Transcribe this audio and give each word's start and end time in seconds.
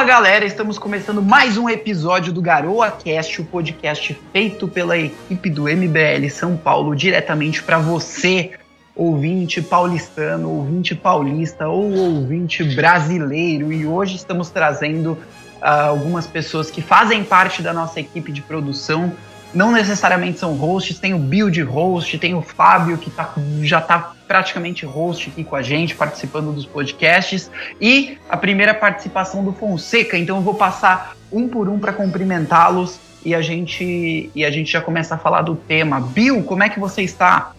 Fala 0.00 0.12
galera, 0.12 0.46
estamos 0.46 0.78
começando 0.78 1.20
mais 1.20 1.58
um 1.58 1.68
episódio 1.68 2.32
do 2.32 2.40
Garoa 2.40 2.90
Cast, 2.90 3.38
o 3.38 3.44
podcast 3.44 4.18
feito 4.32 4.66
pela 4.66 4.96
equipe 4.96 5.50
do 5.50 5.64
MBL 5.64 6.26
São 6.30 6.56
Paulo 6.56 6.96
diretamente 6.96 7.62
para 7.62 7.78
você, 7.78 8.52
ouvinte 8.96 9.60
paulistano, 9.60 10.48
ouvinte 10.48 10.94
paulista 10.94 11.68
ou 11.68 11.92
ouvinte 11.92 12.64
brasileiro. 12.64 13.70
E 13.70 13.86
hoje 13.86 14.16
estamos 14.16 14.48
trazendo 14.48 15.12
uh, 15.60 15.88
algumas 15.90 16.26
pessoas 16.26 16.70
que 16.70 16.80
fazem 16.80 17.22
parte 17.22 17.60
da 17.60 17.74
nossa 17.74 18.00
equipe 18.00 18.32
de 18.32 18.40
produção. 18.40 19.12
Não 19.52 19.72
necessariamente 19.72 20.38
são 20.38 20.54
hosts, 20.54 20.98
tem 20.98 21.12
o 21.12 21.18
Bill 21.18 21.50
de 21.50 21.62
host, 21.62 22.16
tem 22.18 22.34
o 22.34 22.42
Fábio 22.42 22.96
que 22.96 23.10
tá, 23.10 23.34
já 23.62 23.80
está 23.80 24.12
praticamente 24.28 24.86
host 24.86 25.30
aqui 25.30 25.42
com 25.42 25.56
a 25.56 25.62
gente, 25.62 25.96
participando 25.96 26.52
dos 26.52 26.64
podcasts, 26.64 27.50
e 27.80 28.16
a 28.28 28.36
primeira 28.36 28.72
participação 28.72 29.44
do 29.44 29.52
Fonseca. 29.52 30.16
Então 30.16 30.36
eu 30.36 30.42
vou 30.42 30.54
passar 30.54 31.16
um 31.32 31.48
por 31.48 31.68
um 31.68 31.80
para 31.80 31.92
cumprimentá-los 31.92 32.98
e 33.24 33.34
a 33.34 33.42
gente 33.42 34.30
e 34.34 34.44
a 34.44 34.50
gente 34.50 34.70
já 34.70 34.80
começa 34.80 35.16
a 35.16 35.18
falar 35.18 35.42
do 35.42 35.56
tema. 35.56 36.00
Bill, 36.00 36.44
como 36.44 36.62
é 36.62 36.68
que 36.68 36.78
você 36.78 37.02
está? 37.02 37.52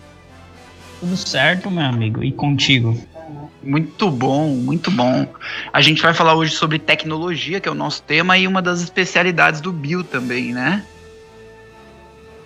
Tudo 1.01 1.17
certo, 1.17 1.69
meu 1.69 1.83
amigo, 1.83 2.23
e 2.23 2.31
contigo? 2.31 2.97
Muito 3.61 4.09
bom, 4.09 4.49
muito 4.49 4.89
bom. 4.89 5.27
A 5.73 5.81
gente 5.81 6.01
vai 6.01 6.13
falar 6.13 6.35
hoje 6.35 6.53
sobre 6.53 6.79
tecnologia, 6.79 7.59
que 7.59 7.67
é 7.67 7.71
o 7.71 7.75
nosso 7.75 8.01
tema, 8.03 8.37
e 8.37 8.47
uma 8.47 8.61
das 8.61 8.81
especialidades 8.81 9.61
do 9.61 9.71
Bill 9.71 10.03
também, 10.03 10.53
né? 10.53 10.83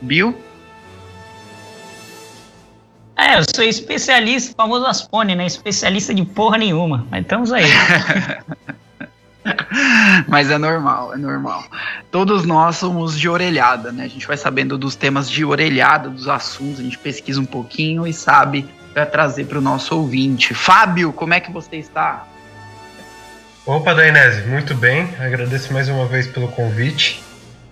Bill? 0.05 0.37
É, 3.17 3.39
eu 3.39 3.43
sou 3.55 3.63
especialista, 3.63 4.53
famoso 4.55 4.85
Aspone, 4.85 5.35
né? 5.35 5.45
Especialista 5.45 6.13
de 6.13 6.25
porra 6.25 6.57
nenhuma. 6.57 7.07
Mas 7.09 7.21
estamos 7.21 7.51
aí. 7.51 7.65
Mas 10.27 10.49
é 10.49 10.57
normal, 10.57 11.13
é 11.13 11.17
normal. 11.17 11.63
Todos 12.11 12.45
nós 12.45 12.77
somos 12.77 13.17
de 13.17 13.29
orelhada, 13.29 13.91
né? 13.91 14.05
A 14.05 14.07
gente 14.07 14.27
vai 14.27 14.37
sabendo 14.37 14.77
dos 14.77 14.95
temas 14.95 15.29
de 15.29 15.45
orelhada, 15.45 16.09
dos 16.09 16.27
assuntos, 16.27 16.79
a 16.79 16.83
gente 16.83 16.97
pesquisa 16.97 17.39
um 17.39 17.45
pouquinho 17.45 18.07
e 18.07 18.13
sabe 18.13 18.67
para 18.93 19.05
trazer 19.05 19.45
para 19.45 19.59
o 19.59 19.61
nosso 19.61 19.95
ouvinte. 19.95 20.53
Fábio, 20.53 21.13
como 21.13 21.33
é 21.33 21.39
que 21.39 21.51
você 21.51 21.77
está? 21.77 22.25
Opa, 23.65 23.93
Dainese, 23.93 24.47
muito 24.47 24.75
bem. 24.75 25.09
Agradeço 25.19 25.73
mais 25.73 25.89
uma 25.89 26.05
vez 26.05 26.27
pelo 26.27 26.47
convite. 26.49 27.23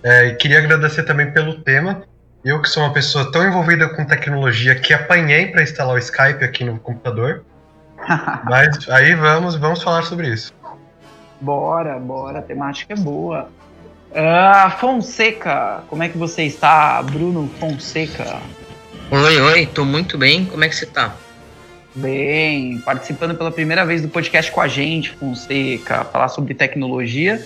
É, 0.02 0.26
e 0.26 0.34
queria 0.34 0.58
agradecer 0.58 1.04
também 1.04 1.30
pelo 1.30 1.54
tema. 1.54 2.02
Eu 2.44 2.60
que 2.60 2.68
sou 2.68 2.82
uma 2.82 2.92
pessoa 2.92 3.32
tão 3.32 3.42
envolvida 3.42 3.88
com 3.88 4.04
tecnologia 4.04 4.74
que 4.74 4.92
apanhei 4.92 5.46
para 5.46 5.62
instalar 5.62 5.94
o 5.94 5.98
Skype 5.98 6.44
aqui 6.44 6.62
no 6.62 6.78
computador. 6.78 7.42
Mas 8.44 8.86
aí 8.90 9.14
vamos, 9.14 9.56
vamos 9.56 9.82
falar 9.82 10.02
sobre 10.02 10.28
isso. 10.28 10.52
Bora, 11.40 11.98
bora, 11.98 12.40
a 12.40 12.42
temática 12.42 12.92
é 12.92 12.96
boa. 12.96 13.48
Uh, 14.10 14.70
Fonseca, 14.78 15.84
como 15.88 16.02
é 16.02 16.08
que 16.10 16.18
você 16.18 16.42
está, 16.42 17.02
Bruno 17.02 17.50
Fonseca? 17.58 18.38
Oi, 19.10 19.40
oi, 19.40 19.66
tô 19.66 19.86
muito 19.86 20.18
bem. 20.18 20.44
Como 20.44 20.62
é 20.64 20.68
que 20.68 20.76
você 20.76 20.84
tá? 20.84 21.16
Bem, 21.94 22.78
participando 22.80 23.34
pela 23.34 23.50
primeira 23.50 23.86
vez 23.86 24.02
do 24.02 24.08
podcast 24.08 24.52
com 24.52 24.60
a 24.60 24.68
gente, 24.68 25.10
Fonseca, 25.12 26.04
falar 26.04 26.28
sobre 26.28 26.52
tecnologia. 26.52 27.42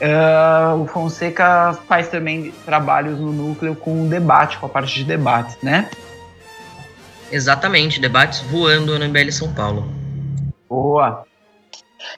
Uh, 0.00 0.82
o 0.82 0.86
Fonseca 0.86 1.76
faz 1.88 2.08
também 2.08 2.52
trabalhos 2.64 3.18
no 3.18 3.32
núcleo 3.32 3.74
com 3.74 4.08
debate, 4.08 4.56
com 4.58 4.66
a 4.66 4.68
parte 4.68 4.94
de 4.94 5.04
debates, 5.04 5.56
né? 5.60 5.90
Exatamente, 7.32 8.00
debates 8.00 8.40
voando 8.42 8.96
no 8.96 9.08
MBL 9.08 9.30
São 9.32 9.52
Paulo. 9.52 9.92
Boa. 10.68 11.24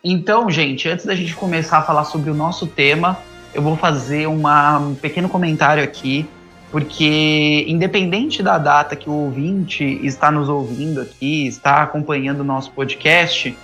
Então, 0.05 0.51
gente, 0.51 0.89
antes 0.89 1.07
da 1.07 1.15
gente 1.15 1.35
começar 1.35 1.79
a 1.79 1.83
falar 1.83 2.05
sobre 2.05 2.31
o 2.31 2.35
nosso 2.35 2.67
tema, 2.67 3.19
eu 3.55 3.63
vou 3.63 3.77
fazer 3.77 4.27
uma, 4.27 4.79
um 4.79 4.95
pequeno 4.95 5.29
comentário 5.29 5.83
aqui, 5.83 6.29
porque 6.71 7.65
independente 7.67 8.43
da 8.43 8.59
data 8.59 8.95
que 8.95 9.09
o 9.09 9.13
ouvinte 9.13 9.85
está 10.05 10.31
nos 10.31 10.49
ouvindo 10.49 11.01
aqui, 11.01 11.47
está 11.47 11.83
acompanhando 11.83 12.41
o 12.41 12.45
nosso 12.45 12.71
podcast, 12.73 13.57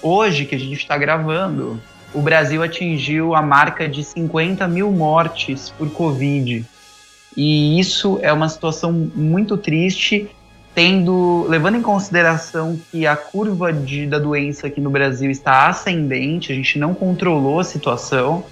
hoje 0.00 0.44
que 0.44 0.54
a 0.54 0.58
gente 0.58 0.78
está 0.78 0.96
gravando, 0.96 1.80
o 2.14 2.22
Brasil 2.22 2.62
atingiu 2.62 3.34
a 3.34 3.42
marca 3.42 3.88
de 3.88 4.04
50 4.04 4.66
mil 4.68 4.90
mortes 4.92 5.70
por 5.70 5.90
Covid. 5.90 6.64
E 7.36 7.80
isso 7.80 8.18
é 8.22 8.32
uma 8.32 8.48
situação 8.48 8.92
muito 8.92 9.56
triste, 9.56 10.30
tendo 10.74 11.44
levando 11.48 11.76
em 11.76 11.82
consideração 11.82 12.78
que 12.90 13.06
a 13.06 13.16
curva 13.16 13.72
de, 13.72 14.06
da 14.06 14.18
doença 14.18 14.68
aqui 14.68 14.80
no 14.80 14.90
Brasil 14.90 15.30
está 15.30 15.66
ascendente, 15.66 16.52
a 16.52 16.54
gente 16.54 16.78
não 16.78 16.94
controlou 16.94 17.60
a 17.60 17.64
situação. 17.64 18.44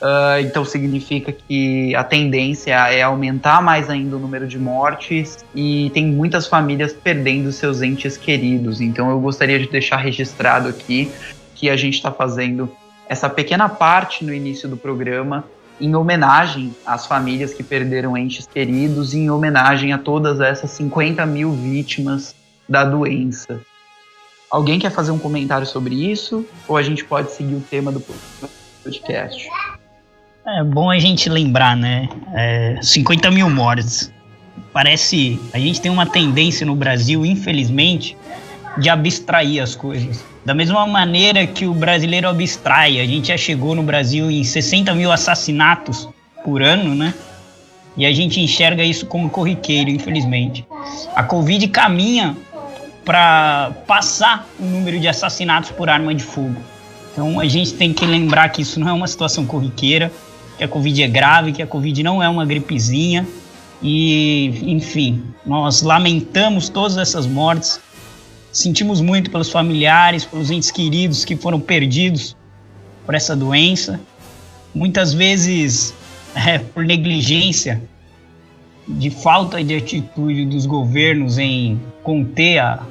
Uh, 0.00 0.38
então 0.42 0.64
significa 0.64 1.32
que 1.32 1.92
a 1.96 2.04
tendência 2.04 2.72
é 2.88 3.02
aumentar 3.02 3.60
mais 3.60 3.90
ainda 3.90 4.14
o 4.14 4.18
número 4.20 4.46
de 4.46 4.56
mortes 4.56 5.44
e 5.52 5.90
tem 5.92 6.06
muitas 6.06 6.46
famílias 6.46 6.92
perdendo 6.92 7.50
seus 7.50 7.82
entes 7.82 8.16
queridos. 8.16 8.80
Então 8.80 9.10
eu 9.10 9.20
gostaria 9.20 9.58
de 9.58 9.68
deixar 9.68 9.96
registrado 9.96 10.68
aqui 10.68 11.10
que 11.52 11.68
a 11.68 11.76
gente 11.76 11.94
está 11.94 12.12
fazendo 12.12 12.70
essa 13.08 13.28
pequena 13.28 13.68
parte 13.68 14.24
no 14.24 14.32
início 14.32 14.68
do 14.68 14.76
programa 14.76 15.44
em 15.80 15.94
homenagem 15.94 16.74
às 16.84 17.06
famílias 17.06 17.54
que 17.54 17.62
perderam 17.62 18.16
entes 18.16 18.46
queridos 18.46 19.14
e 19.14 19.18
em 19.18 19.30
homenagem 19.30 19.92
a 19.92 19.98
todas 19.98 20.40
essas 20.40 20.70
50 20.72 21.24
mil 21.24 21.52
vítimas 21.52 22.34
da 22.68 22.84
doença. 22.84 23.60
Alguém 24.50 24.78
quer 24.78 24.90
fazer 24.90 25.10
um 25.10 25.18
comentário 25.18 25.66
sobre 25.66 25.94
isso? 25.94 26.44
Ou 26.66 26.76
a 26.76 26.82
gente 26.82 27.04
pode 27.04 27.30
seguir 27.30 27.54
o 27.54 27.60
tema 27.60 27.92
do 27.92 28.02
podcast? 28.82 29.46
É 30.46 30.64
bom 30.64 30.90
a 30.90 30.98
gente 30.98 31.28
lembrar, 31.28 31.76
né? 31.76 32.08
É, 32.34 32.78
50 32.82 33.30
mil 33.30 33.50
mortes. 33.50 34.12
Parece. 34.72 35.38
A 35.52 35.58
gente 35.58 35.80
tem 35.80 35.90
uma 35.90 36.06
tendência 36.06 36.64
no 36.64 36.74
Brasil, 36.74 37.24
infelizmente, 37.26 38.16
de 38.78 38.88
abstrair 38.88 39.62
as 39.62 39.74
coisas. 39.74 40.24
Da 40.48 40.54
mesma 40.54 40.86
maneira 40.86 41.46
que 41.46 41.66
o 41.66 41.74
brasileiro 41.74 42.26
abstrai, 42.26 42.98
a 43.00 43.04
gente 43.04 43.28
já 43.28 43.36
chegou 43.36 43.74
no 43.74 43.82
Brasil 43.82 44.30
em 44.30 44.42
60 44.42 44.94
mil 44.94 45.12
assassinatos 45.12 46.08
por 46.42 46.62
ano, 46.62 46.94
né? 46.94 47.12
E 47.98 48.06
a 48.06 48.12
gente 48.14 48.40
enxerga 48.40 48.82
isso 48.82 49.04
como 49.04 49.28
corriqueiro, 49.28 49.90
infelizmente. 49.90 50.66
A 51.14 51.22
Covid 51.22 51.68
caminha 51.68 52.34
para 53.04 53.72
passar 53.86 54.48
o 54.58 54.64
número 54.64 54.98
de 54.98 55.06
assassinatos 55.06 55.70
por 55.70 55.90
arma 55.90 56.14
de 56.14 56.22
fogo. 56.22 56.56
Então 57.12 57.38
a 57.38 57.46
gente 57.46 57.74
tem 57.74 57.92
que 57.92 58.06
lembrar 58.06 58.48
que 58.48 58.62
isso 58.62 58.80
não 58.80 58.88
é 58.88 58.92
uma 58.94 59.06
situação 59.06 59.44
corriqueira, 59.44 60.10
que 60.56 60.64
a 60.64 60.68
Covid 60.68 61.02
é 61.02 61.08
grave, 61.08 61.52
que 61.52 61.60
a 61.60 61.66
Covid 61.66 62.02
não 62.02 62.22
é 62.22 62.28
uma 62.28 62.46
gripezinha. 62.46 63.28
E, 63.82 64.62
enfim, 64.62 65.22
nós 65.44 65.82
lamentamos 65.82 66.70
todas 66.70 66.96
essas 66.96 67.26
mortes, 67.26 67.78
Sentimos 68.58 69.00
muito 69.00 69.30
pelos 69.30 69.52
familiares, 69.52 70.24
pelos 70.24 70.50
entes 70.50 70.72
queridos 70.72 71.24
que 71.24 71.36
foram 71.36 71.60
perdidos 71.60 72.36
por 73.06 73.14
essa 73.14 73.36
doença. 73.36 74.00
Muitas 74.74 75.14
vezes 75.14 75.94
é, 76.34 76.58
por 76.58 76.84
negligência, 76.84 77.80
de 78.88 79.10
falta 79.10 79.62
de 79.62 79.76
atitude 79.76 80.44
dos 80.44 80.66
governos 80.66 81.38
em 81.38 81.80
conter 82.02 82.58
a, 82.58 82.82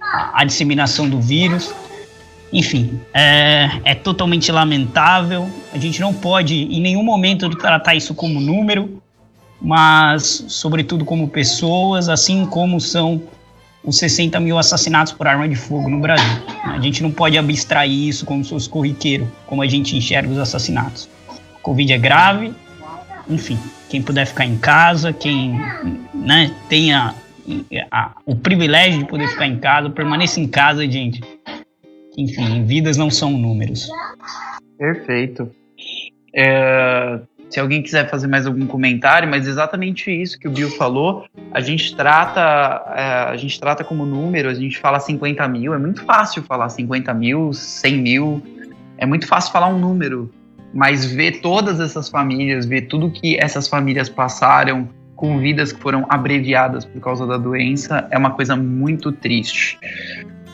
a, 0.00 0.40
a 0.40 0.44
disseminação 0.44 1.06
do 1.06 1.20
vírus. 1.20 1.70
Enfim, 2.50 2.98
é, 3.12 3.68
é, 3.84 3.94
totalmente 3.94 4.50
lamentável. 4.50 5.46
A 5.74 5.76
gente 5.76 6.00
não 6.00 6.14
pode 6.14 6.54
em 6.54 6.80
nenhum 6.80 7.02
momento 7.02 7.50
tratar 7.50 7.94
isso 7.94 8.14
como 8.14 8.40
número, 8.40 9.02
mas, 9.60 10.46
sobretudo, 10.48 11.04
como 11.04 11.28
pessoas, 11.28 12.08
assim 12.08 12.46
como 12.46 12.80
são 12.80 13.20
os 13.84 13.98
60 13.98 14.40
mil 14.40 14.58
assassinatos 14.58 15.12
por 15.12 15.26
arma 15.26 15.48
de 15.48 15.54
fogo 15.54 15.88
no 15.88 16.00
Brasil. 16.00 16.42
A 16.64 16.80
gente 16.80 17.02
não 17.02 17.10
pode 17.10 17.36
abstrair 17.36 18.08
isso 18.08 18.24
como 18.24 18.42
se 18.42 18.50
fosse 18.50 18.68
corriqueiro, 18.68 19.30
como 19.46 19.62
a 19.62 19.66
gente 19.66 19.96
enxerga 19.96 20.32
os 20.32 20.38
assassinatos. 20.38 21.08
Covid 21.62 21.92
é 21.92 21.98
grave, 21.98 22.54
enfim, 23.28 23.58
quem 23.88 24.02
puder 24.02 24.26
ficar 24.26 24.46
em 24.46 24.56
casa, 24.56 25.12
quem 25.12 25.58
né, 26.14 26.54
tenha 26.68 27.14
a, 27.90 28.16
o 28.24 28.34
privilégio 28.34 29.00
de 29.00 29.06
poder 29.06 29.28
ficar 29.28 29.46
em 29.46 29.58
casa, 29.58 29.90
permaneça 29.90 30.40
em 30.40 30.48
casa, 30.48 30.88
gente. 30.90 31.20
Enfim, 32.16 32.64
vidas 32.64 32.96
não 32.96 33.10
são 33.10 33.30
números. 33.30 33.88
Perfeito. 34.78 35.50
É, 36.34 37.20
se 37.54 37.60
alguém 37.60 37.80
quiser 37.80 38.10
fazer 38.10 38.26
mais 38.26 38.48
algum 38.48 38.66
comentário, 38.66 39.30
mas 39.30 39.46
exatamente 39.46 40.10
isso 40.10 40.36
que 40.40 40.48
o 40.48 40.50
Bill 40.50 40.68
falou, 40.70 41.24
a 41.52 41.60
gente 41.60 41.94
trata, 41.94 42.40
é, 42.96 43.30
a 43.30 43.36
gente 43.36 43.60
trata 43.60 43.84
como 43.84 44.04
número, 44.04 44.48
a 44.48 44.54
gente 44.54 44.76
fala 44.76 44.98
50 44.98 45.46
mil, 45.46 45.72
é 45.72 45.78
muito 45.78 46.02
fácil 46.02 46.42
falar 46.42 46.68
50 46.68 47.14
mil, 47.14 47.52
100 47.52 47.96
mil, 47.96 48.42
é 48.98 49.06
muito 49.06 49.28
fácil 49.28 49.52
falar 49.52 49.68
um 49.68 49.78
número, 49.78 50.32
mas 50.74 51.04
ver 51.04 51.40
todas 51.42 51.78
essas 51.78 52.08
famílias, 52.08 52.66
ver 52.66 52.88
tudo 52.88 53.08
que 53.08 53.38
essas 53.38 53.68
famílias 53.68 54.08
passaram, 54.08 54.88
com 55.14 55.38
vidas 55.38 55.72
que 55.72 55.80
foram 55.80 56.04
abreviadas 56.08 56.84
por 56.84 57.00
causa 57.00 57.24
da 57.24 57.36
doença, 57.36 58.08
é 58.10 58.18
uma 58.18 58.32
coisa 58.32 58.56
muito 58.56 59.12
triste. 59.12 59.78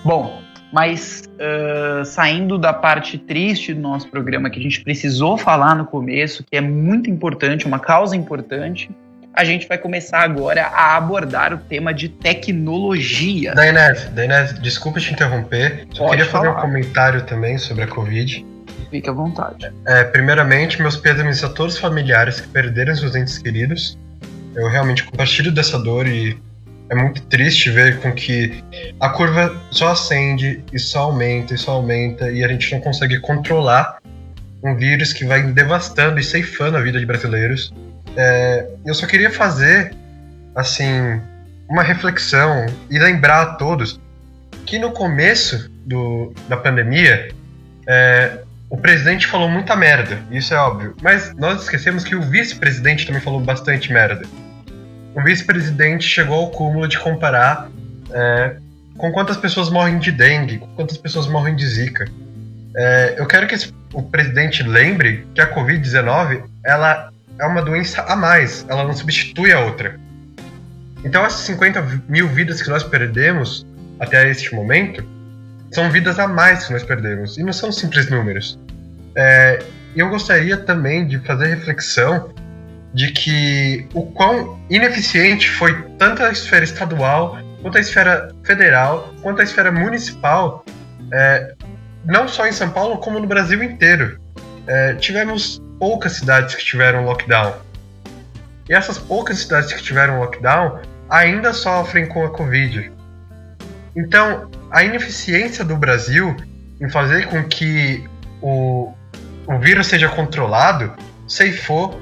Bom, 0.04 0.42
Mas 0.72 1.24
uh, 1.34 2.04
saindo 2.04 2.56
da 2.56 2.72
parte 2.72 3.18
triste 3.18 3.74
do 3.74 3.80
nosso 3.80 4.08
programa, 4.08 4.48
que 4.48 4.58
a 4.58 4.62
gente 4.62 4.82
precisou 4.82 5.36
falar 5.36 5.74
no 5.74 5.84
começo, 5.84 6.44
que 6.48 6.56
é 6.56 6.60
muito 6.60 7.10
importante, 7.10 7.66
uma 7.66 7.78
causa 7.78 8.16
importante, 8.16 8.90
a 9.32 9.44
gente 9.44 9.66
vai 9.66 9.78
começar 9.78 10.20
agora 10.20 10.66
a 10.66 10.96
abordar 10.96 11.52
o 11.54 11.58
tema 11.58 11.94
de 11.94 12.08
tecnologia. 12.08 13.54
Dainese, 13.54 14.08
Dainese, 14.10 14.60
desculpa 14.60 15.00
te 15.00 15.12
interromper. 15.12 15.86
Só 15.92 16.04
Pode 16.04 16.16
queria 16.16 16.30
fazer 16.30 16.46
falar. 16.46 16.58
um 16.58 16.60
comentário 16.62 17.22
também 17.22 17.56
sobre 17.56 17.84
a 17.84 17.86
Covid. 17.86 18.44
Fique 18.90 19.08
à 19.08 19.12
vontade. 19.12 19.72
É, 19.86 20.04
primeiramente, 20.04 20.82
meus 20.82 20.96
pêsames 20.96 21.44
a 21.44 21.48
todos 21.48 21.74
os 21.74 21.80
familiares 21.80 22.40
que 22.40 22.48
perderam 22.48 22.94
seus 22.94 23.14
entes 23.14 23.38
queridos. 23.38 23.96
Eu 24.54 24.68
realmente 24.68 25.04
compartilho 25.04 25.52
dessa 25.52 25.78
dor 25.78 26.08
e 26.08 26.36
é 26.88 26.94
muito 26.94 27.22
triste 27.22 27.70
ver 27.70 28.00
com 28.00 28.10
que 28.12 28.64
a 28.98 29.08
curva 29.08 29.56
só 29.70 29.88
acende 29.88 30.62
e 30.72 30.78
só 30.78 31.00
aumenta 31.02 31.54
e 31.54 31.58
só 31.58 31.72
aumenta 31.72 32.30
e 32.30 32.44
a 32.44 32.48
gente 32.48 32.72
não 32.72 32.80
consegue 32.80 33.18
controlar 33.20 33.98
um 34.62 34.74
vírus 34.76 35.12
que 35.12 35.24
vai 35.24 35.42
devastando 35.42 36.20
e 36.20 36.22
ceifando 36.22 36.76
a 36.76 36.80
vida 36.80 36.98
de 36.98 37.06
brasileiros. 37.06 37.72
É, 38.16 38.66
eu 38.84 38.94
só 38.94 39.06
queria 39.06 39.30
fazer, 39.30 39.94
assim, 40.54 41.20
uma 41.68 41.82
reflexão 41.82 42.66
e 42.90 42.98
lembrar 42.98 43.42
a 43.42 43.46
todos 43.54 44.00
que 44.66 44.78
no 44.78 44.92
começo 44.92 45.70
do, 45.86 46.32
da 46.48 46.56
pandemia, 46.56 47.30
é, 47.86 48.38
o 48.68 48.76
presidente 48.76 49.26
falou 49.26 49.48
muita 49.48 49.74
merda, 49.74 50.18
isso 50.30 50.54
é 50.54 50.56
óbvio. 50.56 50.94
Mas 51.02 51.34
nós 51.34 51.62
esquecemos 51.62 52.04
que 52.04 52.14
o 52.14 52.22
vice-presidente 52.22 53.06
também 53.06 53.20
falou 53.20 53.40
bastante 53.40 53.92
merda. 53.92 54.22
O 55.14 55.22
vice-presidente 55.22 56.04
chegou 56.04 56.36
ao 56.36 56.50
cúmulo 56.50 56.86
de 56.86 56.98
comparar 56.98 57.68
é, 58.12 58.56
com 59.00 59.10
quantas 59.12 59.38
pessoas 59.38 59.70
morrem 59.70 59.98
de 59.98 60.12
dengue, 60.12 60.58
com 60.58 60.66
quantas 60.76 60.98
pessoas 60.98 61.26
morrem 61.26 61.56
de 61.56 61.66
zika. 61.66 62.06
É, 62.76 63.14
eu 63.16 63.26
quero 63.26 63.46
que 63.46 63.54
esse- 63.54 63.72
o 63.94 64.02
presidente 64.02 64.62
lembre 64.62 65.26
que 65.34 65.40
a 65.40 65.46
Covid-19 65.52 66.42
ela 66.64 67.10
é 67.38 67.46
uma 67.46 67.62
doença 67.62 68.02
a 68.02 68.14
mais, 68.14 68.64
ela 68.68 68.84
não 68.84 68.92
substitui 68.92 69.52
a 69.52 69.60
outra. 69.60 69.98
Então 71.02 71.24
essas 71.24 71.40
50 71.40 71.82
mil 72.08 72.28
vidas 72.28 72.60
que 72.60 72.68
nós 72.68 72.82
perdemos 72.84 73.66
até 73.98 74.28
este 74.30 74.54
momento 74.54 75.02
são 75.72 75.90
vidas 75.90 76.18
a 76.18 76.28
mais 76.28 76.66
que 76.66 76.72
nós 76.74 76.82
perdemos 76.82 77.38
e 77.38 77.42
não 77.42 77.54
são 77.54 77.72
simples 77.72 78.10
números. 78.10 78.58
É, 79.16 79.62
eu 79.96 80.10
gostaria 80.10 80.58
também 80.58 81.06
de 81.06 81.18
fazer 81.20 81.46
reflexão 81.46 82.28
de 82.92 83.12
que 83.12 83.86
o 83.94 84.02
quão 84.02 84.60
ineficiente 84.68 85.48
foi 85.48 85.72
tanto 85.98 86.22
a 86.22 86.30
esfera 86.30 86.64
estadual, 86.64 87.38
quanto 87.62 87.78
a 87.78 87.80
esfera 87.80 88.34
federal, 88.44 89.12
quanto 89.22 89.40
a 89.40 89.44
esfera 89.44 89.70
municipal, 89.70 90.64
é, 91.12 91.54
não 92.04 92.28
só 92.28 92.46
em 92.46 92.52
São 92.52 92.70
Paulo, 92.70 92.98
como 92.98 93.18
no 93.18 93.26
Brasil 93.26 93.62
inteiro. 93.62 94.18
É, 94.66 94.94
tivemos 94.94 95.60
poucas 95.78 96.12
cidades 96.12 96.54
que 96.54 96.64
tiveram 96.64 97.04
lockdown. 97.04 97.54
E 98.68 98.74
essas 98.74 98.98
poucas 98.98 99.38
cidades 99.38 99.72
que 99.72 99.82
tiveram 99.82 100.20
lockdown 100.20 100.80
ainda 101.08 101.52
sofrem 101.52 102.06
com 102.06 102.24
a 102.24 102.30
Covid. 102.30 102.92
Então, 103.96 104.48
a 104.70 104.84
ineficiência 104.84 105.64
do 105.64 105.76
Brasil 105.76 106.36
em 106.80 106.88
fazer 106.88 107.26
com 107.26 107.42
que 107.44 108.08
o, 108.40 108.92
o 109.46 109.58
vírus 109.58 109.88
seja 109.88 110.08
controlado 110.08 110.92
ceifou 111.26 112.00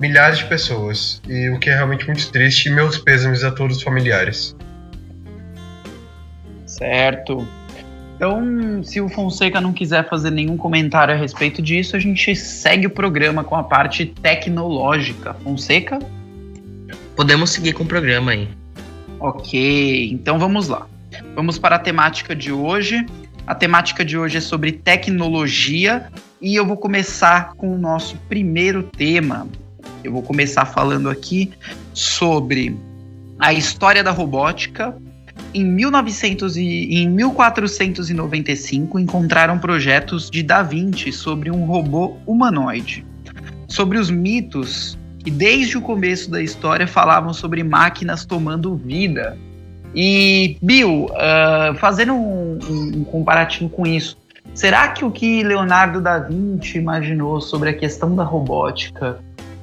milhares 0.00 0.38
de 0.38 0.44
pessoas. 0.46 1.22
E 1.28 1.50
o 1.50 1.58
que 1.58 1.70
é 1.70 1.74
realmente 1.74 2.06
muito 2.06 2.30
triste, 2.30 2.68
e 2.68 2.72
meus 2.72 2.98
pêsames 2.98 3.44
a 3.44 3.50
todos 3.50 3.78
os 3.78 3.82
familiares. 3.82 4.56
Certo. 6.78 7.46
Então, 8.16 8.82
se 8.82 9.00
o 9.00 9.08
Fonseca 9.08 9.60
não 9.60 9.72
quiser 9.72 10.08
fazer 10.08 10.30
nenhum 10.30 10.56
comentário 10.56 11.14
a 11.14 11.16
respeito 11.16 11.62
disso, 11.62 11.94
a 11.94 11.98
gente 12.00 12.34
segue 12.34 12.86
o 12.86 12.90
programa 12.90 13.44
com 13.44 13.54
a 13.54 13.62
parte 13.62 14.06
tecnológica. 14.06 15.34
Fonseca? 15.34 15.98
Podemos 17.14 17.50
seguir 17.50 17.74
com 17.74 17.84
o 17.84 17.86
programa 17.86 18.32
aí. 18.32 18.48
Ok, 19.20 20.10
então 20.12 20.38
vamos 20.38 20.68
lá. 20.68 20.86
Vamos 21.34 21.58
para 21.58 21.76
a 21.76 21.78
temática 21.78 22.34
de 22.34 22.52
hoje. 22.52 23.04
A 23.46 23.54
temática 23.54 24.04
de 24.04 24.18
hoje 24.18 24.38
é 24.38 24.40
sobre 24.40 24.72
tecnologia 24.72 26.08
e 26.40 26.54
eu 26.54 26.66
vou 26.66 26.76
começar 26.76 27.54
com 27.54 27.74
o 27.74 27.78
nosso 27.78 28.16
primeiro 28.28 28.82
tema. 28.82 29.46
Eu 30.04 30.12
vou 30.12 30.22
começar 30.22 30.64
falando 30.64 31.08
aqui 31.08 31.52
sobre 31.94 32.76
a 33.38 33.52
história 33.52 34.02
da 34.02 34.10
robótica. 34.10 34.94
Em, 35.54 35.64
1900 35.64 36.56
e, 36.56 37.02
em 37.02 37.08
1495 37.08 38.98
encontraram 38.98 39.58
projetos 39.58 40.30
de 40.30 40.42
Da 40.42 40.62
Vinci 40.62 41.12
sobre 41.12 41.50
um 41.50 41.64
robô 41.64 42.16
humanoide. 42.26 43.04
Sobre 43.66 43.98
os 43.98 44.10
mitos 44.10 44.98
que 45.18 45.30
desde 45.30 45.76
o 45.76 45.82
começo 45.82 46.30
da 46.30 46.42
história 46.42 46.86
falavam 46.86 47.32
sobre 47.32 47.62
máquinas 47.62 48.24
tomando 48.24 48.76
vida. 48.76 49.36
E, 49.94 50.56
Bill, 50.62 51.06
uh, 51.06 51.74
fazendo 51.76 52.14
um, 52.14 52.58
um, 52.68 53.04
comparativo 53.04 53.68
com 53.68 53.86
isso, 53.86 54.16
será 54.54 54.88
que 54.88 55.04
o 55.04 55.10
que 55.10 55.42
Leonardo 55.42 56.00
da 56.00 56.18
Vinci 56.18 56.78
imaginou 56.78 57.40
sobre 57.40 57.70
a 57.70 57.74
questão 57.74 58.14
da 58.14 58.22
robótica 58.22 59.18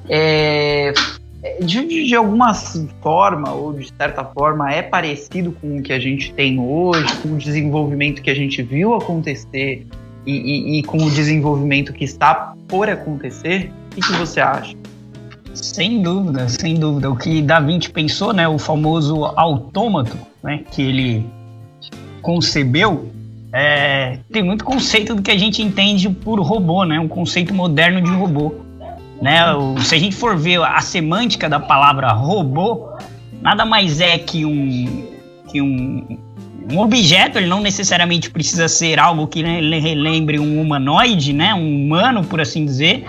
é, 0.08 0.92
de, 1.60 2.06
de 2.06 2.14
alguma 2.14 2.54
forma, 2.54 3.52
ou 3.52 3.72
de 3.72 3.92
certa 3.96 4.24
forma, 4.24 4.72
é 4.72 4.82
parecido 4.82 5.52
com 5.52 5.78
o 5.78 5.82
que 5.82 5.92
a 5.92 5.98
gente 5.98 6.32
tem 6.32 6.58
hoje, 6.58 7.14
com 7.18 7.30
o 7.30 7.36
desenvolvimento 7.36 8.22
que 8.22 8.30
a 8.30 8.34
gente 8.34 8.62
viu 8.62 8.94
acontecer 8.94 9.86
e, 10.26 10.32
e, 10.32 10.78
e 10.78 10.82
com 10.82 10.98
o 10.98 11.10
desenvolvimento 11.10 11.92
que 11.92 12.04
está 12.04 12.54
por 12.66 12.88
acontecer? 12.88 13.70
O 13.92 13.94
que, 13.94 14.00
que 14.00 14.12
você 14.14 14.40
acha? 14.40 14.76
Sem 15.54 16.02
dúvida, 16.02 16.48
sem 16.48 16.74
dúvida. 16.74 17.10
O 17.10 17.16
que 17.16 17.40
Da 17.40 17.60
Vinci 17.60 17.90
pensou, 17.90 18.32
né, 18.32 18.46
o 18.46 18.58
famoso 18.58 19.24
autômato, 19.36 20.18
né, 20.42 20.64
que 20.70 20.82
ele 20.82 21.26
concebeu, 22.20 23.10
é, 23.52 24.18
tem 24.30 24.42
muito 24.42 24.64
conceito 24.64 25.14
do 25.14 25.22
que 25.22 25.30
a 25.30 25.38
gente 25.38 25.62
entende 25.62 26.10
por 26.10 26.40
robô, 26.40 26.84
né, 26.84 27.00
um 27.00 27.08
conceito 27.08 27.54
moderno 27.54 28.02
de 28.02 28.10
robô. 28.10 28.65
Né, 29.20 29.54
o, 29.54 29.78
se 29.80 29.94
a 29.94 29.98
gente 29.98 30.14
for 30.14 30.36
ver 30.36 30.62
a 30.62 30.80
semântica 30.80 31.48
da 31.48 31.58
palavra 31.58 32.12
robô, 32.12 32.90
nada 33.40 33.64
mais 33.64 34.00
é 34.00 34.18
que 34.18 34.44
um, 34.44 35.08
que 35.48 35.62
um, 35.62 36.18
um 36.70 36.80
objeto, 36.80 37.38
ele 37.38 37.46
não 37.46 37.60
necessariamente 37.60 38.30
precisa 38.30 38.68
ser 38.68 38.98
algo 38.98 39.26
que 39.26 39.42
relembre 39.42 40.38
um 40.38 40.60
humanoide, 40.60 41.32
né, 41.32 41.54
um 41.54 41.84
humano, 41.84 42.24
por 42.24 42.40
assim 42.40 42.64
dizer, 42.64 43.04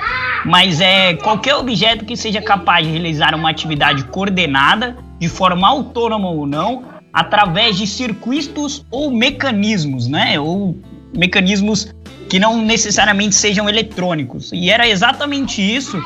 mas 0.45 0.79
é 0.79 1.15
qualquer 1.15 1.55
objeto 1.55 2.05
que 2.05 2.15
seja 2.15 2.41
capaz 2.41 2.85
de 2.85 2.91
realizar 2.93 3.33
uma 3.33 3.49
atividade 3.49 4.03
coordenada, 4.05 4.95
de 5.19 5.27
forma 5.27 5.67
autônoma 5.67 6.29
ou 6.29 6.45
não, 6.45 6.83
através 7.11 7.75
de 7.77 7.87
circuitos 7.87 8.85
ou 8.91 9.11
mecanismos, 9.11 10.07
né, 10.07 10.39
ou 10.39 10.77
mecanismos 11.17 11.93
que 12.29 12.39
não 12.39 12.61
necessariamente 12.61 13.35
sejam 13.35 13.67
eletrônicos. 13.69 14.51
E 14.53 14.69
era 14.69 14.87
exatamente 14.87 15.61
isso 15.61 15.97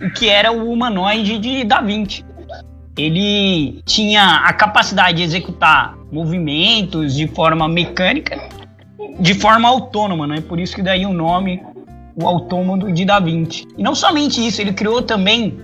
o 0.00 0.10
que 0.10 0.28
era 0.28 0.52
o 0.52 0.70
humanoide 0.72 1.38
de 1.38 1.64
Da 1.64 1.80
Vinci. 1.80 2.24
Ele 2.96 3.80
tinha 3.84 4.42
a 4.44 4.52
capacidade 4.52 5.18
de 5.18 5.22
executar 5.22 5.96
movimentos 6.12 7.14
de 7.14 7.26
forma 7.28 7.68
mecânica, 7.68 8.48
de 9.18 9.34
forma 9.34 9.68
autônoma, 9.68 10.26
né? 10.26 10.40
Por 10.40 10.58
isso 10.58 10.74
que 10.74 10.82
daí 10.82 11.06
o 11.06 11.12
nome 11.12 11.62
o 12.16 12.26
autômato 12.26 12.92
de 12.92 13.04
Da 13.04 13.18
Vinci. 13.18 13.66
E 13.76 13.82
não 13.82 13.94
somente 13.94 14.44
isso, 14.46 14.60
ele 14.60 14.72
criou 14.72 15.02
também 15.02 15.58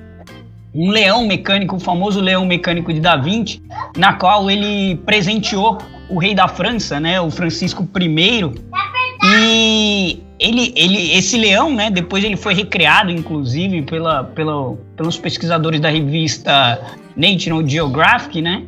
um 0.75 0.91
leão 0.91 1.27
mecânico, 1.27 1.77
o 1.77 1.81
famoso 1.81 2.21
leão 2.21 2.45
mecânico 2.45 2.93
de 2.93 3.01
Da 3.01 3.17
Vinci, 3.17 3.63
na 3.97 4.15
qual 4.15 4.51
ele 4.51 4.97
presenteou 5.07 5.79
o 6.09 6.19
rei 6.19 6.35
da 6.35 6.47
França, 6.47 7.01
né, 7.01 7.21
o 7.21 7.31
Francisco 7.31 7.89
I. 7.99 8.53
E 9.27 10.23
ele, 10.39 10.73
ele, 10.77 11.13
esse 11.13 11.37
leão, 11.37 11.75
né, 11.75 11.91
depois 11.91 12.23
ele 12.23 12.37
foi 12.37 12.55
recriado, 12.55 13.11
inclusive, 13.11 13.83
pela, 13.83 14.25
pela, 14.25 14.77
pelos 14.97 15.19
pesquisadores 15.19 15.81
da 15.81 15.89
revista 15.89 16.81
National 17.17 17.67
Geographic, 17.67 18.41
né? 18.43 18.65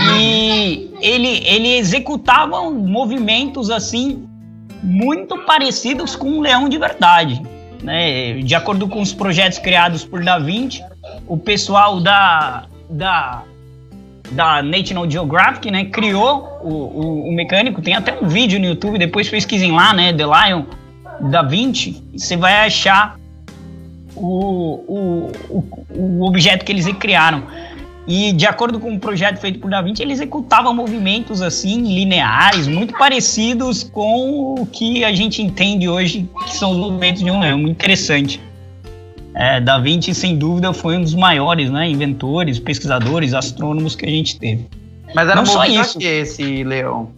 E 0.00 0.90
ele, 1.00 1.42
ele 1.44 1.76
executava 1.76 2.70
movimentos 2.70 3.70
assim 3.70 4.26
muito 4.82 5.38
parecidos 5.44 6.16
com 6.16 6.28
um 6.28 6.40
leão 6.40 6.68
de 6.68 6.78
verdade. 6.78 7.42
Né? 7.82 8.34
De 8.40 8.54
acordo 8.54 8.88
com 8.88 9.00
os 9.00 9.12
projetos 9.12 9.58
criados 9.58 10.04
por 10.04 10.24
Da 10.24 10.38
Vinci, 10.38 10.82
o 11.26 11.36
pessoal 11.36 12.00
da, 12.00 12.64
da, 12.88 13.42
da 14.32 14.62
National 14.62 15.08
Geographic 15.10 15.70
né, 15.70 15.84
criou 15.86 16.58
o, 16.62 16.68
o, 16.68 17.28
o, 17.28 17.32
mecânico. 17.32 17.80
Tem 17.80 17.94
até 17.94 18.18
um 18.20 18.28
vídeo 18.28 18.58
no 18.58 18.66
YouTube, 18.66 18.98
depois 18.98 19.28
pesquisem 19.28 19.72
lá, 19.72 19.92
né? 19.92 20.12
The 20.12 20.24
Lion 20.24 20.64
Da 21.30 21.42
Vinci, 21.42 22.02
você 22.16 22.36
vai 22.36 22.66
achar 22.66 23.18
o, 24.14 25.30
o, 25.48 25.64
o, 25.90 26.26
objeto 26.26 26.64
que 26.64 26.72
eles 26.72 26.86
criaram. 26.98 27.42
E 28.06 28.32
de 28.32 28.46
acordo 28.46 28.80
com 28.80 28.90
um 28.90 28.98
projeto 28.98 29.38
feito 29.38 29.60
por 29.60 29.70
Da 29.70 29.80
Vinci, 29.80 30.02
ele 30.02 30.12
executava 30.12 30.72
movimentos 30.72 31.40
assim 31.40 31.82
lineares, 31.82 32.66
muito 32.66 32.94
parecidos 32.98 33.84
com 33.84 34.54
o 34.58 34.66
que 34.66 35.04
a 35.04 35.12
gente 35.12 35.40
entende 35.40 35.88
hoje 35.88 36.28
que 36.46 36.56
são 36.56 36.72
os 36.72 36.78
movimentos 36.78 37.22
de 37.22 37.30
um 37.30 37.38
leão. 37.38 37.58
Muito 37.58 37.76
interessante. 37.76 38.40
É, 39.34 39.60
da 39.60 39.78
Vinci, 39.78 40.14
sem 40.14 40.36
dúvida, 40.36 40.72
foi 40.72 40.96
um 40.96 41.02
dos 41.02 41.14
maiores 41.14 41.70
né, 41.70 41.88
inventores, 41.88 42.58
pesquisadores, 42.58 43.32
astrônomos 43.32 43.96
que 43.96 44.04
a 44.04 44.10
gente 44.10 44.38
teve. 44.38 44.66
Mas 45.14 45.28
era 45.28 45.36
Não 45.36 45.46
só 45.46 45.64
isso. 45.64 45.98
que 45.98 46.06
esse 46.06 46.64
leão? 46.64 47.10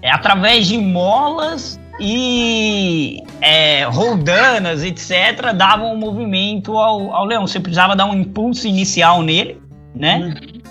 É 0.00 0.10
através 0.10 0.66
de 0.66 0.78
molas 0.78 1.78
e 2.00 3.22
é, 3.40 3.84
roldanas, 3.84 4.82
etc., 4.82 5.52
davam 5.54 5.94
um 5.94 5.96
movimento 5.96 6.76
ao, 6.76 7.14
ao 7.14 7.24
leão. 7.24 7.46
Você 7.46 7.60
precisava 7.60 7.94
dar 7.94 8.06
um 8.06 8.14
impulso 8.14 8.66
inicial 8.66 9.22
nele, 9.22 9.60
né? 9.94 10.18
Uhum. 10.18 10.62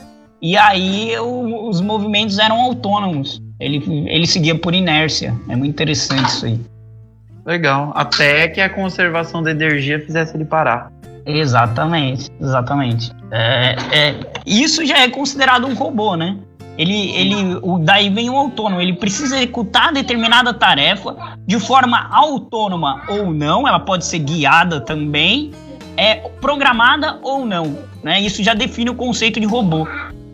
E 0.42 0.58
aí 0.58 1.18
o, 1.20 1.70
os 1.70 1.80
movimentos 1.80 2.40
eram 2.40 2.60
autônomos. 2.60 3.42
Ele, 3.60 3.82
ele 4.10 4.26
seguia 4.26 4.56
por 4.56 4.74
inércia. 4.74 5.36
É 5.48 5.56
muito 5.56 5.72
interessante 5.72 6.28
isso 6.28 6.46
aí. 6.46 6.60
Legal. 7.46 7.92
Até 7.96 8.48
que 8.48 8.62
a 8.62 8.70
conservação 8.70 9.42
da 9.42 9.52
energia 9.52 10.00
fizesse 10.00 10.36
ele 10.36 10.46
parar. 10.46 10.92
Exatamente, 11.26 12.30
exatamente. 12.40 13.12
É, 13.32 13.76
é, 13.92 14.16
isso 14.46 14.86
já 14.86 15.00
é 15.00 15.10
considerado 15.10 15.68
um 15.68 15.74
robô, 15.74 16.16
né? 16.16 16.38
Ele, 16.78 17.12
ele, 17.12 17.60
o, 17.62 17.78
daí 17.80 18.10
vem 18.10 18.30
o 18.30 18.36
autônomo. 18.36 18.82
Ele 18.82 18.94
precisa 18.94 19.36
executar 19.36 19.94
determinada 19.94 20.54
tarefa 20.54 21.16
de 21.46 21.60
forma 21.60 22.10
autônoma 22.12 23.04
ou 23.08 23.32
não. 23.32 23.68
Ela 23.68 23.80
pode 23.80 24.06
ser 24.06 24.20
guiada 24.20 24.80
também, 24.80 25.52
é 25.98 26.16
programada 26.16 27.20
ou 27.22 27.46
não. 27.46 27.78
Né? 28.02 28.22
Isso 28.22 28.42
já 28.42 28.54
define 28.54 28.90
o 28.90 28.96
conceito 28.96 29.40
de 29.40 29.46
robô. 29.46 29.88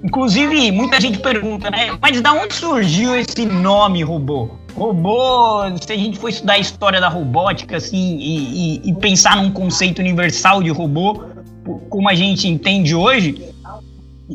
Inclusive, 0.03 0.71
muita 0.71 1.01
gente 1.01 1.17
pergunta, 1.17 1.71
né? 1.71 1.97
Mas 1.99 2.21
da 2.21 2.31
onde 2.31 2.53
surgiu 2.53 3.15
esse 3.15 3.45
nome 3.45 4.03
robô? 4.03 4.51
Robô, 4.77 5.63
se 5.81 5.91
a 5.91 5.97
gente 5.97 6.19
for 6.19 6.29
estudar 6.29 6.53
a 6.53 6.59
história 6.59 7.01
da 7.01 7.09
robótica, 7.09 7.77
assim, 7.77 8.17
e, 8.19 8.77
e, 8.85 8.89
e 8.91 8.95
pensar 8.95 9.35
num 9.35 9.51
conceito 9.51 9.97
universal 9.99 10.61
de 10.61 10.69
robô, 10.69 11.23
como 11.89 12.07
a 12.07 12.13
gente 12.13 12.47
entende 12.47 12.93
hoje, 12.93 13.41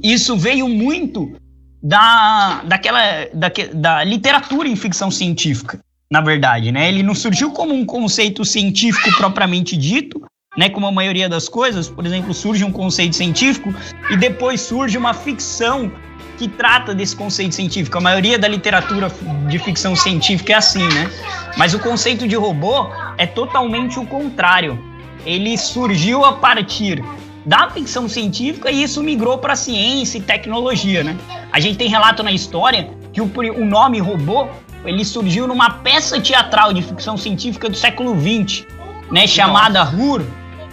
isso 0.02 0.36
veio 0.36 0.68
muito 0.68 1.32
da, 1.80 2.62
daquela, 2.64 3.00
da, 3.32 3.52
da 3.72 4.04
literatura 4.04 4.68
em 4.68 4.74
ficção 4.74 5.12
científica, 5.12 5.78
na 6.10 6.20
verdade, 6.20 6.72
né? 6.72 6.88
Ele 6.88 7.04
não 7.04 7.14
surgiu 7.14 7.52
como 7.52 7.72
um 7.72 7.86
conceito 7.86 8.44
científico 8.44 9.16
propriamente 9.16 9.76
dito, 9.76 10.20
né, 10.58 10.68
como 10.68 10.88
a 10.88 10.92
maioria 10.92 11.28
das 11.28 11.48
coisas, 11.48 11.88
por 11.88 12.04
exemplo, 12.04 12.34
surge 12.34 12.64
um 12.64 12.72
conceito 12.72 13.14
científico 13.14 13.72
e 14.10 14.16
depois 14.16 14.60
surge 14.60 14.98
uma 14.98 15.14
ficção 15.14 15.90
que 16.38 16.48
trata 16.48 16.94
desse 16.94 17.14
conceito 17.14 17.54
científico. 17.54 17.98
A 17.98 18.00
maioria 18.00 18.38
da 18.38 18.48
literatura 18.48 19.10
de 19.48 19.58
ficção 19.58 19.94
científica 19.94 20.52
é 20.52 20.56
assim, 20.56 20.86
né? 20.88 21.10
Mas 21.56 21.74
o 21.74 21.78
conceito 21.78 22.26
de 22.26 22.36
robô 22.36 22.88
é 23.18 23.26
totalmente 23.26 23.98
o 23.98 24.06
contrário. 24.06 24.78
Ele 25.24 25.56
surgiu 25.56 26.24
a 26.24 26.32
partir 26.32 27.02
da 27.44 27.70
ficção 27.70 28.08
científica 28.08 28.70
e 28.70 28.82
isso 28.82 29.02
migrou 29.02 29.38
para 29.38 29.56
ciência 29.56 30.18
e 30.18 30.20
tecnologia, 30.20 31.02
né? 31.04 31.16
A 31.52 31.60
gente 31.60 31.76
tem 31.76 31.88
relato 31.88 32.22
na 32.22 32.32
história 32.32 32.90
que 33.12 33.20
o, 33.20 33.30
o 33.56 33.64
nome 33.64 33.98
robô 33.98 34.48
ele 34.84 35.04
surgiu 35.04 35.46
numa 35.46 35.70
peça 35.70 36.20
teatral 36.20 36.72
de 36.72 36.82
ficção 36.82 37.16
científica 37.16 37.68
do 37.68 37.76
século 37.76 38.16
XX, 38.18 38.66
né, 39.10 39.26
chamada 39.26 39.84
Hur, 39.84 40.22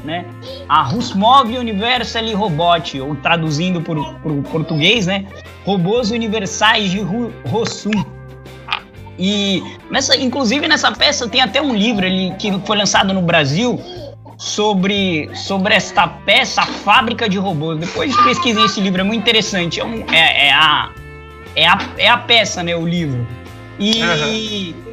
né? 0.04 0.26
A 0.68 0.84
Rusmov 0.84 1.50
Universal 1.58 2.26
Robot, 2.36 3.00
ou 3.02 3.16
traduzindo 3.16 3.82
para 3.82 4.00
o 4.00 4.44
português, 4.44 5.08
né? 5.08 5.26
Robôs 5.66 6.12
Universais 6.12 6.92
de 6.92 7.00
Rossum. 7.48 7.92
E 9.18 9.62
nessa, 9.92 10.16
inclusive 10.16 10.66
nessa 10.68 10.92
peça 10.94 11.28
tem 11.28 11.42
até 11.42 11.62
um 11.62 11.76
livro 11.76 12.06
ali 12.06 12.34
que 12.40 12.58
foi 12.66 12.78
lançado 12.78 13.14
no 13.14 13.22
Brasil 13.22 13.78
sobre, 14.38 15.30
sobre 15.36 15.74
esta 15.74 16.08
peça, 16.08 16.62
a 16.62 16.66
fábrica 16.66 17.28
de 17.28 17.38
robôs. 17.38 17.78
Depois 17.78 18.16
pesquisei 18.24 18.64
esse 18.64 18.80
livro, 18.80 19.02
é 19.02 19.04
muito 19.04 19.20
interessante. 19.20 19.82
É, 19.82 19.86
um, 19.86 20.06
é, 20.10 20.48
é 20.48 20.54
a, 20.54 20.90
é, 21.56 21.68
a, 21.68 21.78
é 21.98 22.08
a 22.08 22.18
peça, 22.18 22.64
né? 22.64 22.76
O 22.76 22.88
livro. 22.88 23.28
E, 23.78 24.02
uhum. 24.02 24.89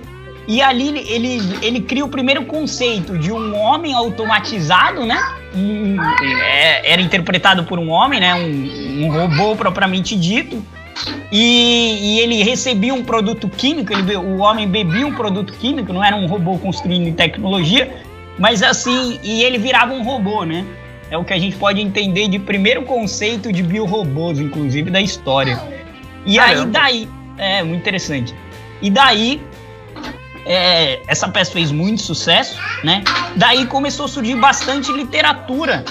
E 0.49 0.63
ali 0.63 0.89
ele, 1.09 1.59
ele 1.61 1.81
cria 1.81 2.05
o 2.05 2.09
primeiro 2.09 2.45
conceito 2.45 3.19
de 3.19 3.33
um 3.33 3.57
homem 3.57 3.95
automatizado, 3.95 5.05
né? 5.05 5.19
Um, 5.55 5.97
é, 6.23 6.93
era 6.93 7.03
interpretado 7.03 7.65
por 7.65 7.79
um 7.79 7.91
homem, 7.91 8.21
né? 8.21 8.35
Um, 8.35 9.05
um 9.05 9.11
robô 9.11 9.57
propriamente 9.57 10.15
dito. 10.17 10.63
E, 11.31 11.99
e, 12.01 12.21
ele 12.21 12.43
recebia 12.43 12.95
um 12.95 13.03
produto 13.05 13.49
químico, 13.49 13.93
ele, 13.93 14.17
o 14.17 14.39
homem 14.39 14.67
bebia 14.67 15.07
um 15.07 15.13
produto 15.13 15.53
químico, 15.55 15.93
não 15.93 16.03
era 16.03 16.17
um 16.17 16.27
robô 16.27 16.57
construído 16.59 17.07
em 17.07 17.13
tecnologia, 17.13 18.03
mas 18.39 18.63
assim, 18.63 19.21
e 19.23 19.43
ele 19.43 19.59
virava 19.59 19.93
um 19.93 20.03
robô, 20.03 20.45
né? 20.45 20.65
É 21.11 21.19
o 21.19 21.25
que 21.25 21.33
a 21.33 21.39
gente 21.39 21.57
pode 21.57 21.81
entender 21.81 22.29
de 22.29 22.39
primeiro 22.39 22.83
conceito 22.83 23.53
de 23.53 23.63
biorobôs, 23.63 24.39
inclusive, 24.39 24.91
da 24.91 25.01
história. 25.01 25.61
E 26.25 26.37
Caramba. 26.37 26.81
aí, 26.81 27.07
daí, 27.07 27.09
é 27.37 27.63
muito 27.63 27.81
interessante. 27.81 28.35
E 28.81 28.91
daí 28.91 29.41
é, 30.47 31.03
essa 31.09 31.29
peça 31.29 31.51
fez 31.53 31.73
muito 31.73 32.01
sucesso, 32.01 32.57
né? 32.85 33.03
Daí 33.35 33.67
começou 33.67 34.07
a 34.07 34.09
surgir 34.09 34.37
bastante 34.37 34.93
literatura 34.93 35.85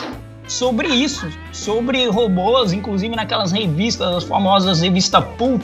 sobre 0.48 0.88
isso, 0.88 1.28
sobre 1.52 2.08
robôs, 2.08 2.72
inclusive 2.72 3.16
naquelas 3.16 3.52
revistas, 3.52 4.16
as 4.16 4.24
famosas 4.24 4.82
revistas 4.82 5.24
Pulp, 5.38 5.62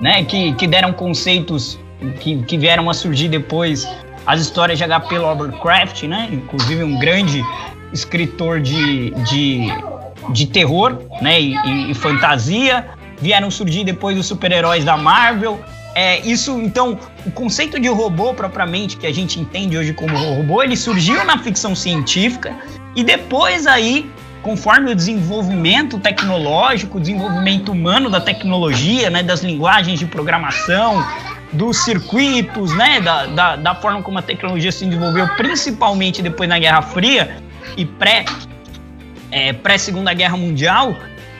né? 0.00 0.24
Que, 0.24 0.52
que 0.54 0.66
deram 0.66 0.92
conceitos 0.92 1.78
que, 2.20 2.42
que 2.42 2.58
vieram 2.58 2.90
a 2.90 2.94
surgir 2.94 3.28
depois 3.28 3.88
as 4.26 4.40
histórias 4.40 4.76
de 4.78 4.84
H.P. 4.84 5.18
Lovecraft, 5.18 6.02
né? 6.04 6.28
Inclusive 6.32 6.82
um 6.82 6.98
grande 6.98 7.44
escritor 7.92 8.60
de, 8.60 9.10
de, 9.10 9.68
de 10.30 10.46
terror, 10.46 10.98
né? 11.22 11.40
E, 11.40 11.54
e, 11.54 11.90
e 11.92 11.94
fantasia. 11.94 12.88
Vieram 13.20 13.50
surgir 13.50 13.84
depois 13.84 14.18
os 14.18 14.26
super-heróis 14.26 14.82
da 14.82 14.96
Marvel, 14.96 15.60
é, 15.94 16.20
isso, 16.20 16.60
então, 16.60 16.98
o 17.26 17.30
conceito 17.30 17.80
de 17.80 17.88
robô 17.88 18.32
propriamente, 18.32 18.96
que 18.96 19.06
a 19.06 19.12
gente 19.12 19.40
entende 19.40 19.76
hoje 19.76 19.92
como 19.92 20.16
robô, 20.16 20.62
ele 20.62 20.76
surgiu 20.76 21.24
na 21.24 21.38
ficção 21.38 21.74
científica 21.74 22.56
e 22.94 23.02
depois 23.02 23.66
aí, 23.66 24.10
conforme 24.42 24.92
o 24.92 24.94
desenvolvimento 24.94 25.98
tecnológico, 25.98 26.98
o 26.98 27.00
desenvolvimento 27.00 27.72
humano 27.72 28.08
da 28.08 28.20
tecnologia, 28.20 29.10
né, 29.10 29.22
das 29.22 29.42
linguagens 29.42 29.98
de 29.98 30.06
programação, 30.06 31.04
dos 31.52 31.78
circuitos, 31.78 32.72
né, 32.76 33.00
da, 33.00 33.26
da, 33.26 33.56
da 33.56 33.74
forma 33.74 34.00
como 34.02 34.18
a 34.18 34.22
tecnologia 34.22 34.70
se 34.70 34.84
desenvolveu, 34.86 35.28
principalmente 35.36 36.22
depois 36.22 36.48
na 36.48 36.58
Guerra 36.58 36.82
Fria 36.82 37.42
e 37.76 37.84
pré, 37.84 38.24
é, 39.32 39.52
pré 39.52 39.76
Segunda 39.76 40.14
Guerra 40.14 40.36
Mundial, 40.36 40.94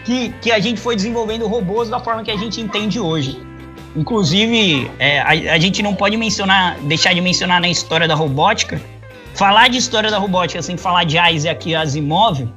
que, 0.04 0.30
que 0.40 0.50
a 0.50 0.58
gente 0.58 0.80
foi 0.80 0.96
desenvolvendo 0.96 1.46
robôs 1.46 1.88
da 1.88 2.00
forma 2.00 2.24
que 2.24 2.30
a 2.32 2.36
gente 2.36 2.60
entende 2.60 2.98
hoje. 2.98 3.49
Inclusive, 3.96 4.90
é, 4.98 5.20
a, 5.20 5.54
a, 5.54 5.58
gente 5.58 5.82
não 5.82 5.94
pode 5.94 6.16
mencionar, 6.16 6.78
deixar 6.82 7.12
de 7.12 7.20
mencionar 7.20 7.60
na 7.60 7.68
história 7.68 8.06
da 8.06 8.14
robótica. 8.14 8.80
Falar 9.34 9.68
de 9.68 9.78
história 9.78 10.10
da 10.10 10.18
robótica 10.18 10.62
sem 10.62 10.76
falar 10.76 11.04
de 11.04 11.16
Isaac 11.18 11.74
Asimov, 11.74 12.48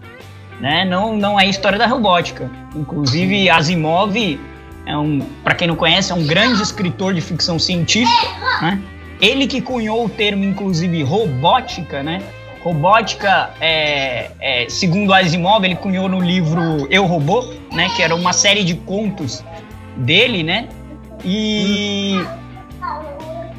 né, 0.60 0.86
não, 0.86 1.16
não 1.16 1.40
é 1.40 1.48
história 1.48 1.78
da 1.78 1.88
robótica. 1.88 2.50
Inclusive, 2.75 3.50
Asimov 3.50 4.40
é 4.86 4.98
um, 4.98 5.20
para 5.44 5.56
quem 5.56 5.68
não 5.68 5.75
conhece, 5.75 6.12
é 6.12 6.16
um 6.16 6.25
grande 6.25 6.62
escritor 6.62 7.13
de 7.13 7.22
ficção 7.22 7.58
científica, 7.58 8.28
né? 8.62 8.82
Ele 9.22 9.48
que 9.48 9.62
cunhou 9.62 10.06
o 10.06 10.10
termo, 10.10 10.44
inclusive, 10.44 11.02
robótica, 11.04 12.04
né? 12.04 12.22
Robótica, 12.62 13.52
é, 13.62 14.32
é, 14.40 14.66
segundo 14.68 15.13
Asimov, 15.13 15.63
ele 15.63 15.75
cunhou 15.75 16.10
no 16.10 16.20
livro 16.20 16.88
Eu 16.90 17.06
Robô, 17.06 17.54
né? 17.72 17.90
Que 17.96 18.04
era 18.04 18.13
uma 18.16 18.34
série 18.34 18.63
de 18.63 18.75
contos 18.75 19.44
dele, 19.96 20.44
né? 20.44 20.68
E. 21.24 22.20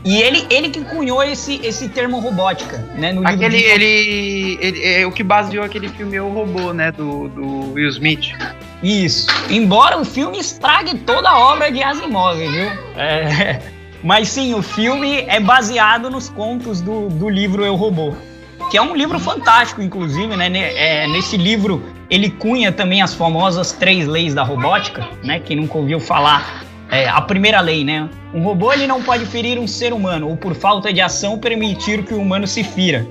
E 0.05 0.21
ele, 0.21 0.47
ele 0.51 0.69
que 0.69 0.85
cunhou 0.85 1.23
esse, 1.23 1.59
esse 1.65 1.89
termo 1.89 2.19
robótica, 2.19 2.77
né? 2.95 3.11
No 3.11 3.27
aquele, 3.27 3.57
de... 3.57 3.65
ele, 3.65 4.59
ele, 4.61 4.85
é 4.85 5.07
o 5.07 5.11
que 5.11 5.23
baseou 5.23 5.65
aquele 5.65 5.89
filme 5.89 6.21
O 6.21 6.29
Robô, 6.29 6.75
né? 6.75 6.93
Do, 6.93 7.29
do 7.29 7.73
Will 7.73 7.89
Smith. 7.89 8.35
Isso. 8.83 9.27
Embora 9.49 9.99
o 9.99 10.05
filme 10.05 10.39
estrague 10.39 10.99
toda 10.99 11.31
a 11.31 11.39
obra 11.39 11.73
de 11.73 11.83
Asimov, 11.83 12.37
viu? 12.37 12.69
É, 12.97 13.63
mas 14.05 14.29
sim, 14.29 14.53
o 14.53 14.61
filme 14.61 15.23
é 15.23 15.41
baseado 15.41 16.11
nos 16.11 16.29
contos 16.29 16.83
do, 16.83 17.09
do 17.09 17.31
livro 17.31 17.65
Eu 17.65 17.75
Robô. 17.75 18.13
Que 18.71 18.77
é 18.77 18.83
um 18.83 18.95
livro 18.95 19.19
fantástico, 19.19 19.81
inclusive, 19.81 20.37
né? 20.37 20.51
É, 20.55 21.07
nesse 21.09 21.39
livro 21.39 21.83
ele 22.11 22.31
cunha 22.31 22.71
também 22.71 23.01
as 23.01 23.15
famosas 23.15 23.73
três 23.73 24.07
leis 24.07 24.35
da 24.35 24.43
robótica, 24.43 25.09
né? 25.23 25.41
Quem 25.41 25.57
nunca 25.57 25.79
ouviu 25.79 25.99
falar 25.99 26.64
é, 26.91 27.09
a 27.09 27.21
primeira 27.21 27.61
lei, 27.61 27.85
né? 27.85 28.09
Um 28.33 28.43
robô 28.43 28.73
ele 28.73 28.87
não 28.87 29.03
pode 29.03 29.27
ferir 29.27 29.59
um 29.59 29.67
ser 29.67 29.93
humano 29.93 30.29
ou 30.29 30.37
por 30.37 30.55
falta 30.55 30.93
de 30.93 31.01
ação 31.01 31.39
permitir 31.39 32.05
que 32.05 32.15
o 32.15 32.21
humano 32.21 32.47
se 32.47 32.63
fira. 32.63 33.07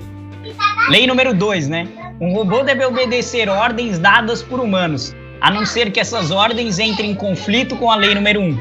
Lei 0.90 1.08
número 1.08 1.34
2, 1.34 1.68
né? 1.70 1.88
Um 2.20 2.34
robô 2.34 2.64
deve 2.64 2.86
obedecer 2.86 3.50
ordens 3.50 3.98
dadas 3.98 4.44
por 4.44 4.60
humanos, 4.60 5.16
a 5.42 5.50
não 5.50 5.66
ser 5.66 5.92
que 5.92 6.00
essas 6.00 6.32
ordens 6.32 6.80
entrem 6.80 7.12
em 7.12 7.16
conflito 7.16 7.76
com 7.76 7.90
a 7.90 7.96
lei 7.96 8.14
número 8.14 8.42
1. 8.42 8.60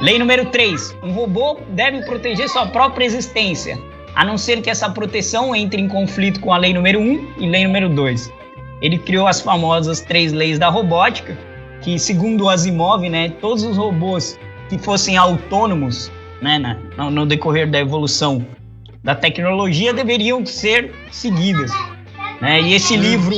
Lei 0.00 0.18
número 0.18 0.46
3. 0.46 0.96
Um 1.02 1.12
robô 1.12 1.58
deve 1.70 2.02
proteger 2.02 2.48
sua 2.48 2.66
própria 2.66 3.04
existência, 3.04 3.78
a 4.14 4.24
não 4.24 4.38
ser 4.38 4.62
que 4.62 4.70
essa 4.70 4.88
proteção 4.88 5.54
entre 5.54 5.80
em 5.80 5.88
conflito 5.88 6.40
com 6.40 6.52
a 6.52 6.56
lei 6.56 6.72
número 6.72 7.00
1 7.00 7.34
e 7.38 7.48
lei 7.48 7.64
número 7.64 7.88
2. 7.88 8.32
Ele 8.80 8.98
criou 8.98 9.26
as 9.26 9.40
famosas 9.40 10.00
três 10.00 10.32
leis 10.32 10.58
da 10.58 10.68
robótica, 10.68 11.36
que 11.80 11.98
segundo 11.98 12.44
o 12.44 12.48
Asimov, 12.48 13.08
né, 13.08 13.30
todos 13.40 13.62
os 13.64 13.76
robôs 13.76 14.38
que 14.68 14.78
fossem 14.78 15.16
autônomos, 15.16 16.10
né, 16.40 16.58
no, 16.96 17.10
no 17.10 17.26
decorrer 17.26 17.70
da 17.70 17.78
evolução 17.78 18.46
da 19.02 19.14
tecnologia 19.14 19.92
deveriam 19.92 20.44
ser 20.44 20.92
seguidas. 21.10 21.70
Né? 22.40 22.60
E 22.62 22.74
esse 22.74 22.96
livro, 22.96 23.34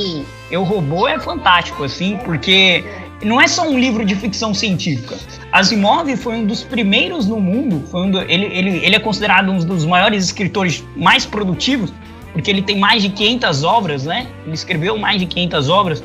Eu 0.49 0.63
Robô, 0.63 1.07
é 1.07 1.19
fantástico, 1.19 1.83
assim, 1.83 2.17
porque 2.23 2.83
não 3.23 3.39
é 3.39 3.47
só 3.47 3.67
um 3.67 3.77
livro 3.77 4.05
de 4.05 4.15
ficção 4.15 4.53
científica. 4.53 5.17
Asimov 5.51 6.15
foi 6.17 6.35
um 6.35 6.45
dos 6.45 6.63
primeiros 6.63 7.27
no 7.27 7.39
mundo, 7.39 7.83
um 7.93 8.11
do, 8.11 8.21
ele, 8.21 8.45
ele, 8.45 8.85
ele 8.85 8.95
é 8.95 8.99
considerado 8.99 9.49
um 9.49 9.57
dos 9.57 9.85
maiores 9.85 10.25
escritores 10.25 10.83
mais 10.95 11.25
produtivos, 11.25 11.93
porque 12.31 12.49
ele 12.49 12.61
tem 12.61 12.77
mais 12.77 13.01
de 13.01 13.09
500 13.09 13.63
obras, 13.63 14.05
né? 14.05 14.27
Ele 14.45 14.55
escreveu 14.55 14.97
mais 14.97 15.19
de 15.19 15.25
500 15.25 15.69
obras, 15.69 16.03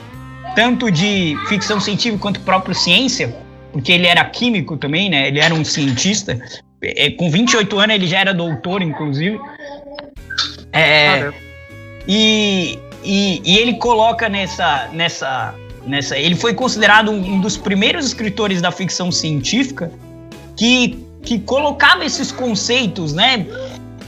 tanto 0.55 0.91
de 0.91 1.37
ficção 1.49 1.81
científica 1.81 2.21
quanto 2.21 2.41
própria 2.41 2.75
ciência, 2.75 3.35
porque 3.73 3.93
ele 3.93 4.07
era 4.07 4.25
químico 4.25 4.77
também, 4.77 5.09
né? 5.11 5.29
Ele 5.29 5.41
era 5.41 5.55
um 5.55 5.65
cientista. 5.65 6.39
É, 6.83 7.11
com 7.11 7.31
28 7.31 7.79
anos 7.79 7.95
ele 7.95 8.07
já 8.07 8.21
era 8.21 8.33
doutor, 8.33 8.83
inclusive. 8.83 9.39
É, 10.73 11.31
e, 12.07 12.79
e, 13.05 13.43
e, 13.45 13.59
ele 13.59 13.75
coloca 13.75 14.29
nessa, 14.29 14.89
nessa, 14.93 15.55
nessa. 15.87 16.17
Ele 16.17 16.35
foi 16.35 16.55
considerado 16.55 17.11
um, 17.11 17.35
um 17.35 17.41
dos 17.41 17.57
primeiros 17.57 18.07
escritores 18.07 18.61
da 18.61 18.71
ficção 18.71 19.11
científica 19.11 19.91
que, 20.57 21.05
que 21.23 21.39
colocava 21.41 22.05
esses 22.05 22.31
conceitos, 22.31 23.13
né? 23.13 23.47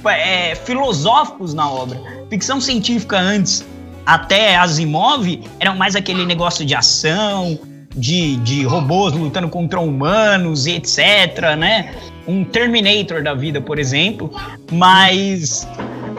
É, 0.04 0.54
filosóficos 0.54 1.52
na 1.52 1.70
obra. 1.70 2.00
Ficção 2.30 2.60
científica 2.60 3.18
antes, 3.18 3.66
até 4.04 4.56
Asimov, 4.56 5.42
era 5.58 5.74
mais 5.74 5.94
aquele 5.94 6.24
negócio 6.24 6.64
de 6.64 6.74
ação, 6.74 7.58
de, 7.94 8.36
de 8.36 8.64
robôs 8.64 9.12
lutando 9.12 9.48
contra 9.48 9.80
humanos 9.80 10.66
e 10.66 10.72
etc, 10.72 11.56
né? 11.58 11.92
Um 12.26 12.44
Terminator 12.44 13.22
da 13.22 13.34
vida, 13.34 13.60
por 13.60 13.78
exemplo. 13.78 14.32
Mas 14.70 15.66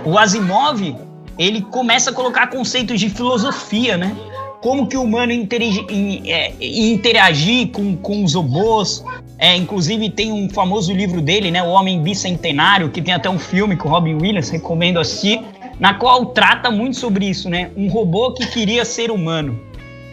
o 0.04 0.18
Asimov, 0.18 0.96
ele 1.38 1.62
começa 1.62 2.10
a 2.10 2.14
colocar 2.14 2.48
conceitos 2.48 3.00
de 3.00 3.10
filosofia, 3.10 3.98
né? 3.98 4.16
Como 4.62 4.86
que 4.86 4.96
o 4.96 5.04
humano 5.04 5.32
é, 5.32 6.54
interagir 6.60 7.70
com, 7.70 7.96
com 7.98 8.24
os 8.24 8.36
robôs. 8.36 9.04
É, 9.40 9.56
inclusive 9.56 10.08
tem 10.12 10.32
um 10.32 10.48
famoso 10.48 10.94
livro 10.94 11.20
dele, 11.20 11.50
né? 11.50 11.64
O 11.64 11.70
Homem 11.70 12.00
Bicentenário, 12.04 12.90
que 12.90 13.02
tem 13.02 13.14
até 13.14 13.28
um 13.28 13.40
filme 13.40 13.76
com 13.76 13.90
Robin 13.90 14.14
Williams, 14.14 14.50
recomendo 14.50 15.00
assistir, 15.00 15.42
na 15.82 15.96
qual 15.96 16.28
trata 16.28 16.70
muito 16.70 16.96
sobre 16.96 17.26
isso, 17.26 17.50
né? 17.50 17.72
Um 17.76 17.90
robô 17.90 18.32
que 18.34 18.46
queria 18.46 18.86
ser 18.86 19.10
humano. 19.10 19.60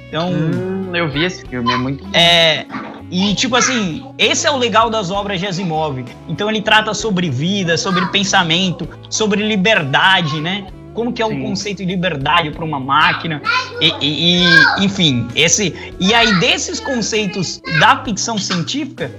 Então, 0.08 0.30
hum, 0.32 0.96
eu 0.96 1.10
vi 1.10 1.24
esse 1.24 1.46
filme, 1.46 1.70
é 1.70 1.76
muito. 1.76 2.16
É, 2.16 2.64
e 3.10 3.34
tipo 3.34 3.54
assim, 3.54 4.02
esse 4.16 4.46
é 4.46 4.50
o 4.50 4.56
legal 4.56 4.88
das 4.88 5.10
obras 5.10 5.38
de 5.38 5.46
Asimov. 5.46 6.02
Então 6.26 6.48
ele 6.48 6.62
trata 6.62 6.94
sobre 6.94 7.28
vida, 7.28 7.76
sobre 7.76 8.06
pensamento, 8.06 8.88
sobre 9.10 9.46
liberdade, 9.46 10.40
né? 10.40 10.68
Como 10.94 11.12
que 11.12 11.22
é 11.22 11.26
Sim. 11.26 11.38
o 11.38 11.44
conceito 11.44 11.84
de 11.84 11.84
liberdade 11.84 12.50
para 12.50 12.64
uma 12.64 12.80
máquina 12.80 13.42
e, 13.78 13.92
e, 14.00 14.46
e, 14.46 14.84
enfim, 14.84 15.28
esse 15.36 15.92
e 16.00 16.14
aí 16.14 16.40
desses 16.40 16.80
conceitos 16.80 17.60
da 17.78 18.02
ficção 18.02 18.38
científica, 18.38 19.12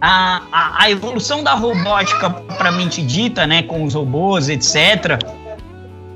a, 0.00 0.42
a, 0.52 0.84
a 0.84 0.90
evolução 0.90 1.42
da 1.42 1.54
robótica 1.54 2.30
propriamente 2.30 3.02
dita, 3.02 3.48
né, 3.48 3.64
com 3.64 3.82
os 3.82 3.94
robôs, 3.94 4.48
etc, 4.48 5.18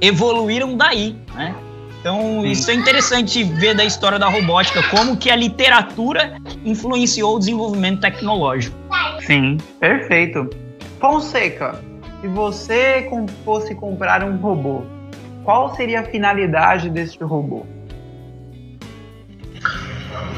evoluíram 0.00 0.76
daí, 0.76 1.16
né? 1.34 1.54
Então, 2.00 2.42
Sim. 2.42 2.50
isso 2.50 2.70
é 2.70 2.74
interessante 2.74 3.42
ver 3.42 3.74
da 3.74 3.84
história 3.84 4.18
da 4.18 4.28
robótica, 4.28 4.82
como 4.90 5.16
que 5.16 5.28
a 5.28 5.34
literatura 5.34 6.36
influenciou 6.64 7.34
o 7.34 7.38
desenvolvimento 7.38 8.00
tecnológico. 8.00 8.76
Sim, 9.26 9.58
perfeito. 9.80 10.48
Fonseca, 11.00 11.80
se 12.20 12.28
você 12.28 13.08
fosse 13.44 13.74
comprar 13.74 14.22
um 14.22 14.36
robô, 14.36 14.84
qual 15.42 15.74
seria 15.74 16.00
a 16.00 16.04
finalidade 16.04 16.88
deste 16.90 17.22
robô? 17.24 17.66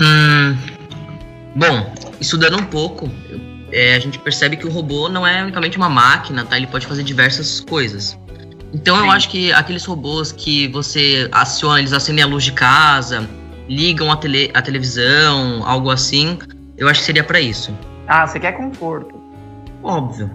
Hum, 0.01 0.57
bom, 1.55 1.92
estudando 2.21 2.59
um 2.59 2.64
pouco, 2.64 3.11
é, 3.71 3.94
a 3.94 3.99
gente 3.99 4.18
percebe 4.18 4.57
que 4.57 4.66
o 4.66 4.71
robô 4.71 5.09
não 5.09 5.27
é 5.27 5.42
unicamente 5.42 5.77
uma 5.77 5.88
máquina, 5.88 6.44
tá? 6.44 6.57
Ele 6.57 6.66
pode 6.66 6.87
fazer 6.87 7.03
diversas 7.03 7.61
coisas. 7.61 8.18
Então 8.72 8.96
Sim. 8.96 9.04
eu 9.04 9.11
acho 9.11 9.31
que 9.31 9.52
aqueles 9.52 9.85
robôs 9.85 10.33
que 10.33 10.68
você 10.68 11.28
aciona, 11.33 11.78
eles 11.78 11.92
acendem 11.92 12.22
a 12.22 12.26
luz 12.26 12.44
de 12.44 12.52
casa, 12.52 13.28
ligam 13.68 14.11
a, 14.11 14.16
tele, 14.16 14.50
a 14.54 14.61
televisão, 14.61 15.62
algo 15.66 15.90
assim, 15.90 16.38
eu 16.76 16.88
acho 16.88 17.00
que 17.00 17.07
seria 17.07 17.24
para 17.24 17.40
isso. 17.40 17.76
Ah, 18.07 18.26
você 18.26 18.38
quer 18.38 18.52
conforto. 18.52 19.14
Óbvio. 19.83 20.31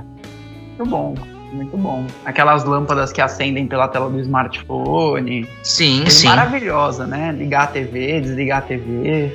Muito 0.77 0.89
bom, 0.89 1.15
muito 1.51 1.77
bom. 1.77 2.07
Aquelas 2.25 2.63
lâmpadas 2.63 3.11
que 3.11 3.21
acendem 3.21 3.67
pela 3.67 3.87
tela 3.87 4.09
do 4.09 4.19
smartphone. 4.19 5.47
Sim, 5.61 6.09
sim. 6.09 6.27
Maravilhosa, 6.27 7.05
né? 7.05 7.31
Ligar 7.31 7.63
a 7.63 7.67
TV, 7.67 8.21
desligar 8.21 8.59
a 8.59 8.61
TV. 8.61 9.31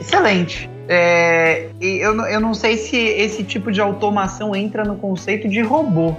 Excelente. 0.00 0.70
É, 0.88 1.68
eu, 1.80 2.18
eu 2.26 2.40
não 2.40 2.54
sei 2.54 2.78
se 2.78 2.96
esse 2.96 3.44
tipo 3.44 3.70
de 3.70 3.80
automação 3.80 4.56
entra 4.56 4.84
no 4.84 4.96
conceito 4.96 5.48
de 5.48 5.60
robô 5.60 6.16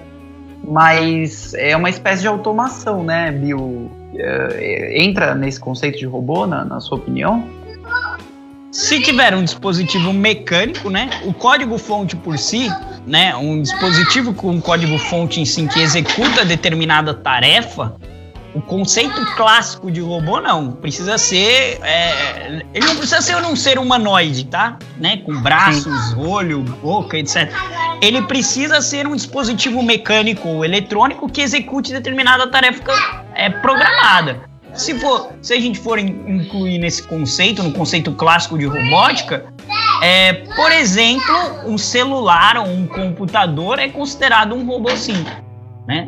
mas 0.70 1.54
é 1.56 1.76
uma 1.76 1.90
espécie 1.90 2.22
de 2.22 2.28
automação, 2.28 3.04
né, 3.04 3.32
Bill? 3.32 3.92
É, 4.16 5.04
entra 5.04 5.34
nesse 5.34 5.60
conceito 5.60 5.98
de 5.98 6.06
robô, 6.06 6.46
na, 6.46 6.64
na 6.64 6.80
sua 6.80 6.98
opinião? 6.98 7.44
Se 8.72 9.02
tiver 9.02 9.36
um 9.36 9.44
dispositivo 9.44 10.14
mecânico, 10.14 10.90
né, 10.92 11.10
o 11.26 11.34
código-fonte 11.34 12.16
por 12.16 12.38
si, 12.38 12.70
né, 13.06 13.36
um 13.36 13.62
dispositivo 13.62 14.34
com 14.34 14.62
código-fonte 14.62 15.42
em 15.42 15.46
si 15.46 15.68
que 15.68 15.80
executa 15.80 16.46
determinada 16.46 17.14
tarefa, 17.14 17.96
o 18.54 18.62
conceito 18.62 19.24
clássico 19.36 19.92
de 19.92 20.02
robô 20.02 20.40
não. 20.40 20.72
Precisa 20.72 21.18
ser. 21.18 21.80
É, 21.84 22.64
ele 22.74 22.86
não 22.86 22.96
precisa 22.96 23.22
ser 23.22 23.36
um 23.38 23.56
ser 23.56 23.78
humanoide, 23.78 24.46
tá? 24.46 24.78
Né? 24.98 25.18
Com 25.18 25.40
braços, 25.42 26.10
Sim. 26.10 26.16
olho, 26.18 26.62
boca, 26.62 27.18
etc. 27.18 27.52
Ele 28.02 28.22
precisa 28.24 28.82
ser 28.82 29.06
um 29.06 29.16
dispositivo 29.16 29.84
mecânico 29.84 30.48
ou 30.48 30.66
eletrônico 30.66 31.30
que 31.30 31.42
execute 31.42 31.92
determinada 31.92 32.48
tarefa 32.48 32.84
é, 33.36 33.50
programada. 33.50 34.50
Se, 34.74 34.98
for, 35.00 35.34
se 35.42 35.54
a 35.54 35.60
gente 35.60 35.80
for 35.80 35.98
incluir 35.98 36.78
nesse 36.78 37.04
conceito, 37.04 37.62
no 37.64 37.72
conceito 37.72 38.12
clássico 38.14 38.58
de 38.58 38.66
robótica, 38.66 39.46
é, 40.02 40.34
por 40.56 40.72
exemplo, 40.72 41.36
um 41.66 41.78
celular 41.78 42.58
ou 42.58 42.68
um 42.68 42.88
computador 42.88 43.80
é 43.80 43.90
considerado 43.90 44.56
um 44.56 44.66
robô 44.66 44.96
sim. 44.96 45.26
Né? 45.88 46.08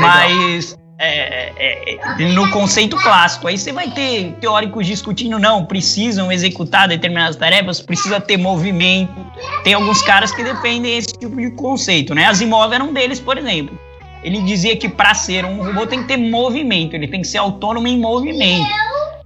Mas 0.00 0.76
é, 0.98 1.52
é, 1.56 1.94
é, 1.94 2.32
no 2.32 2.50
conceito 2.50 2.96
clássico. 2.96 3.46
Aí 3.46 3.58
você 3.58 3.72
vai 3.72 3.90
ter 3.90 4.32
teóricos 4.40 4.86
discutindo, 4.86 5.38
não, 5.38 5.64
precisam 5.64 6.32
executar 6.32 6.88
determinadas 6.88 7.36
tarefas, 7.36 7.80
precisa 7.80 8.20
ter 8.20 8.36
movimento. 8.36 9.14
Tem 9.62 9.74
alguns 9.74 10.00
caras 10.02 10.32
que 10.32 10.42
defendem 10.42 10.96
esse 10.96 11.08
tipo 11.08 11.36
de 11.36 11.50
conceito, 11.50 12.14
né? 12.14 12.24
Asimov 12.26 12.72
era 12.72 12.82
um 12.82 12.92
deles, 12.92 13.20
por 13.20 13.36
exemplo. 13.36 13.78
Ele 14.22 14.42
dizia 14.42 14.76
que 14.76 14.88
para 14.88 15.14
ser 15.14 15.44
um 15.44 15.62
robô 15.62 15.86
tem 15.86 16.02
que 16.02 16.08
ter 16.08 16.16
movimento, 16.16 16.94
ele 16.94 17.06
tem 17.06 17.20
que 17.20 17.28
ser 17.28 17.38
autônomo 17.38 17.86
em 17.86 17.98
movimento. 17.98 18.66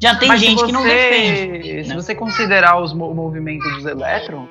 Já 0.03 0.17
tem 0.17 0.29
Mas 0.29 0.41
gente 0.41 0.59
você, 0.59 0.67
que 0.67 0.73
não 0.73 0.83
defende. 0.83 1.85
Se 1.85 1.89
né? 1.91 1.95
você 1.95 2.15
considerar 2.15 2.81
os 2.81 2.93
movimentos 2.93 3.71
dos 3.75 3.87
elétrons, 3.87 4.49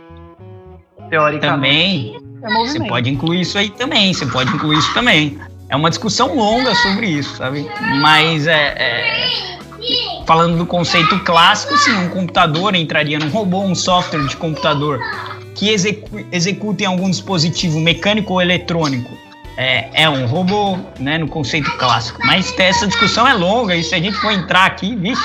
teoricamente. 1.09 2.13
Também. 2.13 2.29
É 2.41 2.53
você 2.53 2.79
pode 2.87 3.09
incluir 3.09 3.41
isso 3.41 3.57
aí 3.57 3.69
também, 3.69 4.13
você 4.13 4.25
pode 4.25 4.49
incluir 4.55 4.77
isso 4.77 4.93
também. 4.93 5.37
É 5.69 5.75
uma 5.75 5.89
discussão 5.89 6.35
longa 6.35 6.73
sobre 6.75 7.07
isso, 7.07 7.37
sabe? 7.37 7.69
Mas 8.01 8.47
é, 8.47 8.73
é, 8.75 9.29
falando 10.25 10.57
do 10.57 10.65
conceito 10.65 11.19
clássico, 11.19 11.77
sim, 11.77 11.95
um 11.95 12.09
computador 12.09 12.73
entraria 12.73 13.19
num 13.19 13.29
robô, 13.29 13.61
um 13.61 13.75
software 13.75 14.25
de 14.25 14.35
computador 14.35 14.99
que 15.53 15.69
execu 15.69 16.25
execute 16.31 16.83
em 16.83 16.87
algum 16.87 17.09
dispositivo 17.09 17.79
mecânico 17.79 18.33
ou 18.33 18.41
eletrônico. 18.41 19.15
É, 19.57 20.03
é 20.03 20.09
um 20.09 20.25
robô, 20.25 20.77
né, 20.99 21.17
no 21.17 21.27
conceito 21.27 21.69
clássico. 21.77 22.19
Mas 22.25 22.57
essa 22.57 22.87
discussão 22.87 23.27
é 23.27 23.33
longa 23.33 23.75
e 23.75 23.83
se 23.83 23.93
a 23.93 23.99
gente 23.99 24.15
for 24.17 24.31
entrar 24.31 24.65
aqui, 24.65 24.95
vixe, 24.95 25.21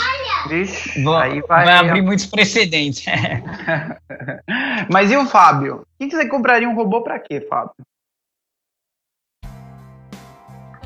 vixe 0.48 1.02
vai, 1.04 1.40
vai 1.42 1.78
abrir 1.78 2.02
muitos 2.02 2.26
precedentes. 2.26 3.04
Mas 4.90 5.10
e 5.10 5.16
o 5.16 5.24
Fábio? 5.24 5.86
O 6.00 6.08
que 6.08 6.14
você 6.14 6.28
compraria 6.28 6.68
um 6.68 6.74
robô 6.74 7.00
para 7.00 7.18
quê, 7.20 7.46
Fábio? 7.48 7.74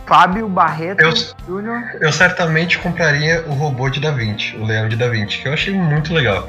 Fábio 0.08 0.48
Barreto 0.48 1.02
eu, 1.02 1.12
Júnior. 1.46 1.82
Eu 2.00 2.10
certamente 2.10 2.78
compraria 2.78 3.44
o 3.46 3.52
robô 3.52 3.90
de 3.90 4.00
Da 4.00 4.10
Vinci, 4.10 4.56
o 4.56 4.64
Leão 4.64 4.88
de 4.88 4.96
Da 4.96 5.06
Vinci, 5.06 5.38
que 5.38 5.46
eu 5.46 5.52
achei 5.52 5.74
muito 5.74 6.14
legal. 6.14 6.48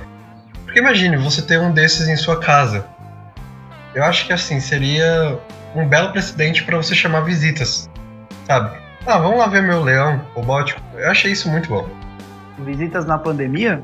Porque 0.63 0.80
imagine, 0.80 1.17
você 1.17 1.41
ter 1.41 1.60
um 1.60 1.74
desses 1.74 2.08
em 2.08 2.15
sua 2.15 2.39
casa. 2.39 2.86
Eu 3.93 4.06
acho 4.06 4.26
que 4.26 4.32
assim, 4.32 4.62
seria 4.62 5.38
um 5.76 5.86
belo 5.86 6.12
precedente 6.13 6.63
para 6.63 6.78
você 6.78 6.95
chamar 6.95 7.22
visitas, 7.22 7.89
sabe? 8.48 8.78
Ah, 9.06 9.17
vamos 9.17 9.39
lá 9.39 9.48
ver 9.48 9.62
meu 9.62 9.84
leão 9.84 10.22
robótico. 10.34 10.82
Eu 10.95 11.12
achei 11.12 11.34
isso 11.34 11.50
muito 11.50 11.67
bom. 11.67 11.89
Visitas 12.60 13.06
na 13.06 13.17
pandemia? 13.17 13.84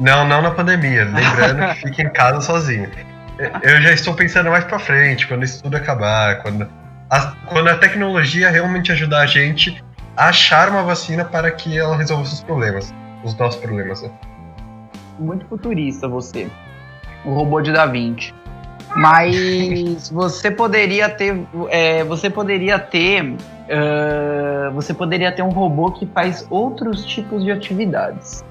Não, 0.00 0.26
não 0.26 0.42
na 0.42 0.50
pandemia. 0.50 1.04
Lembrando 1.04 1.74
que 1.74 1.80
fique 1.82 2.02
em 2.02 2.10
casa 2.10 2.40
sozinho. 2.40 2.90
Eu 3.62 3.80
já 3.82 3.92
estou 3.92 4.14
pensando 4.14 4.50
mais 4.50 4.64
pra 4.64 4.80
frente, 4.80 5.28
quando 5.28 5.44
isso 5.44 5.62
tudo 5.62 5.76
acabar, 5.76 6.42
quando 6.42 6.68
a, 7.12 7.34
quando 7.44 7.68
a 7.68 7.76
tecnologia 7.76 8.50
realmente 8.50 8.90
ajudar 8.90 9.20
a 9.20 9.26
gente 9.26 9.84
a 10.16 10.28
achar 10.28 10.70
uma 10.70 10.82
vacina 10.82 11.26
para 11.26 11.50
que 11.50 11.78
ela 11.78 11.94
resolva 11.94 12.22
os 12.22 12.42
problemas, 12.42 12.92
os 13.22 13.36
nossos 13.36 13.60
problemas. 13.60 14.00
Né? 14.00 14.10
Muito 15.18 15.44
futurista 15.44 16.08
você. 16.08 16.48
O 17.22 17.34
robô 17.34 17.60
de 17.60 17.70
Da 17.70 17.84
Vinci. 17.84 18.32
Mas 18.96 20.08
você 20.10 20.50
poderia 20.50 21.10
ter. 21.10 21.46
É, 21.68 22.02
você 22.02 22.30
poderia 22.30 22.78
ter. 22.78 23.22
Uh, 23.24 24.72
você 24.72 24.94
poderia 24.94 25.30
ter 25.30 25.42
um 25.42 25.50
robô 25.50 25.92
que 25.92 26.06
faz 26.06 26.46
outros 26.48 27.04
tipos 27.04 27.44
de 27.44 27.52
atividades. 27.52 28.42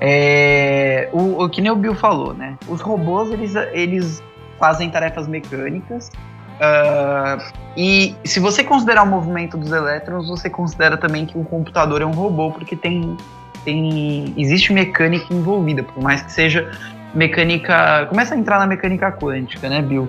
É, 0.00 1.08
o, 1.12 1.44
o 1.44 1.48
que 1.48 1.60
nem 1.60 1.70
o 1.70 1.76
Bill 1.76 1.94
falou, 1.94 2.34
né? 2.34 2.58
Os 2.68 2.80
robôs 2.80 3.30
eles, 3.30 3.54
eles 3.72 4.22
fazem 4.58 4.90
tarefas 4.90 5.28
mecânicas. 5.28 6.10
Uh, 6.56 7.42
e 7.76 8.16
se 8.24 8.40
você 8.40 8.64
considerar 8.64 9.02
o 9.02 9.06
movimento 9.06 9.56
dos 9.56 9.70
elétrons, 9.70 10.28
você 10.28 10.48
considera 10.48 10.96
também 10.96 11.26
que 11.26 11.36
um 11.36 11.44
computador 11.44 12.00
é 12.00 12.06
um 12.06 12.12
robô, 12.12 12.50
porque 12.50 12.74
tem, 12.74 13.16
tem 13.64 14.32
existe 14.36 14.72
mecânica 14.72 15.32
envolvida, 15.32 15.82
por 15.82 16.02
mais 16.02 16.22
que 16.22 16.32
seja 16.32 16.70
mecânica. 17.14 18.06
Começa 18.08 18.34
a 18.34 18.38
entrar 18.38 18.58
na 18.58 18.66
mecânica 18.66 19.12
quântica, 19.12 19.68
né, 19.68 19.82
Bill? 19.82 20.08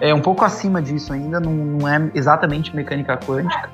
É 0.00 0.14
um 0.14 0.20
pouco 0.20 0.44
acima 0.44 0.80
disso 0.80 1.12
ainda, 1.12 1.40
não, 1.40 1.52
não 1.52 1.88
é 1.88 2.10
exatamente 2.14 2.74
mecânica 2.74 3.16
quântica, 3.16 3.68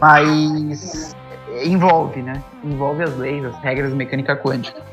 mas 0.00 1.14
envolve, 1.62 2.22
né? 2.22 2.42
Envolve 2.64 3.02
as 3.02 3.14
leis, 3.18 3.44
as 3.44 3.56
regras 3.58 3.90
da 3.90 3.96
mecânica 3.96 4.34
quântica. 4.34 4.89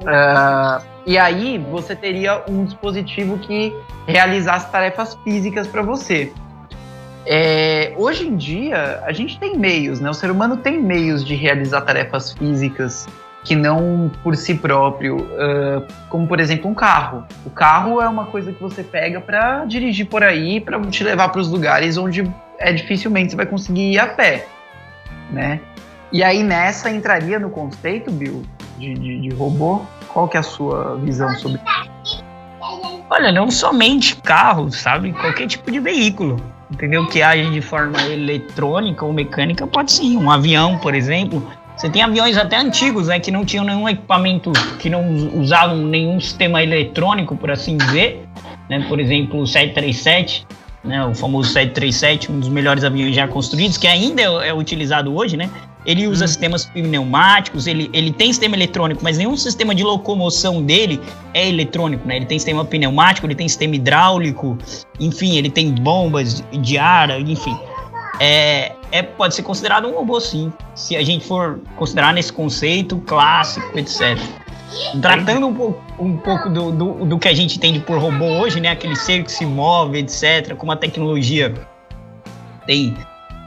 Uh, 0.00 0.84
e 1.06 1.16
aí 1.16 1.58
você 1.58 1.96
teria 1.96 2.42
um 2.48 2.64
dispositivo 2.64 3.38
que 3.38 3.74
realizasse 4.06 4.70
tarefas 4.70 5.14
físicas 5.24 5.66
para 5.66 5.82
você. 5.82 6.32
É, 7.26 7.92
hoje 7.96 8.26
em 8.26 8.36
dia, 8.36 9.02
a 9.04 9.12
gente 9.12 9.38
tem 9.38 9.56
meios, 9.56 10.00
né? 10.00 10.08
O 10.08 10.14
ser 10.14 10.30
humano 10.30 10.56
tem 10.56 10.80
meios 10.80 11.24
de 11.24 11.34
realizar 11.34 11.82
tarefas 11.82 12.32
físicas 12.32 13.06
que 13.44 13.54
não 13.54 14.10
por 14.22 14.36
si 14.36 14.54
próprio, 14.54 15.16
uh, 15.16 15.86
como 16.08 16.26
por 16.26 16.40
exemplo 16.40 16.70
um 16.70 16.74
carro. 16.74 17.24
O 17.46 17.50
carro 17.50 18.00
é 18.00 18.08
uma 18.08 18.26
coisa 18.26 18.52
que 18.52 18.60
você 18.60 18.82
pega 18.82 19.20
para 19.20 19.64
dirigir 19.64 20.06
por 20.06 20.22
aí, 20.22 20.60
para 20.60 20.80
te 20.82 21.04
levar 21.04 21.28
para 21.30 21.40
os 21.40 21.48
lugares 21.48 21.96
onde 21.96 22.30
é 22.58 22.72
dificilmente 22.72 23.30
você 23.30 23.36
vai 23.36 23.46
conseguir 23.46 23.92
ir 23.92 23.98
a 23.98 24.06
pé, 24.06 24.46
né? 25.30 25.60
E 26.10 26.22
aí 26.22 26.42
nessa 26.42 26.90
entraria 26.90 27.38
no 27.38 27.50
conceito, 27.50 28.10
Bill, 28.10 28.42
de, 28.78 28.94
de, 28.94 29.20
de 29.20 29.28
robô. 29.30 29.82
Qual 30.08 30.28
que 30.28 30.36
é 30.36 30.40
a 30.40 30.42
sua 30.42 30.96
visão 30.96 31.30
sobre? 31.36 31.60
Olha, 33.10 33.32
não 33.32 33.50
somente 33.50 34.16
carro, 34.16 34.70
sabe? 34.70 35.12
Qualquer 35.12 35.46
tipo 35.46 35.70
de 35.70 35.80
veículo, 35.80 36.36
entendeu? 36.70 37.06
Que 37.06 37.22
age 37.22 37.50
de 37.50 37.60
forma 37.60 38.00
eletrônica 38.02 39.04
ou 39.04 39.12
mecânica 39.12 39.66
pode 39.66 39.92
sim. 39.92 40.16
Um 40.16 40.30
avião, 40.30 40.78
por 40.78 40.94
exemplo, 40.94 41.42
você 41.76 41.88
tem 41.88 42.02
aviões 42.02 42.36
até 42.36 42.56
antigos, 42.56 43.06
né, 43.06 43.20
que 43.20 43.30
não 43.30 43.44
tinham 43.44 43.64
nenhum 43.64 43.88
equipamento, 43.88 44.52
que 44.78 44.90
não 44.90 45.08
usavam 45.38 45.76
nenhum 45.76 46.20
sistema 46.20 46.62
eletrônico, 46.62 47.36
por 47.36 47.50
assim 47.50 47.76
dizer, 47.76 48.26
né? 48.68 48.84
Por 48.88 48.98
exemplo, 48.98 49.40
o 49.40 49.46
737, 49.46 50.46
né, 50.84 51.04
o 51.06 51.14
famoso 51.14 51.50
737, 51.50 52.32
um 52.32 52.40
dos 52.40 52.48
melhores 52.48 52.82
aviões 52.82 53.14
já 53.14 53.28
construídos, 53.28 53.78
que 53.78 53.86
ainda 53.86 54.20
é, 54.20 54.48
é 54.48 54.54
utilizado 54.54 55.14
hoje, 55.14 55.36
né? 55.36 55.48
Ele 55.88 56.06
usa 56.06 56.26
hum. 56.26 56.28
sistemas 56.28 56.66
pneumáticos, 56.66 57.66
ele, 57.66 57.88
ele 57.94 58.12
tem 58.12 58.30
sistema 58.30 58.54
eletrônico, 58.54 59.02
mas 59.02 59.16
nenhum 59.16 59.34
sistema 59.38 59.74
de 59.74 59.82
locomoção 59.82 60.62
dele 60.62 61.00
é 61.32 61.48
eletrônico, 61.48 62.06
né? 62.06 62.16
Ele 62.16 62.26
tem 62.26 62.38
sistema 62.38 62.62
pneumático, 62.62 63.26
ele 63.26 63.34
tem 63.34 63.48
sistema 63.48 63.74
hidráulico, 63.74 64.58
enfim, 65.00 65.38
ele 65.38 65.48
tem 65.48 65.72
bombas 65.72 66.44
de 66.52 66.76
ar, 66.76 67.18
enfim. 67.22 67.58
É, 68.20 68.72
é, 68.92 69.02
pode 69.02 69.34
ser 69.34 69.42
considerado 69.42 69.88
um 69.88 69.94
robô 69.94 70.20
sim, 70.20 70.52
se 70.74 70.94
a 70.94 71.02
gente 71.02 71.24
for 71.24 71.60
considerar 71.76 72.12
nesse 72.12 72.32
conceito 72.32 72.98
clássico, 73.06 73.78
etc. 73.78 74.18
Tratando 75.00 75.46
um 75.46 75.54
pouco, 75.54 75.82
um 75.98 76.16
pouco 76.18 76.50
do, 76.50 76.70
do, 76.70 77.06
do, 77.06 77.18
que 77.18 77.28
a 77.28 77.34
gente 77.34 77.56
entende 77.56 77.80
por 77.80 77.98
robô 77.98 78.26
hoje, 78.26 78.60
né? 78.60 78.68
Aquele 78.68 78.94
ser 78.94 79.24
que 79.24 79.32
se 79.32 79.46
move, 79.46 79.98
etc., 79.98 80.54
como 80.54 80.70
a 80.70 80.76
tecnologia 80.76 81.54
tem, 82.66 82.94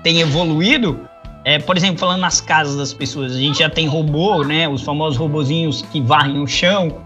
tem 0.01 0.21
evoluído, 0.21 1.07
é, 1.43 1.57
por 1.57 1.75
exemplo, 1.75 1.97
falando 1.97 2.21
nas 2.21 2.39
casas 2.39 2.77
das 2.77 2.93
pessoas, 2.93 3.35
a 3.35 3.39
gente 3.39 3.59
já 3.59 3.69
tem 3.69 3.87
robô, 3.87 4.43
né? 4.43 4.67
Os 4.67 4.83
famosos 4.83 5.17
robozinhos 5.17 5.81
que 5.91 5.99
varrem 5.99 6.39
o 6.39 6.47
chão, 6.47 6.97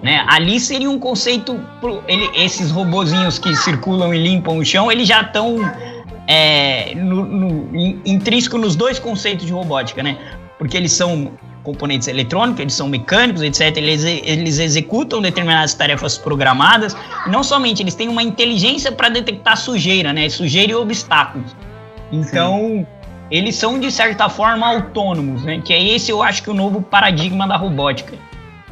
né? 0.00 0.24
Ali 0.28 0.60
seria 0.60 0.88
um 0.88 0.98
conceito, 0.98 1.58
pro, 1.80 2.02
ele, 2.06 2.30
esses 2.36 2.70
robozinhos 2.70 3.38
que 3.38 3.54
circulam 3.56 4.14
e 4.14 4.18
limpam 4.18 4.58
o 4.58 4.64
chão, 4.64 4.92
eles 4.92 5.08
já 5.08 5.22
estão 5.22 5.58
é, 6.28 6.94
no, 6.94 7.24
no, 7.24 8.00
intrínseco 8.06 8.56
nos 8.58 8.76
dois 8.76 9.00
conceitos 9.00 9.44
de 9.44 9.52
robótica, 9.52 10.02
né? 10.04 10.16
Porque 10.56 10.76
eles 10.76 10.92
são 10.92 11.32
componentes 11.64 12.06
eletrônicos, 12.06 12.60
eles 12.60 12.74
são 12.74 12.88
mecânicos, 12.88 13.42
etc. 13.42 13.76
Eles, 13.76 14.04
eles 14.04 14.60
executam 14.60 15.20
determinadas 15.20 15.74
tarefas 15.74 16.16
programadas. 16.16 16.96
Não 17.26 17.42
somente, 17.42 17.82
eles 17.82 17.96
têm 17.96 18.08
uma 18.08 18.22
inteligência 18.22 18.92
para 18.92 19.08
detectar 19.08 19.56
sujeira, 19.56 20.12
né? 20.12 20.28
Sujeira 20.28 20.72
e 20.72 20.74
obstáculos. 20.76 21.56
Então. 22.12 22.86
Sim 22.86 22.99
eles 23.30 23.54
são 23.56 23.78
de 23.78 23.90
certa 23.92 24.28
forma 24.28 24.66
autônomos, 24.66 25.44
né? 25.44 25.60
Que 25.64 25.72
é 25.72 25.82
esse 25.82 26.10
eu 26.10 26.22
acho 26.22 26.42
que 26.42 26.50
o 26.50 26.54
novo 26.54 26.82
paradigma 26.82 27.46
da 27.46 27.56
robótica. 27.56 28.18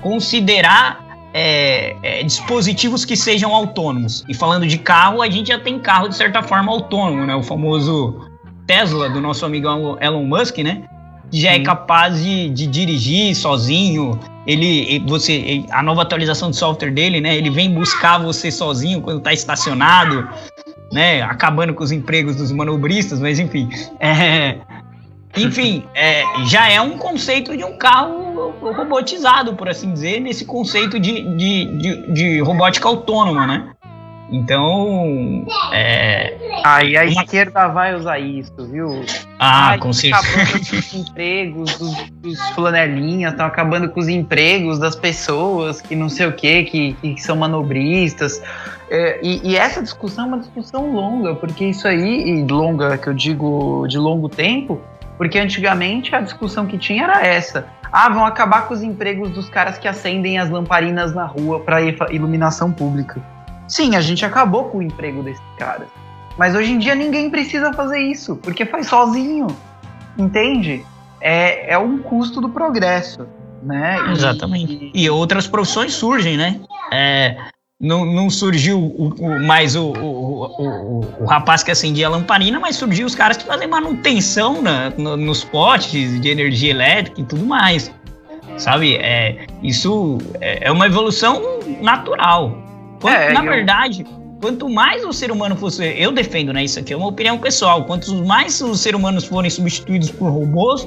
Considerar 0.01 1.09
é, 1.33 1.95
é, 2.03 2.23
dispositivos 2.23 3.05
que 3.05 3.17
sejam 3.17 3.55
autônomos. 3.55 4.25
E 4.29 4.35
falando 4.35 4.67
de 4.67 4.79
carro, 4.79 5.23
a 5.23 5.31
gente 5.31 5.49
já 5.49 5.59
tem 5.59 5.79
carro 5.79 6.09
de 6.09 6.17
certa 6.17 6.43
forma 6.43 6.73
autônomo, 6.73 7.25
né? 7.25 7.35
O 7.35 7.43
famoso 7.43 8.29
Tesla 8.67 9.09
do 9.09 9.21
nosso 9.21 9.47
amigo 9.47 9.97
Elon 10.01 10.25
Musk, 10.25 10.59
né? 10.59 10.83
Que 11.31 11.41
já 11.41 11.53
é 11.53 11.61
capaz 11.61 12.23
de, 12.23 12.49
de 12.49 12.67
dirigir 12.67 13.35
sozinho. 13.37 14.19
Ele, 14.47 15.05
você, 15.07 15.65
a 15.71 15.83
nova 15.83 16.03
atualização 16.03 16.51
de 16.51 16.57
software 16.57 16.91
dele, 16.91 17.21
né? 17.21 17.37
Ele 17.37 17.51
vem 17.51 17.71
buscar 17.71 18.19
você 18.19 18.51
sozinho 18.51 19.01
quando 19.01 19.19
está 19.19 19.33
estacionado 19.33 20.27
né, 20.93 21.23
acabando 21.23 21.75
com 21.75 21.83
os 21.85 21.93
empregos 21.93 22.37
dos 22.37 22.53
manobristas, 22.53 23.21
mas 23.21 23.39
enfim. 23.39 23.69
É, 24.01 24.59
enfim, 25.37 25.85
é, 25.95 26.23
já 26.47 26.71
é 26.71 26.81
um 26.81 26.97
conceito 26.99 27.57
de 27.57 27.65
um 27.65 27.77
carro 27.77 28.55
robotizado, 28.61 29.55
por 29.55 29.69
assim 29.69 29.93
dizer, 29.93 30.21
nesse 30.21 30.45
conceito 30.45 30.99
de, 30.99 31.23
de, 31.37 31.65
de, 31.79 32.13
de 32.13 32.41
robótica 32.41 32.89
autônoma, 32.89 33.47
né? 33.47 33.71
Então, 34.31 35.47
é... 35.73 36.37
Aí 36.65 36.97
a 36.97 37.03
uma... 37.03 37.23
esquerda 37.23 37.69
vai 37.69 37.95
usar 37.95 38.19
isso, 38.19 38.53
viu? 38.71 39.05
Ah, 39.39 39.71
Ai, 39.71 39.79
com 39.79 39.93
certeza. 39.93 40.23
acabando 40.23 40.69
com 40.69 40.77
os 40.77 40.95
empregos 40.95 41.79
dos, 41.79 42.11
dos 42.11 42.51
flanelinhas, 42.51 43.33
estão 43.33 43.47
acabando 43.47 43.89
com 43.89 44.01
os 44.01 44.09
empregos 44.09 44.79
das 44.79 44.95
pessoas 44.95 45.81
que 45.81 45.97
não 45.97 46.09
sei 46.09 46.27
o 46.27 46.33
quê, 46.33 46.65
que, 46.65 46.93
que 46.95 47.23
são 47.23 47.37
manobristas. 47.37 48.43
É, 48.91 49.19
e, 49.23 49.51
e, 49.51 49.57
essa 49.57 49.83
discussão 49.83 50.25
é 50.25 50.29
uma 50.29 50.39
discussão 50.39 50.93
longa, 50.93 51.35
porque 51.35 51.67
isso 51.67 51.87
aí, 51.87 52.29
e 52.31 52.45
longa 52.45 52.99
que 52.99 53.09
eu 53.09 53.15
digo 53.15 53.87
de 53.87 53.99
longo 53.99 54.29
tempo, 54.29 54.81
porque 55.17 55.39
antigamente 55.39 56.15
a 56.15 56.21
discussão 56.21 56.67
que 56.67 56.77
tinha 56.79 57.05
era 57.05 57.27
essa. 57.27 57.67
Ah, 57.91 58.09
vão 58.11 58.27
acabar 58.27 58.69
com 58.69 58.75
os 58.75 58.83
empregos 58.83 59.31
dos 59.31 59.49
caras 59.49 59.79
que 59.79 59.89
acendem 59.89 60.39
as 60.39 60.51
lamparinas 60.51 61.15
na 61.15 61.25
rua 61.25 61.61
para 61.61 61.81
iluminação 62.11 62.71
pública. 62.71 63.23
Sim, 63.69 63.95
a 63.95 64.01
gente 64.01 64.25
acabou 64.25 64.65
com 64.65 64.79
o 64.79 64.83
emprego 64.83 65.23
desses 65.23 65.43
caras. 65.59 65.89
Mas 66.39 66.55
hoje 66.55 66.73
em 66.73 66.79
dia 66.79 66.95
ninguém 66.95 67.29
precisa 67.31 67.73
fazer 67.73 67.99
isso, 67.99 68.37
porque 68.37 68.65
faz 68.65 68.87
sozinho. 68.87 69.47
Entende? 70.17 70.85
É, 71.21 71.75
é 71.75 71.79
um 71.79 71.99
custo 71.99 72.41
do 72.41 72.49
progresso. 72.49 73.27
Né? 73.63 73.99
Exatamente. 74.13 74.91
E, 74.95 75.11
outras 75.11 75.49
profissões 75.49 75.93
surgem, 75.93 76.37
né? 76.37 76.61
É, 76.93 77.37
não, 77.81 78.05
não 78.05 78.31
surgiu 78.31 78.79
o, 78.79 79.15
o, 79.19 79.47
mais 79.47 79.75
o, 79.75 79.93
o, 79.93 81.05
o, 81.21 81.25
rapaz 81.27 81.65
que 81.65 81.71
acendia 81.73 82.07
a 82.07 82.11
lamparina, 82.11 82.61
mas 82.61 82.77
surgiu 82.77 83.05
os 83.05 83.17
caras 83.17 83.37
que 83.37 83.45
fazem 83.45 83.67
manutenção 83.67 84.63
na, 84.63 84.91
no, 84.91 85.17
nos 85.17 85.43
potes 85.43 86.21
de 86.21 86.29
energia 86.29 86.71
elétrica 86.71 87.21
e 87.21 87.25
tudo 87.25 87.45
mais. 87.45 87.93
Sabe? 88.57 88.97
É, 88.97 89.47
isso 89.63 90.19
é, 90.41 90.69
é 90.69 90.73
uma 90.73 90.87
evolução 90.87 91.43
natural. 91.81 92.68
Quanto, 93.01 93.15
é, 93.15 93.33
na 93.33 93.45
eu... 93.45 93.51
verdade, 93.51 94.07
quanto 94.41 94.69
mais 94.69 95.05
o 95.05 95.13
ser 95.13 95.31
humano 95.31 95.57
fosse. 95.57 95.85
Eu 95.85 96.13
defendo, 96.13 96.53
né? 96.53 96.65
Isso 96.65 96.79
aqui 96.79 96.93
é 96.93 96.97
uma 96.97 97.09
opinião 97.09 97.39
pessoal. 97.39 97.85
Quanto 97.85 98.15
mais 98.25 98.61
os 98.61 98.81
seres 98.81 98.99
humanos 98.99 99.25
forem 99.25 99.51
substituídos 99.51 100.11
por 100.11 100.31
robôs, 100.31 100.87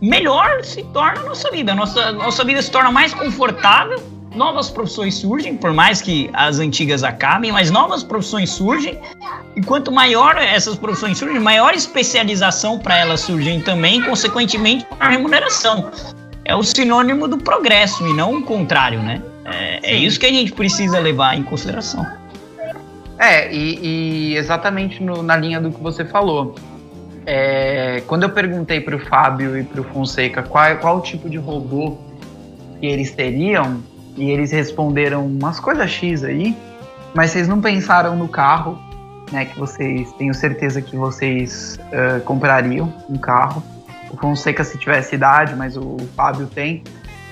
melhor 0.00 0.62
se 0.64 0.82
torna 0.84 1.20
a 1.20 1.24
nossa 1.24 1.50
vida. 1.50 1.74
Nossa, 1.74 2.12
nossa 2.12 2.44
vida 2.44 2.60
se 2.60 2.70
torna 2.70 2.90
mais 2.90 3.14
confortável, 3.14 4.02
novas 4.34 4.68
profissões 4.70 5.14
surgem, 5.14 5.56
por 5.56 5.72
mais 5.72 6.02
que 6.02 6.28
as 6.32 6.58
antigas 6.58 7.04
acabem, 7.04 7.52
mas 7.52 7.70
novas 7.70 8.02
profissões 8.02 8.50
surgem. 8.50 8.98
E 9.56 9.62
quanto 9.62 9.92
maior 9.92 10.36
essas 10.36 10.76
profissões 10.76 11.18
surgem, 11.18 11.38
maior 11.40 11.74
especialização 11.74 12.78
para 12.78 12.98
elas 12.98 13.20
surgem 13.20 13.60
também, 13.60 14.02
consequentemente, 14.02 14.86
a 14.98 15.08
remuneração. 15.08 15.90
É 16.44 16.54
o 16.54 16.62
sinônimo 16.62 17.26
do 17.28 17.38
progresso 17.38 18.06
e 18.06 18.12
não 18.12 18.34
o 18.34 18.42
contrário, 18.42 19.00
né? 19.00 19.22
É, 19.44 19.92
é 19.92 19.96
isso 19.96 20.18
que 20.18 20.26
a 20.26 20.30
gente 20.30 20.52
precisa 20.52 20.98
levar 20.98 21.36
em 21.36 21.42
consideração. 21.42 22.06
É, 23.18 23.52
e, 23.52 23.78
e 24.32 24.36
exatamente 24.36 25.02
no, 25.02 25.22
na 25.22 25.36
linha 25.36 25.60
do 25.60 25.70
que 25.70 25.82
você 25.82 26.04
falou. 26.04 26.54
É, 27.26 28.02
quando 28.06 28.24
eu 28.24 28.30
perguntei 28.30 28.80
para 28.80 28.96
o 28.96 28.98
Fábio 28.98 29.58
e 29.58 29.64
para 29.64 29.80
o 29.80 29.84
Fonseca 29.84 30.42
qual, 30.42 30.76
qual 30.76 31.00
tipo 31.00 31.30
de 31.30 31.38
robô 31.38 31.96
que 32.78 32.86
eles 32.86 33.12
teriam, 33.12 33.82
e 34.16 34.30
eles 34.30 34.52
responderam 34.52 35.26
umas 35.26 35.58
coisas 35.58 35.90
X 35.90 36.24
aí, 36.24 36.56
mas 37.14 37.30
vocês 37.30 37.48
não 37.48 37.60
pensaram 37.60 38.16
no 38.16 38.28
carro, 38.28 38.78
né? 39.32 39.44
Que 39.44 39.58
vocês, 39.58 40.12
tenho 40.12 40.34
certeza 40.34 40.80
que 40.80 40.96
vocês 40.96 41.78
uh, 41.88 42.20
comprariam 42.22 42.92
um 43.08 43.16
carro. 43.16 43.62
O 44.10 44.16
Fonseca 44.16 44.62
se 44.62 44.78
tivesse 44.78 45.14
idade, 45.14 45.54
mas 45.56 45.76
o 45.76 45.96
Fábio 46.16 46.46
tem. 46.46 46.82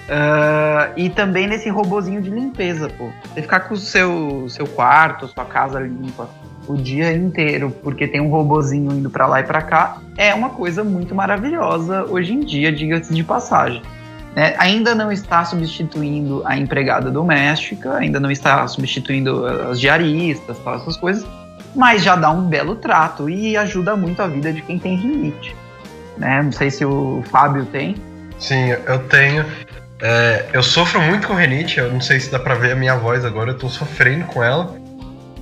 Uh, 0.03 0.93
e 0.97 1.11
também 1.11 1.47
nesse 1.47 1.69
robozinho 1.69 2.21
de 2.21 2.29
limpeza, 2.29 2.89
pô. 2.89 3.11
Você 3.33 3.43
ficar 3.43 3.61
com 3.61 3.75
o 3.75 3.77
seu, 3.77 4.47
seu 4.49 4.67
quarto, 4.67 5.29
sua 5.29 5.45
casa 5.45 5.81
limpa 5.81 6.29
o 6.67 6.77
dia 6.77 7.13
inteiro, 7.13 7.71
porque 7.83 8.07
tem 8.07 8.21
um 8.21 8.29
robozinho 8.29 8.93
indo 8.93 9.11
para 9.11 9.27
lá 9.27 9.41
e 9.41 9.45
para 9.45 9.63
cá, 9.63 9.99
é 10.17 10.35
uma 10.35 10.51
coisa 10.51 10.85
muito 10.85 11.15
maravilhosa 11.15 12.05
hoje 12.05 12.33
em 12.33 12.41
dia, 12.41 12.73
diga-se 12.73 13.13
de 13.13 13.25
passagem. 13.25 13.83
É, 14.35 14.55
ainda 14.59 14.95
não 14.95 15.13
está 15.13 15.45
substituindo 15.45 16.43
a 16.47 16.57
empregada 16.57 17.11
doméstica, 17.11 17.97
ainda 17.97 18.19
não 18.19 18.31
está 18.31 18.67
substituindo 18.67 19.45
as 19.45 19.79
diaristas, 19.79 20.59
tal, 20.61 20.77
essas 20.77 20.97
coisas, 20.97 21.27
mas 21.75 22.03
já 22.03 22.17
dá 22.17 22.31
um 22.31 22.43
belo 22.49 22.77
trato 22.77 23.29
e 23.29 23.57
ajuda 23.57 23.95
muito 23.95 24.23
a 24.23 24.27
vida 24.27 24.53
de 24.53 24.63
quem 24.63 24.79
tem 24.79 24.97
rinite. 24.97 25.55
Né? 26.17 26.43
Não 26.43 26.53
sei 26.53 26.71
se 26.71 26.85
o 26.85 27.23
Fábio 27.31 27.67
tem. 27.67 27.97
Sim, 28.39 28.69
eu 28.87 28.99
tenho. 29.09 29.45
É, 30.05 30.47
eu 30.53 30.65
sofro 30.65 31.01
muito 31.01 31.29
com 31.29 31.35
rinite, 31.35 31.79
eu 31.79 31.89
não 31.93 32.01
sei 32.01 32.19
se 32.19 32.29
dá 32.29 32.37
pra 32.37 32.57
ver 32.57 32.73
a 32.73 32.75
minha 32.75 32.97
voz 32.97 33.25
agora, 33.25 33.53
eu 33.53 33.57
tô 33.57 33.69
sofrendo 33.69 34.25
com 34.27 34.43
ela. 34.43 34.75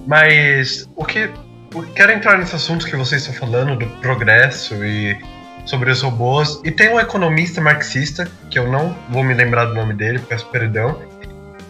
Mas 0.07 0.87
o 0.95 1.05
que. 1.05 1.31
Eu 1.75 1.83
quero 1.95 2.13
entrar 2.13 2.37
nesse 2.37 2.55
assunto 2.55 2.85
que 2.85 2.95
vocês 2.95 3.23
estão 3.23 3.49
falando 3.49 3.77
do 3.77 3.87
progresso 4.01 4.75
e 4.85 5.17
sobre 5.65 5.91
os 5.91 6.03
robôs. 6.03 6.61
E 6.63 6.71
tem 6.71 6.93
um 6.93 7.01
economista 7.01 7.61
marxista, 7.61 8.29
que 8.51 8.59
eu 8.59 8.71
não 8.71 8.95
vou 9.09 9.23
me 9.25 9.33
lembrar 9.33 9.67
do 9.67 9.75
nome 9.75 9.95
dele, 9.95 10.19
peço 10.19 10.45
perdão, 10.47 11.01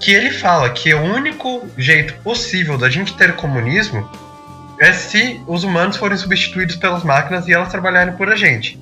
que 0.01 0.11
ele 0.11 0.31
fala 0.31 0.71
que 0.71 0.93
o 0.93 1.03
único 1.03 1.69
jeito 1.77 2.15
possível 2.23 2.77
da 2.79 2.89
gente 2.89 3.15
ter 3.15 3.37
comunismo 3.37 4.11
é 4.81 4.93
se 4.93 5.41
os 5.47 5.63
humanos 5.63 5.97
forem 5.97 6.17
substituídos 6.17 6.75
pelas 6.77 7.05
máquinas 7.05 7.47
e 7.47 7.53
elas 7.53 7.69
trabalharem 7.69 8.15
por 8.15 8.31
a 8.31 8.37
gente. 8.37 8.81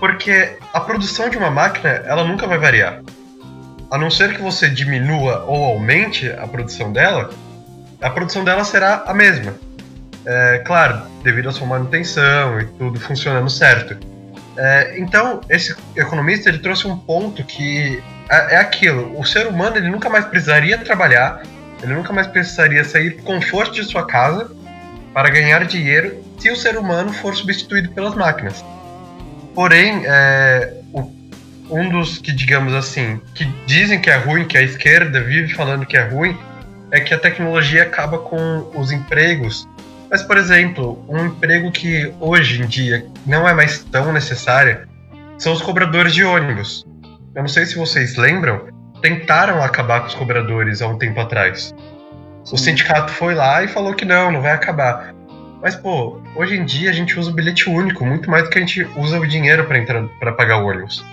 Porque 0.00 0.56
a 0.72 0.80
produção 0.80 1.28
de 1.28 1.36
uma 1.36 1.50
máquina, 1.50 1.90
ela 2.06 2.24
nunca 2.24 2.46
vai 2.46 2.58
variar. 2.58 3.02
A 3.90 3.96
não 3.96 4.10
ser 4.10 4.34
que 4.34 4.42
você 4.42 4.68
diminua 4.68 5.44
ou 5.46 5.64
aumente 5.64 6.30
a 6.30 6.46
produção 6.46 6.92
dela, 6.92 7.30
a 8.00 8.10
produção 8.10 8.44
dela 8.44 8.64
será 8.64 9.04
a 9.06 9.14
mesma. 9.14 9.54
É, 10.26 10.58
claro, 10.58 11.02
devido 11.22 11.48
à 11.48 11.52
sua 11.52 11.66
manutenção 11.66 12.60
e 12.60 12.66
tudo 12.66 13.00
funcionando 13.00 13.48
certo. 13.48 13.96
É, 14.56 14.98
então, 14.98 15.40
esse 15.48 15.74
economista 15.96 16.48
ele 16.48 16.58
trouxe 16.58 16.86
um 16.86 16.98
ponto 16.98 17.42
que 17.44 18.02
é, 18.28 18.56
é, 18.56 18.58
aquilo: 18.58 19.18
o 19.18 19.24
ser 19.24 19.46
humano 19.46 19.76
ele 19.76 19.88
nunca 19.88 20.10
mais 20.10 20.26
precisaria 20.26 20.76
trabalhar, 20.78 21.42
ele 21.82 21.94
nunca 21.94 22.12
mais 22.12 22.26
precisaria 22.26 22.84
sair 22.84 23.10
do 23.10 23.22
conforto 23.22 23.74
de 23.74 23.84
sua 23.84 24.04
casa 24.04 24.50
para 25.14 25.30
ganhar 25.30 25.64
dinheiro 25.64 26.22
se 26.38 26.50
o 26.50 26.56
ser 26.56 26.76
humano 26.76 27.12
for 27.12 27.34
substituído 27.34 27.88
pelas 27.90 28.14
máquinas. 28.14 28.64
Porém, 29.54 30.02
é, 30.04 30.74
um 31.70 31.88
dos 31.88 32.18
que, 32.18 32.32
digamos 32.32 32.74
assim, 32.74 33.20
que 33.34 33.44
dizem 33.66 34.00
que 34.00 34.10
é 34.10 34.16
ruim, 34.16 34.44
que 34.46 34.56
a 34.56 34.62
esquerda 34.62 35.20
vive 35.20 35.54
falando 35.54 35.86
que 35.86 35.96
é 35.96 36.02
ruim, 36.02 36.36
é 36.90 37.00
que 37.00 37.12
a 37.12 37.18
tecnologia 37.18 37.82
acaba 37.82 38.18
com 38.18 38.70
os 38.74 38.90
empregos. 38.90 39.68
Mas, 40.10 40.22
por 40.22 40.38
exemplo, 40.38 41.04
um 41.08 41.26
emprego 41.26 41.70
que 41.70 42.12
hoje 42.18 42.62
em 42.62 42.66
dia 42.66 43.06
não 43.26 43.46
é 43.46 43.52
mais 43.52 43.84
tão 43.84 44.12
necessário 44.12 44.88
são 45.36 45.52
os 45.52 45.60
cobradores 45.60 46.14
de 46.14 46.24
ônibus. 46.24 46.84
Eu 47.34 47.42
não 47.42 47.48
sei 47.48 47.66
se 47.66 47.76
vocês 47.76 48.16
lembram, 48.16 48.68
tentaram 49.02 49.62
acabar 49.62 50.00
com 50.00 50.06
os 50.06 50.14
cobradores 50.14 50.80
há 50.80 50.88
um 50.88 50.98
tempo 50.98 51.20
atrás. 51.20 51.74
O 52.50 52.56
sindicato 52.56 53.12
foi 53.12 53.34
lá 53.34 53.62
e 53.62 53.68
falou 53.68 53.94
que 53.94 54.06
não, 54.06 54.32
não 54.32 54.40
vai 54.40 54.52
acabar. 54.52 55.14
Mas, 55.60 55.76
pô, 55.76 56.20
hoje 56.34 56.56
em 56.56 56.64
dia 56.64 56.88
a 56.88 56.92
gente 56.92 57.18
usa 57.18 57.30
o 57.30 57.34
bilhete 57.34 57.68
único, 57.68 58.06
muito 58.06 58.30
mais 58.30 58.44
do 58.44 58.50
que 58.50 58.58
a 58.58 58.60
gente 58.60 58.88
usa 58.96 59.18
o 59.18 59.26
dinheiro 59.26 59.66
para 60.18 60.32
pagar 60.32 60.62
o 60.62 60.66
ônibus. 60.66 61.04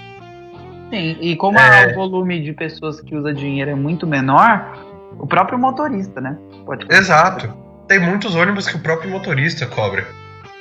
Sim, 0.89 1.17
e 1.19 1.35
como 1.35 1.57
é... 1.59 1.87
o 1.87 1.95
volume 1.95 2.41
de 2.41 2.53
pessoas 2.53 3.01
que 3.01 3.15
usa 3.15 3.33
dinheiro 3.33 3.71
é 3.71 3.75
muito 3.75 4.05
menor, 4.05 4.77
o 5.19 5.25
próprio 5.25 5.57
motorista, 5.57 6.21
né? 6.21 6.37
Pode 6.65 6.85
Exato. 6.89 7.53
Tem 7.87 7.99
muitos 7.99 8.35
ônibus 8.35 8.67
que 8.67 8.75
o 8.75 8.79
próprio 8.79 9.09
motorista 9.09 9.65
cobra. 9.65 10.05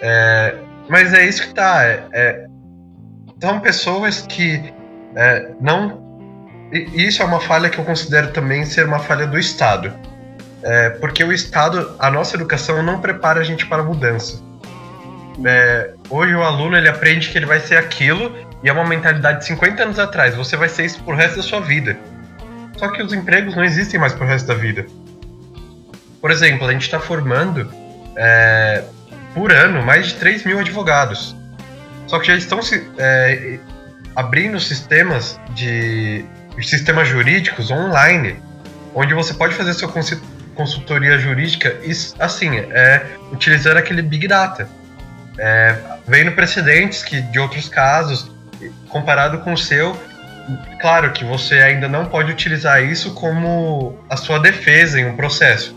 É, 0.00 0.54
mas 0.88 1.12
é 1.14 1.26
isso 1.26 1.48
que 1.48 1.54
tá. 1.54 1.84
É, 1.84 2.06
é, 2.12 2.46
são 3.40 3.60
pessoas 3.60 4.26
que 4.26 4.72
é, 5.14 5.52
não. 5.60 6.02
E 6.72 7.06
isso 7.06 7.22
é 7.22 7.24
uma 7.24 7.40
falha 7.40 7.70
que 7.70 7.78
eu 7.78 7.84
considero 7.84 8.32
também 8.32 8.64
ser 8.64 8.86
uma 8.86 8.98
falha 8.98 9.26
do 9.26 9.38
Estado. 9.38 9.92
É, 10.62 10.90
porque 10.90 11.22
o 11.22 11.32
Estado, 11.32 11.94
a 11.98 12.10
nossa 12.10 12.36
educação 12.36 12.82
não 12.82 13.00
prepara 13.00 13.40
a 13.40 13.44
gente 13.44 13.66
para 13.66 13.82
a 13.82 13.84
mudança. 13.84 14.42
Hoje 16.08 16.34
o 16.34 16.42
aluno 16.42 16.76
ele 16.76 16.88
aprende 16.88 17.28
que 17.28 17.36
ele 17.36 17.46
vai 17.46 17.60
ser 17.60 17.76
aquilo 17.76 18.32
e 18.64 18.68
é 18.68 18.72
uma 18.72 18.86
mentalidade 18.86 19.40
de 19.40 19.44
50 19.44 19.82
anos 19.82 19.98
atrás. 19.98 20.34
Você 20.34 20.56
vai 20.56 20.70
ser 20.70 20.86
isso 20.86 21.02
pro 21.04 21.14
resto 21.14 21.36
da 21.36 21.42
sua 21.42 21.60
vida. 21.60 21.98
Só 22.78 22.88
que 22.88 23.02
os 23.02 23.12
empregos 23.12 23.54
não 23.54 23.62
existem 23.62 24.00
mais 24.00 24.14
pro 24.14 24.26
resto 24.26 24.46
da 24.46 24.54
vida. 24.54 24.86
Por 26.18 26.30
exemplo, 26.30 26.66
a 26.66 26.72
gente 26.72 26.82
está 26.82 26.98
formando 26.98 27.70
é, 28.16 28.82
por 29.34 29.52
ano 29.52 29.82
mais 29.82 30.06
de 30.06 30.14
3 30.14 30.44
mil 30.44 30.58
advogados. 30.58 31.36
Só 32.06 32.18
que 32.18 32.26
já 32.26 32.36
estão 32.36 32.62
se, 32.62 32.88
é, 32.96 33.58
abrindo 34.16 34.58
sistemas 34.58 35.38
de 35.54 36.24
sistemas 36.62 37.06
jurídicos 37.06 37.70
online, 37.70 38.36
onde 38.94 39.12
você 39.12 39.34
pode 39.34 39.54
fazer 39.54 39.74
sua 39.74 39.92
consultoria 40.54 41.18
jurídica 41.18 41.76
assim, 42.18 42.56
é, 42.56 43.04
utilizando 43.30 43.76
aquele 43.76 44.00
Big 44.00 44.26
Data. 44.26 44.66
É, 45.36 45.76
vendo 46.06 46.32
precedentes 46.32 47.02
que, 47.02 47.20
de 47.20 47.38
outros 47.38 47.68
casos, 47.68 48.33
comparado 48.88 49.38
com 49.38 49.52
o 49.52 49.58
seu, 49.58 49.96
claro 50.80 51.12
que 51.12 51.24
você 51.24 51.56
ainda 51.56 51.88
não 51.88 52.06
pode 52.06 52.30
utilizar 52.30 52.82
isso 52.82 53.14
como 53.14 53.98
a 54.08 54.16
sua 54.16 54.38
defesa 54.38 55.00
em 55.00 55.06
um 55.06 55.16
processo. 55.16 55.74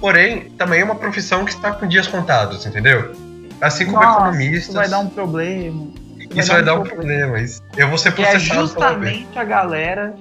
Porém, 0.00 0.50
também 0.58 0.80
é 0.80 0.84
uma 0.84 0.96
profissão 0.96 1.44
que 1.44 1.52
está 1.52 1.72
com 1.72 1.86
dias 1.86 2.06
contados, 2.06 2.66
entendeu? 2.66 3.14
Assim 3.60 3.84
como 3.84 3.98
Nossa, 3.98 4.18
economistas. 4.18 4.64
Isso 4.64 4.72
vai 4.72 4.88
dar 4.88 4.98
um 4.98 5.08
problema. 5.08 5.86
Isso, 6.18 6.40
isso 6.40 6.52
vai, 6.52 6.62
dar 6.62 6.74
um 6.74 6.82
problema. 6.82 7.26
problema. 7.28 7.48
Eu 7.76 7.88
vou 7.88 7.96
ser 7.96 8.08
é 8.08 8.12
processado. 8.12 8.60
é 8.60 8.66
justamente 8.66 9.38
a 9.38 9.44
galera, 9.44 10.14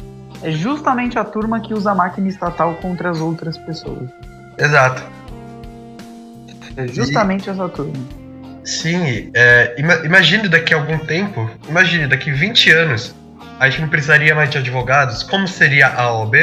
é 0.44 0.52
justamente 0.52 1.18
a 1.18 1.24
turma 1.24 1.60
que 1.60 1.74
usa 1.74 1.92
a 1.92 1.96
máquina 1.96 2.28
estatal 2.28 2.76
contra 2.76 3.10
as 3.10 3.20
outras 3.20 3.58
pessoas. 3.58 4.08
Exato. 4.58 5.04
É 6.78 6.88
justamente 6.88 7.48
e, 7.48 7.50
essa 7.50 7.68
turma. 7.68 8.21
Sim, 8.64 9.32
é, 9.34 9.76
imagine 10.06 10.48
daqui 10.48 10.74
a 10.74 10.78
algum 10.78 10.98
tempo, 11.00 11.50
imagine 11.68 12.08
daqui 12.08 12.32
20 12.32 12.72
anos, 12.72 13.16
a 13.60 13.70
gente 13.70 13.82
não 13.82 13.90
precisaria 13.90 14.36
mais 14.36 14.50
de 14.50 14.58
advogados, 14.58 15.24
como 15.24 15.48
seria 15.48 15.88
a 15.88 16.14
OAB? 16.14 16.36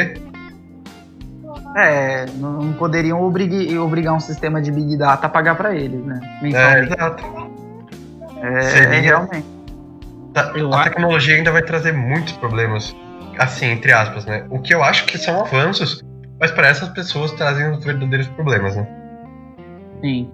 É, 1.77 2.25
não 2.35 2.73
poderiam 2.73 3.21
obrigar, 3.21 3.79
obrigar 3.79 4.13
um 4.13 4.19
sistema 4.19 4.61
de 4.61 4.71
Big 4.71 4.97
Data 4.97 5.27
a 5.27 5.29
pagar 5.29 5.55
para 5.55 5.75
eles, 5.75 6.03
né? 6.03 6.19
É, 6.43 6.79
exato. 6.79 7.23
É, 8.41 8.61
seria... 8.61 9.01
realmente. 9.01 9.45
Tá, 10.33 10.51
a, 10.53 10.81
a 10.81 10.83
tecnologia 10.83 11.35
ainda 11.35 11.51
vai 11.51 11.61
trazer 11.61 11.93
muitos 11.93 12.33
problemas, 12.33 12.95
assim, 13.37 13.67
entre 13.67 13.91
aspas, 13.91 14.25
né? 14.25 14.45
O 14.49 14.59
que 14.59 14.73
eu 14.73 14.83
acho 14.83 15.05
que 15.05 15.17
são 15.17 15.41
avanços, 15.41 16.03
mas 16.39 16.51
para 16.51 16.67
essas 16.67 16.89
pessoas 16.89 17.31
trazem 17.31 17.69
os 17.71 17.83
verdadeiros 17.83 18.27
problemas, 18.29 18.75
né? 18.75 18.87
Sim. 20.01 20.31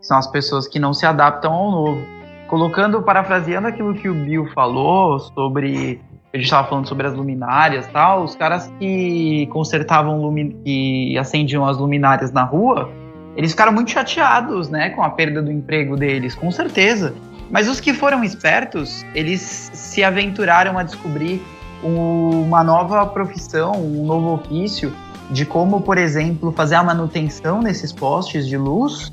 São 0.00 0.16
as 0.16 0.26
pessoas 0.26 0.66
que 0.66 0.78
não 0.78 0.92
se 0.92 1.06
adaptam 1.06 1.52
ao 1.52 1.70
novo. 1.70 2.02
Colocando, 2.48 3.00
parafraseando 3.02 3.68
aquilo 3.68 3.94
que 3.94 4.08
o 4.08 4.14
Bill 4.14 4.46
falou 4.52 5.18
sobre 5.18 6.00
a 6.32 6.36
gente 6.36 6.44
estava 6.44 6.68
falando 6.68 6.86
sobre 6.86 7.06
as 7.06 7.14
luminárias 7.14 7.88
tal, 7.88 8.22
os 8.22 8.36
caras 8.36 8.72
que 8.78 9.48
consertavam 9.50 10.32
e 10.64 11.18
acendiam 11.18 11.66
as 11.66 11.76
luminárias 11.76 12.30
na 12.30 12.44
rua, 12.44 12.88
eles 13.36 13.50
ficaram 13.50 13.72
muito 13.72 13.90
chateados, 13.90 14.68
né, 14.68 14.90
com 14.90 15.02
a 15.02 15.10
perda 15.10 15.42
do 15.42 15.50
emprego 15.50 15.96
deles, 15.96 16.34
com 16.34 16.50
certeza. 16.52 17.14
Mas 17.50 17.68
os 17.68 17.80
que 17.80 17.92
foram 17.92 18.22
espertos, 18.22 19.04
eles 19.12 19.70
se 19.74 20.04
aventuraram 20.04 20.78
a 20.78 20.84
descobrir 20.84 21.42
uma 21.82 22.62
nova 22.62 23.04
profissão, 23.06 23.72
um 23.72 24.04
novo 24.04 24.34
ofício 24.34 24.92
de 25.30 25.44
como, 25.44 25.80
por 25.80 25.98
exemplo, 25.98 26.52
fazer 26.52 26.76
a 26.76 26.82
manutenção 26.82 27.60
nesses 27.60 27.92
postes 27.92 28.46
de 28.46 28.56
luz. 28.56 29.12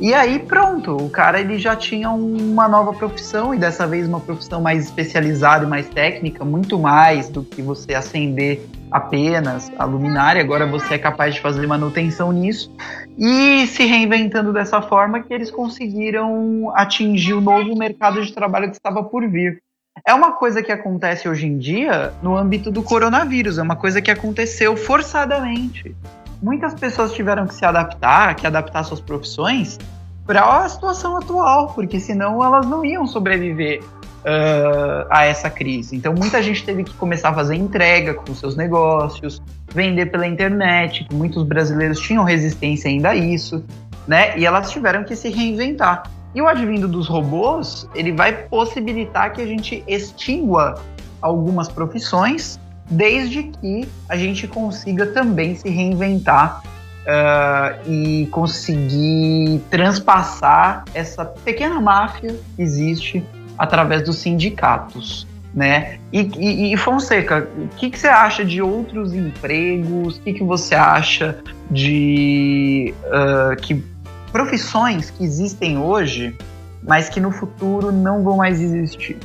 E 0.00 0.14
aí 0.14 0.38
pronto, 0.38 0.96
o 0.96 1.10
cara 1.10 1.40
ele 1.40 1.58
já 1.58 1.74
tinha 1.74 2.08
uma 2.10 2.68
nova 2.68 2.92
profissão 2.92 3.52
e 3.52 3.58
dessa 3.58 3.84
vez 3.84 4.06
uma 4.06 4.20
profissão 4.20 4.60
mais 4.60 4.84
especializada 4.84 5.64
e 5.64 5.68
mais 5.68 5.88
técnica, 5.88 6.44
muito 6.44 6.78
mais 6.78 7.28
do 7.28 7.42
que 7.42 7.60
você 7.60 7.94
acender 7.94 8.64
apenas 8.92 9.72
a 9.76 9.84
luminária. 9.84 10.40
Agora 10.40 10.66
você 10.66 10.94
é 10.94 10.98
capaz 10.98 11.34
de 11.34 11.40
fazer 11.40 11.66
manutenção 11.66 12.30
nisso 12.30 12.72
e 13.18 13.66
se 13.66 13.84
reinventando 13.86 14.52
dessa 14.52 14.80
forma 14.80 15.20
que 15.20 15.34
eles 15.34 15.50
conseguiram 15.50 16.70
atingir 16.76 17.34
o 17.34 17.40
novo 17.40 17.76
mercado 17.76 18.24
de 18.24 18.32
trabalho 18.32 18.70
que 18.70 18.76
estava 18.76 19.02
por 19.02 19.28
vir. 19.28 19.60
É 20.06 20.14
uma 20.14 20.30
coisa 20.30 20.62
que 20.62 20.70
acontece 20.70 21.28
hoje 21.28 21.46
em 21.48 21.58
dia 21.58 22.12
no 22.22 22.36
âmbito 22.36 22.70
do 22.70 22.84
coronavírus, 22.84 23.58
é 23.58 23.62
uma 23.62 23.74
coisa 23.74 24.00
que 24.00 24.12
aconteceu 24.12 24.76
forçadamente. 24.76 25.92
Muitas 26.40 26.74
pessoas 26.74 27.12
tiveram 27.12 27.46
que 27.46 27.54
se 27.54 27.64
adaptar, 27.64 28.34
que 28.36 28.46
adaptar 28.46 28.84
suas 28.84 29.00
profissões 29.00 29.78
para 30.26 30.64
a 30.64 30.68
situação 30.68 31.16
atual, 31.16 31.72
porque 31.74 31.98
senão 31.98 32.44
elas 32.44 32.66
não 32.66 32.84
iam 32.84 33.06
sobreviver 33.06 33.82
uh, 33.82 35.06
a 35.10 35.24
essa 35.24 35.50
crise. 35.50 35.96
Então 35.96 36.14
muita 36.14 36.42
gente 36.42 36.64
teve 36.64 36.84
que 36.84 36.94
começar 36.94 37.30
a 37.30 37.34
fazer 37.34 37.56
entrega 37.56 38.14
com 38.14 38.34
seus 38.34 38.56
negócios, 38.56 39.42
vender 39.72 40.06
pela 40.06 40.26
internet, 40.26 41.06
muitos 41.12 41.42
brasileiros 41.44 41.98
tinham 41.98 42.24
resistência 42.24 42.90
ainda 42.90 43.10
a 43.10 43.16
isso, 43.16 43.64
né? 44.06 44.38
E 44.38 44.46
elas 44.46 44.70
tiveram 44.70 45.04
que 45.04 45.16
se 45.16 45.28
reinventar. 45.28 46.04
E 46.34 46.42
o 46.42 46.46
advindo 46.46 46.86
dos 46.86 47.08
robôs, 47.08 47.88
ele 47.94 48.12
vai 48.12 48.32
possibilitar 48.32 49.32
que 49.32 49.40
a 49.40 49.46
gente 49.46 49.82
extingua 49.86 50.74
algumas 51.20 51.68
profissões, 51.68 52.60
desde 52.90 53.44
que 53.44 53.88
a 54.08 54.16
gente 54.16 54.46
consiga 54.46 55.06
também 55.06 55.54
se 55.56 55.68
reinventar 55.68 56.62
uh, 57.08 57.90
e 57.90 58.26
conseguir 58.30 59.60
transpassar 59.70 60.84
essa 60.94 61.24
pequena 61.24 61.80
máfia 61.80 62.34
que 62.56 62.62
existe 62.62 63.24
através 63.56 64.02
dos 64.02 64.18
sindicatos. 64.18 65.26
Né? 65.54 65.98
E, 66.12 66.20
e, 66.36 66.74
e 66.74 66.76
Fonseca, 66.76 67.48
o 67.56 67.68
que, 67.76 67.90
que, 67.90 67.98
você 67.98 68.06
acha 68.06 68.44
de 68.44 68.60
outros 68.60 69.14
empregos? 69.14 70.18
O 70.18 70.20
que, 70.20 70.34
que 70.34 70.44
você 70.44 70.74
acha 70.74 71.38
de 71.70 72.94
uh, 73.06 73.56
que 73.56 73.82
profissões 74.30 75.10
que 75.10 75.24
existem 75.24 75.78
hoje, 75.78 76.36
mas 76.82 77.08
que 77.08 77.18
no 77.18 77.32
futuro 77.32 77.90
não 77.90 78.22
vão 78.22 78.36
mais 78.36 78.60
existir. 78.60 79.18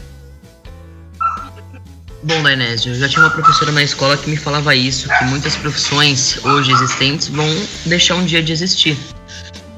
Bom, 2.23 2.41
Dainésio, 2.41 2.93
eu 2.93 2.95
já 2.95 3.09
tinha 3.09 3.21
uma 3.21 3.29
professora 3.29 3.69
na 3.73 3.83
escola 3.83 4.15
que 4.15 4.29
me 4.29 4.37
falava 4.37 4.73
isso, 4.73 5.09
que 5.09 5.25
muitas 5.25 5.57
profissões 5.57 6.39
hoje 6.45 6.71
existentes 6.71 7.27
vão 7.27 7.45
deixar 7.85 8.15
um 8.15 8.23
dia 8.23 8.41
de 8.41 8.53
existir. 8.53 8.97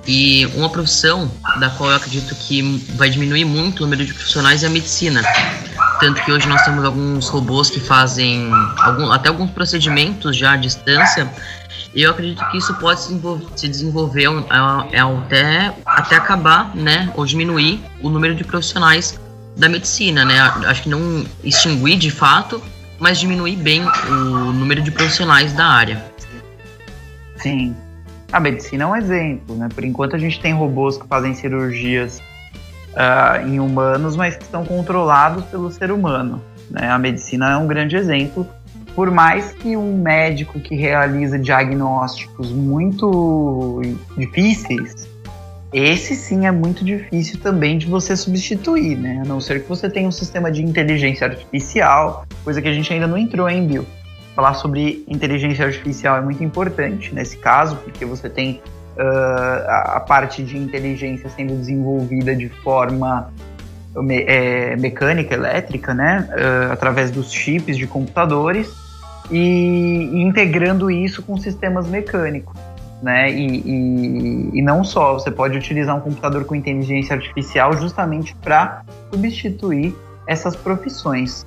E 0.08 0.46
uma 0.54 0.70
profissão 0.70 1.32
da 1.60 1.72
qual 1.72 1.90
eu 1.90 1.96
acredito 1.96 2.36
que 2.36 2.62
vai 2.96 3.10
diminuir 3.10 3.46
muito 3.46 3.80
o 3.80 3.84
número 3.84 4.06
de 4.06 4.14
profissionais 4.14 4.64
é 4.64 4.68
a 4.68 4.70
medicina. 4.70 5.24
Tanto 6.00 6.24
que 6.24 6.32
hoje 6.32 6.48
nós 6.48 6.62
temos 6.62 6.86
alguns 6.86 7.28
robôs 7.30 7.72
que 7.72 7.80
fazem 7.80 8.52
algum, 8.78 9.12
até 9.12 9.30
alguns 9.30 9.50
procedimentos 9.50 10.38
já 10.38 10.52
à 10.52 10.56
distância 10.56 11.28
e 11.96 12.04
eu 12.04 12.12
acredito 12.12 12.46
que 12.52 12.58
isso 12.58 12.74
pode 12.76 13.02
se 13.02 13.20
se 13.56 13.68
desenvolver 13.68 14.26
é, 14.26 14.98
é 14.98 15.00
até, 15.00 15.74
até 15.86 16.16
acabar, 16.18 16.76
né, 16.76 17.12
ou 17.16 17.26
diminuir 17.26 17.82
o 18.04 18.10
número 18.10 18.36
de 18.36 18.44
profissionais 18.44 19.18
da 19.56 19.70
medicina, 19.70 20.26
né? 20.26 20.40
Acho 20.40 20.84
que 20.84 20.90
não 20.90 21.26
extinguir 21.44 21.98
de 21.98 22.12
fato, 22.12 22.62
mas 23.00 23.20
diminuir 23.20 23.56
bem 23.56 23.84
o 24.08 24.52
número 24.52 24.82
de 24.82 24.92
profissionais 24.92 25.54
da 25.54 25.66
área. 25.66 26.04
Sim. 27.38 27.76
A 28.32 28.40
medicina 28.40 28.84
é 28.84 28.88
um 28.88 28.96
exemplo, 28.96 29.56
né? 29.56 29.70
Por 29.74 29.84
enquanto 29.84 30.16
a 30.16 30.20
gente 30.20 30.40
tem 30.40 30.54
robôs 30.54 30.98
que 30.98 31.08
fazem 31.08 31.34
cirurgias 31.34 32.20
uh, 32.94 33.48
em 33.48 33.60
humanos, 33.60 34.16
mas 34.16 34.36
que 34.36 34.44
estão 34.44 34.66
controlados 34.66 35.46
pelo 35.46 35.72
ser 35.72 35.92
humano. 35.92 36.42
Né? 36.70 36.90
A 36.90 36.98
medicina 36.98 37.52
é 37.52 37.58
um 37.58 37.68
grande 37.68 37.96
exemplo 37.96 38.48
por 38.96 39.12
mais 39.12 39.52
que 39.52 39.76
um 39.76 39.98
médico 39.98 40.60
que 40.60 40.74
realiza 40.74 41.38
diagnósticos 41.38 42.52
muito 42.52 43.82
difíceis, 44.18 45.08
esse 45.78 46.16
sim 46.16 46.46
é 46.46 46.52
muito 46.52 46.86
difícil 46.86 47.38
também 47.42 47.78
de 47.78 47.86
você 47.86 48.16
substituir, 48.16 48.96
né? 48.98 49.22
A 49.22 49.28
não 49.28 49.42
ser 49.42 49.62
que 49.62 49.68
você 49.68 49.90
tenha 49.90 50.08
um 50.08 50.12
sistema 50.12 50.50
de 50.50 50.64
inteligência 50.64 51.28
artificial, 51.28 52.26
coisa 52.46 52.62
que 52.62 52.68
a 52.70 52.74
gente 52.74 52.94
ainda 52.94 53.06
não 53.06 53.18
entrou, 53.18 53.50
hein, 53.50 53.68
Bill? 53.68 53.86
Falar 54.34 54.54
sobre 54.54 55.04
inteligência 55.06 55.66
artificial 55.66 56.16
é 56.16 56.22
muito 56.22 56.42
importante 56.42 57.14
nesse 57.14 57.36
caso, 57.36 57.76
porque 57.76 58.06
você 58.06 58.30
tem 58.30 58.62
uh, 58.96 59.68
a 59.68 60.00
parte 60.00 60.42
de 60.44 60.58
inteligência 60.58 61.30
sendo 61.30 61.54
desenvolvida 61.58 62.34
de 62.34 62.48
forma 62.48 63.34
me, 63.98 64.24
é, 64.24 64.78
mecânica, 64.78 65.34
elétrica, 65.34 65.94
né? 65.94 66.30
Uh, 66.32 66.72
através 66.72 67.12
dos 67.12 67.30
chips 67.30 67.78
de 67.78 67.86
computadores 67.86 68.72
e, 69.30 70.10
e 70.14 70.22
integrando 70.22 70.90
isso 70.90 71.22
com 71.22 71.36
sistemas 71.36 71.86
mecânicos. 71.86 72.65
Né? 73.02 73.32
E, 73.32 73.62
e, 73.66 74.50
e, 74.54 74.62
não 74.62 74.84
só, 74.84 75.14
você 75.14 75.30
pode 75.30 75.58
utilizar 75.58 75.96
um 75.96 76.00
computador 76.00 76.46
com 76.46 76.56
inteligência 76.56 77.16
artificial 77.16 77.74
justamente 77.74 78.36
para 78.36 78.84
substituir 79.12 79.96
essas 80.28 80.56
profissões. 80.56 81.46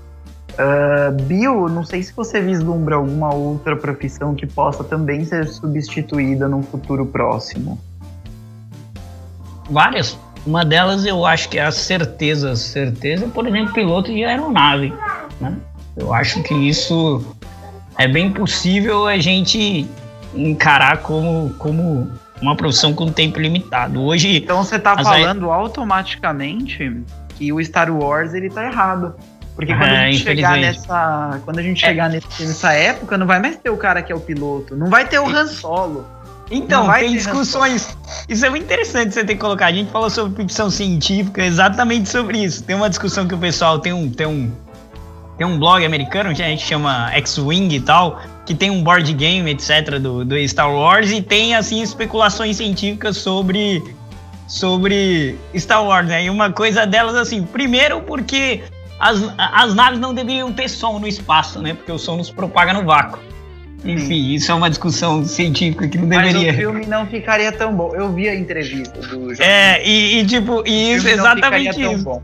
Uh, 0.53 1.13
Bill, 1.23 1.69
não 1.69 1.85
sei 1.85 2.03
se 2.03 2.13
você 2.13 2.41
vislumbra 2.41 2.97
alguma 2.97 3.33
outra 3.33 3.77
profissão 3.77 4.35
que 4.35 4.47
possa 4.47 4.83
também 4.83 5.25
ser 5.25 5.47
substituída 5.47 6.49
num 6.49 6.63
futuro 6.63 7.07
próximo. 7.07 7.79
Várias. 9.71 10.19
Uma 10.47 10.65
delas 10.65 11.05
eu 11.05 11.25
acho 11.27 11.49
que 11.49 11.59
é 11.59 11.65
a 11.65 11.71
certeza. 11.71 12.57
Certeza, 12.57 13.29
por 13.29 13.47
exemplo, 13.47 13.73
piloto 13.73 14.13
de 14.13 14.25
aeronave. 14.25 14.93
Né? 15.41 15.57
Eu 15.97 16.13
acho 16.13 16.43
que 16.43 16.55
isso 16.55 17.25
é 17.99 18.09
bem 18.09 18.33
possível 18.33 19.07
a 19.07 19.19
gente 19.19 19.87
encarar 20.35 20.99
como, 20.99 21.55
como 21.59 22.11
uma 22.41 22.57
profissão 22.57 22.93
com 22.95 23.11
tempo 23.11 23.38
limitado. 23.38 24.03
Hoje. 24.03 24.37
Então 24.37 24.62
você 24.62 24.77
está 24.77 24.97
falando 24.97 25.51
automaticamente 25.51 27.03
que 27.37 27.53
o 27.53 27.64
Star 27.64 27.91
Wars 27.91 28.35
ele 28.35 28.51
tá 28.51 28.64
errado. 28.64 29.14
Porque 29.55 29.75
quando 29.75 29.91
é, 29.91 30.07
a 30.07 30.11
gente 30.12 30.23
chegar 30.23 30.57
nessa. 30.57 31.41
Quando 31.45 31.59
a 31.59 31.62
gente 31.62 31.85
é. 31.85 31.88
chegar 31.88 32.09
nesse, 32.09 32.47
nessa 32.47 32.73
época, 32.73 33.19
não 33.19 33.27
vai 33.27 33.41
mais 33.41 33.57
ter 33.57 33.71
o 33.71 33.77
cara 33.77 34.03
que 34.03 34.12
é 34.12 34.14
o 34.14 34.21
piloto. 34.21 34.77
Não 34.77 34.88
vai 34.88 35.05
ter 35.05 35.19
o 35.19 35.29
Han 35.29 35.47
Solo. 35.47 36.07
Então, 36.51 36.91
tem 36.93 37.12
discussões. 37.12 37.97
Isso 38.29 38.47
é 38.47 38.51
muito 38.51 38.64
interessante 38.64 39.12
você 39.12 39.25
ter 39.25 39.37
colocado. 39.37 39.71
A 39.71 39.77
gente 39.77 39.91
falou 39.91 40.09
sobre 40.09 40.43
ficção 40.43 40.71
científica, 40.71 41.45
exatamente 41.45 42.09
sobre 42.09 42.38
isso. 42.43 42.62
Tem 42.62 42.75
uma 42.75 42.88
discussão 42.88 43.27
que 43.27 43.35
o 43.35 43.38
pessoal 43.38 43.79
tem 43.81 43.93
um, 43.93 44.09
tem 44.11 44.27
um, 44.27 44.51
tem 45.37 45.47
um 45.47 45.59
blog 45.59 45.85
americano 45.85 46.35
que 46.35 46.43
a 46.43 46.47
gente 46.47 46.64
chama 46.64 47.11
X-Wing 47.12 47.75
e 47.75 47.81
tal, 47.81 48.21
que 48.49 48.55
tem 48.55 48.71
um 48.71 48.83
board 48.83 49.13
game, 49.13 49.51
etc., 49.51 49.99
do, 50.01 50.25
do 50.25 50.49
Star 50.49 50.73
Wars, 50.73 51.11
e 51.11 51.21
tem, 51.21 51.55
assim, 51.55 51.83
especulações 51.83 52.57
científicas 52.57 53.18
sobre, 53.18 53.85
sobre 54.47 55.37
Star 55.55 55.85
Wars, 55.85 56.09
né? 56.09 56.25
E 56.25 56.31
uma 56.31 56.51
coisa 56.51 56.87
delas, 56.87 57.14
assim, 57.14 57.43
primeiro 57.43 58.01
porque 58.01 58.62
as, 58.99 59.22
as 59.37 59.75
naves 59.75 60.01
não 60.01 60.14
deveriam 60.14 60.51
ter 60.51 60.66
som 60.66 60.99
no 60.99 61.07
espaço, 61.07 61.61
né? 61.61 61.75
Porque 61.75 61.93
o 61.93 61.99
som 61.99 62.16
nos 62.16 62.31
propaga 62.31 62.72
no 62.72 62.87
vácuo. 62.87 63.20
Enfim, 63.85 64.33
isso 64.33 64.51
é 64.51 64.55
uma 64.55 64.70
discussão 64.70 65.22
científica 65.27 65.87
que 65.87 65.99
não 65.99 66.09
deveria. 66.09 66.47
Mas 66.47 66.55
o 66.55 66.59
filme 66.59 66.87
não 66.87 67.07
ficaria 67.07 67.53
tão 67.53 67.75
bom. 67.75 67.95
Eu 67.95 68.11
vi 68.11 68.31
a 68.31 68.35
entrevista 68.35 68.99
do. 68.99 69.31
É, 69.43 69.87
e, 69.87 70.20
e 70.20 70.27
tipo, 70.27 70.64
e 70.66 70.95
isso, 70.95 71.07
exatamente 71.07 71.83
isso. 71.83 72.22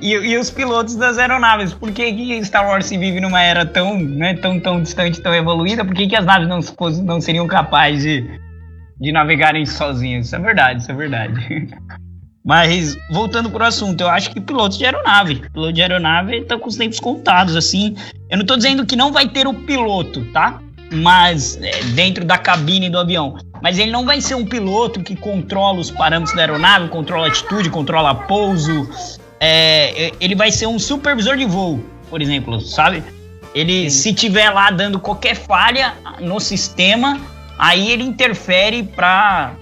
E, 0.00 0.12
e, 0.12 0.36
os 0.36 0.50
pilotos 0.50 0.94
das 0.94 1.18
aeronaves. 1.18 1.72
Por 1.72 1.90
que, 1.90 2.12
que, 2.12 2.44
Star 2.44 2.66
Wars 2.66 2.86
se 2.86 2.98
vive 2.98 3.20
numa 3.20 3.40
era 3.40 3.64
tão, 3.64 3.98
né, 3.98 4.34
tão, 4.34 4.60
tão 4.60 4.82
distante, 4.82 5.20
tão 5.20 5.34
evoluída? 5.34 5.84
Por 5.84 5.94
que, 5.94 6.06
que 6.06 6.16
as 6.16 6.24
naves 6.24 6.48
não, 6.48 6.60
não 7.04 7.20
seriam 7.20 7.46
capazes 7.46 8.02
de, 8.02 8.40
de 9.00 9.12
navegarem 9.12 9.64
sozinhas? 9.64 10.26
Isso 10.26 10.36
é 10.36 10.38
verdade, 10.38 10.80
isso 10.82 10.90
é 10.90 10.94
verdade. 10.94 11.68
Mas, 12.44 12.96
voltando 13.10 13.50
pro 13.50 13.64
assunto, 13.64 14.02
eu 14.02 14.08
acho 14.08 14.30
que 14.30 14.40
pilotos 14.40 14.78
de 14.78 14.84
aeronave. 14.84 15.42
Piloto 15.52 15.72
de 15.72 15.82
aeronave 15.82 16.36
estão 16.36 16.60
com 16.60 16.68
os 16.68 16.76
tempos 16.76 17.00
contados, 17.00 17.56
assim. 17.56 17.96
Eu 18.30 18.36
não 18.36 18.42
estou 18.42 18.56
dizendo 18.56 18.86
que 18.86 18.94
não 18.94 19.10
vai 19.10 19.28
ter 19.28 19.48
o 19.48 19.54
piloto, 19.54 20.24
tá? 20.26 20.60
Mas, 20.92 21.58
é, 21.60 21.82
dentro 21.94 22.24
da 22.24 22.38
cabine 22.38 22.88
do 22.88 23.00
avião. 23.00 23.36
Mas 23.60 23.80
ele 23.80 23.90
não 23.90 24.04
vai 24.04 24.20
ser 24.20 24.36
um 24.36 24.46
piloto 24.46 25.02
que 25.02 25.16
controla 25.16 25.80
os 25.80 25.90
parâmetros 25.90 26.36
da 26.36 26.42
aeronave, 26.42 26.88
controla 26.88 27.24
a 27.24 27.26
altitude, 27.26 27.68
controla 27.68 28.14
pouso, 28.14 28.88
é, 29.40 30.12
ele 30.20 30.34
vai 30.34 30.50
ser 30.50 30.66
um 30.66 30.78
supervisor 30.78 31.36
de 31.36 31.44
voo, 31.44 31.80
por 32.08 32.22
exemplo, 32.22 32.60
sabe? 32.60 33.02
Ele, 33.54 33.90
Sim. 33.90 33.98
se 33.98 34.14
tiver 34.14 34.50
lá 34.50 34.70
dando 34.70 35.00
qualquer 35.00 35.34
falha 35.34 35.94
no 36.20 36.38
sistema, 36.40 37.20
aí 37.58 37.90
ele 37.90 38.02
interfere 38.02 38.82
para 38.82 39.54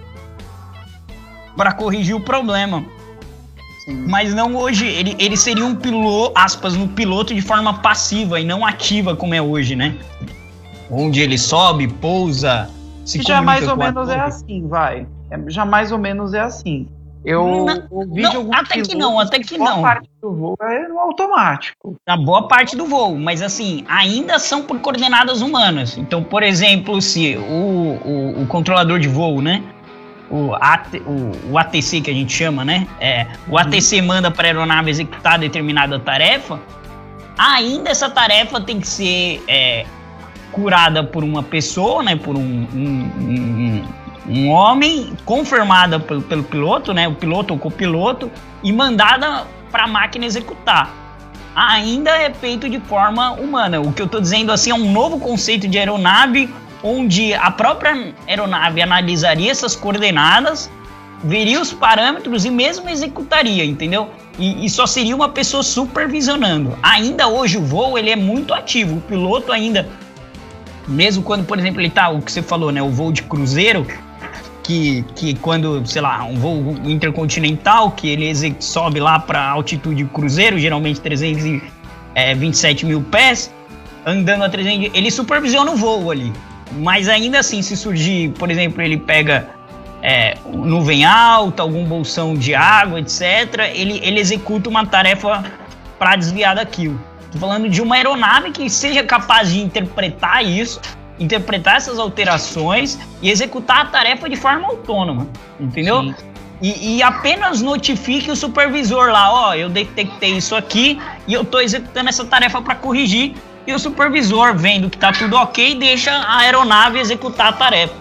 para 1.56 1.72
corrigir 1.72 2.16
o 2.16 2.20
problema. 2.20 2.84
Sim. 3.84 4.06
Mas 4.08 4.34
não 4.34 4.56
hoje. 4.56 4.86
Ele, 4.86 5.14
ele 5.18 5.36
seria 5.36 5.64
um 5.64 5.76
piloto, 5.76 6.32
aspas, 6.34 6.74
um 6.74 6.88
piloto 6.88 7.32
de 7.32 7.40
forma 7.40 7.74
passiva 7.74 8.40
e 8.40 8.44
não 8.44 8.66
ativa 8.66 9.14
como 9.14 9.34
é 9.34 9.40
hoje, 9.40 9.76
né? 9.76 9.96
Onde 10.90 11.20
ele 11.20 11.38
sobe, 11.38 11.86
pousa, 11.86 12.68
se 13.04 13.22
Já 13.22 13.42
mais 13.42 13.68
ou 13.68 13.76
menos 13.76 14.08
é 14.08 14.18
assim, 14.18 14.66
vai. 14.66 15.06
É, 15.30 15.38
já 15.48 15.64
mais 15.64 15.92
ou 15.92 15.98
menos 15.98 16.32
é 16.32 16.40
assim. 16.40 16.88
Eu 17.24 17.64
não, 17.64 17.86
ouvi 17.90 18.20
não, 18.20 18.36
alguns 18.36 18.56
até 18.56 18.82
que 18.82 18.94
não, 18.94 19.18
até 19.18 19.38
que 19.38 19.56
não. 19.56 19.80
parte 19.80 20.08
do 20.20 20.34
voo 20.34 20.56
é 20.60 20.86
no 20.86 20.98
automático. 20.98 21.96
A 22.06 22.16
boa 22.18 22.46
parte 22.46 22.76
do 22.76 22.84
voo, 22.84 23.16
mas 23.16 23.40
assim, 23.40 23.82
ainda 23.88 24.38
são 24.38 24.62
por 24.62 24.78
coordenadas 24.80 25.40
humanas. 25.40 25.96
Então, 25.96 26.22
por 26.22 26.42
exemplo, 26.42 27.00
se 27.00 27.36
o, 27.36 27.98
o, 28.04 28.42
o 28.42 28.46
controlador 28.46 28.98
de 28.98 29.08
voo, 29.08 29.40
né? 29.40 29.62
O, 30.30 30.54
AT, 30.54 30.96
o, 31.06 31.52
o, 31.52 31.58
ATC 31.58 32.02
que 32.02 32.10
a 32.10 32.14
gente 32.14 32.32
chama, 32.32 32.64
né? 32.64 32.86
É, 33.00 33.26
o 33.48 33.56
ATC 33.56 34.02
manda 34.02 34.30
para 34.30 34.48
a 34.48 34.50
aeronave 34.50 34.90
executar 34.90 35.38
determinada 35.38 35.98
tarefa. 35.98 36.60
Ainda 37.38 37.90
essa 37.90 38.10
tarefa 38.10 38.60
tem 38.60 38.80
que 38.80 38.86
ser 38.86 39.42
é, 39.48 39.86
curada 40.52 41.04
por 41.04 41.24
uma 41.24 41.42
pessoa, 41.42 42.02
né? 42.02 42.16
Por 42.16 42.36
um, 42.36 42.66
um, 42.74 43.10
um 43.18 43.84
um 44.28 44.48
homem 44.48 45.12
confirmada 45.24 46.00
pelo, 46.00 46.22
pelo 46.22 46.42
piloto, 46.42 46.92
né, 46.94 47.06
o 47.06 47.14
piloto 47.14 47.52
ou 47.52 47.58
copiloto, 47.58 48.30
e 48.62 48.72
mandada 48.72 49.46
para 49.70 49.84
a 49.84 49.88
máquina 49.88 50.24
executar. 50.24 50.92
Ainda 51.54 52.10
é 52.10 52.32
feito 52.32 52.68
de 52.68 52.80
forma 52.80 53.32
humana. 53.32 53.80
O 53.80 53.92
que 53.92 54.02
eu 54.02 54.06
estou 54.06 54.20
dizendo 54.20 54.50
assim 54.50 54.70
é 54.70 54.74
um 54.74 54.90
novo 54.90 55.20
conceito 55.20 55.68
de 55.68 55.78
aeronave, 55.78 56.52
onde 56.82 57.32
a 57.32 57.50
própria 57.50 58.14
aeronave 58.26 58.82
analisaria 58.82 59.50
essas 59.50 59.76
coordenadas, 59.76 60.70
veria 61.22 61.60
os 61.60 61.72
parâmetros 61.72 62.44
e 62.44 62.50
mesmo 62.50 62.88
executaria, 62.88 63.64
entendeu? 63.64 64.10
E, 64.38 64.66
e, 64.66 64.68
só 64.68 64.86
seria 64.86 65.16
uma 65.16 65.28
pessoa 65.28 65.62
supervisionando. 65.62 66.76
Ainda 66.82 67.28
hoje 67.28 67.56
o 67.56 67.62
voo 67.62 67.96
ele 67.96 68.10
é 68.10 68.16
muito 68.16 68.52
ativo. 68.52 68.96
O 68.96 69.00
piloto 69.00 69.50
ainda, 69.50 69.88
mesmo 70.86 71.22
quando, 71.22 71.44
por 71.46 71.58
exemplo, 71.58 71.80
ele 71.80 71.88
tá, 71.88 72.10
o 72.10 72.20
que 72.20 72.30
você 72.30 72.42
falou, 72.42 72.70
né, 72.70 72.82
o 72.82 72.90
voo 72.90 73.10
de 73.10 73.22
cruzeiro, 73.22 73.86
que, 74.64 75.04
que 75.14 75.34
quando, 75.34 75.86
sei 75.86 76.02
lá, 76.02 76.24
um 76.24 76.36
voo 76.36 76.76
intercontinental, 76.84 77.90
que 77.90 78.08
ele 78.08 78.34
sobe 78.58 78.98
lá 78.98 79.18
para 79.20 79.46
altitude 79.50 80.04
cruzeiro, 80.06 80.58
geralmente 80.58 81.00
327 81.00 82.84
é, 82.84 82.88
mil 82.88 83.02
pés, 83.02 83.52
andando 84.06 84.42
a 84.42 84.48
300, 84.48 84.90
ele 84.94 85.10
supervisiona 85.10 85.70
o 85.70 85.76
voo 85.76 86.10
ali. 86.10 86.32
Mas 86.78 87.08
ainda 87.08 87.40
assim, 87.40 87.60
se 87.60 87.76
surgir, 87.76 88.30
por 88.30 88.50
exemplo, 88.50 88.82
ele 88.82 88.96
pega 88.96 89.48
é, 90.02 90.34
nuvem 90.50 91.04
alta, 91.04 91.62
algum 91.62 91.84
bolsão 91.84 92.34
de 92.34 92.54
água, 92.54 92.98
etc., 92.98 93.70
ele, 93.74 94.00
ele 94.02 94.18
executa 94.18 94.68
uma 94.68 94.86
tarefa 94.86 95.44
para 95.98 96.16
desviar 96.16 96.56
daquilo. 96.56 96.98
Estou 97.26 97.40
falando 97.40 97.68
de 97.68 97.82
uma 97.82 97.96
aeronave 97.96 98.50
que 98.50 98.68
seja 98.70 99.04
capaz 99.04 99.50
de 99.52 99.60
interpretar 99.60 100.42
isso 100.42 100.80
interpretar 101.18 101.76
essas 101.76 101.98
alterações 101.98 102.98
e 103.22 103.30
executar 103.30 103.82
a 103.82 103.84
tarefa 103.86 104.28
de 104.28 104.36
forma 104.36 104.66
autônoma, 104.66 105.28
entendeu? 105.58 106.14
E, 106.62 106.96
e, 106.96 107.02
apenas 107.02 107.60
notifique 107.60 108.30
o 108.30 108.36
supervisor 108.36 109.10
lá, 109.10 109.30
ó, 109.30 109.54
eu 109.54 109.68
detectei 109.68 110.36
isso 110.36 110.54
aqui 110.54 111.00
e 111.26 111.34
eu 111.34 111.42
estou 111.42 111.60
executando 111.60 112.08
essa 112.08 112.24
tarefa 112.24 112.62
para 112.62 112.74
corrigir. 112.74 113.34
E 113.66 113.72
o 113.72 113.78
supervisor, 113.78 114.54
vendo 114.54 114.88
que 114.88 114.96
está 114.96 115.12
tudo 115.12 115.36
ok, 115.36 115.74
deixa 115.74 116.10
a 116.10 116.38
aeronave 116.38 116.98
executar 116.98 117.48
a 117.48 117.52
tarefa. 117.52 117.94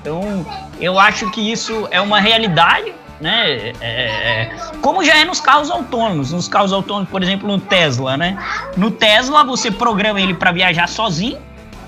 Então, 0.00 0.46
eu 0.80 0.98
acho 0.98 1.30
que 1.30 1.40
isso 1.40 1.86
é 1.90 2.00
uma 2.00 2.20
realidade, 2.20 2.92
né? 3.20 3.50
É, 3.50 3.72
é, 3.80 4.56
como 4.80 5.04
já 5.04 5.16
é 5.16 5.24
nos 5.24 5.40
carros 5.40 5.70
autônomos. 5.70 6.32
Nos 6.32 6.48
carros 6.48 6.72
autônomos, 6.72 7.08
por 7.08 7.22
exemplo, 7.22 7.48
no 7.48 7.60
Tesla, 7.60 8.16
né? 8.16 8.36
No 8.76 8.90
Tesla, 8.90 9.44
você 9.44 9.70
programa 9.70 10.20
ele 10.20 10.34
para 10.34 10.50
viajar 10.50 10.88
sozinho 10.88 11.38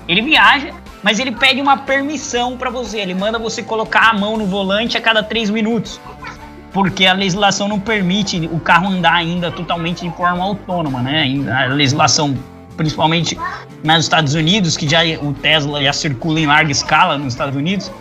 ele 0.07 0.21
viaja, 0.21 0.71
mas 1.03 1.19
ele 1.19 1.31
pede 1.31 1.61
uma 1.61 1.77
permissão 1.77 2.57
para 2.57 2.69
você. 2.69 2.99
Ele 2.99 3.13
manda 3.13 3.37
você 3.37 3.61
colocar 3.63 4.09
a 4.09 4.13
mão 4.13 4.37
no 4.37 4.45
volante 4.45 4.97
a 4.97 5.01
cada 5.01 5.23
três 5.23 5.49
minutos. 5.49 5.99
Porque 6.71 7.05
a 7.05 7.13
legislação 7.13 7.67
não 7.67 7.79
permite 7.79 8.49
o 8.51 8.59
carro 8.59 8.87
andar 8.89 9.13
ainda 9.13 9.51
totalmente 9.51 10.01
de 10.07 10.15
forma 10.15 10.43
autônoma, 10.43 11.01
né? 11.01 11.25
A 11.49 11.67
legislação, 11.67 12.37
principalmente 12.75 13.37
nos 13.83 14.03
Estados 14.03 14.33
Unidos, 14.33 14.75
que 14.75 14.87
já 14.89 14.99
o 15.21 15.33
Tesla 15.33 15.81
já 15.81 15.93
circula 15.93 16.39
em 16.39 16.45
larga 16.45 16.71
escala 16.71 17.17
nos 17.17 17.33
Estados 17.33 17.55
Unidos. 17.55 17.91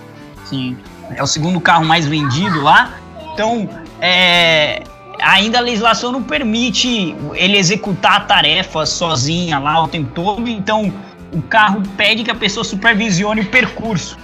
Sim. 0.44 0.76
É 1.14 1.22
o 1.22 1.26
segundo 1.26 1.60
carro 1.60 1.84
mais 1.84 2.06
vendido 2.06 2.62
lá. 2.62 2.94
Então, 3.32 3.68
é, 4.00 4.82
ainda 5.20 5.58
a 5.58 5.60
legislação 5.60 6.10
não 6.10 6.22
permite 6.22 7.14
ele 7.34 7.56
executar 7.56 8.16
a 8.16 8.20
tarefa 8.20 8.84
sozinha 8.86 9.58
lá 9.58 9.82
o 9.82 9.88
tempo 9.88 10.10
todo. 10.14 10.48
Então, 10.48 10.92
o 11.34 11.42
carro 11.42 11.82
pede 11.96 12.22
que 12.22 12.30
a 12.30 12.34
pessoa 12.34 12.64
supervisione 12.64 13.40
o 13.40 13.46
percurso. 13.46 14.16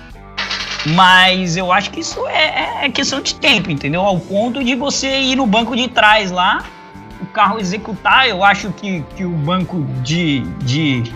Mas 0.95 1.57
eu 1.57 1.71
acho 1.71 1.91
que 1.91 2.01
isso 2.01 2.27
é, 2.29 2.83
é, 2.83 2.87
é 2.87 2.89
questão 2.89 3.21
de 3.21 3.35
tempo, 3.35 3.71
entendeu? 3.71 4.01
Ao 4.01 4.19
ponto 4.19 4.65
de 4.65 4.75
você 4.75 5.21
ir 5.21 5.37
no 5.37 5.47
banco 5.47 5.77
de 5.77 5.89
trás 5.89 6.31
lá, 6.31 6.65
o 7.21 7.27
carro 7.27 7.59
executar. 7.59 8.29
Eu 8.29 8.43
acho 8.43 8.71
que, 8.73 9.05
que 9.17 9.25
o 9.25 9.31
banco 9.31 9.85
de. 10.03 10.41
de 10.63 11.13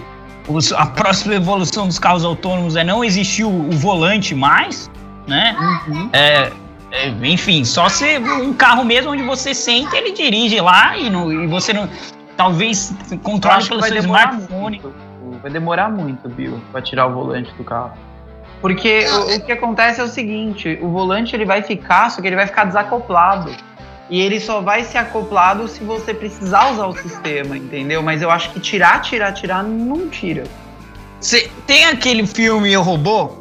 os, 0.46 0.70
a 0.72 0.84
próxima 0.84 1.36
evolução 1.36 1.86
dos 1.86 1.98
carros 1.98 2.24
autônomos 2.24 2.76
é 2.76 2.84
não 2.84 3.02
existir 3.02 3.44
o, 3.44 3.68
o 3.68 3.70
volante 3.72 4.34
mais, 4.34 4.90
né? 5.26 5.56
Uhum. 5.88 6.10
É, 6.12 6.52
é, 6.90 7.08
enfim, 7.22 7.64
só 7.64 7.88
ser 7.88 8.20
um 8.20 8.52
carro 8.52 8.84
mesmo 8.84 9.12
onde 9.12 9.22
você 9.22 9.54
sente, 9.54 9.96
ele 9.96 10.12
dirige 10.12 10.60
lá 10.60 10.98
e, 10.98 11.08
no, 11.08 11.32
e 11.32 11.46
você 11.46 11.72
não. 11.72 11.88
Talvez 12.36 12.92
controle 13.22 13.64
pelo 13.66 13.82
seu 13.82 13.96
smartphone. 13.98 14.80
Muito 14.80 15.03
Vai 15.44 15.52
demorar 15.52 15.90
muito, 15.90 16.26
Bill, 16.26 16.58
para 16.72 16.80
tirar 16.80 17.06
o 17.06 17.12
volante 17.12 17.52
do 17.52 17.62
carro. 17.62 17.92
Porque 18.62 19.06
o, 19.06 19.26
o, 19.26 19.30
é 19.30 19.38
que 19.38 19.52
acontece 19.52 20.00
é 20.00 20.02
o 20.02 20.08
seguinte, 20.08 20.78
o 20.80 20.88
volante 20.88 21.36
ele 21.36 21.44
vai 21.44 21.60
ficar, 21.60 22.10
só 22.10 22.22
que 22.22 22.26
ele 22.26 22.34
vai 22.34 22.46
ficar 22.46 22.64
desacoplado. 22.64 23.54
E 24.08 24.22
ele 24.22 24.40
só 24.40 24.62
vai 24.62 24.84
ser 24.84 24.96
acoplado 24.96 25.68
se 25.68 25.84
você 25.84 26.14
precisar 26.14 26.70
usar 26.70 26.86
o 26.86 26.96
sistema, 26.96 27.58
entendeu? 27.58 28.02
Mas 28.02 28.22
eu 28.22 28.30
acho 28.30 28.52
que 28.52 28.58
tirar, 28.58 29.02
tirar, 29.02 29.32
tirar, 29.32 29.62
não 29.62 30.08
tira. 30.08 30.44
Cê, 31.20 31.50
tem 31.66 31.84
aquele 31.84 32.26
filme 32.26 32.72
Eu 32.72 32.80
Robô, 32.80 33.32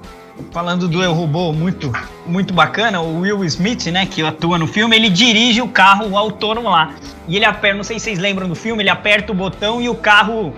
falando 0.51 0.89
do 0.89 1.01
Eu 1.01 1.13
Robô, 1.13 1.53
muito, 1.53 1.89
muito 2.25 2.53
bacana, 2.53 2.99
o 2.99 3.21
Will 3.21 3.45
Smith, 3.45 3.85
né, 3.85 4.05
que 4.05 4.21
atua 4.21 4.57
no 4.57 4.67
filme, 4.67 4.93
ele 4.93 5.09
dirige 5.09 5.61
o 5.61 5.69
carro 5.69 6.17
autônomo 6.17 6.69
lá. 6.69 6.95
E 7.29 7.37
ele 7.37 7.45
aperta, 7.45 7.77
não 7.77 7.83
sei 7.85 7.97
se 7.97 8.03
vocês 8.03 8.19
lembram 8.19 8.49
do 8.49 8.55
filme, 8.55 8.83
ele 8.83 8.89
aperta 8.89 9.31
o 9.31 9.35
botão 9.35 9.81
e 9.81 9.87
o 9.87 9.95
carro 9.95 10.53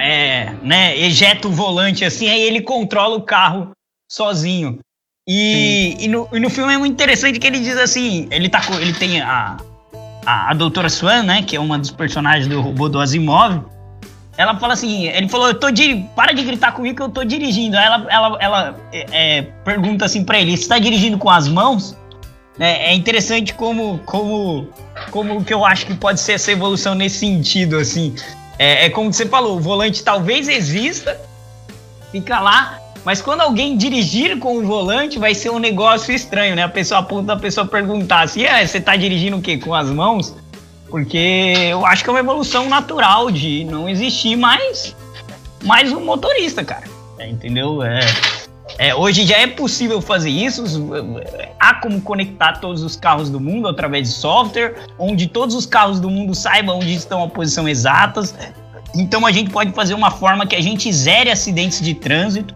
é, 0.00 0.54
né, 0.62 0.98
ejeta 0.98 1.48
o 1.48 1.52
volante 1.52 2.04
assim, 2.04 2.28
aí 2.28 2.40
ele 2.40 2.60
controla 2.60 3.16
o 3.16 3.22
carro 3.22 3.70
sozinho. 4.10 4.78
E, 5.28 5.96
e 6.00 6.08
no, 6.08 6.28
e, 6.32 6.40
no, 6.40 6.50
filme 6.50 6.74
é 6.74 6.78
muito 6.78 6.92
interessante 6.92 7.38
que 7.38 7.46
ele 7.46 7.60
diz 7.60 7.76
assim, 7.76 8.26
ele 8.30 8.48
tá 8.48 8.60
ele 8.80 8.92
tem 8.92 9.20
a, 9.20 9.56
a, 10.26 10.50
a 10.50 10.54
doutora 10.54 10.88
Swan, 10.88 11.22
né, 11.22 11.42
que 11.42 11.54
é 11.54 11.60
uma 11.60 11.78
dos 11.78 11.90
personagens 11.90 12.48
do 12.48 12.60
robô 12.60 12.88
do 12.88 12.98
Asimov. 12.98 13.62
Ela 14.36 14.58
fala 14.58 14.72
assim, 14.72 15.06
ele 15.06 15.28
falou, 15.28 15.48
eu 15.48 15.54
tô 15.54 15.66
para 16.16 16.32
de 16.32 16.42
gritar 16.42 16.72
comigo 16.72 16.96
que 16.96 17.02
eu 17.02 17.10
tô 17.10 17.22
dirigindo. 17.24 17.76
Aí 17.76 17.84
ela, 17.84 18.06
ela, 18.08 18.38
ela 18.40 18.76
é, 18.92 19.38
é 19.38 19.42
pergunta 19.64 20.06
assim 20.06 20.24
para 20.24 20.40
ele, 20.40 20.56
você 20.56 20.68
tá 20.68 20.78
dirigindo 20.78 21.18
com 21.18 21.28
as 21.28 21.46
mãos? 21.46 21.96
É, 22.58 22.90
é 22.90 22.94
interessante 22.94 23.54
como, 23.54 23.98
como, 24.04 24.68
como 25.10 25.44
que 25.44 25.54
eu 25.54 25.64
acho 25.64 25.86
que 25.86 25.94
pode 25.94 26.20
ser 26.20 26.32
essa 26.32 26.52
evolução 26.52 26.94
nesse 26.94 27.18
sentido, 27.18 27.76
assim. 27.78 28.14
É, 28.60 28.84
é 28.84 28.90
como 28.90 29.10
você 29.10 29.24
falou, 29.24 29.56
o 29.56 29.60
volante 29.60 30.04
talvez 30.04 30.46
exista, 30.46 31.18
fica 32.12 32.38
lá, 32.40 32.78
mas 33.06 33.22
quando 33.22 33.40
alguém 33.40 33.74
dirigir 33.74 34.38
com 34.38 34.58
o 34.58 34.66
volante, 34.66 35.18
vai 35.18 35.34
ser 35.34 35.48
um 35.48 35.58
negócio 35.58 36.14
estranho, 36.14 36.54
né? 36.54 36.62
A 36.64 36.68
pessoa 36.68 37.00
aponta 37.00 37.32
a 37.32 37.38
pessoa 37.38 37.66
perguntar 37.66 38.20
assim: 38.20 38.42
é, 38.44 38.66
você 38.66 38.78
tá 38.78 38.94
dirigindo 38.96 39.38
o 39.38 39.40
quê? 39.40 39.56
Com 39.56 39.74
as 39.74 39.88
mãos? 39.88 40.36
Porque 40.90 41.54
eu 41.70 41.86
acho 41.86 42.04
que 42.04 42.10
é 42.10 42.12
uma 42.12 42.20
evolução 42.20 42.68
natural 42.68 43.30
de 43.30 43.64
não 43.64 43.88
existir 43.88 44.36
mais, 44.36 44.94
mais 45.64 45.90
um 45.90 46.04
motorista, 46.04 46.62
cara. 46.62 46.84
É, 47.18 47.30
entendeu? 47.30 47.82
É, 47.82 48.00
é, 48.78 48.94
hoje 48.94 49.26
já 49.26 49.36
é 49.36 49.46
possível 49.46 50.00
fazer 50.00 50.30
isso. 50.30 50.64
Há 51.58 51.74
como 51.74 52.00
conectar 52.00 52.54
todos 52.60 52.82
os 52.82 52.96
carros 52.96 53.30
do 53.30 53.40
mundo 53.40 53.68
através 53.68 54.08
de 54.08 54.14
software, 54.14 54.74
onde 54.98 55.26
todos 55.26 55.54
os 55.54 55.66
carros 55.66 56.00
do 56.00 56.10
mundo 56.10 56.34
saibam 56.34 56.78
onde 56.78 56.94
estão 56.94 57.22
a 57.22 57.28
posição 57.28 57.68
exatas. 57.68 58.34
Então 58.94 59.26
a 59.26 59.32
gente 59.32 59.50
pode 59.50 59.72
fazer 59.72 59.94
uma 59.94 60.10
forma 60.10 60.46
que 60.46 60.56
a 60.56 60.60
gente 60.60 60.92
zere 60.92 61.30
acidentes 61.30 61.80
de 61.80 61.94
trânsito, 61.94 62.54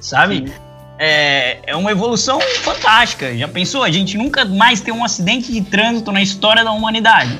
sabe? 0.00 0.52
É, 0.98 1.58
é 1.66 1.76
uma 1.76 1.90
evolução 1.90 2.40
fantástica. 2.62 3.36
Já 3.36 3.46
pensou? 3.46 3.82
A 3.82 3.90
gente 3.90 4.16
nunca 4.16 4.44
mais 4.44 4.80
ter 4.80 4.92
um 4.92 5.04
acidente 5.04 5.52
de 5.52 5.60
trânsito 5.60 6.10
na 6.10 6.22
história 6.22 6.64
da 6.64 6.72
humanidade. 6.72 7.38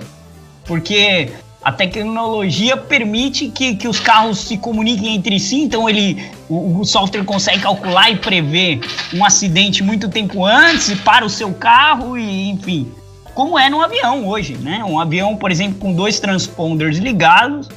Porque 0.65 1.33
a 1.67 1.73
tecnologia 1.73 2.77
permite 2.77 3.49
que, 3.49 3.75
que 3.75 3.89
os 3.89 3.99
carros 3.99 4.39
se 4.39 4.57
comuniquem 4.57 5.17
entre 5.17 5.41
si, 5.41 5.63
então 5.63 5.89
ele, 5.89 6.25
o, 6.49 6.79
o, 6.79 6.85
software 6.85 7.25
consegue 7.25 7.59
calcular 7.59 8.09
e 8.09 8.15
prever 8.15 8.79
um 9.13 9.25
acidente 9.25 9.83
muito 9.83 10.09
tempo 10.09 10.45
antes 10.45 10.95
para 11.01 11.27
o 11.27 11.29
seu 11.29 11.53
carro 11.53 12.17
e 12.17 12.51
enfim. 12.51 12.89
como 13.35 13.59
é 13.59 13.69
no 13.69 13.83
avião 13.83 14.29
hoje, 14.29 14.57
né? 14.57 14.85
Um 14.85 15.01
avião, 15.01 15.37
por 15.37 15.51
exemplo, 15.51 15.81
com 15.81 15.93
dois 15.93 16.21
transponders 16.21 16.99
ligados, 16.99 17.69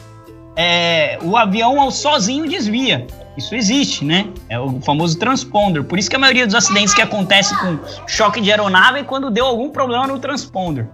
é, 0.55 1.17
o 1.23 1.35
avião 1.35 1.89
sozinho 1.89 2.47
desvia. 2.47 3.07
Isso 3.35 3.55
existe, 3.55 4.05
né? 4.05 4.27
É 4.47 4.59
o 4.59 4.79
famoso 4.81 5.17
transponder. 5.17 5.83
Por 5.83 5.97
isso 5.97 6.11
que 6.11 6.15
a 6.15 6.19
maioria 6.19 6.45
dos 6.45 6.53
acidentes 6.53 6.93
que 6.93 7.01
acontece 7.01 7.59
com 7.59 7.79
choque 8.05 8.39
de 8.39 8.51
aeronave 8.51 8.99
é 8.99 9.03
quando 9.03 9.31
deu 9.31 9.47
algum 9.47 9.71
problema 9.71 10.05
no 10.05 10.19
transponder, 10.19 10.87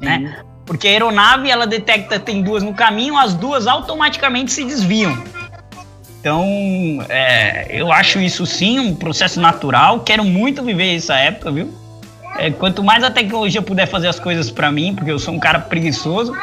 né? 0.00 0.42
Porque 0.70 0.86
a 0.86 0.90
aeronave 0.92 1.50
ela 1.50 1.66
detecta 1.66 2.16
tem 2.20 2.42
duas 2.42 2.62
no 2.62 2.72
caminho, 2.72 3.18
as 3.18 3.34
duas 3.34 3.66
automaticamente 3.66 4.52
se 4.52 4.64
desviam. 4.64 5.20
Então, 6.20 6.46
é, 7.08 7.66
eu 7.70 7.90
acho 7.90 8.20
isso 8.20 8.46
sim 8.46 8.78
um 8.78 8.94
processo 8.94 9.40
natural. 9.40 9.98
Quero 9.98 10.24
muito 10.24 10.62
viver 10.62 10.94
essa 10.94 11.16
época, 11.16 11.50
viu? 11.50 11.74
É, 12.36 12.52
quanto 12.52 12.84
mais 12.84 13.02
a 13.02 13.10
tecnologia 13.10 13.60
puder 13.60 13.88
fazer 13.88 14.06
as 14.06 14.20
coisas 14.20 14.48
para 14.48 14.70
mim, 14.70 14.94
porque 14.94 15.10
eu 15.10 15.18
sou 15.18 15.34
um 15.34 15.40
cara 15.40 15.58
preguiçoso, 15.58 16.36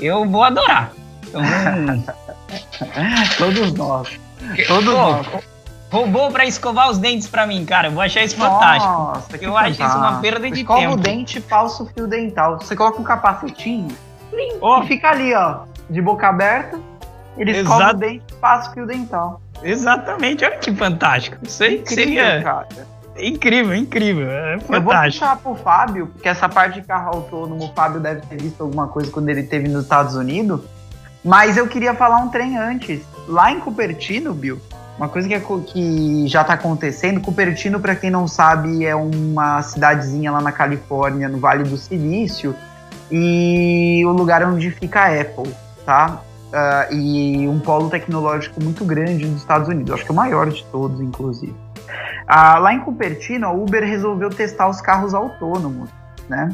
eu 0.00 0.24
vou 0.24 0.44
adorar. 0.44 0.92
Então, 1.26 1.42
Todos 3.38 3.72
nós. 3.72 4.08
Todos 4.68 4.94
Pô, 4.94 5.00
nós. 5.00 5.26
Roubou 5.90 6.30
pra 6.30 6.44
escovar 6.44 6.90
os 6.90 6.98
dentes 6.98 7.28
pra 7.28 7.46
mim, 7.46 7.64
cara. 7.64 7.88
Eu 7.88 7.92
vou 7.92 8.02
achar 8.02 8.22
isso 8.22 8.36
fantástico. 8.36 8.92
Nossa, 8.92 9.36
eu 9.36 9.56
acho 9.56 9.82
isso 9.82 9.96
uma 9.96 10.20
perda 10.20 10.50
de 10.50 10.60
Escova 10.60 10.80
tempo. 10.80 10.94
Escova 10.94 11.10
o 11.10 11.16
dente, 11.16 11.40
falso 11.40 11.90
fio 11.94 12.06
dental. 12.06 12.58
Você 12.58 12.76
coloca 12.76 13.00
um 13.00 13.04
capacetinho 13.04 13.88
oh. 14.60 14.82
e 14.82 14.86
fica 14.86 15.10
ali, 15.10 15.34
ó, 15.34 15.60
de 15.88 16.02
boca 16.02 16.28
aberta. 16.28 16.78
Ele 17.38 17.52
Exato. 17.52 17.64
escova 17.64 17.90
o 17.90 17.94
dente, 17.94 18.34
passa 18.34 18.70
o 18.70 18.74
fio 18.74 18.86
dental. 18.86 19.40
Exatamente, 19.62 20.44
olha 20.44 20.58
que 20.58 20.74
fantástico. 20.74 21.38
Isso 21.42 21.62
aí 21.62 21.78
incrível, 21.78 22.04
seria. 22.04 22.42
Cara. 22.42 22.68
Incrível, 23.16 23.74
incrível. 23.74 24.30
É 24.30 24.58
fantástico. 24.60 24.74
Eu 24.74 24.82
vou 24.82 25.02
puxar 25.02 25.36
pro 25.38 25.54
Fábio, 25.56 26.06
porque 26.08 26.28
essa 26.28 26.48
parte 26.48 26.80
de 26.80 26.86
carro 26.86 27.16
autônomo, 27.16 27.64
o 27.64 27.72
Fábio 27.72 27.98
deve 27.98 28.20
ter 28.22 28.40
visto 28.40 28.62
alguma 28.62 28.88
coisa 28.88 29.10
quando 29.10 29.28
ele 29.28 29.42
teve 29.42 29.68
nos 29.68 29.84
Estados 29.84 30.14
Unidos. 30.14 30.60
Mas 31.24 31.56
eu 31.56 31.66
queria 31.66 31.94
falar 31.94 32.18
um 32.18 32.28
trem 32.28 32.56
antes. 32.56 33.02
Lá 33.26 33.50
em 33.50 33.58
Cupertino, 33.58 34.32
Bill, 34.32 34.60
uma 34.98 35.08
coisa 35.08 35.28
que, 35.28 35.34
é, 35.34 35.40
que 35.40 36.26
já 36.26 36.42
está 36.42 36.54
acontecendo, 36.54 37.20
Cupertino, 37.20 37.78
para 37.78 37.94
quem 37.94 38.10
não 38.10 38.26
sabe, 38.26 38.84
é 38.84 38.96
uma 38.96 39.62
cidadezinha 39.62 40.32
lá 40.32 40.40
na 40.40 40.50
Califórnia, 40.50 41.28
no 41.28 41.38
Vale 41.38 41.62
do 41.62 41.76
Silício, 41.76 42.54
e 43.10 44.02
o 44.04 44.10
lugar 44.10 44.42
onde 44.44 44.70
fica 44.72 45.00
a 45.00 45.20
Apple, 45.20 45.54
tá? 45.86 46.20
Uh, 46.48 46.94
e 46.94 47.48
um 47.48 47.60
polo 47.60 47.88
tecnológico 47.88 48.62
muito 48.62 48.84
grande 48.84 49.26
dos 49.26 49.36
Estados 49.36 49.68
Unidos, 49.68 49.92
acho 49.92 50.04
que 50.04 50.10
o 50.10 50.14
maior 50.14 50.50
de 50.50 50.64
todos, 50.64 51.00
inclusive. 51.00 51.52
Uh, 51.52 52.58
lá 52.60 52.74
em 52.74 52.80
Cupertino, 52.80 53.46
a 53.46 53.52
Uber 53.52 53.84
resolveu 53.84 54.30
testar 54.30 54.68
os 54.68 54.80
carros 54.80 55.14
autônomos, 55.14 55.90
né? 56.28 56.52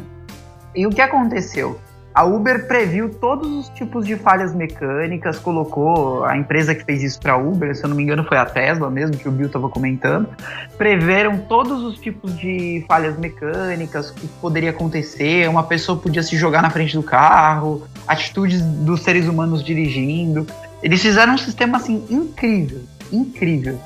E 0.74 0.86
o 0.86 0.90
que 0.90 1.00
aconteceu? 1.00 1.80
A 2.14 2.22
Uber 2.22 2.68
previu 2.68 3.12
todos 3.12 3.50
os 3.50 3.68
tipos 3.70 4.06
de 4.06 4.14
falhas 4.14 4.54
mecânicas, 4.54 5.36
colocou 5.36 6.24
a 6.24 6.36
empresa 6.36 6.72
que 6.72 6.84
fez 6.84 7.02
isso 7.02 7.18
para 7.18 7.32
a 7.32 7.36
Uber, 7.36 7.74
se 7.74 7.82
eu 7.82 7.88
não 7.88 7.96
me 7.96 8.04
engano 8.04 8.22
foi 8.22 8.38
a 8.38 8.46
Tesla 8.46 8.88
mesmo, 8.88 9.16
que 9.16 9.28
o 9.28 9.32
Bill 9.32 9.48
estava 9.48 9.68
comentando, 9.68 10.28
preveram 10.78 11.38
todos 11.38 11.82
os 11.82 11.98
tipos 11.98 12.38
de 12.38 12.84
falhas 12.86 13.18
mecânicas 13.18 14.12
que 14.12 14.28
poderia 14.40 14.70
acontecer, 14.70 15.48
uma 15.48 15.64
pessoa 15.64 15.98
podia 15.98 16.22
se 16.22 16.36
jogar 16.36 16.62
na 16.62 16.70
frente 16.70 16.94
do 16.94 17.02
carro, 17.02 17.82
atitudes 18.06 18.62
dos 18.62 19.02
seres 19.02 19.26
humanos 19.26 19.64
dirigindo. 19.64 20.46
Eles 20.84 21.02
fizeram 21.02 21.34
um 21.34 21.38
sistema 21.38 21.78
assim 21.78 22.04
incrível, 22.08 22.82
incrível. 23.10 23.80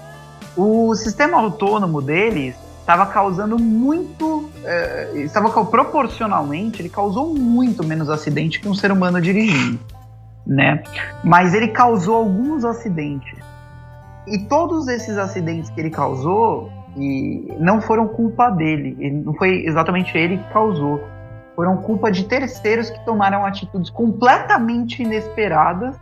O 0.55 0.95
sistema 0.95 1.39
autônomo 1.39 2.03
deles 2.03 2.55
estava 2.89 3.05
causando 3.05 3.59
muito. 3.59 4.49
É, 4.65 5.13
estava 5.17 5.51
proporcionalmente, 5.67 6.81
ele 6.81 6.89
causou 6.89 7.35
muito 7.35 7.85
menos 7.85 8.09
acidente 8.09 8.59
que 8.61 8.69
um 8.69 8.75
ser 8.75 8.91
humano 8.91 9.21
dirigindo. 9.21 9.79
Né? 10.47 10.83
Mas 11.23 11.53
ele 11.53 11.69
causou 11.69 12.17
alguns 12.17 12.65
acidentes. 12.65 13.39
E 14.27 14.39
todos 14.39 14.89
esses 14.89 15.19
acidentes 15.19 15.69
que 15.69 15.79
ele 15.79 15.91
causou 15.91 16.73
e 16.97 17.55
não 17.61 17.83
foram 17.83 18.09
culpa 18.09 18.49
dele. 18.49 18.97
Ele, 18.99 19.23
não 19.23 19.35
foi 19.35 19.67
exatamente 19.67 20.17
ele 20.17 20.39
que 20.39 20.51
causou. 20.51 21.05
Foram 21.55 21.77
culpa 21.77 22.11
de 22.11 22.25
terceiros 22.25 22.89
que 22.89 23.05
tomaram 23.05 23.45
atitudes 23.45 23.91
completamente 23.91 25.03
inesperadas 25.03 25.95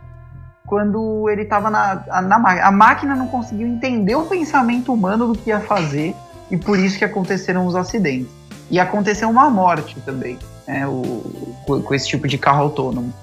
quando 0.65 1.29
ele 1.29 1.41
estava 1.41 1.69
na, 1.69 2.21
na 2.21 2.39
máquina. 2.39 2.67
A 2.67 2.71
máquina 2.71 3.15
não 3.15 3.27
conseguiu 3.27 3.67
entender 3.67 4.15
o 4.15 4.25
pensamento 4.25 4.93
humano 4.93 5.27
do 5.27 5.37
que 5.37 5.49
ia 5.49 5.59
fazer 5.59 6.15
e 6.49 6.57
por 6.57 6.79
isso 6.79 6.97
que 6.97 7.05
aconteceram 7.05 7.65
os 7.65 7.75
acidentes. 7.75 8.31
E 8.69 8.79
aconteceu 8.79 9.29
uma 9.29 9.49
morte 9.49 9.95
também, 10.01 10.37
né, 10.67 10.85
o, 10.87 11.55
com 11.65 11.93
esse 11.93 12.07
tipo 12.07 12.27
de 12.27 12.37
carro 12.37 12.63
autônomo. 12.63 13.13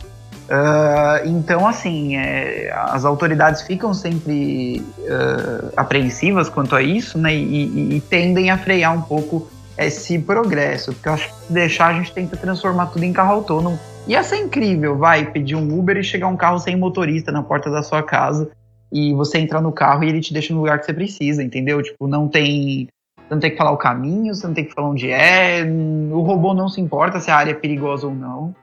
Uh, 0.44 1.26
então, 1.26 1.66
assim, 1.66 2.16
é, 2.16 2.70
as 2.74 3.04
autoridades 3.04 3.62
ficam 3.62 3.94
sempre 3.94 4.84
uh, 4.98 5.72
apreensivas 5.74 6.50
quanto 6.50 6.76
a 6.76 6.82
isso, 6.82 7.16
né, 7.16 7.34
e, 7.34 7.64
e, 7.64 7.96
e, 7.96 8.00
tendem 8.00 8.50
a 8.50 8.58
frear 8.58 8.94
um 8.94 9.00
pouco 9.00 9.48
esse 9.78 10.18
progresso, 10.18 10.92
porque 10.92 11.08
eu 11.08 11.12
acho 11.14 11.28
que 11.28 11.46
se 11.46 11.52
deixar 11.52 11.88
a 11.88 11.92
gente 11.94 12.12
tenta 12.12 12.36
transformar 12.36 12.86
tudo 12.86 13.04
em 13.04 13.12
carro 13.12 13.32
autônomo. 13.32 13.78
Ia 14.06 14.22
ser 14.22 14.36
incrível, 14.36 14.98
vai, 14.98 15.30
pedir 15.30 15.56
um 15.56 15.78
Uber 15.78 15.96
e 15.96 16.04
chegar 16.04 16.28
um 16.28 16.36
carro 16.36 16.58
sem 16.58 16.76
motorista 16.76 17.32
na 17.32 17.42
porta 17.42 17.70
da 17.70 17.82
sua 17.82 18.02
casa 18.02 18.50
e 18.92 19.14
você 19.14 19.38
entrar 19.38 19.62
no 19.62 19.72
carro 19.72 20.04
e 20.04 20.08
ele 20.08 20.20
te 20.20 20.32
deixa 20.32 20.52
no 20.52 20.60
lugar 20.60 20.78
que 20.78 20.84
você 20.84 20.92
precisa, 20.92 21.42
entendeu? 21.42 21.82
Tipo, 21.82 22.06
não 22.06 22.28
tem 22.28 22.86
você 23.26 23.34
não 23.34 23.40
tem 23.40 23.50
que 23.50 23.56
falar 23.56 23.70
o 23.70 23.76
caminho, 23.76 24.34
você 24.34 24.46
não 24.46 24.54
tem 24.54 24.64
que 24.64 24.74
falar 24.74 24.88
onde 24.88 25.10
é, 25.10 25.64
o 25.64 26.20
robô 26.20 26.52
não 26.52 26.68
se 26.68 26.80
importa 26.80 27.20
se 27.20 27.30
a 27.30 27.36
área 27.36 27.52
é 27.52 27.54
perigosa 27.54 28.06
ou 28.06 28.14
não. 28.14 28.54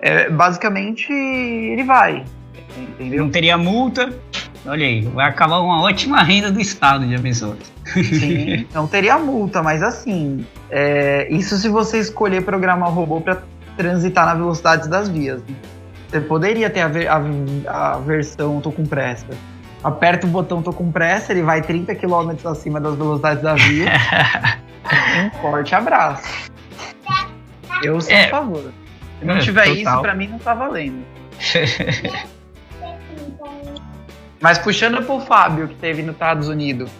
É, 0.00 0.28
basicamente, 0.28 1.12
ele 1.12 1.84
vai. 1.84 2.24
Entendeu? 2.76 3.22
Não 3.22 3.30
teria 3.30 3.56
multa. 3.56 4.12
Olha 4.66 4.86
aí, 4.86 5.02
vai 5.02 5.28
acabar 5.28 5.60
uma 5.60 5.82
ótima 5.82 6.22
renda 6.22 6.50
do 6.50 6.60
Estado, 6.60 7.08
já 7.08 7.18
pensou? 7.18 7.56
Sim, 7.84 8.66
não 8.74 8.86
teria 8.86 9.18
multa, 9.18 9.62
mas 9.62 9.82
assim, 9.82 10.44
é, 10.70 11.28
isso 11.30 11.56
se 11.56 11.68
você 11.68 11.98
escolher 11.98 12.44
programar 12.44 12.90
o 12.90 12.92
robô 12.92 13.20
para 13.20 13.42
transitar 13.76 14.26
na 14.26 14.34
velocidade 14.34 14.88
das 14.88 15.08
vias. 15.08 15.40
Né? 15.42 15.54
Você 16.08 16.20
poderia 16.20 16.68
ter 16.68 16.80
a, 16.80 16.90
a, 17.66 17.94
a 17.94 17.98
versão 17.98 18.60
tô 18.60 18.70
com 18.70 18.84
pressa 18.84 19.26
aperta 19.82 20.26
o 20.26 20.30
botão 20.30 20.62
tô 20.62 20.72
com 20.72 20.90
pressa, 20.90 21.32
ele 21.32 21.42
vai 21.42 21.60
30 21.62 21.94
km 21.94 22.30
acima 22.50 22.80
das 22.80 22.94
velocidades 22.96 23.42
da 23.42 23.54
via. 23.54 23.92
um 25.24 25.30
forte 25.42 25.74
abraço. 25.74 26.50
Eu 27.82 28.00
sou 28.00 28.12
é. 28.12 28.26
a 28.26 28.30
favor. 28.30 28.72
Se 29.18 29.24
não 29.24 29.36
é, 29.36 29.40
tiver 29.40 29.64
total. 29.64 29.76
isso, 29.76 30.00
pra 30.02 30.14
mim 30.14 30.28
não 30.28 30.38
tá 30.38 30.54
valendo. 30.54 31.04
Mas 34.40 34.58
puxando 34.58 35.04
pro 35.04 35.20
Fábio, 35.20 35.68
que 35.68 35.74
teve 35.76 36.02
nos 36.02 36.14
Estados 36.14 36.48
Unidos. 36.48 36.90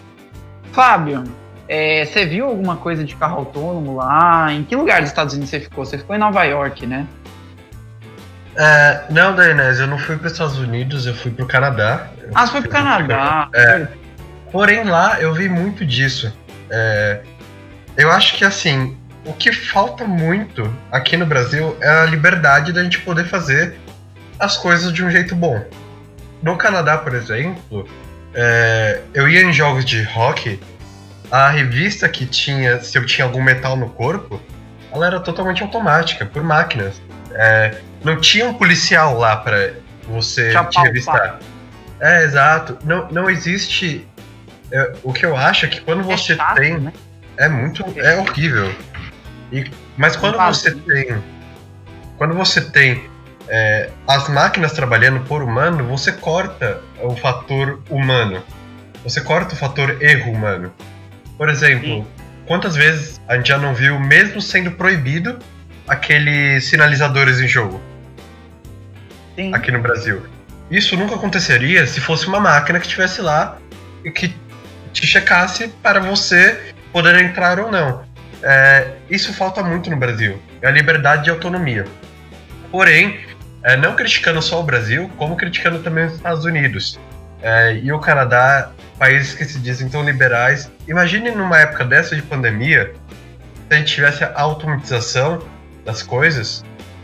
Fábio, 0.71 1.25
é, 1.67 2.05
você 2.05 2.25
viu 2.25 2.45
alguma 2.45 2.77
coisa 2.77 3.03
de 3.03 3.15
carro 3.15 3.39
autônomo 3.39 3.95
lá? 3.95 4.51
Em 4.51 4.63
que 4.63 4.75
lugar 4.75 5.01
dos 5.01 5.09
Estados 5.09 5.33
Unidos 5.33 5.49
você 5.49 5.59
ficou? 5.59 5.85
Você 5.85 5.97
ficou 5.97 6.15
em 6.15 6.19
Nova 6.19 6.43
York, 6.45 6.85
né? 6.85 7.05
É, 8.55 9.03
não, 9.09 9.35
Dainese, 9.35 9.81
eu 9.81 9.87
não 9.87 9.97
fui 9.97 10.17
para 10.17 10.27
os 10.27 10.33
Estados 10.33 10.57
Unidos, 10.57 11.05
eu 11.05 11.15
fui 11.15 11.31
para 11.31 11.43
o 11.43 11.47
Canadá. 11.47 12.07
Ah, 12.35 12.45
você 12.45 12.51
foi 12.51 12.61
para 12.61 12.69
o 12.69 12.71
Canadá. 12.71 13.49
É. 13.53 13.87
Porém, 14.51 14.83
lá 14.83 15.19
eu 15.19 15.33
vi 15.33 15.49
muito 15.49 15.85
disso. 15.85 16.31
É, 16.69 17.21
eu 17.97 18.11
acho 18.11 18.35
que, 18.37 18.45
assim, 18.45 18.97
o 19.25 19.33
que 19.33 19.51
falta 19.51 20.05
muito 20.05 20.71
aqui 20.91 21.17
no 21.17 21.25
Brasil 21.25 21.75
é 21.81 21.89
a 21.89 22.05
liberdade 22.05 22.71
da 22.71 22.83
gente 22.83 22.99
poder 23.01 23.25
fazer 23.25 23.75
as 24.39 24.57
coisas 24.57 24.91
de 24.91 25.03
um 25.03 25.09
jeito 25.09 25.35
bom. 25.35 25.63
No 26.41 26.57
Canadá, 26.57 26.97
por 26.97 27.15
exemplo, 27.15 27.87
é, 28.33 29.01
eu 29.13 29.29
ia 29.29 29.41
em 29.41 29.53
jogos 29.53 29.85
de 29.85 30.07
hockey, 30.15 30.59
a 31.31 31.49
revista 31.49 32.07
que 32.07 32.25
tinha, 32.25 32.79
se 32.81 32.97
eu 32.97 33.05
tinha 33.05 33.25
algum 33.25 33.41
metal 33.41 33.75
no 33.75 33.89
corpo, 33.89 34.39
ela 34.91 35.07
era 35.07 35.19
totalmente 35.19 35.63
automática, 35.63 36.25
por 36.25 36.43
máquinas. 36.43 37.01
É, 37.31 37.77
não 38.03 38.19
tinha 38.19 38.47
um 38.47 38.53
policial 38.53 39.17
lá 39.17 39.37
para 39.37 39.73
você 40.07 40.53
te 40.69 40.79
revistar. 40.79 41.39
É, 41.99 42.23
exato. 42.23 42.77
Não, 42.83 43.09
não 43.09 43.29
existe. 43.29 44.07
É, 44.71 44.93
o 45.03 45.13
que 45.13 45.25
eu 45.25 45.37
acho 45.37 45.65
é 45.65 45.69
que 45.69 45.81
quando 45.81 46.01
é 46.01 46.03
você 46.03 46.35
chato, 46.35 46.57
tem. 46.57 46.79
Né? 46.79 46.93
É 47.37 47.47
muito. 47.47 47.83
É 47.97 48.17
horrível. 48.17 48.73
E, 49.51 49.69
mas 49.97 50.15
quando 50.15 50.37
você 50.37 50.71
tem. 50.71 51.23
Quando 52.17 52.33
você 52.35 52.61
tem 52.61 53.09
é, 53.47 53.89
as 54.07 54.27
máquinas 54.29 54.73
trabalhando 54.73 55.21
por 55.21 55.41
humano, 55.41 55.83
você 55.85 56.11
corta 56.11 56.81
o 57.01 57.15
fator 57.15 57.81
humano. 57.89 58.43
Você 59.03 59.21
corta 59.21 59.53
o 59.53 59.57
fator 59.57 60.01
erro 60.01 60.31
humano. 60.31 60.73
Por 61.37 61.49
exemplo, 61.49 61.87
Sim. 61.87 62.07
quantas 62.45 62.75
vezes 62.75 63.19
a 63.27 63.35
gente 63.35 63.49
já 63.49 63.57
não 63.57 63.73
viu, 63.73 63.99
mesmo 63.99 64.41
sendo 64.41 64.71
proibido, 64.71 65.39
aqueles 65.87 66.65
sinalizadores 66.65 67.39
em 67.41 67.47
jogo? 67.47 67.81
Sim. 69.35 69.53
aqui 69.53 69.71
no 69.71 69.79
Brasil. 69.79 70.21
Isso 70.69 70.95
nunca 70.95 71.15
aconteceria 71.15 71.85
se 71.85 71.99
fosse 71.99 72.27
uma 72.27 72.39
máquina 72.39 72.79
que 72.79 72.85
estivesse 72.85 73.21
lá 73.21 73.57
e 74.03 74.11
que 74.11 74.35
te 74.91 75.05
checasse 75.05 75.67
para 75.81 75.99
você 75.99 76.73
poder 76.91 77.15
entrar 77.23 77.59
ou 77.59 77.71
não. 77.71 78.03
É, 78.41 78.87
isso 79.09 79.33
falta 79.33 79.63
muito 79.63 79.89
no 79.89 79.95
Brasil, 79.97 80.39
é 80.61 80.67
a 80.67 80.71
liberdade 80.71 81.25
de 81.25 81.29
autonomia. 81.29 81.85
Porém, 82.71 83.19
é, 83.63 83.77
não 83.77 83.95
criticando 83.95 84.41
só 84.41 84.59
o 84.59 84.63
Brasil, 84.63 85.09
como 85.17 85.35
criticando 85.35 85.79
também 85.79 86.05
os 86.05 86.13
Estados 86.13 86.43
Unidos 86.43 86.99
é, 87.41 87.75
e 87.75 87.91
o 87.91 87.99
Canadá, 87.99 88.71
países 88.99 89.33
que 89.33 89.45
se 89.45 89.59
dizem 89.59 89.89
tão 89.89 90.03
liberais. 90.03 90.69
Imagine 90.87 91.31
numa 91.31 91.59
época 91.59 91.85
dessa 91.85 92.15
de 92.15 92.21
pandemia, 92.21 92.93
se 93.67 93.73
a 93.73 93.75
gente 93.77 93.93
tivesse 93.93 94.23
a 94.23 94.33
automatização 94.35 95.45
das 95.85 96.03
coisas, 96.03 96.63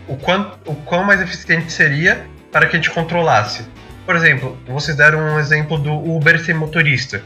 o, 0.09 0.17
quanto, 0.17 0.57
o 0.65 0.75
quão 0.75 1.03
mais 1.03 1.21
eficiente 1.21 1.71
seria 1.71 2.25
para 2.51 2.65
que 2.65 2.75
a 2.75 2.79
gente 2.79 2.89
controlasse. 2.89 3.63
Por 4.05 4.15
exemplo, 4.15 4.57
vocês 4.67 4.97
deram 4.97 5.19
um 5.19 5.39
exemplo 5.39 5.77
do 5.77 5.93
Uber 5.93 6.43
sem 6.43 6.55
motorista. 6.55 7.21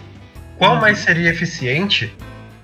Quão 0.58 0.76
uhum. 0.76 0.82
mais 0.82 1.00
seria 1.00 1.30
eficiente 1.30 2.14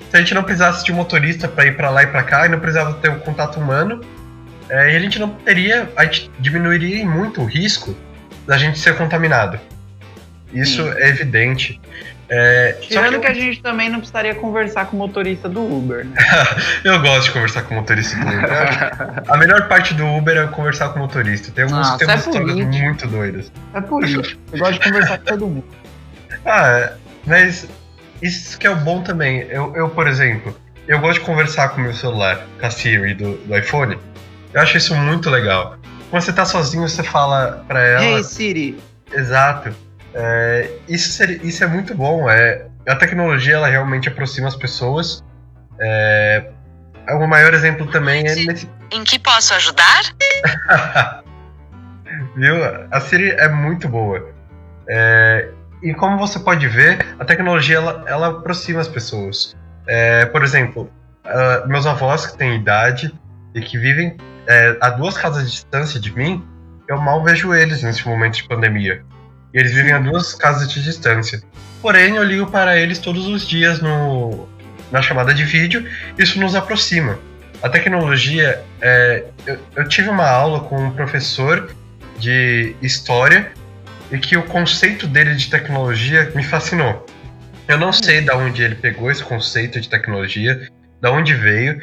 se 0.09 0.17
a 0.17 0.20
gente 0.20 0.34
não 0.34 0.43
precisasse 0.43 0.84
de 0.84 0.91
um 0.91 0.95
motorista 0.95 1.47
para 1.47 1.67
ir 1.67 1.78
para 1.78 1.89
lá 1.89 2.03
e 2.03 2.07
para 2.07 2.24
cá 2.24 2.45
e 2.45 2.49
não 2.49 2.59
precisava 2.59 2.93
ter 2.95 3.09
um 3.09 3.20
contato 3.20 3.59
humano? 3.59 4.01
É, 4.70 4.93
e 4.93 4.95
a 4.95 4.99
gente 4.99 5.17
não 5.17 5.30
teria, 5.30 5.89
a 5.95 6.03
gente 6.03 6.30
diminuiria 6.38 7.03
muito 7.05 7.41
o 7.41 7.45
risco 7.45 7.95
da 8.45 8.57
gente 8.57 8.78
ser 8.78 8.95
contaminado. 8.97 9.59
Isso 10.53 10.84
Sim. 10.84 10.97
é 10.97 11.07
evidente. 11.07 11.80
É, 12.32 12.73
Tirando 12.82 13.13
que, 13.13 13.19
que, 13.21 13.27
a 13.27 13.34
gente 13.34 13.61
também 13.61 13.89
não 13.89 13.97
precisaria 13.97 14.36
conversar 14.36 14.86
com 14.86 14.95
o 14.95 14.99
motorista 14.99 15.49
do 15.49 15.61
Uber. 15.61 16.05
Né? 16.05 16.15
eu 16.86 17.01
gosto 17.01 17.23
de 17.25 17.32
conversar 17.32 17.63
com 17.63 17.73
o 17.73 17.77
motorista 17.77 18.15
do 18.17 18.27
Uber. 18.27 19.23
a 19.27 19.38
melhor 19.38 19.67
parte 19.67 19.95
do 19.95 20.05
Uber 20.05 20.38
é 20.38 20.47
conversar 20.47 20.89
com 20.89 20.99
o 20.99 21.01
motorista. 21.01 21.51
Tem 21.51 21.63
algumas, 21.63 21.97
tem 21.97 22.07
umas 22.07 22.27
é 22.27 22.39
muito 22.39 23.07
doidas. 23.07 23.51
É 23.73 23.82
por 23.82 24.03
isso. 24.03 24.38
Eu 24.51 24.59
gosto 24.59 24.73
de 24.73 24.80
conversar 24.80 25.17
com 25.17 25.25
todo 25.25 25.47
mundo. 25.47 25.65
Ah, 26.45 26.93
mas 27.25 27.67
isso 28.21 28.57
que 28.57 28.65
é 28.65 28.69
o 28.69 28.75
bom 28.75 29.01
também. 29.01 29.41
Eu, 29.49 29.75
eu, 29.75 29.89
por 29.89 30.07
exemplo, 30.07 30.55
eu 30.88 30.99
gosto 30.99 31.19
de 31.19 31.25
conversar 31.25 31.69
com 31.69 31.82
o 31.82 31.84
meu 31.84 31.93
celular, 31.93 32.45
com 32.59 32.65
a 32.65 32.71
Siri 32.71 33.13
do, 33.13 33.36
do 33.38 33.57
iPhone. 33.57 33.97
Eu 34.53 34.61
acho 34.61 34.77
isso 34.77 34.95
muito 34.95 35.30
legal. 35.30 35.77
Quando 36.09 36.23
você 36.23 36.32
tá 36.32 36.45
sozinho, 36.45 36.88
você 36.88 37.03
fala 37.03 37.63
pra 37.67 37.84
ela. 37.84 38.03
Hey 38.03 38.23
Siri. 38.23 38.80
Exato. 39.11 39.75
É, 40.14 40.70
isso, 40.88 41.10
seria, 41.10 41.38
isso 41.43 41.64
é 41.64 41.68
muito 41.68 41.93
bom. 41.95 42.30
É, 42.30 42.68
a 42.88 42.95
tecnologia 42.95 43.55
ela 43.55 43.68
realmente 43.68 44.10
aproxima 44.10 44.47
as 44.47 44.55
pessoas. 44.55 45.24
É, 45.80 46.51
o 47.10 47.28
maior 47.28 47.53
exemplo 47.53 47.88
também 47.88 48.28
é 48.28 48.36
nesse. 48.36 48.70
Em 48.91 49.03
que 49.03 49.20
posso 49.20 49.53
ajudar? 49.53 50.01
Viu? 52.36 52.55
A 52.91 52.99
Siri 52.99 53.32
é 53.32 53.47
muito 53.47 53.88
boa. 53.88 54.34
É, 54.88 55.49
e 55.82 55.93
como 55.93 56.18
você 56.18 56.39
pode 56.39 56.68
ver, 56.68 57.16
a 57.20 57.26
tecnologia 57.26 57.78
ela, 57.78 58.03
ela 58.07 58.28
aproxima 58.30 58.82
as 58.82 58.88
pessoas. 58.88 59.55
É, 59.88 60.26
por 60.26 60.43
exemplo, 60.43 60.89
uh, 61.26 61.68
meus 61.68 61.86
avós 61.86 62.26
que 62.26 62.38
têm 62.38 62.55
idade 62.55 63.14
e 63.55 63.62
que 63.62 63.78
vivem 63.78 64.18
é, 64.47 64.78
a 64.82 64.89
duas 64.89 65.18
casas 65.18 65.45
de 65.45 65.51
distância 65.51 65.99
de 65.99 66.16
mim, 66.16 66.43
eu 66.88 66.97
mal 66.97 67.24
vejo 67.24 67.53
eles 67.53 67.84
nesse 67.84 68.07
momento 68.07 68.36
de 68.36 68.47
pandemia. 68.47 69.03
E 69.53 69.59
eles 69.59 69.73
vivem 69.73 69.93
a 69.93 69.99
duas 69.99 70.33
casas 70.33 70.71
de 70.71 70.83
distância. 70.83 71.41
Porém, 71.81 72.15
eu 72.15 72.23
ligo 72.23 72.49
para 72.51 72.77
eles 72.77 72.99
todos 72.99 73.25
os 73.27 73.47
dias 73.47 73.81
no, 73.81 74.47
na 74.91 75.01
chamada 75.01 75.33
de 75.33 75.43
vídeo, 75.43 75.87
isso 76.17 76.39
nos 76.39 76.55
aproxima. 76.55 77.17
A 77.61 77.69
tecnologia, 77.69 78.61
é, 78.81 79.25
eu, 79.45 79.59
eu 79.75 79.87
tive 79.87 80.09
uma 80.09 80.27
aula 80.27 80.61
com 80.61 80.77
um 80.77 80.91
professor 80.91 81.73
de 82.17 82.75
história 82.81 83.51
e 84.11 84.17
que 84.17 84.37
o 84.37 84.43
conceito 84.43 85.07
dele 85.07 85.35
de 85.35 85.49
tecnologia 85.49 86.31
me 86.35 86.43
fascinou. 86.43 87.05
Eu 87.67 87.77
não 87.77 87.93
sei 87.93 88.21
de 88.21 88.31
onde 88.31 88.63
ele 88.63 88.75
pegou 88.75 89.11
esse 89.11 89.23
conceito 89.23 89.79
de 89.79 89.87
tecnologia, 89.87 90.67
de 91.01 91.07
onde 91.07 91.33
veio, 91.33 91.81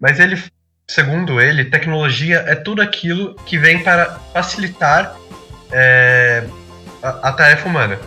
mas 0.00 0.18
ele, 0.18 0.42
segundo 0.88 1.40
ele, 1.40 1.64
tecnologia 1.66 2.44
é 2.46 2.54
tudo 2.54 2.80
aquilo 2.80 3.34
que 3.44 3.58
vem 3.58 3.82
para 3.82 4.18
facilitar 4.32 5.14
é, 5.70 6.44
a, 7.06 7.28
a, 7.28 7.32
tarefa 7.32 7.68
humana. 7.68 7.98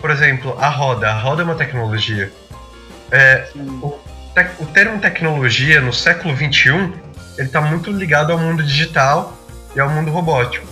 Por 0.00 0.10
exemplo, 0.10 0.56
a 0.60 0.68
roda. 0.68 1.10
A 1.10 1.18
roda 1.18 1.42
é 1.42 1.44
uma 1.44 1.54
tecnologia. 1.54 2.32
É, 3.10 3.48
o, 3.82 3.98
te, 4.34 4.46
o, 4.60 4.66
termo 4.66 5.00
tecnologia 5.00 5.80
no 5.80 5.92
século 5.92 6.36
XXI 6.36 6.92
ele 7.38 7.48
está 7.48 7.60
muito 7.60 7.90
ligado 7.90 8.32
ao 8.32 8.38
mundo 8.38 8.62
digital 8.62 9.36
e 9.74 9.80
ao 9.80 9.88
mundo 9.88 10.10
robótico. 10.10 10.66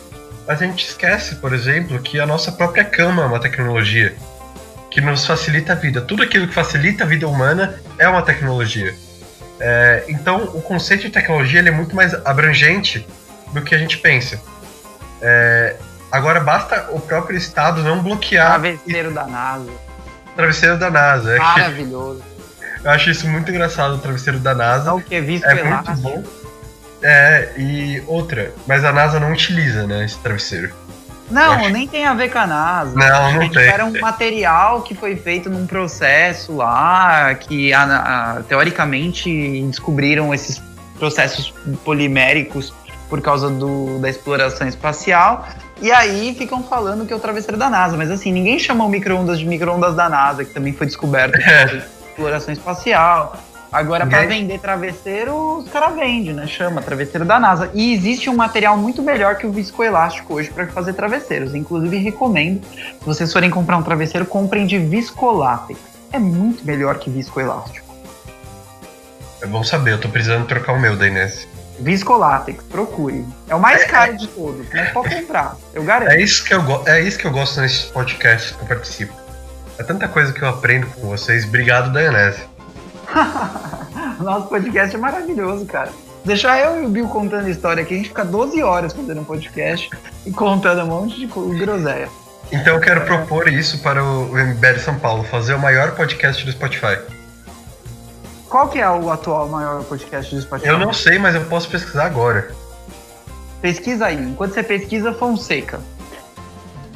Mas 0.46 0.60
a 0.60 0.66
gente 0.66 0.84
esquece, 0.84 1.36
por 1.36 1.52
exemplo, 1.52 1.98
que 2.00 2.20
a 2.20 2.26
nossa 2.26 2.52
própria 2.52 2.84
cama 2.84 3.22
é 3.22 3.26
uma 3.26 3.40
tecnologia 3.40 4.14
que 4.90 5.00
nos 5.00 5.26
facilita 5.26 5.72
a 5.72 5.76
vida. 5.76 6.00
Tudo 6.00 6.22
aquilo 6.22 6.46
que 6.46 6.54
facilita 6.54 7.04
a 7.04 7.06
vida 7.06 7.26
humana 7.26 7.80
é 7.98 8.08
uma 8.08 8.22
tecnologia. 8.22 8.94
É, 9.60 10.04
então, 10.08 10.44
o 10.54 10.60
conceito 10.60 11.02
de 11.02 11.10
tecnologia 11.10 11.60
é 11.60 11.70
muito 11.70 11.94
mais 11.96 12.14
abrangente 12.26 13.06
do 13.52 13.62
que 13.62 13.74
a 13.74 13.78
gente 13.78 13.98
pensa. 13.98 14.40
É, 15.22 15.76
Agora 16.14 16.38
basta 16.38 16.86
o 16.90 17.00
próprio 17.00 17.36
Estado 17.36 17.82
não 17.82 18.00
bloquear. 18.00 18.60
Travesseiro 18.60 19.12
da 19.12 19.26
NASA. 19.26 19.70
Travesseiro 20.36 20.78
da 20.78 20.88
NASA. 20.88 21.34
É 21.34 21.38
Maravilhoso. 21.40 22.22
Eu 22.84 22.90
acho 22.92 23.10
isso 23.10 23.26
muito 23.26 23.50
engraçado, 23.50 23.94
o 23.94 23.98
travesseiro 23.98 24.38
da 24.38 24.54
NASA. 24.54 24.90
É 24.90 24.92
o 24.92 25.00
que 25.00 25.14
é 25.14 25.20
visto 25.20 25.44
é 25.44 25.64
muito 25.64 25.92
bom. 25.96 26.22
É, 27.02 27.50
e 27.56 28.00
outra, 28.06 28.52
mas 28.64 28.84
a 28.84 28.92
NASA 28.92 29.18
não 29.18 29.32
utiliza, 29.32 29.88
né, 29.88 30.04
esse 30.04 30.16
travesseiro. 30.18 30.72
Não, 31.30 31.68
nem 31.68 31.88
tem 31.88 32.06
a 32.06 32.14
ver 32.14 32.30
com 32.30 32.38
a 32.38 32.46
NASA. 32.46 32.94
Não, 32.94 33.32
não 33.32 33.48
tem. 33.50 33.64
Era 33.64 33.84
um 33.84 33.98
material 33.98 34.82
que 34.82 34.94
foi 34.94 35.16
feito 35.16 35.50
num 35.50 35.66
processo 35.66 36.54
lá, 36.54 37.34
que 37.34 37.72
a, 37.72 37.82
a, 38.36 38.42
teoricamente 38.42 39.62
descobriram 39.62 40.32
esses 40.32 40.62
processos 40.96 41.52
poliméricos 41.84 42.72
por 43.08 43.20
causa 43.20 43.50
do, 43.50 43.98
da 43.98 44.08
exploração 44.08 44.68
espacial. 44.68 45.48
E 45.80 45.90
aí 45.90 46.34
ficam 46.34 46.62
falando 46.62 47.04
que 47.06 47.12
é 47.12 47.16
o 47.16 47.18
travesseiro 47.18 47.58
da 47.58 47.68
NASA, 47.68 47.96
mas 47.96 48.10
assim, 48.10 48.32
ninguém 48.32 48.58
chama 48.58 48.84
o 48.84 48.88
micro-ondas 48.88 49.38
de 49.38 49.46
micro-ondas 49.46 49.94
da 49.94 50.08
NASA, 50.08 50.44
que 50.44 50.52
também 50.52 50.72
foi 50.72 50.86
descoberto 50.86 51.32
por 51.32 52.08
exploração 52.08 52.52
espacial. 52.52 53.36
Agora, 53.74 54.06
para 54.06 54.24
vender 54.24 54.60
travesseiro, 54.60 55.58
os 55.58 55.68
caras 55.68 55.96
vendem, 55.96 56.32
né? 56.32 56.46
Chama 56.46 56.80
travesseiro 56.80 57.24
da 57.24 57.40
NASA. 57.40 57.72
E 57.74 57.92
existe 57.92 58.30
um 58.30 58.36
material 58.36 58.76
muito 58.76 59.02
melhor 59.02 59.34
que 59.34 59.48
o 59.48 59.50
viscoelástico 59.50 60.34
hoje 60.34 60.48
para 60.48 60.68
fazer 60.68 60.92
travesseiros. 60.92 61.56
Inclusive, 61.56 61.96
recomendo, 61.96 62.64
se 62.64 63.04
vocês 63.04 63.32
forem 63.32 63.50
comprar 63.50 63.76
um 63.76 63.82
travesseiro, 63.82 64.24
comprem 64.26 64.64
de 64.64 64.78
viscolátex. 64.78 65.80
É 66.12 66.20
muito 66.20 66.64
melhor 66.64 67.00
que 67.00 67.10
viscoelástico. 67.10 67.92
É 69.42 69.46
bom 69.46 69.64
saber, 69.64 69.94
eu 69.94 70.00
tô 70.00 70.08
precisando 70.08 70.46
trocar 70.46 70.72
o 70.72 70.78
meu 70.78 70.96
da 70.96 71.08
Inês. 71.08 71.48
Viscolátex, 71.78 72.62
procure. 72.64 73.24
É 73.48 73.54
o 73.54 73.60
mais 73.60 73.82
é, 73.82 73.86
caro 73.86 74.16
de 74.16 74.26
todos, 74.28 74.66
mas 74.72 74.90
pode 74.90 75.14
comprar, 75.14 75.56
eu 75.72 75.82
garanto. 75.82 76.12
É 76.12 76.20
isso 76.20 76.44
que 76.44 76.54
eu, 76.54 76.62
é 76.86 77.00
isso 77.00 77.18
que 77.18 77.26
eu 77.26 77.30
gosto 77.30 77.60
nesses 77.60 77.84
podcasts 77.84 78.52
que 78.52 78.62
eu 78.62 78.66
participo. 78.66 79.12
É 79.78 79.82
tanta 79.82 80.06
coisa 80.06 80.32
que 80.32 80.42
eu 80.42 80.48
aprendo 80.48 80.86
com 80.86 81.08
vocês. 81.08 81.44
Obrigado, 81.44 81.92
Dayanese. 81.92 82.42
Nosso 84.20 84.46
podcast 84.48 84.94
é 84.94 84.98
maravilhoso, 84.98 85.66
cara. 85.66 85.90
Deixar 86.24 86.58
eu 86.58 86.82
e 86.82 86.86
o 86.86 86.88
Bill 86.88 87.08
contando 87.08 87.48
história 87.48 87.82
aqui, 87.82 87.94
a 87.94 87.96
gente 87.98 88.08
fica 88.08 88.24
12 88.24 88.62
horas 88.62 88.92
fazendo 88.92 89.20
um 89.20 89.24
podcast 89.24 89.90
e 90.24 90.30
contando 90.30 90.82
um 90.82 90.86
monte 90.86 91.18
de 91.18 91.26
groselha. 91.26 92.08
Então 92.50 92.74
eu 92.74 92.80
quero 92.80 93.02
propor 93.02 93.48
isso 93.48 93.78
para 93.80 94.02
o 94.02 94.28
MBL 94.32 94.78
São 94.78 94.98
Paulo, 94.98 95.24
fazer 95.24 95.54
o 95.54 95.58
maior 95.58 95.92
podcast 95.92 96.44
do 96.44 96.52
Spotify. 96.52 96.98
Qual 98.54 98.68
que 98.68 98.78
é 98.78 98.88
o 98.88 99.10
atual 99.10 99.48
maior 99.48 99.82
podcast 99.82 100.32
do 100.32 100.40
Spotify? 100.40 100.68
Eu 100.68 100.78
não 100.78 100.92
sei, 100.92 101.18
mas 101.18 101.34
eu 101.34 101.44
posso 101.46 101.68
pesquisar 101.68 102.04
agora. 102.04 102.54
Pesquisa 103.60 104.06
aí. 104.06 104.16
Enquanto 104.16 104.54
você 104.54 104.62
pesquisa, 104.62 105.12
Fonseca. 105.12 105.80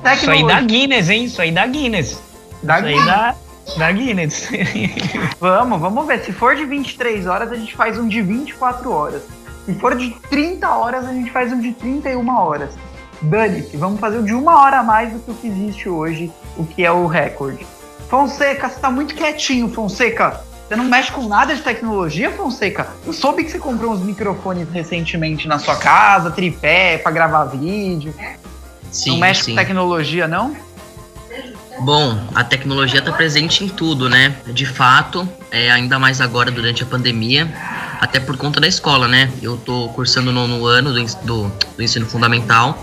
Tecnologia. 0.01 0.15
Isso 0.15 0.31
aí 0.31 0.47
da 0.47 0.61
Guinness, 0.61 1.11
hein? 1.11 1.25
Isso 1.25 1.43
aí 1.43 1.51
da 1.51 1.67
Guinness. 1.67 2.23
Da 2.63 2.79
Isso 2.79 2.87
Guinness. 2.87 3.07
da, 3.07 3.35
da 3.77 3.91
Guinness. 3.91 4.49
vamos, 5.41 5.81
vamos 5.81 6.07
ver. 6.07 6.21
Se 6.21 6.33
for 6.33 6.55
de 6.55 6.65
23 6.65 7.27
horas, 7.27 7.51
a 7.51 7.57
gente 7.57 7.75
faz 7.75 7.99
um 7.99 8.07
de 8.07 8.23
24 8.23 8.93
horas. 8.93 9.23
Se 9.67 9.75
for 9.75 9.97
de 9.97 10.11
30 10.31 10.69
horas, 10.69 11.09
a 11.09 11.13
gente 11.13 11.33
faz 11.33 11.53
um 11.53 11.61
de 11.61 11.73
31 11.73 12.37
horas. 12.37 12.71
Dane-se, 13.21 13.77
vamos 13.77 13.99
fazer 13.99 14.19
um 14.19 14.25
de 14.25 14.33
uma 14.33 14.63
hora 14.63 14.79
a 14.79 14.83
mais 14.85 15.13
do 15.13 15.19
que 15.19 15.31
o 15.33 15.35
que 15.35 15.49
existe 15.49 15.89
hoje, 15.89 16.31
o 16.57 16.65
que 16.65 16.85
é 16.85 16.93
o 16.93 17.09
recorde. 17.09 17.67
Fonseca, 18.09 18.69
você 18.69 18.79
tá 18.79 18.93
muito 18.93 19.13
quietinho, 19.17 19.69
Fonseca. 19.69 20.47
Você 20.69 20.77
não 20.77 20.85
mexe 20.85 21.11
com 21.11 21.27
nada 21.27 21.57
de 21.57 21.63
tecnologia, 21.63 22.31
Fonseca? 22.31 22.89
Eu 23.07 23.15
soube 23.15 23.43
que 23.43 23.51
você 23.51 23.59
comprou 23.59 23.91
uns 23.91 24.03
microfones 24.03 24.69
recentemente 24.71 25.49
na 25.49 25.59
sua 25.59 25.77
casa, 25.77 26.31
tripé 26.31 26.99
para 26.99 27.11
gravar 27.11 27.47
vídeo. 27.47 28.15
Sim, 28.91 29.13
não 29.13 29.19
mexe 29.19 29.45
sim. 29.45 29.53
com 29.53 29.57
tecnologia, 29.57 30.29
não? 30.29 30.55
Bom, 31.81 32.19
a 32.35 32.45
tecnologia 32.45 32.99
está 32.99 33.11
presente 33.13 33.65
em 33.65 33.69
tudo, 33.69 34.11
né? 34.11 34.37
De 34.49 34.67
fato, 34.67 35.27
é, 35.51 35.71
ainda 35.71 35.99
mais 35.99 36.21
agora 36.21 36.51
durante 36.51 36.83
a 36.83 36.87
pandemia, 36.87 37.51
até 37.99 38.21
por 38.21 38.37
conta 38.37 38.61
da 38.61 38.67
escola, 38.67 39.09
né? 39.09 39.31
Eu 39.41 39.55
estou 39.55 39.89
cursando 39.95 40.31
no 40.33 40.47
nono 40.47 40.67
ano 40.67 40.93
do, 40.93 41.03
do, 41.25 41.53
do 41.77 41.83
ensino 41.83 42.05
fundamental 42.05 42.79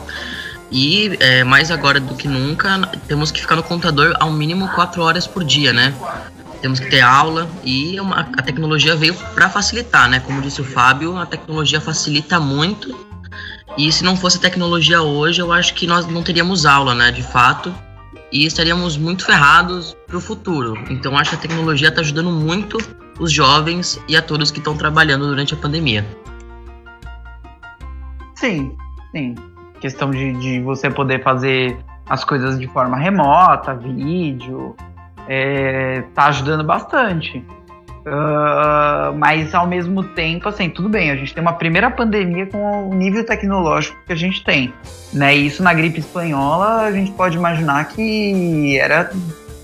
e 0.71 1.15
é, 1.19 1.43
mais 1.43 1.69
agora 1.69 1.99
do 1.99 2.15
que 2.15 2.27
nunca 2.27 2.89
temos 3.07 3.31
que 3.31 3.41
ficar 3.41 3.55
no 3.55 3.63
computador 3.63 4.15
ao 4.19 4.31
mínimo 4.31 4.67
quatro 4.69 5.03
horas 5.03 5.27
por 5.27 5.43
dia, 5.43 5.71
né? 5.71 5.93
Temos 6.66 6.80
que 6.80 6.89
ter 6.89 7.01
aula 7.01 7.47
e 7.63 7.99
uma, 7.99 8.22
a 8.22 8.41
tecnologia 8.41 8.95
veio 8.95 9.13
para 9.36 9.47
facilitar, 9.47 10.09
né? 10.09 10.20
Como 10.20 10.41
disse 10.41 10.61
o 10.61 10.63
Fábio, 10.63 11.16
a 11.16 11.24
tecnologia 11.24 11.80
facilita 11.80 12.39
muito. 12.39 12.97
E 13.78 13.91
se 13.91 14.03
não 14.03 14.18
fosse 14.18 14.41
tecnologia 14.41 14.99
hoje, 15.03 15.39
eu 15.39 15.53
acho 15.53 15.76
que 15.76 15.86
nós 15.86 16.07
não 16.07 16.24
teríamos 16.24 16.66
aula, 16.66 16.95
né? 16.95 17.11
De 17.11 17.22
fato. 17.22 17.72
E 18.32 18.47
estaríamos 18.47 18.97
muito 18.97 19.24
ferrados 19.24 19.95
para 20.07 20.18
o 20.18 20.20
futuro. 20.20 20.76
Então 20.89 21.16
acho 21.16 21.30
que 21.30 21.36
a 21.36 21.39
tecnologia 21.39 21.89
está 21.89 22.01
ajudando 22.01 22.32
muito 22.32 22.80
os 23.20 23.32
jovens 23.32 24.01
e 24.07 24.18
a 24.18 24.22
todos 24.24 24.49
que 24.49 24.57
estão 24.57 24.76
trabalhando 24.76 25.28
durante 25.28 25.53
a 25.53 25.57
pandemia. 25.57 26.03
Sim, 28.34 28.76
sim. 29.11 29.36
Questão 29.80 30.09
de, 30.09 30.34
de 30.39 30.61
você 30.61 30.89
poder 30.89 31.22
fazer 31.22 31.78
as 32.09 32.24
coisas 32.24 32.57
de 32.57 32.66
forma 32.66 32.97
remota, 32.97 33.76
vídeo, 33.76 34.76
é, 35.28 36.03
tá 36.13 36.28
ajudando 36.28 36.63
bastante. 36.63 37.43
Uh, 38.05 39.17
mas 39.17 39.55
ao 39.55 39.65
mesmo 39.65 40.03
tempo, 40.03 40.47
assim, 40.47 40.69
tudo 40.69 40.88
bem, 40.88 41.09
a 41.09 41.15
gente 41.15 41.34
tem 41.34 41.41
uma 41.41 41.53
primeira 41.53 41.89
pandemia 41.89 42.45
com 42.45 42.89
o 42.89 42.93
nível 42.93 43.26
tecnológico 43.26 43.97
que 44.05 44.13
a 44.13 44.15
gente 44.15 44.43
tem. 44.43 44.71
Né? 45.11 45.36
E 45.36 45.47
isso 45.47 45.63
na 45.63 45.73
gripe 45.73 45.99
espanhola 45.99 46.84
a 46.84 46.91
gente 46.91 47.11
pode 47.13 47.36
imaginar 47.36 47.84
que 47.88 48.78
era 48.78 49.11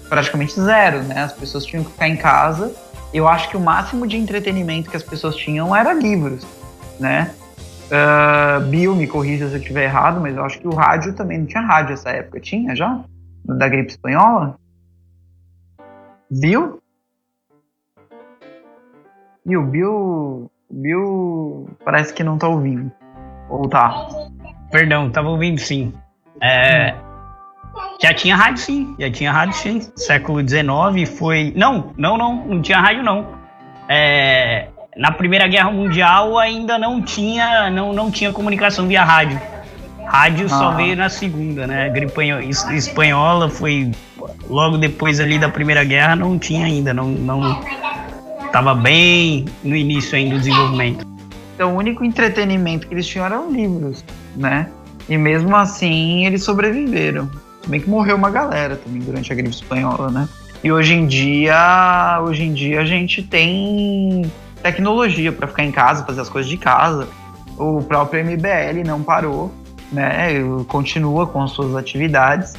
praticamente 0.10 0.60
zero, 0.60 1.04
né? 1.04 1.24
As 1.24 1.34
pessoas 1.34 1.66
tinham 1.66 1.84
que 1.84 1.92
ficar 1.92 2.10
em 2.10 2.18
casa. 2.18 2.74
Eu 3.14 3.28
acho 3.28 3.48
que 3.50 3.56
o 3.56 3.60
máximo 3.60 4.08
de 4.08 4.18
entretenimento 4.18 4.90
que 4.90 4.98
as 4.98 5.04
pessoas 5.04 5.36
tinham 5.36 5.76
era 5.76 5.94
livros, 5.94 6.46
né? 7.00 7.32
Uh, 7.92 8.62
Bill, 8.68 8.96
me 8.96 9.06
corrija 9.06 9.48
se 9.48 9.54
eu 9.54 9.60
estiver 9.60 9.84
errado, 9.84 10.20
mas 10.20 10.36
eu 10.36 10.44
acho 10.44 10.60
que 10.60 10.68
o 10.68 10.74
rádio 10.74 11.14
também 11.14 11.38
não 11.38 11.46
tinha 11.46 11.62
rádio 11.62 11.92
nessa 11.92 12.10
época. 12.10 12.40
Tinha 12.40 12.76
já? 12.76 13.02
Da 13.46 13.68
gripe 13.68 13.92
espanhola? 13.92 14.56
Bill? 16.32 16.82
E 19.46 19.58
o 19.58 19.64
Bill. 19.64 20.50
Bill 20.70 21.70
parece 21.84 22.14
que 22.14 22.24
não 22.24 22.38
tá 22.38 22.48
ouvindo. 22.48 22.90
Ou 23.50 23.68
tá? 23.68 24.08
Perdão, 24.72 25.12
tava 25.12 25.28
ouvindo 25.28 25.60
sim. 25.60 25.94
É, 26.42 26.96
já 28.02 28.14
tinha 28.14 28.36
rádio 28.36 28.58
sim, 28.58 28.96
já 28.98 29.12
tinha 29.12 29.32
rádio 29.32 29.56
sim. 29.56 29.82
Século 29.96 30.40
XIX 30.48 31.10
foi. 31.18 31.54
Não, 31.56 31.94
não, 31.98 32.18
não, 32.18 32.36
não 32.48 32.62
tinha 32.62 32.80
rádio 32.80 33.04
não. 33.04 33.28
É, 33.90 34.70
na 34.96 35.12
Primeira 35.12 35.48
Guerra 35.48 35.70
Mundial 35.70 36.40
ainda 36.40 36.80
não 36.80 37.02
tinha, 37.02 37.70
não, 37.70 37.92
não 37.92 38.10
tinha 38.10 38.32
comunicação 38.32 38.88
via 38.88 39.04
rádio. 39.04 39.40
Rádio 40.06 40.46
ah. 40.46 40.50
só 40.50 40.72
veio 40.72 40.96
na 40.96 41.10
segunda, 41.10 41.68
né? 41.68 41.86
A 41.86 41.90
gripe 41.90 42.22
espanhola 42.74 43.50
foi 43.50 43.92
logo 44.50 44.78
depois 44.78 45.20
ali 45.20 45.38
da 45.38 45.50
Primeira 45.50 45.84
Guerra, 45.84 46.16
não 46.16 46.38
tinha 46.38 46.66
ainda, 46.66 46.94
não, 46.94 47.10
não 47.10 47.62
tava 48.52 48.74
bem 48.74 49.46
no 49.64 49.76
início 49.76 50.18
ainda 50.18 50.36
do 50.36 50.40
desenvolvimento. 50.40 51.06
Então 51.56 51.76
o 51.76 51.78
único 51.78 52.04
entretenimento 52.04 52.88
que 52.88 52.94
eles 52.94 53.08
tinham 53.08 53.26
eram 53.26 53.52
livros, 53.52 54.04
né? 54.36 54.70
E 55.08 55.18
mesmo 55.18 55.56
assim 55.56 56.26
eles 56.26 56.44
sobreviveram. 56.44 57.30
Bem 57.68 57.80
que 57.80 57.90
morreu 57.90 58.16
uma 58.16 58.30
galera 58.30 58.76
também 58.76 59.02
durante 59.02 59.32
a 59.32 59.36
gripe 59.36 59.54
espanhola, 59.54 60.10
né? 60.10 60.28
E 60.64 60.72
hoje 60.72 60.94
em 60.94 61.08
dia, 61.08 62.20
hoje 62.24 62.44
em 62.44 62.54
dia 62.54 62.82
a 62.82 62.86
gente 62.86 63.24
tem 63.24 64.32
tecnologia 64.62 65.32
para 65.32 65.48
ficar 65.48 65.64
em 65.64 65.72
casa, 65.72 66.06
fazer 66.06 66.22
as 66.22 66.30
coisas 66.30 66.50
de 66.50 66.58
casa. 66.58 67.08
O 67.58 67.82
próprio 67.82 68.24
MBL 68.24 68.86
não 68.86 69.02
parou, 69.02 69.52
né? 69.92 70.30
Continua 70.68 71.28
com 71.28 71.42
as 71.42 71.52
suas 71.52 71.76
atividades. 71.76 72.54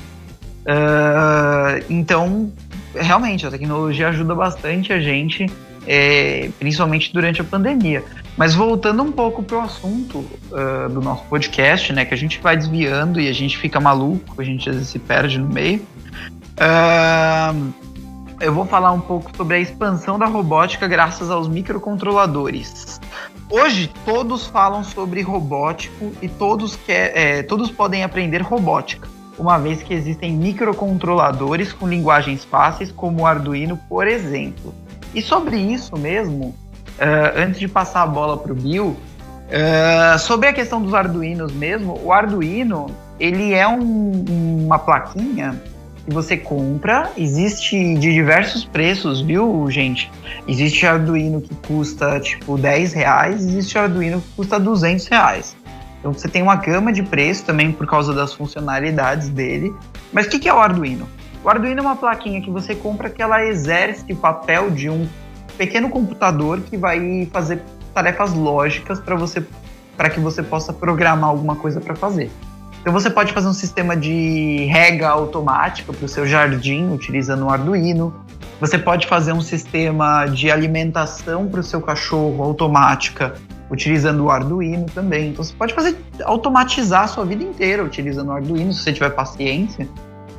Uh, 0.62 1.84
então, 1.90 2.52
realmente, 2.94 3.46
a 3.46 3.50
tecnologia 3.50 4.08
ajuda 4.08 4.34
bastante 4.34 4.92
a 4.92 5.00
gente, 5.00 5.46
é, 5.86 6.50
principalmente 6.58 7.12
durante 7.12 7.40
a 7.40 7.44
pandemia. 7.44 8.04
Mas 8.36 8.54
voltando 8.54 9.02
um 9.02 9.12
pouco 9.12 9.42
para 9.42 9.58
o 9.58 9.60
assunto 9.60 10.18
uh, 10.18 10.88
do 10.88 11.00
nosso 11.00 11.24
podcast, 11.24 11.92
né? 11.92 12.04
Que 12.04 12.14
a 12.14 12.16
gente 12.16 12.40
vai 12.40 12.56
desviando 12.56 13.20
e 13.20 13.28
a 13.28 13.32
gente 13.32 13.58
fica 13.58 13.78
maluco, 13.78 14.40
a 14.40 14.44
gente 14.44 14.68
às 14.70 14.76
vezes 14.76 14.90
se 14.90 14.98
perde 14.98 15.38
no 15.38 15.48
meio. 15.48 15.80
Uh, 16.56 17.72
eu 18.40 18.52
vou 18.52 18.64
falar 18.64 18.92
um 18.92 19.00
pouco 19.00 19.30
sobre 19.36 19.56
a 19.56 19.60
expansão 19.60 20.18
da 20.18 20.26
robótica 20.26 20.88
graças 20.88 21.30
aos 21.30 21.46
microcontroladores. 21.46 23.00
Hoje 23.48 23.90
todos 24.04 24.46
falam 24.46 24.82
sobre 24.82 25.20
robótico 25.20 26.12
e 26.22 26.28
todos, 26.28 26.74
quer, 26.74 27.16
é, 27.16 27.42
todos 27.42 27.70
podem 27.70 28.02
aprender 28.02 28.40
robótica, 28.40 29.08
uma 29.38 29.58
vez 29.58 29.82
que 29.82 29.94
existem 29.94 30.32
microcontroladores 30.32 31.72
com 31.72 31.88
linguagens 31.88 32.44
fáceis 32.44 32.90
como 32.92 33.22
o 33.22 33.26
Arduino, 33.26 33.78
por 33.88 34.06
exemplo. 34.06 34.74
E 35.14 35.20
sobre 35.20 35.56
isso 35.56 35.96
mesmo, 35.96 36.46
uh, 36.46 37.36
antes 37.36 37.58
de 37.58 37.68
passar 37.68 38.02
a 38.02 38.06
bola 38.06 38.36
para 38.36 38.52
o 38.52 38.54
Bill, 38.54 38.88
uh, 38.88 40.18
sobre 40.18 40.48
a 40.48 40.52
questão 40.52 40.82
dos 40.82 40.94
Arduinos 40.94 41.52
mesmo, 41.52 42.00
o 42.02 42.12
Arduino 42.12 42.86
ele 43.18 43.54
é 43.54 43.66
um, 43.68 44.24
uma 44.64 44.78
plaquinha 44.78 45.60
que 46.04 46.12
você 46.12 46.36
compra, 46.36 47.12
existe 47.16 47.94
de 47.94 48.12
diversos 48.12 48.64
preços, 48.64 49.20
viu, 49.20 49.70
gente? 49.70 50.10
Existe 50.48 50.84
Arduino 50.86 51.40
que 51.40 51.54
custa 51.66 52.18
tipo 52.18 52.58
10 52.58 52.92
reais, 52.92 53.36
existe 53.46 53.78
Arduino 53.78 54.20
que 54.20 54.28
custa 54.34 54.58
200 54.58 55.06
reais. 55.06 55.56
Então 56.02 56.12
você 56.12 56.26
tem 56.26 56.42
uma 56.42 56.56
gama 56.56 56.92
de 56.92 57.00
preço 57.00 57.44
também 57.44 57.70
por 57.70 57.86
causa 57.86 58.12
das 58.12 58.34
funcionalidades 58.34 59.28
dele. 59.28 59.72
Mas 60.12 60.26
o 60.26 60.30
que, 60.30 60.40
que 60.40 60.48
é 60.48 60.52
o 60.52 60.58
Arduino? 60.58 61.08
O 61.44 61.48
Arduino 61.48 61.78
é 61.78 61.80
uma 61.80 61.94
plaquinha 61.94 62.42
que 62.42 62.50
você 62.50 62.74
compra 62.74 63.08
que 63.08 63.22
ela 63.22 63.44
exerce 63.44 64.12
o 64.12 64.16
papel 64.16 64.68
de 64.68 64.90
um 64.90 65.08
pequeno 65.56 65.88
computador 65.88 66.60
que 66.60 66.76
vai 66.76 67.28
fazer 67.32 67.62
tarefas 67.94 68.34
lógicas 68.34 68.98
para 68.98 69.14
você 69.14 69.46
para 69.96 70.10
que 70.10 70.18
você 70.18 70.42
possa 70.42 70.72
programar 70.72 71.30
alguma 71.30 71.54
coisa 71.54 71.80
para 71.80 71.94
fazer. 71.94 72.32
Então 72.80 72.92
você 72.92 73.08
pode 73.08 73.32
fazer 73.32 73.46
um 73.46 73.52
sistema 73.52 73.96
de 73.96 74.66
rega 74.68 75.08
automática 75.08 75.92
para 75.92 76.04
o 76.04 76.08
seu 76.08 76.26
jardim 76.26 76.92
utilizando 76.92 77.44
o 77.44 77.50
Arduino. 77.50 78.12
Você 78.60 78.76
pode 78.76 79.06
fazer 79.06 79.32
um 79.32 79.40
sistema 79.40 80.26
de 80.26 80.50
alimentação 80.50 81.46
para 81.46 81.60
o 81.60 81.62
seu 81.62 81.80
cachorro 81.80 82.42
automática 82.42 83.34
utilizando 83.72 84.24
o 84.24 84.30
Arduino 84.30 84.84
também. 84.94 85.30
Então 85.30 85.42
você 85.42 85.54
pode 85.54 85.72
fazer 85.72 85.96
automatizar 86.24 87.04
a 87.04 87.06
sua 87.06 87.24
vida 87.24 87.42
inteira 87.42 87.82
utilizando 87.82 88.28
o 88.28 88.32
Arduino, 88.32 88.70
se 88.72 88.82
você 88.82 88.92
tiver 88.92 89.10
paciência, 89.10 89.88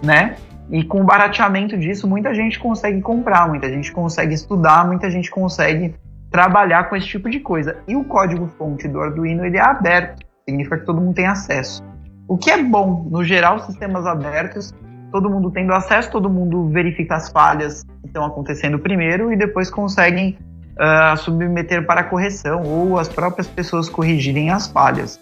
né? 0.03 0.35
E 0.69 0.83
com 0.83 1.01
o 1.01 1.03
barateamento 1.03 1.75
disso, 1.77 2.07
muita 2.07 2.33
gente 2.33 2.59
consegue 2.59 3.01
comprar, 3.01 3.49
muita 3.49 3.67
gente 3.67 3.91
consegue 3.91 4.35
estudar, 4.35 4.87
muita 4.87 5.09
gente 5.09 5.31
consegue 5.31 5.95
trabalhar 6.29 6.89
com 6.89 6.95
esse 6.95 7.07
tipo 7.07 7.29
de 7.29 7.39
coisa. 7.39 7.77
E 7.87 7.95
o 7.95 8.03
código-fonte 8.03 8.87
do 8.87 9.01
Arduino 9.01 9.43
ele 9.43 9.57
é 9.57 9.61
aberto, 9.61 10.23
significa 10.47 10.77
que 10.77 10.85
todo 10.85 11.01
mundo 11.01 11.15
tem 11.15 11.25
acesso. 11.25 11.83
O 12.27 12.37
que 12.37 12.51
é 12.51 12.61
bom, 12.61 13.07
no 13.09 13.23
geral, 13.23 13.59
sistemas 13.59 14.05
abertos, 14.05 14.73
todo 15.11 15.29
mundo 15.29 15.51
tendo 15.51 15.73
acesso, 15.73 16.11
todo 16.11 16.29
mundo 16.29 16.69
verifica 16.69 17.15
as 17.15 17.29
falhas 17.29 17.83
que 17.83 18.07
estão 18.07 18.25
acontecendo 18.25 18.79
primeiro 18.79 19.33
e 19.33 19.35
depois 19.35 19.69
conseguem 19.69 20.37
uh, 20.73 21.17
submeter 21.17 21.85
para 21.85 22.03
correção 22.03 22.63
ou 22.63 22.97
as 22.97 23.07
próprias 23.07 23.47
pessoas 23.47 23.89
corrigirem 23.89 24.49
as 24.49 24.67
falhas 24.67 25.19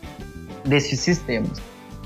desses 0.66 0.99
sistemas. 0.99 1.62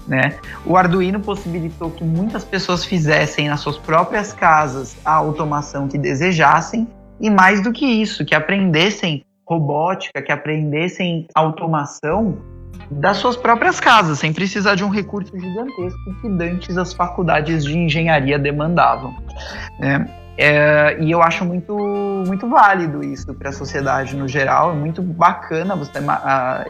Né? 0.08 0.36
O 0.66 0.78
Arduino 0.78 1.20
possibilitou 1.20 1.90
que 1.90 2.04
muitas 2.04 2.44
pessoas 2.44 2.86
fizessem 2.86 3.50
nas 3.50 3.60
suas 3.60 3.78
próprias 3.78 4.32
casas 4.32 4.96
a 5.04 5.14
automação 5.14 5.88
que 5.88 5.98
desejassem 5.98 6.88
e 7.20 7.30
mais 7.30 7.62
do 7.62 7.72
que 7.72 7.86
isso, 7.86 8.24
que 8.24 8.36
aprendessem 8.36 9.26
robótica, 9.48 10.22
que 10.22 10.32
aprendessem 10.32 11.28
automação 11.34 12.38
das 12.90 13.18
suas 13.18 13.36
próprias 13.36 13.80
casas, 13.80 14.20
sem 14.20 14.32
precisar 14.32 14.76
de 14.76 14.84
um 14.84 14.90
recurso 14.90 15.38
gigantesco 15.38 16.22
que 16.22 16.30
dantes 16.30 16.78
as 16.78 16.94
faculdades 16.94 17.64
de 17.64 17.78
engenharia 17.78 18.38
demandavam. 18.38 19.16
Né? 19.80 20.08
É, 20.38 20.98
e 21.02 21.12
eu 21.12 21.22
acho 21.22 21.46
muito, 21.46 21.74
muito 22.28 22.50
válido 22.50 23.04
isso 23.04 23.34
para 23.34 23.50
a 23.50 23.54
sociedade 23.54 24.16
no 24.16 24.28
geral, 24.28 24.72
é 24.72 24.76
muito 24.76 25.02
bacana 25.02 25.76
você 25.76 25.92
ter 25.94 26.10
a, 26.10 26.66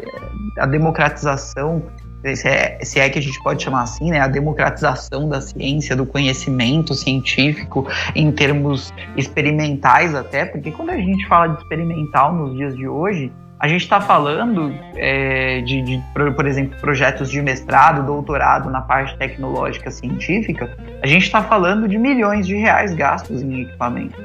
a 0.59 0.66
democratização, 0.68 1.82
se 2.24 2.47
é, 2.47 2.80
se 2.84 2.99
é, 2.99 3.09
que 3.09 3.18
a 3.18 3.22
gente 3.22 3.41
pode 3.41 3.63
chamar 3.63 3.84
assim, 3.84 4.11
né, 4.11 4.20
a 4.20 4.28
democratização 4.28 5.28
da 5.28 5.41
ciência, 5.41 5.95
do 5.95 6.05
conhecimento 6.05 6.93
científico 6.93 7.88
em 8.16 8.32
termos 8.32 8.93
experimentais 9.18 10.13
até, 10.13 10.45
porque 10.45 10.72
quando 10.72 10.91
a 10.91 10.97
gente 10.97 11.28
fala 11.28 11.47
de 11.47 11.61
experimental 11.61 12.34
nos 12.34 12.55
dias 12.55 12.76
de 12.76 12.88
hoje, 12.88 13.32
a 13.66 13.68
gente 13.68 13.82
está 13.82 13.99
falando 13.99 14.72
é, 14.95 15.59
de, 15.61 15.82
de, 15.82 16.03
por 16.13 16.45
exemplo, 16.45 16.80
projetos 16.80 17.32
de 17.32 17.41
mestrado, 17.41 18.05
doutorado 18.05 18.70
na 18.70 18.80
parte 18.80 19.18
tecnológica 19.18 19.89
científica, 19.89 20.78
a 21.01 21.07
gente 21.07 21.24
está 21.24 21.41
falando 21.41 21.88
de 21.88 21.97
milhões 21.97 22.45
de 22.45 22.55
reais 22.55 22.93
gastos 22.93 23.41
em 23.41 23.63
equipamento, 23.63 24.22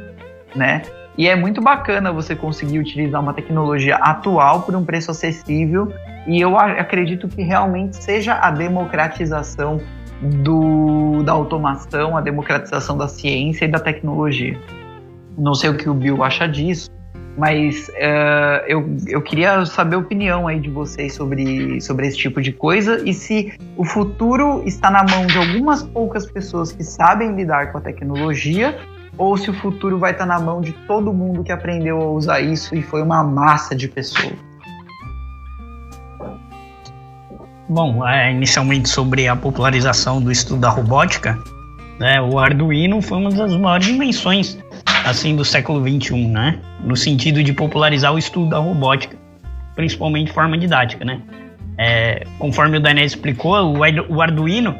né? 0.54 0.82
E 1.16 1.26
é 1.26 1.34
muito 1.34 1.62
bacana 1.62 2.12
você 2.12 2.36
conseguir 2.36 2.78
utilizar 2.78 3.18
uma 3.18 3.32
tecnologia 3.32 3.96
atual 3.96 4.60
por 4.60 4.76
um 4.76 4.84
preço 4.84 5.10
acessível 5.10 5.90
e 6.26 6.38
eu 6.38 6.58
acredito 6.58 7.26
que 7.26 7.40
realmente 7.40 7.96
seja 7.96 8.34
a 8.34 8.50
democratização 8.50 9.80
do, 10.20 11.22
da 11.22 11.32
automação, 11.32 12.14
a 12.14 12.20
democratização 12.20 12.94
da 12.94 13.08
ciência 13.08 13.64
e 13.64 13.68
da 13.68 13.80
tecnologia. 13.80 14.58
Não 15.38 15.54
sei 15.54 15.70
o 15.70 15.76
que 15.78 15.88
o 15.88 15.94
Bill 15.94 16.22
acha 16.22 16.46
disso, 16.46 16.90
mas 17.40 17.88
uh, 17.88 18.66
eu, 18.68 18.84
eu 19.06 19.22
queria 19.22 19.64
saber 19.64 19.96
a 19.96 19.98
opinião 19.98 20.46
aí 20.46 20.60
de 20.60 20.68
vocês 20.68 21.14
sobre, 21.14 21.80
sobre 21.80 22.06
esse 22.06 22.18
tipo 22.18 22.42
de 22.42 22.52
coisa 22.52 23.02
e 23.08 23.14
se 23.14 23.54
o 23.78 23.84
futuro 23.84 24.62
está 24.66 24.90
na 24.90 25.02
mão 25.02 25.26
de 25.26 25.38
algumas 25.38 25.82
poucas 25.82 26.30
pessoas 26.30 26.70
que 26.70 26.84
sabem 26.84 27.34
lidar 27.34 27.72
com 27.72 27.78
a 27.78 27.80
tecnologia 27.80 28.78
ou 29.16 29.38
se 29.38 29.48
o 29.48 29.54
futuro 29.54 29.98
vai 29.98 30.12
estar 30.12 30.26
na 30.26 30.38
mão 30.38 30.60
de 30.60 30.72
todo 30.86 31.14
mundo 31.14 31.42
que 31.42 31.50
aprendeu 31.50 31.98
a 32.02 32.10
usar 32.10 32.40
isso 32.42 32.74
e 32.74 32.82
foi 32.82 33.00
uma 33.00 33.24
massa 33.24 33.74
de 33.74 33.88
pessoas. 33.88 34.34
Bom, 37.66 38.06
é, 38.06 38.32
inicialmente 38.32 38.90
sobre 38.90 39.28
a 39.28 39.34
popularização 39.34 40.20
do 40.20 40.30
estudo 40.30 40.60
da 40.60 40.68
robótica, 40.68 41.38
né, 41.98 42.20
o 42.20 42.38
Arduino 42.38 43.00
foi 43.00 43.16
uma 43.16 43.30
das 43.30 43.56
maiores 43.56 43.88
invenções 43.88 44.58
assim 45.04 45.34
do 45.34 45.44
século 45.44 45.82
21, 45.82 46.28
né, 46.28 46.58
no 46.84 46.96
sentido 46.96 47.42
de 47.42 47.52
popularizar 47.52 48.12
o 48.12 48.18
estudo 48.18 48.50
da 48.50 48.58
robótica, 48.58 49.16
principalmente 49.74 50.26
de 50.26 50.32
forma 50.32 50.56
didática, 50.56 51.04
né. 51.04 51.20
É, 51.78 52.26
conforme 52.38 52.76
o 52.76 52.80
Daniel 52.80 53.06
explicou, 53.06 53.76
o 54.08 54.20
Arduino 54.20 54.76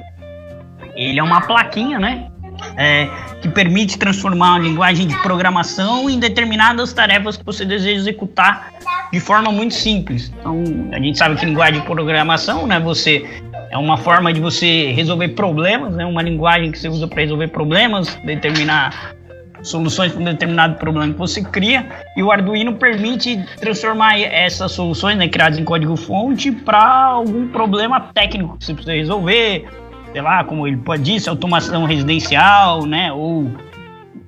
ele 0.95 1.19
é 1.19 1.23
uma 1.23 1.41
plaquinha, 1.41 1.99
né, 1.99 2.29
é, 2.77 3.09
que 3.41 3.49
permite 3.49 3.99
transformar 3.99 4.57
a 4.57 4.59
linguagem 4.59 5.07
de 5.07 5.17
programação 5.23 6.11
em 6.11 6.19
determinadas 6.19 6.93
tarefas 6.93 7.37
que 7.37 7.45
você 7.45 7.65
deseja 7.65 8.01
executar 8.01 8.71
de 9.11 9.19
forma 9.19 9.51
muito 9.51 9.75
simples. 9.75 10.33
Então, 10.39 10.63
a 10.93 11.01
gente 11.01 11.17
sabe 11.17 11.37
que 11.37 11.47
linguagem 11.47 11.81
de 11.81 11.87
programação, 11.87 12.67
né, 12.67 12.79
você 12.79 13.25
é 13.71 13.79
uma 13.79 13.97
forma 13.97 14.33
de 14.33 14.41
você 14.41 14.93
resolver 14.93 15.29
problemas, 15.29 15.95
né, 15.95 16.05
uma 16.05 16.23
linguagem 16.23 16.71
que 16.71 16.79
você 16.79 16.89
usa 16.89 17.07
para 17.09 17.23
resolver 17.23 17.49
problemas, 17.49 18.15
determinar 18.25 19.15
soluções 19.63 20.13
para 20.13 20.21
um 20.21 20.25
determinado 20.25 20.77
problema 20.77 21.13
que 21.13 21.19
você 21.19 21.43
cria, 21.43 21.87
e 22.17 22.23
o 22.23 22.31
Arduino 22.31 22.75
permite 22.75 23.43
transformar 23.61 24.19
essas 24.21 24.73
soluções 24.73 25.17
né, 25.17 25.29
criadas 25.29 25.59
em 25.59 25.65
código-fonte 25.65 26.51
para 26.53 27.05
algum 27.05 27.49
problema 27.49 28.01
técnico 28.15 28.57
que 28.59 28.65
você 28.65 28.75
precisa 28.75 28.95
resolver, 28.95 29.69
sei 30.13 30.23
lá, 30.23 30.45
como 30.45 30.67
ele 30.67 30.79
pode 30.79 31.03
dizer, 31.03 31.31
automação 31.31 31.85
residencial, 31.85 32.85
né? 32.87 33.13
Ou 33.13 33.51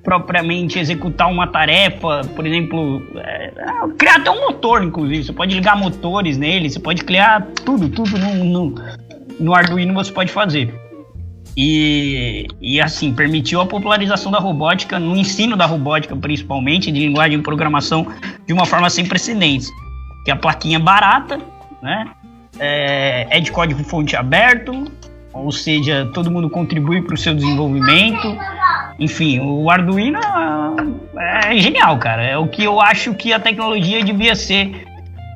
propriamente 0.03 0.77
executar 0.77 1.31
uma 1.31 1.47
tarefa, 1.47 2.21
por 2.35 2.45
exemplo, 2.45 3.01
é, 3.15 3.51
criar 3.97 4.17
até 4.17 4.29
um 4.29 4.47
motor, 4.47 4.83
inclusive. 4.83 5.23
Você 5.23 5.33
pode 5.33 5.55
ligar 5.55 5.77
motores 5.77 6.37
nele, 6.37 6.69
você 6.69 6.79
pode 6.79 7.03
criar 7.03 7.47
tudo, 7.63 7.87
tudo 7.87 8.17
no, 8.17 8.43
no, 8.43 8.75
no 9.39 9.55
Arduino 9.55 9.93
você 9.93 10.11
pode 10.11 10.31
fazer. 10.31 10.82
E, 11.55 12.47
e 12.59 12.81
assim, 12.81 13.13
permitiu 13.13 13.61
a 13.61 13.65
popularização 13.65 14.31
da 14.31 14.39
robótica, 14.39 14.97
no 14.97 15.15
ensino 15.15 15.55
da 15.55 15.65
robótica 15.65 16.15
principalmente, 16.15 16.91
de 16.91 16.99
linguagem 16.99 17.37
de 17.37 17.43
programação, 17.43 18.07
de 18.45 18.53
uma 18.53 18.65
forma 18.65 18.89
sem 18.89 19.05
precedentes. 19.05 19.69
Que 20.25 20.31
a 20.31 20.35
plaquinha 20.35 20.79
barata, 20.79 21.39
né? 21.81 22.07
É, 22.59 23.27
é 23.29 23.39
de 23.39 23.51
código 23.51 23.83
fonte 23.83 24.15
aberto, 24.15 24.85
ou 25.33 25.51
seja, 25.51 26.09
todo 26.13 26.29
mundo 26.29 26.49
contribui 26.49 27.01
para 27.01 27.15
o 27.15 27.17
seu 27.17 27.33
desenvolvimento. 27.33 28.37
Enfim, 28.99 29.39
o 29.39 29.69
Arduino 29.69 30.19
é, 31.17 31.53
é, 31.53 31.57
genial, 31.57 31.97
cara. 31.97 32.23
É 32.23 32.37
o 32.37 32.47
que 32.47 32.63
eu 32.63 32.79
acho 32.79 33.13
que 33.15 33.33
a 33.33 33.39
tecnologia 33.39 34.03
devia 34.03 34.35
ser 34.35 34.85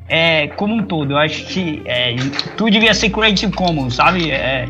é, 0.08 0.46
como 0.48 0.74
um 0.74 0.82
todo. 0.82 1.12
Eu 1.12 1.18
acho 1.18 1.44
que 1.46 1.82
é, 1.84 2.14
tudo 2.56 2.70
devia 2.70 2.94
ser 2.94 3.10
Creative 3.10 3.52
Commons, 3.52 3.94
sabe? 3.94 4.30
É, 4.30 4.66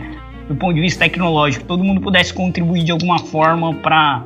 do 0.49 0.57
ponto 0.57 0.74
de 0.74 0.80
vista 0.80 1.05
tecnológico, 1.05 1.64
todo 1.64 1.84
mundo 1.84 2.01
pudesse 2.01 2.32
contribuir 2.32 2.84
de 2.84 2.92
alguma 2.92 3.18
forma 3.18 3.74
para 3.74 4.24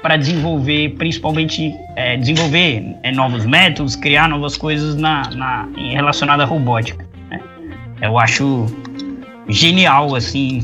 para 0.00 0.16
desenvolver, 0.16 0.90
principalmente 0.90 1.74
é, 1.96 2.16
desenvolver 2.16 2.96
é, 3.02 3.10
novos 3.10 3.44
métodos, 3.44 3.96
criar 3.96 4.28
novas 4.28 4.56
coisas 4.56 4.94
na, 4.94 5.28
na 5.30 5.68
relacionada 5.76 6.44
à 6.44 6.46
robótica. 6.46 7.04
Né? 7.28 7.40
Eu 8.00 8.16
acho 8.16 8.66
genial, 9.48 10.14
assim, 10.14 10.62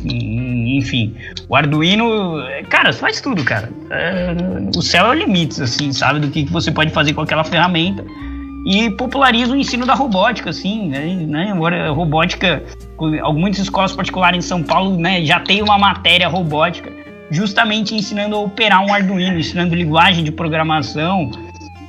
enfim. 0.79 1.15
O 1.49 1.57
Arduino, 1.57 2.37
cara, 2.69 2.93
faz 2.93 3.21
tudo, 3.21 3.43
cara. 3.43 3.69
É, 3.91 4.35
o 4.77 4.81
céu 4.83 5.07
é 5.07 5.11
o 5.11 5.15
limite, 5.15 5.61
assim, 5.63 5.93
sabe, 5.93 6.21
do 6.21 6.29
que, 6.29 6.45
que 6.45 6.53
você 6.53 6.71
pode 6.71 6.93
fazer 6.93 7.13
com 7.13 7.23
aquela 7.23 7.43
ferramenta. 7.43 8.05
E 8.65 8.91
populariza 8.91 9.53
o 9.53 9.57
ensino 9.57 9.85
da 9.85 9.95
robótica, 9.95 10.51
assim, 10.51 10.89
né? 10.89 11.07
né? 11.27 11.53
Agora, 11.53 11.91
robótica, 11.91 12.63
algumas 13.23 13.59
escolas 13.59 13.93
particulares 13.93 14.45
em 14.45 14.49
São 14.49 14.63
Paulo, 14.63 14.97
né, 14.97 15.25
já 15.25 15.41
tem 15.41 15.63
uma 15.63 15.79
matéria 15.79 16.29
robótica, 16.29 16.91
justamente 17.31 17.95
ensinando 17.95 18.37
a 18.37 18.39
operar 18.39 18.83
um 18.83 18.93
Arduino, 18.93 19.39
ensinando 19.39 19.75
linguagem 19.75 20.25
de 20.25 20.33
programação, 20.33 21.31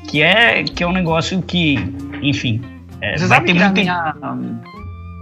que 0.10 0.22
é, 0.22 0.64
que 0.64 0.84
é 0.84 0.88
um 0.88 0.92
negócio 0.92 1.42
que, 1.42 1.76
enfim, 2.22 2.62
é, 3.02 3.18
Você 3.18 3.28
vai 3.28 3.42
ter 3.42 3.54
muito... 3.54 3.74
Minha 3.74 4.14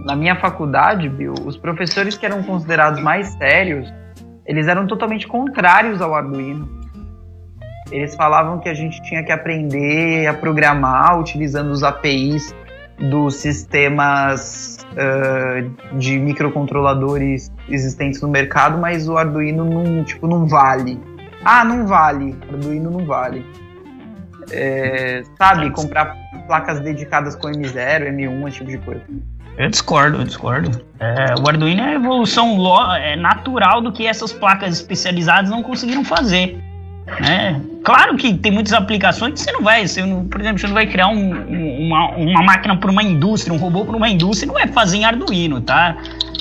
na 0.04 0.14
minha 0.14 0.36
faculdade, 0.36 1.08
Bill, 1.08 1.32
os 1.46 1.56
professores 1.56 2.16
que 2.16 2.26
eram 2.26 2.42
considerados 2.42 3.00
mais 3.02 3.28
sérios, 3.38 3.90
eles 4.46 4.68
eram 4.68 4.86
totalmente 4.86 5.26
contrários 5.26 6.00
ao 6.00 6.14
Arduino. 6.14 6.68
Eles 7.90 8.14
falavam 8.14 8.58
que 8.58 8.68
a 8.68 8.74
gente 8.74 9.02
tinha 9.02 9.22
que 9.22 9.30
aprender 9.30 10.26
a 10.26 10.34
programar 10.34 11.18
utilizando 11.18 11.70
os 11.70 11.82
APIs 11.82 12.54
dos 12.98 13.36
sistemas 13.36 14.86
uh, 14.92 15.98
de 15.98 16.18
microcontroladores 16.18 17.52
existentes 17.68 18.20
no 18.22 18.28
mercado, 18.28 18.78
mas 18.78 19.08
o 19.08 19.16
Arduino 19.16 19.64
não, 19.64 20.04
tipo, 20.04 20.26
não 20.26 20.46
vale. 20.46 21.00
Ah, 21.44 21.64
não 21.64 21.86
vale. 21.86 22.36
Arduino 22.50 22.90
não 22.90 23.04
vale. 23.04 23.44
É, 24.50 25.22
sabe, 25.38 25.70
comprar 25.70 26.16
placas 26.46 26.80
dedicadas 26.80 27.34
com 27.34 27.48
M0, 27.48 28.10
M1, 28.10 28.48
esse 28.48 28.58
tipo 28.58 28.70
de 28.70 28.78
coisa. 28.78 29.02
Eu 29.56 29.70
discordo, 29.70 30.18
eu 30.18 30.24
discordo. 30.24 30.84
É, 30.98 31.34
o 31.40 31.48
Arduino 31.48 31.80
é 31.80 31.90
a 31.90 31.94
evolução 31.94 32.56
é 32.96 33.16
natural 33.16 33.80
do 33.80 33.92
que 33.92 34.06
essas 34.06 34.32
placas 34.32 34.74
especializadas 34.74 35.50
não 35.50 35.62
conseguiram 35.62 36.04
fazer. 36.04 36.58
Né? 37.20 37.60
Claro 37.84 38.16
que 38.16 38.34
tem 38.34 38.50
muitas 38.50 38.72
aplicações 38.72 39.34
que 39.34 39.40
você 39.40 39.52
não 39.52 39.62
vai, 39.62 39.86
você 39.86 40.04
não, 40.04 40.26
por 40.26 40.40
exemplo, 40.40 40.58
você 40.58 40.66
não 40.66 40.74
vai 40.74 40.86
criar 40.86 41.08
um, 41.08 41.86
uma, 41.86 42.10
uma 42.16 42.42
máquina 42.42 42.76
para 42.76 42.90
uma 42.90 43.02
indústria, 43.02 43.52
um 43.52 43.58
robô 43.58 43.84
para 43.84 43.96
uma 43.96 44.08
indústria, 44.08 44.50
não 44.50 44.58
é 44.58 44.66
fazer 44.66 44.98
em 44.98 45.04
Arduino, 45.04 45.60
tá? 45.60 45.96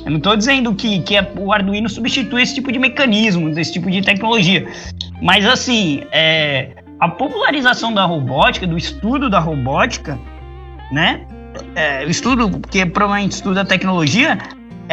Eu 0.06 0.12
não 0.12 0.18
estou 0.18 0.36
dizendo 0.36 0.74
que, 0.74 1.02
que 1.02 1.18
é, 1.18 1.32
o 1.38 1.52
Arduino 1.52 1.90
substitui 1.90 2.42
esse 2.42 2.56
tipo 2.56 2.72
de 2.72 2.80
mecanismo, 2.80 3.50
esse 3.60 3.74
tipo 3.74 3.92
de 3.92 4.02
tecnologia. 4.02 4.66
Mas 5.22 5.46
assim, 5.46 6.04
é, 6.12 6.70
a 7.00 7.10
popularização 7.10 7.94
da 7.94 8.06
robótica, 8.06 8.66
do 8.66 8.78
estudo 8.78 9.30
da 9.30 9.40
robótica, 9.40 10.18
né? 10.92 11.26
é, 11.76 12.04
estudo, 12.06 12.60
que 12.70 12.86
provavelmente 12.86 13.34
estuda 13.34 13.66
tecnologia, 13.66 14.38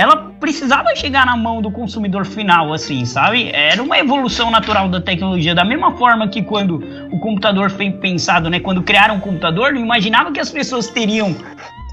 ela 0.01 0.33
precisava 0.41 0.95
chegar 0.97 1.27
na 1.27 1.37
mão 1.37 1.61
do 1.61 1.71
consumidor 1.71 2.25
final, 2.25 2.73
assim, 2.73 3.05
sabe? 3.05 3.51
Era 3.53 3.83
uma 3.83 3.99
evolução 3.99 4.51
natural 4.51 4.89
da 4.89 5.01
tecnologia. 5.01 5.55
Da 5.55 5.65
mesma 5.65 5.93
forma 5.97 6.27
que 6.29 6.43
quando 6.43 6.83
o 7.13 7.19
computador 7.19 7.71
foi 7.71 7.91
pensado, 7.91 8.49
né? 8.49 8.61
Quando 8.61 8.83
criaram 8.83 9.17
um 9.17 9.21
computador, 9.21 9.73
não 9.73 9.81
imaginava 9.81 10.33
que 10.33 10.41
as 10.41 10.51
pessoas 10.51 10.89
teriam 10.89 11.35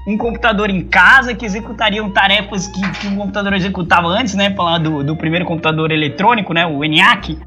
um 0.06 0.16
computador 0.16 0.70
em 0.70 0.82
casa 0.84 1.34
que 1.34 1.44
executariam 1.44 2.10
tarefas 2.10 2.66
que, 2.68 2.90
que 2.92 3.06
um 3.08 3.16
computador 3.16 3.52
executava 3.52 4.08
antes, 4.08 4.34
né? 4.34 4.54
Falar 4.54 4.78
do, 4.78 5.04
do 5.04 5.14
primeiro 5.14 5.44
computador 5.44 5.92
eletrônico, 5.92 6.54
né? 6.54 6.66
O 6.66 6.82
ENIAC, 6.82 7.38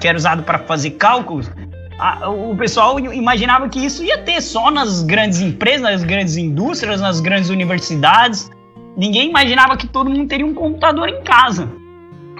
que 0.00 0.08
era 0.08 0.16
usado 0.16 0.42
para 0.42 0.58
fazer 0.58 0.92
cálculos 0.92 1.50
a, 1.98 2.30
o 2.30 2.56
pessoal 2.56 2.98
imaginava 3.00 3.68
que 3.68 3.84
isso 3.84 4.04
ia 4.04 4.18
ter 4.18 4.40
só 4.40 4.70
nas 4.70 5.02
grandes 5.02 5.40
empresas, 5.40 5.82
nas 5.82 6.04
grandes 6.04 6.36
indústrias, 6.36 7.00
nas 7.00 7.20
grandes 7.20 7.50
universidades. 7.50 8.50
Ninguém 8.96 9.28
imaginava 9.28 9.76
que 9.76 9.86
todo 9.86 10.10
mundo 10.10 10.28
teria 10.28 10.46
um 10.46 10.54
computador 10.54 11.08
em 11.08 11.22
casa. 11.22 11.68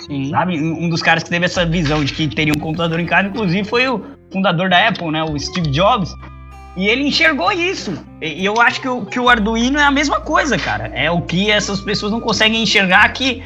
Sim. 0.01 0.31
Sabe? 0.31 0.61
Um 0.61 0.89
dos 0.89 1.03
caras 1.03 1.23
que 1.23 1.31
teve 1.31 1.45
essa 1.45 1.67
visão 1.67 2.05
de 2.05 2.13
que 2.13 2.29
teria 2.29 2.53
um 2.53 2.61
computador 2.61 3.01
em 3.01 3.07
casa, 3.07 3.29
inclusive, 3.29 3.69
foi 3.69 3.89
o 3.89 4.05
fundador 4.33 4.69
da 4.69 4.89
Apple, 4.89 5.11
né? 5.11 5.23
O 5.25 5.39
Steve 5.39 5.71
Jobs. 5.71 6.13
E 6.77 6.87
ele 6.87 7.03
enxergou 7.05 7.51
isso. 7.51 7.99
E 8.23 8.45
eu 8.45 8.61
acho 8.61 8.81
que 8.81 8.89
o, 8.89 9.05
que 9.05 9.19
o 9.19 9.29
Arduino 9.29 9.79
é 9.79 9.83
a 9.83 9.91
mesma 9.91 10.21
coisa, 10.21 10.57
cara. 10.57 10.87
É 10.95 11.11
o 11.11 11.23
que 11.23 11.51
essas 11.51 11.81
pessoas 11.81 12.13
não 12.13 12.21
conseguem 12.21 12.63
enxergar 12.63 13.09
que 13.13 13.43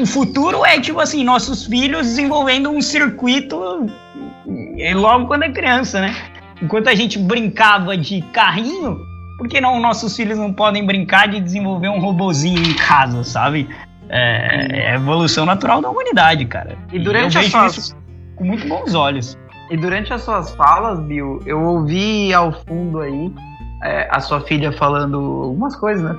o 0.00 0.06
futuro 0.06 0.64
é 0.64 0.80
tipo 0.80 0.98
assim, 0.98 1.22
nossos 1.22 1.64
filhos 1.66 2.08
desenvolvendo 2.08 2.70
um 2.70 2.82
circuito 2.82 3.56
logo 4.94 5.26
quando 5.26 5.44
é 5.44 5.50
criança, 5.50 6.00
né? 6.00 6.14
Enquanto 6.60 6.88
a 6.88 6.94
gente 6.94 7.18
brincava 7.18 7.96
de 7.96 8.20
carrinho, 8.32 8.98
por 9.36 9.48
que 9.48 9.60
não 9.60 9.80
nossos 9.80 10.16
filhos 10.16 10.38
não 10.38 10.52
podem 10.52 10.84
brincar 10.84 11.28
de 11.28 11.40
desenvolver 11.40 11.88
um 11.88 11.98
robozinho 11.98 12.58
em 12.58 12.74
casa, 12.74 13.24
sabe? 13.24 13.68
É, 14.08 14.90
é 14.90 14.94
evolução 14.94 15.46
natural 15.46 15.80
da 15.80 15.88
humanidade, 15.88 16.44
cara. 16.44 16.76
E 16.92 16.98
durante 16.98 17.36
e 17.36 17.38
as 17.38 17.46
suas... 17.46 17.76
isso 17.76 18.04
com 18.36 18.44
muito 18.44 18.66
bons 18.68 18.94
olhos. 18.94 19.38
E 19.70 19.76
durante 19.76 20.12
as 20.12 20.22
suas 20.22 20.54
falas, 20.54 21.00
Bill, 21.00 21.40
eu 21.46 21.60
ouvi 21.62 22.32
ao 22.32 22.52
fundo 22.64 23.00
aí 23.00 23.32
é, 23.82 24.08
a 24.10 24.20
sua 24.20 24.40
filha 24.42 24.72
falando 24.72 25.16
algumas 25.16 25.74
coisas, 25.76 26.04
né? 26.04 26.16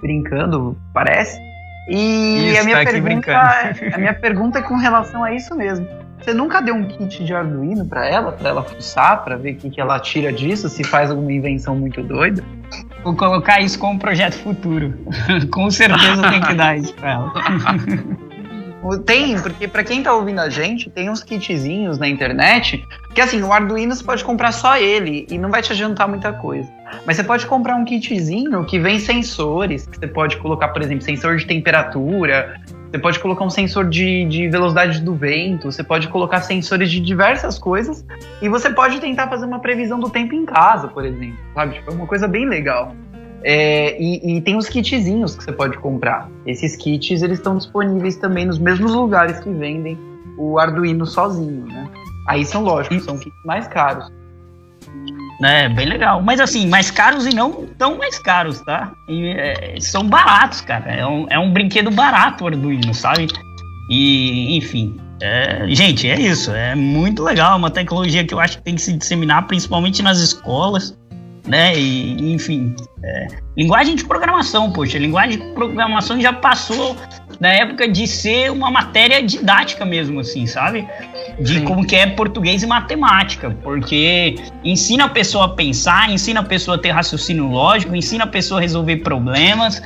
Brincando, 0.00 0.76
parece. 0.92 1.40
E 1.88 2.50
isso, 2.50 2.60
a, 2.60 2.64
minha 2.64 2.84
tá 2.84 2.90
pergunta, 2.90 3.32
a 3.94 3.98
minha 3.98 4.14
pergunta 4.14 4.58
é 4.58 4.62
com 4.62 4.76
relação 4.76 5.22
a 5.22 5.34
isso 5.34 5.54
mesmo. 5.54 5.86
Você 6.24 6.32
nunca 6.32 6.62
deu 6.62 6.74
um 6.74 6.88
kit 6.88 7.22
de 7.22 7.34
Arduino 7.34 7.84
para 7.84 8.08
ela, 8.08 8.32
para 8.32 8.48
ela 8.48 8.62
fuçar, 8.62 9.22
para 9.22 9.36
ver 9.36 9.52
o 9.52 9.56
que, 9.56 9.68
que 9.68 9.78
ela 9.78 10.00
tira 10.00 10.32
disso, 10.32 10.70
se 10.70 10.82
faz 10.82 11.10
alguma 11.10 11.30
invenção 11.30 11.76
muito 11.76 12.02
doida? 12.02 12.42
Vou 13.02 13.14
colocar 13.14 13.60
isso 13.60 13.78
como 13.78 13.98
projeto 13.98 14.38
futuro. 14.38 14.94
Com 15.52 15.70
certeza 15.70 16.30
tem 16.30 16.40
que 16.40 16.54
dar 16.54 16.78
isso 16.78 16.94
pra 16.94 17.12
ela. 17.12 17.32
Tem, 19.06 19.40
porque 19.40 19.66
para 19.66 19.82
quem 19.82 20.02
tá 20.02 20.12
ouvindo 20.12 20.40
a 20.40 20.50
gente, 20.50 20.90
tem 20.90 21.08
uns 21.08 21.22
kitzinhos 21.22 21.98
na 21.98 22.06
internet 22.06 22.84
que 23.14 23.20
assim, 23.20 23.42
o 23.42 23.50
Arduino 23.50 23.94
você 23.94 24.04
pode 24.04 24.22
comprar 24.22 24.52
só 24.52 24.76
ele 24.76 25.26
e 25.30 25.38
não 25.38 25.50
vai 25.50 25.62
te 25.62 25.72
adiantar 25.72 26.06
muita 26.06 26.34
coisa. 26.34 26.70
Mas 27.06 27.16
você 27.16 27.24
pode 27.24 27.46
comprar 27.46 27.76
um 27.76 27.84
kitzinho 27.84 28.62
que 28.66 28.78
vem 28.78 28.98
sensores, 28.98 29.86
que 29.86 29.98
você 29.98 30.06
pode 30.06 30.36
colocar, 30.36 30.68
por 30.68 30.82
exemplo, 30.82 31.02
sensor 31.02 31.38
de 31.38 31.46
temperatura, 31.46 32.60
você 32.94 32.98
pode 33.00 33.18
colocar 33.18 33.44
um 33.44 33.50
sensor 33.50 33.88
de, 33.88 34.24
de 34.26 34.48
velocidade 34.48 35.00
do 35.00 35.16
vento, 35.16 35.70
você 35.70 35.82
pode 35.82 36.06
colocar 36.06 36.42
sensores 36.42 36.88
de 36.88 37.00
diversas 37.00 37.58
coisas 37.58 38.06
e 38.40 38.48
você 38.48 38.70
pode 38.70 39.00
tentar 39.00 39.26
fazer 39.28 39.46
uma 39.46 39.58
previsão 39.58 39.98
do 39.98 40.08
tempo 40.08 40.32
em 40.32 40.46
casa, 40.46 40.86
por 40.86 41.04
exemplo, 41.04 41.36
sabe? 41.54 41.74
Tipo, 41.74 41.90
é 41.90 41.94
uma 41.94 42.06
coisa 42.06 42.28
bem 42.28 42.48
legal. 42.48 42.94
É, 43.42 44.00
e, 44.00 44.36
e, 44.36 44.40
tem 44.42 44.56
os 44.56 44.68
kitzinhos 44.68 45.34
que 45.34 45.42
você 45.42 45.50
pode 45.50 45.76
comprar. 45.78 46.30
Esses 46.46 46.76
kits 46.76 47.20
eles 47.20 47.38
estão 47.38 47.56
disponíveis 47.56 48.14
também 48.14 48.46
nos 48.46 48.60
mesmos 48.60 48.94
lugares 48.94 49.40
que 49.40 49.50
vendem 49.50 49.98
o 50.38 50.56
Arduino 50.60 51.04
sozinho, 51.04 51.66
né? 51.66 51.90
Aí 52.28 52.44
são 52.44 52.62
lógicos, 52.62 53.04
são 53.04 53.18
kits 53.18 53.44
mais 53.44 53.66
caros. 53.66 54.10
É, 55.42 55.68
bem 55.68 55.86
legal. 55.86 56.22
Mas 56.22 56.40
assim, 56.40 56.66
mais 56.66 56.90
caros 56.90 57.26
e 57.26 57.34
não 57.34 57.66
tão 57.78 57.98
mais 57.98 58.18
caros, 58.18 58.60
tá? 58.60 58.92
E, 59.08 59.28
é, 59.28 59.76
são 59.80 60.08
baratos, 60.08 60.60
cara. 60.60 60.90
É 60.92 61.06
um, 61.06 61.26
é 61.30 61.38
um 61.38 61.52
brinquedo 61.52 61.90
barato 61.90 62.44
o 62.44 62.46
Arduino, 62.46 62.94
sabe? 62.94 63.28
E, 63.90 64.56
enfim. 64.56 64.96
É, 65.20 65.66
gente, 65.68 66.08
é 66.08 66.20
isso. 66.20 66.50
É 66.52 66.74
muito 66.74 67.22
legal. 67.22 67.56
Uma 67.56 67.70
tecnologia 67.70 68.24
que 68.24 68.34
eu 68.34 68.40
acho 68.40 68.58
que 68.58 68.64
tem 68.64 68.74
que 68.74 68.82
se 68.82 68.92
disseminar, 68.92 69.46
principalmente 69.46 70.02
nas 70.02 70.18
escolas 70.18 70.96
né? 71.46 71.76
E, 71.76 72.32
enfim, 72.32 72.74
é, 73.02 73.26
linguagem 73.56 73.94
de 73.94 74.04
programação, 74.04 74.72
poxa, 74.72 74.98
linguagem 74.98 75.38
de 75.38 75.54
programação 75.54 76.20
já 76.20 76.32
passou 76.32 76.96
da 77.40 77.48
época 77.48 77.88
de 77.88 78.06
ser 78.06 78.50
uma 78.50 78.70
matéria 78.70 79.22
didática 79.22 79.84
mesmo, 79.84 80.20
assim, 80.20 80.46
sabe? 80.46 80.86
De 81.40 81.58
Sim. 81.58 81.64
como 81.64 81.86
que 81.86 81.96
é 81.96 82.06
português 82.06 82.62
e 82.62 82.66
matemática, 82.66 83.50
porque 83.62 84.36
ensina 84.64 85.04
a 85.04 85.08
pessoa 85.08 85.46
a 85.46 85.48
pensar, 85.48 86.10
ensina 86.10 86.40
a 86.40 86.44
pessoa 86.44 86.76
a 86.76 86.80
ter 86.80 86.90
raciocínio 86.90 87.48
lógico, 87.48 87.94
ensina 87.94 88.24
a 88.24 88.28
pessoa 88.28 88.60
a 88.60 88.62
resolver 88.62 88.98
problemas, 88.98 89.82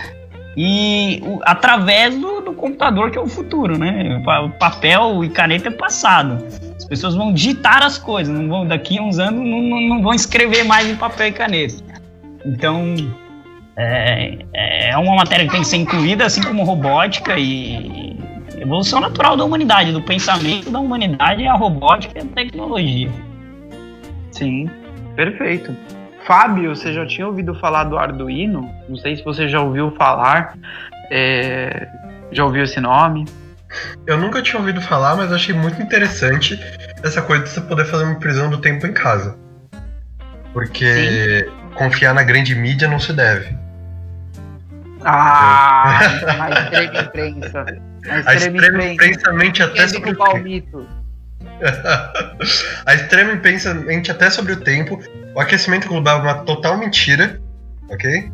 e 0.56 1.22
o, 1.24 1.40
através 1.42 2.16
do, 2.16 2.40
do, 2.40 2.52
computador 2.52 3.10
que 3.10 3.18
é 3.18 3.20
o 3.20 3.28
futuro, 3.28 3.78
né? 3.78 4.20
O 4.44 4.50
papel 4.58 5.24
e 5.24 5.30
caneta 5.30 5.68
é 5.68 5.70
passado. 5.70 6.44
As 6.76 6.84
pessoas 6.84 7.14
vão 7.14 7.32
digitar 7.32 7.82
as 7.82 7.98
coisas, 7.98 8.36
não 8.36 8.48
vão 8.48 8.66
daqui 8.66 8.98
a 8.98 9.02
uns 9.02 9.18
anos 9.18 9.44
não, 9.44 9.62
não, 9.62 9.80
não 9.80 10.02
vão 10.02 10.14
escrever 10.14 10.64
mais 10.64 10.88
em 10.88 10.96
papel 10.96 11.28
e 11.28 11.32
caneta. 11.32 11.76
Então 12.44 12.94
é, 13.76 14.38
é 14.52 14.96
uma 14.96 15.16
matéria 15.16 15.46
que 15.46 15.52
tem 15.52 15.60
que 15.60 15.68
ser 15.68 15.76
incluída, 15.76 16.26
assim 16.26 16.42
como 16.42 16.64
robótica 16.64 17.38
e 17.38 18.16
evolução 18.60 19.00
natural 19.00 19.36
da 19.36 19.44
humanidade, 19.44 19.92
do 19.92 20.02
pensamento 20.02 20.70
da 20.70 20.80
humanidade 20.80 21.44
é 21.44 21.48
a 21.48 21.54
robótica 21.54 22.18
e 22.18 22.22
a 22.22 22.24
tecnologia. 22.26 23.10
Sim, 24.32 24.68
perfeito. 25.14 25.74
Fábio, 26.28 26.76
você 26.76 26.92
já 26.92 27.06
tinha 27.06 27.26
ouvido 27.26 27.54
falar 27.54 27.84
do 27.84 27.96
Arduino? 27.96 28.70
Não 28.86 28.96
sei 28.96 29.16
se 29.16 29.24
você 29.24 29.48
já 29.48 29.62
ouviu 29.62 29.90
falar. 29.92 30.58
É... 31.10 31.88
Já 32.30 32.44
ouviu 32.44 32.64
esse 32.64 32.78
nome? 32.82 33.24
Eu 34.06 34.18
nunca 34.18 34.42
tinha 34.42 34.60
ouvido 34.60 34.78
falar, 34.82 35.16
mas 35.16 35.32
achei 35.32 35.54
muito 35.54 35.80
interessante 35.80 36.60
essa 37.02 37.22
coisa 37.22 37.44
de 37.44 37.48
você 37.48 37.62
poder 37.62 37.86
fazer 37.86 38.04
uma 38.04 38.16
prisão 38.16 38.50
do 38.50 38.58
tempo 38.58 38.86
em 38.86 38.92
casa. 38.92 39.38
Porque 40.52 41.46
Sim. 41.46 41.74
confiar 41.74 42.12
na 42.12 42.22
grande 42.22 42.54
mídia 42.54 42.86
não 42.86 43.00
se 43.00 43.14
deve. 43.14 43.56
Ah, 45.06 45.98
a 46.42 46.50
extrema 46.50 47.00
imprensa. 47.00 47.64
A 48.26 48.34
extrema, 48.34 48.84
imprensa 48.84 49.32
mente 49.32 49.62
até 49.62 49.88
sobre 49.88 50.10
o 50.10 50.36
mito. 50.42 50.86
a 52.84 52.94
extrema 52.94 53.32
imprensa 53.32 53.72
mente 53.72 54.10
até 54.10 54.28
sobre 54.28 54.52
o 54.52 54.56
tempo 54.60 55.00
o 55.38 55.40
aquecimento 55.40 55.86
global 55.86 56.18
é 56.18 56.22
uma 56.22 56.34
total 56.38 56.76
mentira, 56.76 57.40
ok? 57.88 58.32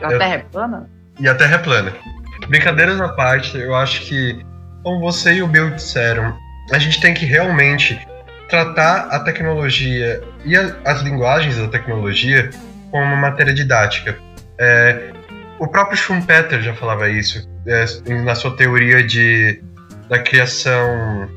E 0.00 0.04
a 0.04 0.08
Terra 0.08 0.34
é 0.34 0.38
plana? 0.38 0.90
E 1.20 1.28
a 1.28 1.34
Terra 1.36 1.54
é 1.54 1.58
plana. 1.58 1.92
Brincadeiras 2.48 3.00
à 3.00 3.10
parte, 3.10 3.56
eu 3.56 3.72
acho 3.72 4.00
que, 4.00 4.44
como 4.82 4.98
você 4.98 5.34
e 5.34 5.42
o 5.44 5.46
Bill 5.46 5.70
disseram, 5.70 6.36
a 6.72 6.78
gente 6.80 7.00
tem 7.00 7.14
que 7.14 7.24
realmente 7.24 8.04
tratar 8.48 9.06
a 9.12 9.20
tecnologia 9.20 10.20
e 10.44 10.56
a, 10.56 10.76
as 10.84 11.02
linguagens 11.02 11.56
da 11.56 11.68
tecnologia 11.68 12.50
como 12.90 13.04
uma 13.04 13.16
matéria 13.16 13.54
didática. 13.54 14.18
É, 14.58 15.12
o 15.60 15.68
próprio 15.68 15.96
Schumpeter 15.96 16.62
já 16.62 16.74
falava 16.74 17.08
isso 17.08 17.48
é, 17.64 17.84
na 18.24 18.34
sua 18.34 18.56
teoria 18.56 19.04
de, 19.04 19.62
da 20.08 20.18
criação. 20.18 21.28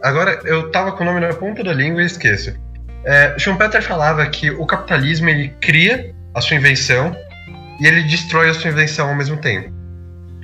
Agora, 0.00 0.38
eu 0.44 0.70
tava 0.70 0.92
com 0.92 1.02
o 1.02 1.06
nome 1.06 1.18
na 1.18 1.34
ponta 1.34 1.64
da 1.64 1.72
língua 1.72 2.02
e 2.02 2.06
esqueço. 2.06 2.67
É, 3.04 3.38
Schumpeter 3.38 3.82
falava 3.82 4.26
que 4.26 4.50
o 4.50 4.66
capitalismo 4.66 5.28
ele 5.28 5.48
cria 5.60 6.14
a 6.34 6.40
sua 6.40 6.56
invenção 6.56 7.14
e 7.80 7.86
ele 7.86 8.02
destrói 8.02 8.50
a 8.50 8.54
sua 8.54 8.70
invenção 8.70 9.08
ao 9.08 9.14
mesmo 9.14 9.36
tempo. 9.36 9.72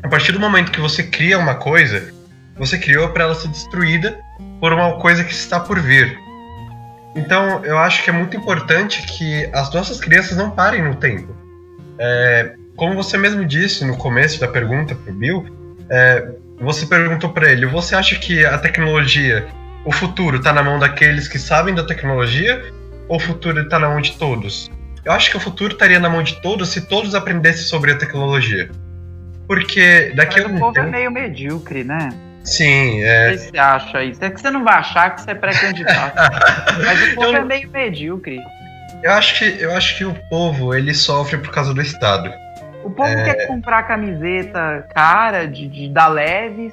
A 0.02 0.09
partir 0.09 0.32
do 0.32 0.40
momento 0.40 0.70
que 0.70 0.80
você 0.80 1.02
cria 1.02 1.38
uma 1.38 1.55
coisa, 1.55 2.12
você 2.57 2.78
criou 2.78 3.09
para 3.09 3.24
ela 3.24 3.34
ser 3.34 3.48
destruída 3.48 4.16
por 4.61 4.72
uma 4.72 4.98
coisa 4.98 5.24
que 5.24 5.32
está 5.32 5.59
por 5.59 5.80
vir. 5.80 6.18
Então, 7.16 7.64
eu 7.64 7.78
acho 7.78 8.02
que 8.02 8.11
é 8.11 8.12
muito 8.12 8.36
importante 8.36 9.02
que 9.02 9.48
as 9.52 9.72
nossas 9.72 10.00
crianças 10.00 10.36
não 10.36 10.50
parem 10.50 10.82
no 10.82 10.96
tempo. 10.96 11.34
É, 11.98 12.55
como 12.76 12.94
você 12.94 13.16
mesmo 13.16 13.44
disse 13.44 13.84
no 13.84 13.96
começo 13.96 14.40
da 14.40 14.48
pergunta 14.48 14.94
para 14.94 15.12
o 15.12 15.14
Bill, 15.14 15.46
é, 15.88 16.28
você 16.61 16.86
perguntou 16.86 17.30
para 17.30 17.50
ele: 17.50 17.66
você 17.66 17.94
acha 17.94 18.16
que 18.16 18.44
a 18.44 18.59
tecnologia 18.59 19.46
o 19.85 19.93
futuro 19.93 20.39
está 20.39 20.53
na 20.53 20.62
mão 20.62 20.78
daqueles 20.78 21.28
que 21.28 21.39
sabem 21.39 21.74
da 21.74 21.85
tecnologia 21.85 22.62
ou 23.09 23.16
o 23.16 23.20
futuro 23.20 23.61
está 23.61 23.78
na 23.78 23.89
mão 23.89 24.01
de 24.01 24.12
todos? 24.16 24.70
Eu 25.05 25.12
acho 25.12 25.30
que 25.30 25.37
o 25.37 25.41
futuro 25.41 25.74
estaria 25.74 26.01
na 26.01 26.09
mão 26.09 26.22
de 26.22 26.41
todos 26.41 26.70
se 26.70 26.89
todos 26.89 27.14
aprendessem 27.14 27.64
sobre 27.64 27.93
a 27.93 27.99
tecnologia. 27.99 28.70
Porque 29.47 30.12
daqui 30.16 30.41
Mas 30.41 30.51
a 30.51 30.55
um 30.55 30.57
o 30.57 30.61
povo 30.61 30.78
é 30.78 30.82
tempo... 30.82 30.89
é 30.89 30.99
meio 30.99 31.11
medíocre, 31.11 31.85
né? 31.85 32.09
Sim, 32.43 33.03
é. 33.03 33.28
O 33.28 33.32
que 33.32 33.39
você 33.39 33.59
acha 33.59 34.05
isso? 34.05 34.24
É 34.24 34.30
que 34.30 34.41
você 34.41 34.51
não 34.51 34.64
vai 34.64 34.74
achar 34.74 35.14
que 35.14 35.20
você 35.20 35.30
é 35.32 35.35
pré-candidato. 35.35 36.16
Mas 36.82 37.12
o 37.12 37.14
povo 37.14 37.28
eu... 37.28 37.37
é 37.37 37.45
meio 37.45 37.70
medíocre. 37.70 38.39
Eu 39.03 39.12
acho, 39.12 39.39
que, 39.39 39.62
eu 39.62 39.76
acho 39.76 39.99
que 39.99 40.05
o 40.05 40.14
povo 40.30 40.74
ele 40.74 40.95
sofre 40.95 41.37
por 41.37 41.53
causa 41.53 41.74
do 41.74 41.82
Estado. 41.82 42.32
O 42.82 42.91
povo 42.91 43.09
é... 43.09 43.24
quer 43.24 43.47
comprar 43.47 43.82
camiseta 43.82 44.87
cara 44.95 45.47
de, 45.47 45.68
de 45.68 45.89
da 45.91 46.07
Leves 46.07 46.72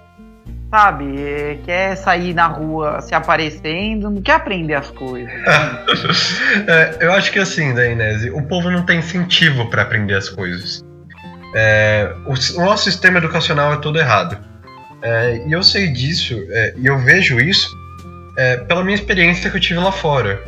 sabe, 0.72 1.22
é, 1.22 1.57
quer 1.65 1.97
sair 1.97 2.34
na 2.34 2.47
rua 2.47 3.01
se 3.01 3.13
aparecendo, 3.13 4.09
não 4.09 4.22
quer 4.22 4.36
aprender 4.36 4.76
as 4.76 4.89
coisas. 4.89 5.30
é, 6.65 6.97
eu 7.01 7.11
acho 7.11 7.30
que 7.30 7.39
assim, 7.39 7.72
Inês, 7.72 8.24
o 8.34 8.41
povo 8.43 8.72
não 8.72 8.84
tem 8.86 8.99
incentivo 8.99 9.69
para 9.69 9.82
aprender 9.82 10.15
as 10.15 10.30
coisas. 10.30 10.82
É, 11.53 12.09
o, 12.26 12.32
o, 12.61 12.65
nosso 12.65 12.86
sistema 12.86 13.17
educacional 13.17 13.74
é 13.74 13.78
todo 13.78 13.99
errado. 13.99 14.38
É, 15.01 15.45
e 15.45 15.51
eu 15.51 15.61
sei 15.61 15.89
disso, 15.89 16.41
é, 16.51 16.74
e 16.78 16.86
eu 16.86 16.97
vejo 16.99 17.38
isso 17.38 17.69
é, 18.38 18.55
pela 18.55 18.82
minha 18.82 18.95
experiência 18.95 19.49
que 19.49 19.57
eu 19.57 19.61
tive 19.61 19.80
lá 19.82 19.91
fora. 19.91 20.41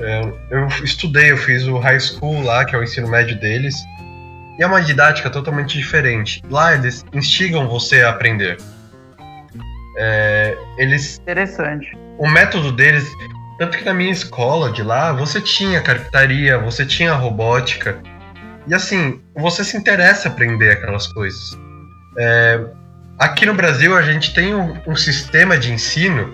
eu 0.49 0.67
estudei, 0.85 1.31
eu 1.31 1.37
fiz 1.37 1.67
o 1.67 1.79
high 1.79 1.99
school 1.99 2.41
lá, 2.43 2.63
que 2.63 2.73
é 2.73 2.79
o 2.79 2.83
ensino 2.83 3.09
médio 3.09 3.37
deles, 3.37 3.75
e 4.57 4.63
é 4.63 4.67
uma 4.67 4.81
didática 4.81 5.29
totalmente 5.29 5.77
diferente. 5.77 6.41
Lá 6.49 6.73
eles 6.73 7.03
instigam 7.13 7.67
você 7.67 8.03
a 8.03 8.11
aprender. 8.11 8.57
É, 9.97 10.57
eles. 10.77 11.19
Interessante. 11.19 11.97
O 12.17 12.27
método 12.27 12.71
deles. 12.71 13.09
Tanto 13.57 13.77
que 13.77 13.85
na 13.85 13.93
minha 13.93 14.11
escola 14.11 14.71
de 14.71 14.81
lá, 14.81 15.11
você 15.13 15.39
tinha 15.39 15.79
carpintaria, 15.81 16.57
você 16.57 16.85
tinha 16.85 17.13
robótica. 17.13 18.01
E 18.67 18.73
assim, 18.73 19.21
você 19.35 19.63
se 19.63 19.77
interessa 19.77 20.27
aprender 20.27 20.71
aquelas 20.71 21.07
coisas. 21.07 21.57
É, 22.17 22.59
aqui 23.19 23.45
no 23.45 23.53
Brasil, 23.53 23.95
a 23.95 24.01
gente 24.01 24.33
tem 24.33 24.55
um, 24.55 24.77
um, 24.87 24.95
sistema 24.95 25.57
de 25.57 25.71
ensino 25.71 26.33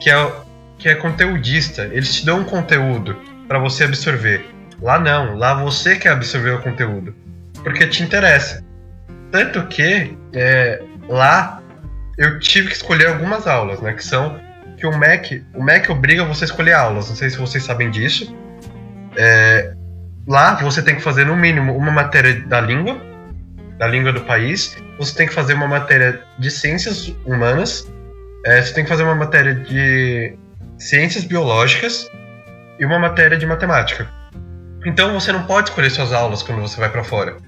que 0.00 0.10
é, 0.10 0.32
que 0.78 0.88
é 0.88 0.94
conteudista. 0.94 1.88
Eles 1.92 2.14
te 2.14 2.26
dão 2.26 2.40
um 2.40 2.44
conteúdo 2.44 3.16
para 3.46 3.58
você 3.58 3.84
absorver. 3.84 4.46
Lá 4.80 4.98
não, 4.98 5.36
lá 5.36 5.54
você 5.54 5.96
quer 5.96 6.10
absorver 6.10 6.52
o 6.52 6.62
conteúdo. 6.62 7.14
Porque 7.62 7.86
te 7.86 8.02
interessa. 8.02 8.64
Tanto 9.30 9.66
que 9.66 10.16
é, 10.32 10.82
lá 11.08 11.62
eu 12.16 12.38
tive 12.38 12.68
que 12.68 12.74
escolher 12.74 13.08
algumas 13.08 13.46
aulas, 13.46 13.80
né? 13.80 13.92
Que 13.92 14.04
são 14.04 14.40
que 14.76 14.86
o 14.86 14.96
MEC, 14.96 15.44
o 15.54 15.62
MEC 15.62 15.90
obriga 15.90 16.24
você 16.24 16.44
a 16.44 16.46
escolher 16.46 16.72
aulas. 16.72 17.08
Não 17.08 17.16
sei 17.16 17.30
se 17.30 17.38
vocês 17.38 17.62
sabem 17.62 17.90
disso. 17.90 18.34
É, 19.16 19.74
lá 20.26 20.54
você 20.54 20.82
tem 20.82 20.96
que 20.96 21.02
fazer 21.02 21.24
no 21.24 21.36
mínimo 21.36 21.76
uma 21.76 21.92
matéria 21.92 22.40
da 22.46 22.60
língua, 22.60 23.00
da 23.78 23.86
língua 23.86 24.12
do 24.12 24.20
país. 24.22 24.76
Você 24.98 25.14
tem 25.14 25.26
que 25.26 25.34
fazer 25.34 25.54
uma 25.54 25.68
matéria 25.68 26.20
de 26.38 26.50
ciências 26.50 27.14
humanas 27.24 27.86
é, 28.44 28.60
você 28.60 28.74
tem 28.74 28.84
que 28.84 28.90
fazer 28.90 29.04
uma 29.04 29.14
matéria 29.14 29.54
de 29.54 30.36
ciências 30.78 31.24
biológicas 31.24 32.10
e 32.78 32.84
uma 32.84 32.98
matéria 32.98 33.38
de 33.38 33.46
matemática. 33.46 34.06
Então 34.84 35.18
você 35.18 35.32
não 35.32 35.46
pode 35.46 35.70
escolher 35.70 35.90
suas 35.90 36.12
aulas 36.12 36.42
quando 36.42 36.60
você 36.60 36.78
vai 36.78 36.90
para 36.90 37.02
fora. 37.02 37.38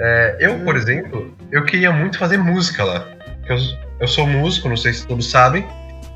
É, 0.00 0.36
eu, 0.40 0.58
por 0.60 0.74
exemplo, 0.74 1.36
eu 1.52 1.64
queria 1.66 1.92
muito 1.92 2.18
fazer 2.18 2.38
música 2.38 2.82
lá. 2.82 3.06
Eu, 3.52 3.58
eu 4.00 4.08
sou 4.08 4.26
músico, 4.26 4.68
não 4.68 4.76
sei 4.76 4.92
se 4.92 5.06
todos 5.06 5.30
sabem, 5.30 5.66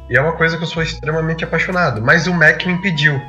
e 0.09 0.17
é 0.17 0.21
uma 0.21 0.33
coisa 0.33 0.57
que 0.57 0.63
eu 0.63 0.69
sou 0.69 0.83
extremamente 0.83 1.45
apaixonado. 1.45 2.01
Mas 2.03 2.27
o 2.27 2.35
Mac 2.35 2.65
me 2.67 2.73
impediu. 2.73 3.21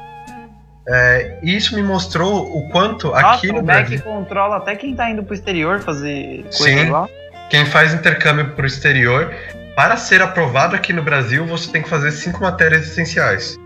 É, 0.88 1.40
isso 1.42 1.76
me 1.76 1.82
mostrou 1.82 2.56
o 2.56 2.70
quanto 2.70 3.08
Nossa, 3.08 3.28
aqui 3.28 3.48
no 3.48 3.60
o 3.60 3.66
Mac 3.66 3.88
Brasil... 3.88 4.02
controla 4.02 4.58
até 4.58 4.76
quem 4.76 4.96
tá 4.96 5.10
indo 5.10 5.24
pro 5.24 5.34
exterior 5.34 5.80
fazer 5.80 6.44
coisa 6.44 6.84
Sim. 6.84 6.90
lá. 6.90 7.10
Quem 7.50 7.66
faz 7.66 7.94
intercâmbio 7.94 8.52
pro 8.52 8.66
exterior, 8.66 9.34
para 9.76 9.98
ser 9.98 10.22
aprovado 10.22 10.76
aqui 10.76 10.94
no 10.94 11.04
Brasil, 11.04 11.46
você 11.46 11.72
tem 11.72 11.82
que 11.82 11.90
fazer 11.90 12.12
cinco 12.12 12.42
matérias 12.42 12.88
essenciais. 12.88 13.58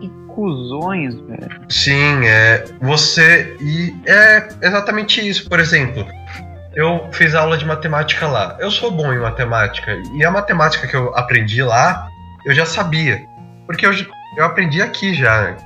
Que 0.00 0.10
cuzões, 0.28 1.14
velho. 1.14 1.60
Sim, 1.68 2.26
é. 2.26 2.64
Você. 2.80 3.56
E 3.60 3.94
é 4.06 4.48
exatamente 4.62 5.26
isso. 5.26 5.48
Por 5.48 5.60
exemplo, 5.60 6.06
eu 6.74 7.08
fiz 7.12 7.34
aula 7.34 7.56
de 7.56 7.64
matemática 7.64 8.26
lá. 8.26 8.56
Eu 8.58 8.70
sou 8.70 8.90
bom 8.90 9.12
em 9.12 9.18
matemática. 9.18 10.00
E 10.14 10.24
a 10.24 10.30
matemática 10.30 10.86
que 10.86 10.96
eu 10.96 11.14
aprendi 11.14 11.62
lá, 11.62 12.08
eu 12.44 12.54
já 12.54 12.64
sabia. 12.64 13.22
Porque 13.66 13.86
eu, 13.86 13.92
eu 14.36 14.44
aprendi 14.44 14.80
aqui 14.80 15.14
já. 15.14 15.56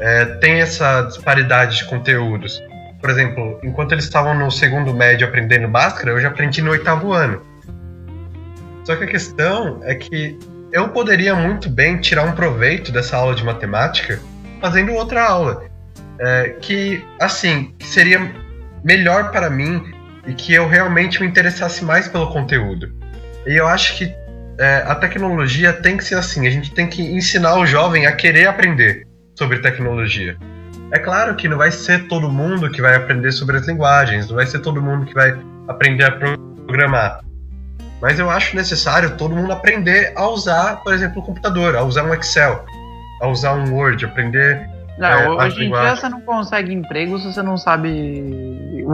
É, 0.00 0.24
tem 0.36 0.60
essa 0.60 1.02
disparidade 1.02 1.78
de 1.78 1.84
conteúdos. 1.84 2.62
Por 3.00 3.10
exemplo, 3.10 3.60
enquanto 3.62 3.92
eles 3.92 4.04
estavam 4.04 4.34
no 4.34 4.50
segundo 4.50 4.94
médio 4.94 5.26
aprendendo 5.26 5.68
Bhaskara, 5.68 6.10
eu 6.10 6.20
já 6.20 6.28
aprendi 6.28 6.62
no 6.62 6.70
oitavo 6.70 7.12
ano. 7.12 7.42
Só 8.84 8.96
que 8.96 9.04
a 9.04 9.06
questão 9.06 9.80
é 9.84 9.94
que 9.94 10.38
eu 10.72 10.88
poderia 10.88 11.34
muito 11.34 11.68
bem 11.68 11.98
tirar 11.98 12.24
um 12.24 12.32
proveito 12.32 12.90
dessa 12.90 13.16
aula 13.16 13.34
de 13.34 13.44
matemática 13.44 14.18
fazendo 14.60 14.92
outra 14.94 15.24
aula. 15.28 15.64
É, 16.20 16.56
que, 16.60 17.04
assim, 17.20 17.74
seria 17.80 18.32
melhor 18.82 19.30
para 19.30 19.48
mim 19.48 19.97
e 20.28 20.34
que 20.34 20.52
eu 20.52 20.68
realmente 20.68 21.20
me 21.20 21.26
interessasse 21.26 21.82
mais 21.84 22.06
pelo 22.06 22.30
conteúdo. 22.30 22.92
E 23.46 23.56
eu 23.56 23.66
acho 23.66 23.96
que 23.96 24.14
é, 24.58 24.84
a 24.86 24.94
tecnologia 24.94 25.72
tem 25.72 25.96
que 25.96 26.04
ser 26.04 26.16
assim, 26.16 26.46
a 26.46 26.50
gente 26.50 26.70
tem 26.72 26.86
que 26.86 27.02
ensinar 27.02 27.56
o 27.56 27.64
jovem 27.64 28.06
a 28.06 28.12
querer 28.12 28.46
aprender 28.46 29.06
sobre 29.36 29.58
tecnologia. 29.58 30.36
É 30.92 30.98
claro 30.98 31.34
que 31.34 31.48
não 31.48 31.56
vai 31.56 31.70
ser 31.70 32.08
todo 32.08 32.30
mundo 32.30 32.70
que 32.70 32.82
vai 32.82 32.94
aprender 32.94 33.32
sobre 33.32 33.56
as 33.56 33.66
linguagens, 33.66 34.28
não 34.28 34.36
vai 34.36 34.46
ser 34.46 34.58
todo 34.60 34.82
mundo 34.82 35.06
que 35.06 35.14
vai 35.14 35.38
aprender 35.66 36.04
a 36.04 36.12
programar. 36.12 37.20
Mas 38.00 38.18
eu 38.18 38.30
acho 38.30 38.54
necessário 38.54 39.16
todo 39.16 39.34
mundo 39.34 39.52
aprender 39.52 40.12
a 40.14 40.28
usar, 40.28 40.82
por 40.82 40.92
exemplo, 40.92 41.22
o 41.22 41.24
computador, 41.24 41.74
a 41.74 41.82
usar 41.82 42.04
um 42.04 42.14
Excel, 42.14 42.64
a 43.20 43.28
usar 43.28 43.54
um 43.54 43.74
Word, 43.74 44.04
aprender. 44.04 44.68
Não, 44.98 45.08
É, 45.08 45.28
hoje 45.28 45.64
em 45.64 45.70
dia 45.70 45.96
você 45.96 46.08
não 46.08 46.20
consegue 46.20 46.72
emprego 46.72 47.18
se 47.18 47.32
você 47.32 47.42
não 47.42 47.56
sabe 47.56 47.88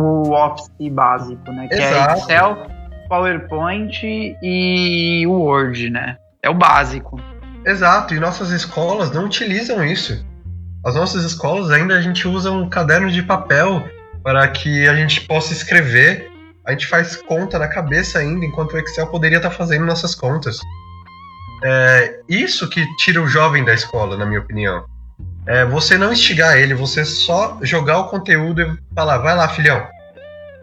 o 0.00 0.32
Office 0.32 0.70
básico, 0.90 1.52
né? 1.52 1.68
Que 1.68 1.74
Exato. 1.74 2.10
é 2.10 2.18
Excel, 2.18 2.66
PowerPoint 3.08 4.36
e 4.42 5.26
o 5.26 5.32
Word, 5.32 5.90
né? 5.90 6.16
É 6.42 6.50
o 6.50 6.54
básico. 6.54 7.20
Exato, 7.64 8.14
e 8.14 8.20
nossas 8.20 8.50
escolas 8.50 9.10
não 9.12 9.24
utilizam 9.24 9.84
isso. 9.84 10.24
As 10.84 10.94
nossas 10.94 11.24
escolas 11.24 11.70
ainda 11.70 11.94
a 11.94 12.00
gente 12.00 12.28
usa 12.28 12.50
um 12.50 12.68
caderno 12.68 13.10
de 13.10 13.22
papel 13.22 13.82
para 14.22 14.46
que 14.48 14.86
a 14.86 14.94
gente 14.94 15.22
possa 15.22 15.52
escrever. 15.52 16.30
A 16.66 16.72
gente 16.72 16.86
faz 16.86 17.16
conta 17.16 17.58
na 17.58 17.68
cabeça 17.68 18.18
ainda, 18.18 18.44
enquanto 18.44 18.74
o 18.74 18.78
Excel 18.78 19.06
poderia 19.06 19.36
estar 19.38 19.50
fazendo 19.50 19.86
nossas 19.86 20.14
contas. 20.14 20.58
É 21.62 22.20
isso 22.28 22.68
que 22.68 22.84
tira 22.96 23.22
o 23.22 23.26
jovem 23.26 23.64
da 23.64 23.72
escola, 23.72 24.16
na 24.16 24.26
minha 24.26 24.40
opinião. 24.40 24.84
É 25.46 25.64
você 25.64 25.98
não 25.98 26.12
instigar 26.12 26.56
ele, 26.56 26.72
você 26.72 27.04
só 27.04 27.58
jogar 27.62 27.98
o 27.98 28.08
conteúdo 28.08 28.62
e 28.62 28.94
falar, 28.94 29.18
vai 29.18 29.36
lá, 29.36 29.48
filhão. 29.48 29.86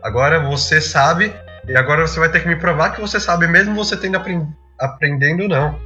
Agora 0.02 0.40
você 0.40 0.82
sabe, 0.82 1.34
e 1.68 1.76
agora 1.76 2.08
você 2.08 2.20
vai 2.20 2.30
ter 2.30 2.42
que 2.42 2.48
me 2.48 2.56
provar 2.56 2.90
que 2.92 3.02
você 3.02 3.20
sabe, 3.20 3.48
mesmo 3.48 3.76
você 3.76 3.96
tendo 3.96 4.18
apren 4.18 4.48
aprendendo 4.80 5.48
não. 5.48 5.80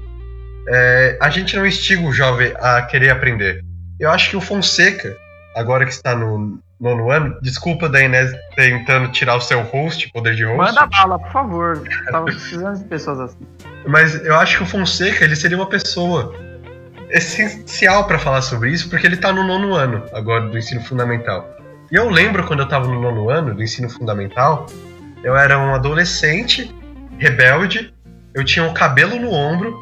É, 0.69 1.17
a 1.21 1.29
gente 1.29 1.55
não 1.57 1.65
instiga 1.65 2.01
o 2.01 2.13
jovem 2.13 2.53
a 2.57 2.81
querer 2.83 3.09
aprender. 3.09 3.61
Eu 3.99 4.09
acho 4.09 4.29
que 4.29 4.37
o 4.37 4.41
Fonseca, 4.41 5.15
agora 5.55 5.85
que 5.85 5.91
está 5.91 6.15
no 6.15 6.57
nono 6.79 7.11
ano, 7.11 7.37
desculpa 7.41 7.89
da 7.89 8.01
Inés 8.01 8.31
tentando 8.55 9.09
tirar 9.11 9.35
o 9.35 9.41
seu 9.41 9.61
host, 9.63 10.09
poder 10.11 10.35
de 10.35 10.45
host. 10.45 10.57
Manda 10.57 10.85
bala, 10.85 11.19
por 11.19 11.31
favor. 11.31 11.83
Tava 12.09 12.25
precisando 12.25 12.79
de 12.79 12.85
pessoas 12.85 13.19
assim. 13.19 13.47
Mas 13.85 14.15
eu 14.25 14.35
acho 14.35 14.57
que 14.57 14.63
o 14.63 14.65
Fonseca 14.65 15.25
ele 15.25 15.35
seria 15.35 15.57
uma 15.57 15.69
pessoa 15.69 16.33
essencial 17.09 18.05
para 18.05 18.19
falar 18.19 18.41
sobre 18.41 18.71
isso, 18.71 18.89
porque 18.89 19.05
ele 19.05 19.17
tá 19.17 19.31
no 19.31 19.43
nono 19.43 19.73
ano 19.73 20.03
agora 20.13 20.47
do 20.47 20.57
ensino 20.57 20.81
fundamental. 20.81 21.55
E 21.91 21.95
eu 21.95 22.09
lembro 22.09 22.45
quando 22.45 22.61
eu 22.61 22.67
tava 22.67 22.87
no 22.87 22.99
nono 22.99 23.29
ano 23.29 23.53
do 23.53 23.61
ensino 23.61 23.89
fundamental, 23.89 24.65
eu 25.23 25.35
era 25.35 25.57
um 25.57 25.73
adolescente 25.73 26.73
rebelde, 27.17 27.93
eu 28.33 28.43
tinha 28.43 28.65
um 28.65 28.73
cabelo 28.73 29.19
no 29.19 29.31
ombro, 29.31 29.77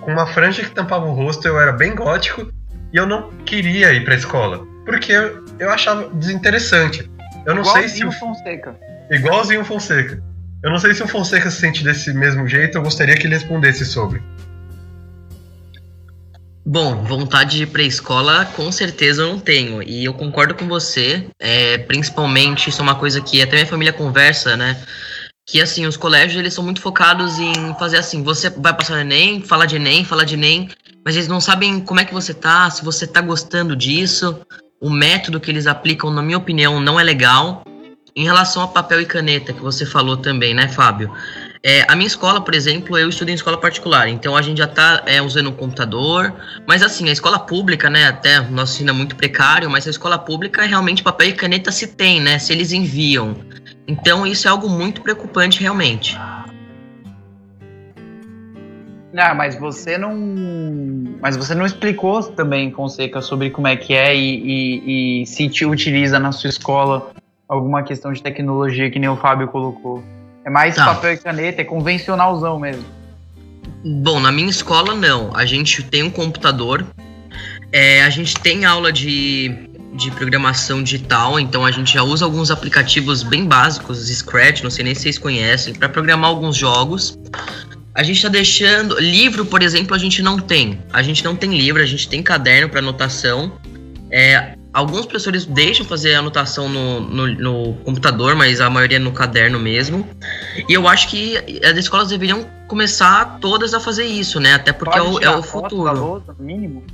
com 0.00 0.12
uma 0.12 0.26
franja 0.26 0.62
que 0.62 0.70
tampava 0.70 1.04
o 1.06 1.12
rosto, 1.12 1.46
eu 1.48 1.60
era 1.60 1.72
bem 1.72 1.94
gótico 1.94 2.50
e 2.92 2.96
eu 2.96 3.06
não 3.06 3.30
queria 3.44 3.92
ir 3.92 4.04
pra 4.04 4.14
escola, 4.14 4.64
porque 4.84 5.12
eu, 5.12 5.44
eu 5.58 5.70
achava 5.70 6.08
desinteressante. 6.10 7.10
Eu 7.44 7.54
não 7.54 7.64
sei 7.64 7.88
se 7.88 7.98
Igualzinho 8.00 8.08
o 8.08 8.12
Fonseca. 8.12 8.76
Igualzinho 9.10 9.60
o 9.60 9.64
Fonseca. 9.64 10.22
Eu 10.62 10.70
não 10.70 10.78
sei 10.78 10.94
se 10.94 11.02
o 11.02 11.08
Fonseca 11.08 11.50
se 11.50 11.60
sente 11.60 11.84
desse 11.84 12.12
mesmo 12.12 12.46
jeito, 12.46 12.78
eu 12.78 12.82
gostaria 12.82 13.14
que 13.14 13.26
ele 13.26 13.34
respondesse 13.34 13.84
sobre. 13.84 14.22
Bom, 16.68 17.04
vontade 17.04 17.58
de 17.58 17.62
ir 17.62 17.66
pra 17.66 17.84
escola, 17.84 18.44
com 18.56 18.72
certeza 18.72 19.22
eu 19.22 19.28
não 19.28 19.38
tenho. 19.38 19.80
E 19.84 20.04
eu 20.04 20.12
concordo 20.12 20.52
com 20.52 20.66
você, 20.66 21.28
é, 21.38 21.78
principalmente, 21.78 22.68
isso 22.68 22.80
é 22.80 22.82
uma 22.82 22.96
coisa 22.96 23.20
que 23.20 23.40
até 23.40 23.54
minha 23.54 23.66
família 23.68 23.92
conversa, 23.92 24.56
né? 24.56 24.76
Que 25.46 25.60
assim, 25.60 25.86
os 25.86 25.96
colégios 25.96 26.40
eles 26.40 26.52
são 26.52 26.64
muito 26.64 26.80
focados 26.80 27.38
em 27.38 27.54
fazer 27.78 27.98
assim, 27.98 28.20
você 28.20 28.50
vai 28.50 28.74
passar 28.74 28.94
no 28.94 29.00
Enem, 29.02 29.40
falar 29.42 29.66
de 29.66 29.76
Enem, 29.76 30.04
falar 30.04 30.24
de 30.24 30.34
Enem, 30.34 30.68
mas 31.04 31.14
eles 31.14 31.28
não 31.28 31.40
sabem 31.40 31.78
como 31.78 32.00
é 32.00 32.04
que 32.04 32.12
você 32.12 32.34
tá, 32.34 32.68
se 32.68 32.84
você 32.84 33.06
tá 33.06 33.20
gostando 33.20 33.76
disso. 33.76 34.40
O 34.80 34.90
método 34.90 35.38
que 35.38 35.52
eles 35.52 35.68
aplicam, 35.68 36.10
na 36.10 36.20
minha 36.20 36.36
opinião, 36.36 36.80
não 36.80 36.98
é 36.98 37.04
legal. 37.04 37.62
Em 38.16 38.24
relação 38.24 38.60
a 38.62 38.66
papel 38.66 39.00
e 39.00 39.06
caneta, 39.06 39.52
que 39.52 39.62
você 39.62 39.86
falou 39.86 40.16
também, 40.16 40.52
né, 40.52 40.66
Fábio? 40.66 41.12
É, 41.68 41.84
a 41.88 41.96
minha 41.96 42.06
escola, 42.06 42.40
por 42.40 42.54
exemplo, 42.54 42.96
eu 42.96 43.08
estudo 43.08 43.28
em 43.28 43.34
escola 43.34 43.58
particular, 43.58 44.08
então 44.08 44.36
a 44.36 44.40
gente 44.40 44.58
já 44.58 44.68
tá 44.68 45.02
é, 45.04 45.20
usando 45.20 45.48
o 45.48 45.52
computador, 45.52 46.32
mas 46.64 46.80
assim, 46.80 47.08
a 47.08 47.12
escola 47.12 47.40
pública, 47.40 47.90
né, 47.90 48.06
até 48.06 48.38
o 48.38 48.52
nosso 48.52 48.74
ensino 48.74 48.90
é 48.90 48.92
muito 48.92 49.16
precário, 49.16 49.68
mas 49.68 49.84
a 49.84 49.90
escola 49.90 50.16
pública 50.16 50.62
realmente 50.62 51.02
papel 51.02 51.30
e 51.30 51.32
caneta 51.32 51.72
se 51.72 51.88
tem, 51.88 52.20
né, 52.20 52.38
se 52.38 52.52
eles 52.52 52.70
enviam. 52.70 53.34
Então 53.88 54.24
isso 54.24 54.46
é 54.46 54.50
algo 54.52 54.68
muito 54.68 55.00
preocupante 55.00 55.60
realmente. 55.60 56.16
Ah, 59.16 59.34
mas 59.34 59.58
você 59.58 59.98
não. 59.98 60.14
Mas 61.20 61.36
você 61.36 61.52
não 61.52 61.66
explicou 61.66 62.22
também, 62.22 62.70
Fonseca, 62.70 63.20
sobre 63.20 63.50
como 63.50 63.66
é 63.66 63.74
que 63.74 63.92
é 63.92 64.14
e, 64.14 64.20
e- 64.20 65.22
e 65.22 65.26
se 65.26 65.48
te 65.48 65.66
utiliza 65.66 66.20
na 66.20 66.30
sua 66.30 66.48
escola 66.48 67.10
alguma 67.48 67.82
questão 67.82 68.12
de 68.12 68.22
tecnologia 68.22 68.88
que 68.88 69.00
nem 69.00 69.08
o 69.08 69.16
Fábio 69.16 69.48
colocou. 69.48 70.04
É 70.46 70.50
mais 70.50 70.76
Tá. 70.76 70.86
papel 70.86 71.14
e 71.14 71.16
caneta, 71.18 71.60
é 71.60 71.64
convencionalzão 71.64 72.58
mesmo. 72.60 72.84
Bom, 73.84 74.20
na 74.20 74.30
minha 74.30 74.48
escola 74.48 74.94
não. 74.94 75.34
A 75.34 75.44
gente 75.44 75.82
tem 75.82 76.04
um 76.04 76.10
computador, 76.10 76.86
é, 77.72 78.02
a 78.04 78.10
gente 78.10 78.34
tem 78.34 78.64
aula 78.64 78.92
de, 78.92 79.68
de 79.94 80.08
programação 80.12 80.84
digital, 80.84 81.40
então 81.40 81.64
a 81.64 81.72
gente 81.72 81.94
já 81.94 82.02
usa 82.04 82.24
alguns 82.24 82.52
aplicativos 82.52 83.24
bem 83.24 83.44
básicos, 83.44 84.08
Scratch, 84.08 84.62
não 84.62 84.70
sei 84.70 84.84
nem 84.84 84.94
se 84.94 85.02
vocês 85.02 85.18
conhecem, 85.18 85.74
para 85.74 85.88
programar 85.88 86.30
alguns 86.30 86.56
jogos. 86.56 87.18
A 87.92 88.04
gente 88.04 88.16
está 88.16 88.28
deixando. 88.28 89.00
Livro, 89.00 89.44
por 89.46 89.62
exemplo, 89.62 89.96
a 89.96 89.98
gente 89.98 90.22
não 90.22 90.38
tem. 90.38 90.78
A 90.92 91.02
gente 91.02 91.24
não 91.24 91.34
tem 91.34 91.56
livro, 91.56 91.82
a 91.82 91.86
gente 91.86 92.08
tem 92.08 92.22
caderno 92.22 92.68
para 92.68 92.78
anotação. 92.78 93.50
É, 94.10 94.55
alguns 94.76 95.06
professores 95.06 95.46
deixam 95.46 95.86
fazer 95.86 96.14
anotação 96.14 96.68
no, 96.68 97.00
no, 97.00 97.26
no 97.26 97.74
computador, 97.76 98.36
mas 98.36 98.60
a 98.60 98.68
maioria 98.68 98.98
no 98.98 99.10
caderno 99.10 99.58
mesmo. 99.58 100.06
E 100.68 100.74
eu 100.74 100.86
acho 100.86 101.08
que 101.08 101.38
as 101.64 101.78
escolas 101.78 102.10
deveriam 102.10 102.44
começar 102.68 103.38
todas 103.40 103.72
a 103.72 103.80
fazer 103.80 104.04
isso, 104.04 104.38
né? 104.38 104.52
Até 104.52 104.74
porque 104.74 104.98
é 104.98 105.02
Pode 105.02 105.16
o, 105.16 105.22
é 105.24 105.30
o 105.34 105.42
foto 105.42 105.82
da 105.82 105.92
futuro. 105.92 106.06
lousa, 106.06 106.36
mínimo. 106.38 106.84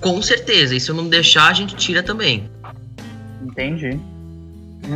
Com 0.00 0.20
certeza. 0.20 0.74
E 0.74 0.80
se 0.80 0.90
eu 0.90 0.96
não 0.96 1.08
deixar, 1.08 1.48
a 1.48 1.52
gente 1.52 1.76
tira 1.76 2.02
também. 2.02 2.50
Entendi. 3.40 4.00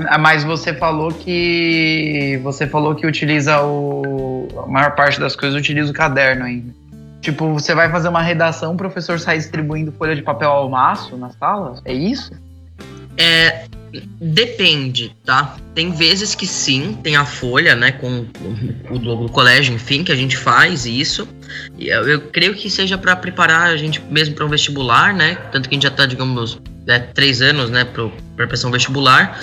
Ah, 0.09 0.19
Mas 0.19 0.43
você 0.43 0.75
falou 0.75 1.13
que. 1.13 2.41
Você 2.43 2.67
falou 2.67 2.97
que 2.97 3.07
utiliza 3.07 3.63
o. 3.63 4.49
A 4.65 4.67
maior 4.67 4.97
parte 4.97 5.21
das 5.21 5.37
coisas 5.37 5.59
utiliza 5.59 5.93
o 5.93 5.95
caderno 5.95 6.45
ainda. 6.45 6.80
Tipo, 7.21 7.53
você 7.53 7.75
vai 7.75 7.91
fazer 7.91 8.09
uma 8.09 8.23
redação, 8.23 8.73
o 8.73 8.77
professor 8.77 9.19
sai 9.21 9.37
distribuindo 9.37 9.93
folha 9.93 10.17
de 10.17 10.23
papel 10.23 10.51
ao 10.51 10.69
maço 10.71 11.17
na 11.17 11.31
sala? 11.31 11.81
É 11.85 11.93
isso? 11.93 12.33
É, 13.17 13.67
Depende, 14.21 15.17
tá? 15.25 15.57
Tem 15.75 15.91
vezes 15.91 16.35
que 16.35 16.47
sim, 16.47 16.97
tem 17.03 17.17
a 17.17 17.25
folha, 17.25 17.75
né, 17.75 17.91
com 17.91 18.27
o 18.89 18.99
do, 18.99 19.29
colégio, 19.29 19.75
enfim, 19.75 20.05
que 20.05 20.13
a 20.13 20.17
gente 20.17 20.37
faz 20.37 20.87
isso. 20.87 21.27
Eu, 21.77 22.09
eu 22.09 22.21
creio 22.21 22.55
que 22.55 22.71
seja 22.71 22.97
para 22.97 23.17
preparar 23.17 23.69
a 23.69 23.77
gente 23.77 24.01
mesmo 24.09 24.37
para 24.37 24.45
um 24.45 24.49
vestibular, 24.49 25.13
né? 25.13 25.37
Tanto 25.51 25.69
que 25.69 25.75
a 25.75 25.77
gente 25.77 25.83
já 25.83 25.91
tá, 25.91 26.07
digamos, 26.07 26.61
é, 26.87 27.01
três 27.01 27.43
anos, 27.43 27.69
né, 27.69 27.85
para 27.85 28.47
pressão 28.47 28.71
vestibular. 28.71 29.41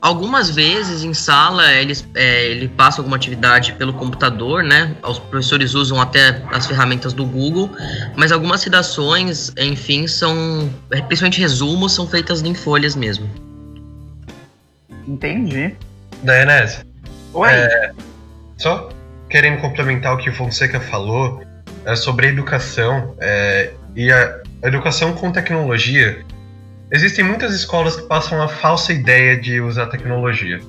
Algumas 0.00 0.48
vezes 0.48 1.04
em 1.04 1.12
sala 1.12 1.70
eles 1.74 2.08
é, 2.14 2.46
ele 2.46 2.68
passa 2.68 3.00
alguma 3.00 3.16
atividade 3.16 3.74
pelo 3.74 3.92
computador, 3.92 4.62
né? 4.62 4.96
Os 5.02 5.18
professores 5.18 5.74
usam 5.74 6.00
até 6.00 6.42
as 6.52 6.66
ferramentas 6.66 7.12
do 7.12 7.26
Google, 7.26 7.70
mas 8.16 8.32
algumas 8.32 8.64
redações, 8.64 9.52
enfim, 9.58 10.06
são 10.06 10.70
principalmente 10.88 11.38
resumos, 11.38 11.92
são 11.92 12.06
feitas 12.06 12.42
em 12.42 12.54
folhas 12.54 12.96
mesmo. 12.96 13.28
Entendi. 15.06 15.74
Da 16.22 16.42
Enes. 16.42 16.84
Oi. 17.34 17.50
É, 17.50 17.92
só 18.56 18.88
querendo 19.28 19.60
complementar 19.60 20.14
o 20.14 20.18
que 20.18 20.30
o 20.30 20.34
Fonseca 20.34 20.80
falou 20.80 21.42
é, 21.84 21.94
sobre 21.94 22.26
a 22.26 22.30
educação 22.30 23.14
é, 23.20 23.72
e 23.94 24.10
a 24.10 24.40
educação 24.62 25.12
com 25.12 25.30
tecnologia 25.30 26.24
Existem 26.92 27.24
muitas 27.24 27.54
escolas 27.54 27.96
que 27.96 28.02
passam 28.02 28.42
a 28.42 28.48
falsa 28.48 28.92
ideia 28.92 29.36
de 29.36 29.60
usar 29.60 29.86
tecnologia. 29.86 30.60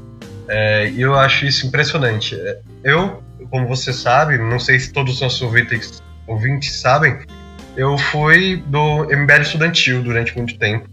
É, 0.47 0.89
e 0.89 1.01
eu 1.01 1.15
acho 1.15 1.45
isso 1.45 1.65
impressionante. 1.65 2.35
É, 2.35 2.59
eu, 2.83 3.23
como 3.49 3.67
você 3.67 3.91
sabe, 3.91 4.37
não 4.37 4.59
sei 4.59 4.79
se 4.79 4.93
todos 4.93 5.15
os 5.15 5.21
nossos 5.21 5.41
ouvintes, 5.41 6.01
ouvintes 6.27 6.79
sabem, 6.79 7.17
eu 7.75 7.97
fui 7.97 8.63
do 8.67 9.05
MBL 9.05 9.41
estudantil 9.41 10.03
durante 10.03 10.35
muito 10.37 10.57
tempo. 10.59 10.87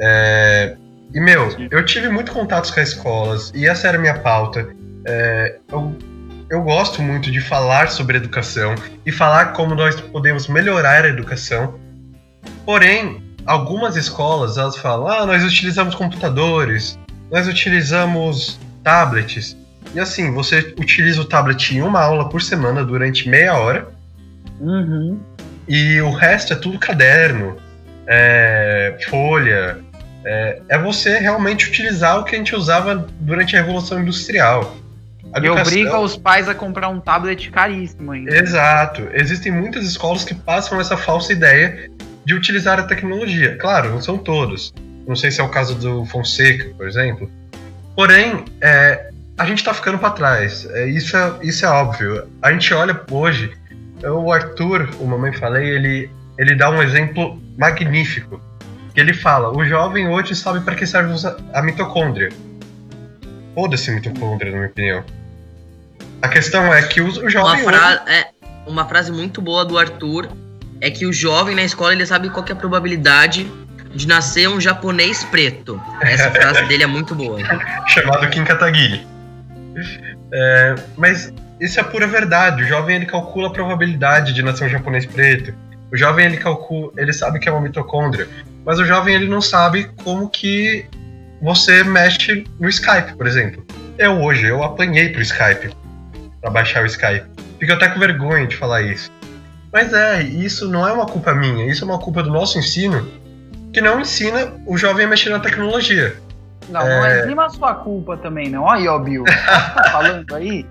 É, 0.00 0.76
e, 1.12 1.20
meu, 1.20 1.48
eu 1.70 1.84
tive 1.84 2.08
muito 2.08 2.30
contatos 2.30 2.70
com 2.70 2.80
as 2.80 2.88
escolas, 2.90 3.52
e 3.54 3.66
essa 3.66 3.88
era 3.88 3.96
a 3.96 4.00
minha 4.00 4.18
pauta. 4.18 4.68
É, 5.06 5.58
eu, 5.72 5.96
eu 6.50 6.62
gosto 6.62 7.02
muito 7.02 7.32
de 7.32 7.40
falar 7.40 7.88
sobre 7.88 8.16
educação 8.16 8.74
e 9.04 9.10
falar 9.10 9.52
como 9.54 9.74
nós 9.74 10.00
podemos 10.00 10.46
melhorar 10.46 11.04
a 11.04 11.08
educação. 11.08 11.80
Porém, 12.64 13.25
algumas 13.46 13.96
escolas 13.96 14.58
elas 14.58 14.76
falam: 14.76 15.08
ah, 15.08 15.24
nós 15.24 15.44
utilizamos 15.44 15.94
computadores, 15.94 16.98
nós 17.30 17.46
utilizamos 17.46 18.58
tablets. 18.82 19.56
E 19.94 20.00
assim, 20.00 20.32
você 20.32 20.74
utiliza 20.78 21.20
o 21.20 21.24
tablet 21.24 21.74
em 21.74 21.80
uma 21.80 22.00
aula 22.00 22.28
por 22.28 22.42
semana 22.42 22.84
durante 22.84 23.28
meia 23.28 23.54
hora. 23.54 23.88
Uhum. 24.60 25.18
E 25.68 26.00
o 26.00 26.10
resto 26.10 26.52
é 26.52 26.56
tudo 26.56 26.78
caderno, 26.78 27.56
é, 28.06 28.96
folha. 29.08 29.78
É, 30.24 30.60
é, 30.68 30.78
você 30.78 31.18
realmente 31.18 31.68
utilizar 31.68 32.18
o 32.18 32.24
que 32.24 32.34
a 32.34 32.38
gente 32.38 32.54
usava 32.54 33.06
durante 33.20 33.56
a 33.56 33.60
Revolução 33.60 34.00
Industrial. 34.00 34.76
A 35.32 35.38
e 35.38 35.48
obriga 35.48 35.98
os 35.98 36.16
pais 36.16 36.48
a 36.48 36.54
comprar 36.54 36.88
um 36.88 36.98
tablet 36.98 37.50
caríssimo 37.50 38.10
ainda. 38.10 38.36
Exato. 38.36 39.08
Existem 39.12 39.52
muitas 39.52 39.84
escolas 39.84 40.24
que 40.24 40.34
passam 40.34 40.80
essa 40.80 40.96
falsa 40.96 41.32
ideia 41.32 41.90
de 42.26 42.34
utilizar 42.34 42.78
a 42.80 42.82
tecnologia. 42.82 43.56
Claro, 43.56 43.90
não 43.90 44.02
são 44.02 44.18
todos. 44.18 44.74
Não 45.06 45.14
sei 45.14 45.30
se 45.30 45.40
é 45.40 45.44
o 45.44 45.48
caso 45.48 45.76
do 45.76 46.04
Fonseca, 46.06 46.68
por 46.76 46.88
exemplo. 46.88 47.30
Porém, 47.94 48.44
é, 48.60 49.10
a 49.38 49.46
gente 49.46 49.58
está 49.58 49.72
ficando 49.72 49.96
para 49.96 50.10
trás. 50.10 50.66
É, 50.72 50.88
isso, 50.88 51.16
é, 51.16 51.38
isso 51.40 51.64
é 51.64 51.68
óbvio. 51.68 52.28
A 52.42 52.50
gente 52.50 52.74
olha 52.74 53.00
hoje, 53.08 53.56
o 54.02 54.32
Arthur, 54.32 54.90
o 54.98 55.06
Mamãe 55.06 55.32
Falei, 55.32 55.68
ele, 55.68 56.10
ele 56.36 56.56
dá 56.56 56.68
um 56.68 56.82
exemplo 56.82 57.40
magnífico. 57.56 58.40
Ele 58.96 59.14
fala: 59.14 59.56
o 59.56 59.64
jovem 59.64 60.08
hoje 60.08 60.34
sabe 60.34 60.60
para 60.62 60.74
que 60.74 60.84
serve 60.84 61.14
a 61.54 61.62
mitocôndria. 61.62 62.30
Foda-se 63.54 63.92
mitocôndria, 63.92 64.50
na 64.50 64.56
minha 64.58 64.70
opinião. 64.70 65.04
A 66.20 66.28
questão 66.28 66.74
é 66.74 66.82
que 66.82 67.00
o, 67.00 67.30
jovem. 67.30 67.62
Uma, 67.62 67.72
fra 67.72 68.02
hoje... 68.02 68.12
é, 68.12 68.30
uma 68.66 68.84
frase 68.88 69.12
muito 69.12 69.40
boa 69.40 69.64
do 69.64 69.78
Arthur 69.78 70.28
é 70.80 70.90
que 70.90 71.06
o 71.06 71.12
jovem 71.12 71.54
na 71.54 71.62
escola 71.62 71.92
ele 71.92 72.06
sabe 72.06 72.30
qual 72.30 72.44
é 72.48 72.52
a 72.52 72.56
probabilidade 72.56 73.50
de 73.94 74.06
nascer 74.06 74.48
um 74.48 74.60
japonês 74.60 75.24
preto. 75.24 75.80
Essa 76.02 76.30
frase 76.30 76.64
dele 76.66 76.84
é 76.84 76.86
muito 76.86 77.14
boa. 77.14 77.38
Chamado 77.88 78.28
Kim 78.28 78.44
Kataguiri. 78.44 79.06
É, 80.32 80.74
mas 80.96 81.32
isso 81.60 81.80
é 81.80 81.82
pura 81.82 82.06
verdade. 82.06 82.62
O 82.62 82.66
jovem 82.66 82.96
ele 82.96 83.06
calcula 83.06 83.48
a 83.48 83.50
probabilidade 83.50 84.32
de 84.32 84.42
nascer 84.42 84.64
um 84.64 84.68
japonês 84.68 85.06
preto. 85.06 85.54
O 85.92 85.96
jovem 85.96 86.26
ele 86.26 86.36
calcula, 86.36 86.92
ele 86.96 87.12
sabe 87.12 87.38
que 87.38 87.48
é 87.48 87.52
uma 87.52 87.60
mitocôndria, 87.60 88.28
mas 88.64 88.78
o 88.78 88.84
jovem 88.84 89.14
ele 89.14 89.28
não 89.28 89.40
sabe 89.40 89.88
como 90.02 90.28
que 90.28 90.84
você 91.40 91.84
mexe 91.84 92.44
no 92.58 92.68
Skype, 92.68 93.16
por 93.16 93.26
exemplo. 93.26 93.64
Eu 93.96 94.20
hoje 94.20 94.46
eu 94.46 94.62
apanhei 94.62 95.10
pro 95.10 95.22
Skype 95.22 95.74
para 96.40 96.50
baixar 96.50 96.82
o 96.82 96.86
Skype. 96.86 97.24
Fico 97.58 97.72
até 97.72 97.88
com 97.88 98.00
vergonha 98.00 98.46
de 98.46 98.56
falar 98.56 98.82
isso. 98.82 99.10
Mas 99.76 99.92
é, 99.92 100.22
isso 100.22 100.70
não 100.70 100.88
é 100.88 100.92
uma 100.94 101.04
culpa 101.04 101.34
minha, 101.34 101.70
isso 101.70 101.84
é 101.84 101.86
uma 101.86 101.98
culpa 101.98 102.22
do 102.22 102.30
nosso 102.30 102.58
ensino, 102.58 103.06
que 103.74 103.80
não 103.82 104.00
ensina 104.00 104.50
o 104.64 104.78
jovem 104.78 105.04
a 105.04 105.08
mexer 105.08 105.28
na 105.28 105.38
tecnologia. 105.38 106.16
Não, 106.70 106.80
é... 106.80 106.98
não 106.98 107.06
exima 107.06 107.44
a 107.44 107.50
sua 107.50 107.74
culpa 107.74 108.16
também, 108.16 108.48
não. 108.48 108.62
Olha 108.62 108.80
aí, 108.80 108.88
ó, 108.88 108.98
Bill. 108.98 109.24
tá 109.24 109.90
falando 109.92 110.34
aí? 110.34 110.64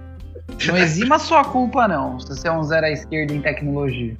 Não 0.66 0.76
exima 0.76 1.18
a 1.18 1.20
sua 1.20 1.44
culpa, 1.44 1.88
não, 1.88 2.20
se 2.20 2.30
você 2.30 2.48
é 2.48 2.52
um 2.52 2.64
zero 2.64 2.84
à 2.84 2.90
esquerda 2.90 3.32
em 3.32 3.42
tecnologia. 3.42 4.16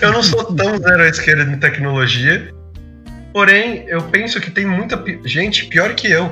eu 0.00 0.12
não 0.12 0.22
sou 0.22 0.44
tão 0.54 0.78
zero 0.78 1.02
à 1.02 1.08
esquerda 1.08 1.42
em 1.42 1.58
tecnologia, 1.58 2.54
porém, 3.32 3.84
eu 3.88 4.02
penso 4.02 4.40
que 4.40 4.52
tem 4.52 4.64
muita 4.64 4.96
pi 4.96 5.20
gente 5.24 5.66
pior 5.66 5.96
que 5.96 6.08
eu. 6.08 6.30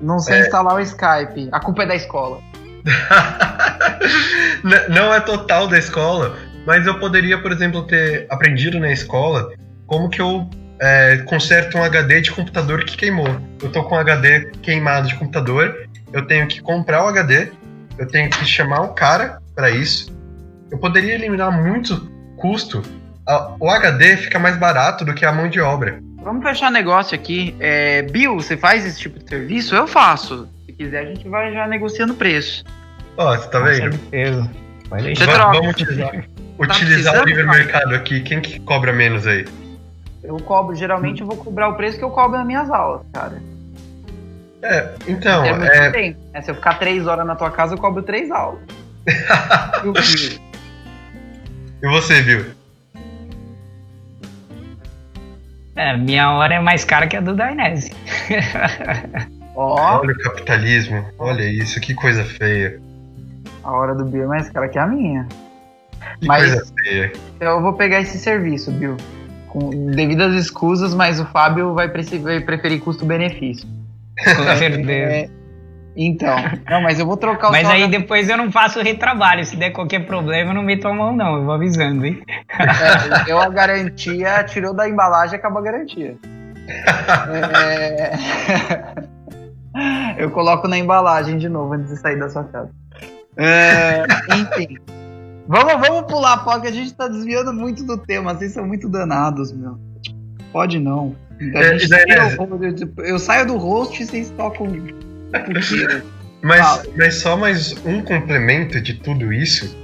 Não 0.00 0.18
sei 0.18 0.38
é... 0.38 0.40
instalar 0.40 0.74
o 0.74 0.80
Skype. 0.80 1.50
A 1.52 1.60
culpa 1.60 1.84
é 1.84 1.86
da 1.86 1.94
escola. 1.94 2.40
não 4.90 5.14
é 5.14 5.20
total 5.20 5.68
da 5.68 5.78
escola, 5.78 6.36
mas 6.66 6.86
eu 6.86 6.98
poderia, 6.98 7.38
por 7.38 7.52
exemplo, 7.52 7.82
ter 7.82 8.26
aprendido 8.30 8.78
na 8.78 8.92
escola 8.92 9.52
como 9.86 10.08
que 10.08 10.20
eu 10.20 10.48
é, 10.80 11.18
conserto 11.26 11.78
um 11.78 11.82
HD 11.82 12.20
de 12.20 12.32
computador 12.32 12.84
que 12.84 12.96
queimou. 12.96 13.28
Eu 13.62 13.70
tô 13.70 13.84
com 13.84 13.94
um 13.94 13.98
HD 13.98 14.50
queimado 14.62 15.08
de 15.08 15.14
computador, 15.14 15.88
eu 16.12 16.26
tenho 16.26 16.46
que 16.46 16.60
comprar 16.60 17.04
o 17.04 17.08
HD, 17.08 17.52
eu 17.98 18.06
tenho 18.06 18.28
que 18.30 18.44
chamar 18.44 18.80
um 18.80 18.94
cara 18.94 19.38
para 19.54 19.70
isso. 19.70 20.12
Eu 20.70 20.78
poderia 20.78 21.14
eliminar 21.14 21.52
muito 21.52 22.10
custo. 22.36 22.82
O 23.60 23.70
HD 23.70 24.16
fica 24.16 24.38
mais 24.38 24.56
barato 24.56 25.04
do 25.04 25.14
que 25.14 25.24
a 25.24 25.32
mão 25.32 25.48
de 25.48 25.60
obra. 25.60 26.00
Vamos 26.22 26.42
fechar 26.42 26.70
negócio 26.70 27.14
aqui. 27.14 27.54
É, 27.60 28.02
Bill, 28.02 28.36
você 28.36 28.56
faz 28.56 28.84
esse 28.84 28.98
tipo 28.98 29.18
de 29.18 29.28
serviço? 29.28 29.74
Eu 29.74 29.86
faço. 29.86 30.48
Se 30.66 30.72
quiser, 30.72 31.00
a 31.00 31.04
gente 31.06 31.28
vai 31.28 31.52
já 31.52 31.66
negociando 31.66 32.14
preço. 32.14 32.64
Ó, 33.16 33.36
você 33.36 33.48
tá 33.48 33.60
vendo? 33.60 33.92
certeza. 33.92 34.50
Vai 34.88 35.02
deixar. 35.02 35.52
Vamos 35.52 35.72
utilizar. 35.72 36.24
Tá 36.66 36.74
utilizar 36.74 37.22
o 37.22 37.24
livre 37.24 37.44
mercado 37.46 37.94
aqui, 37.94 38.20
quem 38.20 38.40
que 38.40 38.60
cobra 38.60 38.92
menos 38.92 39.26
aí? 39.26 39.46
Eu 40.22 40.36
cobro, 40.36 40.74
geralmente 40.74 41.20
eu 41.20 41.26
vou 41.26 41.36
cobrar 41.36 41.68
o 41.68 41.74
preço 41.74 41.98
que 41.98 42.04
eu 42.04 42.10
cobro 42.10 42.38
nas 42.38 42.46
minhas 42.46 42.70
aulas, 42.70 43.02
cara. 43.12 43.42
É, 44.62 44.94
então. 45.08 45.44
É... 45.44 45.58
Né? 45.90 46.14
Se 46.42 46.50
eu 46.50 46.54
ficar 46.54 46.78
três 46.78 47.06
horas 47.06 47.26
na 47.26 47.34
tua 47.34 47.50
casa, 47.50 47.74
eu 47.74 47.78
cobro 47.78 48.02
três 48.02 48.30
aulas. 48.30 48.60
e 51.82 51.88
você, 51.88 52.22
viu? 52.22 52.46
É, 55.74 55.96
minha 55.96 56.30
hora 56.32 56.54
é 56.54 56.60
mais 56.60 56.84
cara 56.84 57.06
que 57.08 57.16
a 57.16 57.20
do 57.20 57.34
Dainese. 57.34 57.92
Olha 59.54 60.12
o 60.12 60.18
capitalismo, 60.18 61.04
olha 61.18 61.42
isso, 61.42 61.78
que 61.78 61.92
coisa 61.94 62.24
feia. 62.24 62.80
A 63.62 63.70
hora 63.70 63.94
do 63.94 64.04
Bill 64.04 64.24
é 64.24 64.26
mais 64.26 64.48
cara 64.48 64.66
que 64.66 64.78
a 64.78 64.86
minha. 64.86 65.28
Que 66.20 66.26
mas 66.26 66.72
eu 67.40 67.60
vou 67.60 67.72
pegar 67.74 68.00
esse 68.00 68.18
serviço, 68.18 68.70
Bill. 68.72 68.96
Com 69.48 69.70
devidas 69.90 70.34
escusas, 70.34 70.94
mas 70.94 71.20
o 71.20 71.26
Fábio 71.26 71.74
vai, 71.74 71.88
vai 71.88 72.40
preferir 72.40 72.80
custo-benefício. 72.80 73.68
Com 74.24 74.56
certeza. 74.56 74.90
É, 74.90 75.28
então, 75.94 76.36
não, 76.70 76.80
mas 76.80 76.98
eu 76.98 77.06
vou 77.06 77.16
trocar 77.16 77.48
o 77.48 77.52
Mas 77.52 77.68
aí 77.68 77.86
depois 77.86 78.28
eu 78.28 78.36
não 78.36 78.50
faço 78.50 78.80
retrabalho. 78.80 79.44
Se 79.44 79.56
der 79.56 79.70
qualquer 79.70 80.06
problema, 80.06 80.50
eu 80.50 80.54
não 80.54 80.62
meto 80.62 80.88
a 80.88 80.94
mão, 80.94 81.14
não. 81.14 81.36
Eu 81.36 81.44
vou 81.44 81.54
avisando, 81.54 82.06
hein? 82.06 82.22
É, 82.58 83.24
deu 83.24 83.38
a 83.38 83.48
garantia, 83.48 84.42
tirou 84.44 84.72
da 84.72 84.88
embalagem, 84.88 85.38
acabou 85.38 85.60
a 85.60 85.64
garantia. 85.64 86.16
É... 87.28 88.12
Eu 90.18 90.30
coloco 90.30 90.68
na 90.68 90.76
embalagem 90.76 91.38
de 91.38 91.48
novo 91.48 91.72
antes 91.72 91.88
de 91.88 91.96
sair 91.96 92.18
da 92.18 92.28
sua 92.28 92.44
casa. 92.44 92.70
É... 93.36 94.04
Enfim. 94.34 94.76
Vamos, 95.46 95.72
vamos 95.86 96.10
pular, 96.10 96.38
porque 96.38 96.68
a 96.68 96.72
gente 96.72 96.94
tá 96.94 97.08
desviando 97.08 97.52
muito 97.52 97.84
do 97.84 97.98
tema. 97.98 98.34
Vocês 98.34 98.52
são 98.52 98.66
muito 98.66 98.88
danados, 98.88 99.52
meu. 99.52 99.78
Pode 100.52 100.78
não. 100.78 101.16
É, 101.40 101.76
eu, 101.76 103.04
eu 103.04 103.18
saio 103.18 103.46
do 103.46 103.56
host 103.56 104.02
e 104.02 104.06
vocês 104.06 104.30
tocam 104.36 104.66
mas, 106.42 106.88
mas 106.96 107.14
só 107.16 107.36
mais 107.36 107.74
um 107.84 108.02
complemento 108.02 108.80
de 108.80 108.94
tudo 108.94 109.32
isso 109.32 109.76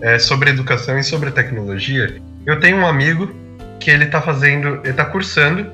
é, 0.00 0.18
sobre 0.18 0.50
educação 0.50 0.98
e 0.98 1.04
sobre 1.04 1.30
tecnologia. 1.30 2.20
Eu 2.46 2.58
tenho 2.60 2.78
um 2.78 2.86
amigo 2.86 3.34
que 3.78 3.90
ele 3.90 4.06
tá 4.06 4.22
fazendo, 4.22 4.80
ele 4.84 4.92
tá 4.92 5.04
cursando, 5.04 5.72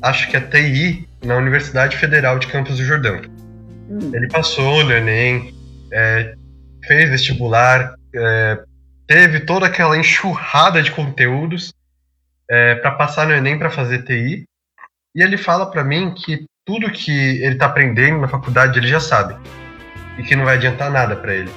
acho 0.00 0.30
que 0.30 0.36
é 0.36 0.40
TI 0.40 1.08
na 1.24 1.36
Universidade 1.36 1.96
Federal 1.96 2.38
de 2.38 2.46
Campos 2.46 2.76
do 2.76 2.84
Jordão. 2.84 3.20
Hum. 3.90 4.10
Ele 4.12 4.28
passou 4.28 4.84
no 4.84 4.92
Enem, 4.92 5.54
é, 5.92 6.34
fez 6.86 7.10
vestibular, 7.10 7.94
é, 8.14 8.62
teve 9.06 9.40
toda 9.40 9.66
aquela 9.66 9.96
enxurrada 9.96 10.82
de 10.82 10.90
conteúdos 10.90 11.72
é, 12.48 12.74
para 12.76 12.92
passar 12.92 13.26
no 13.26 13.34
Enem 13.34 13.58
para 13.58 13.70
fazer 13.70 14.04
TI. 14.04 14.44
E 15.14 15.22
ele 15.22 15.36
fala 15.36 15.70
para 15.70 15.84
mim 15.84 16.14
que 16.14 16.46
tudo 16.64 16.90
que 16.90 17.42
ele 17.42 17.56
tá 17.56 17.66
aprendendo 17.66 18.20
na 18.20 18.28
faculdade 18.28 18.78
ele 18.78 18.86
já 18.86 19.00
sabe 19.00 19.36
e 20.18 20.22
que 20.22 20.36
não 20.36 20.44
vai 20.44 20.56
adiantar 20.56 20.90
nada 20.90 21.16
para 21.16 21.34
ele. 21.34 21.50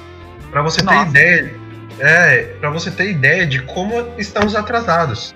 Para 0.50 0.62
você 0.62 0.80
ter 0.80 0.86
Nossa. 0.86 1.08
ideia, 1.08 1.54
é, 1.98 2.42
para 2.60 2.70
você 2.70 2.90
ter 2.90 3.10
ideia 3.10 3.46
de 3.46 3.62
como 3.62 3.92
estamos 4.18 4.54
atrasados. 4.54 5.34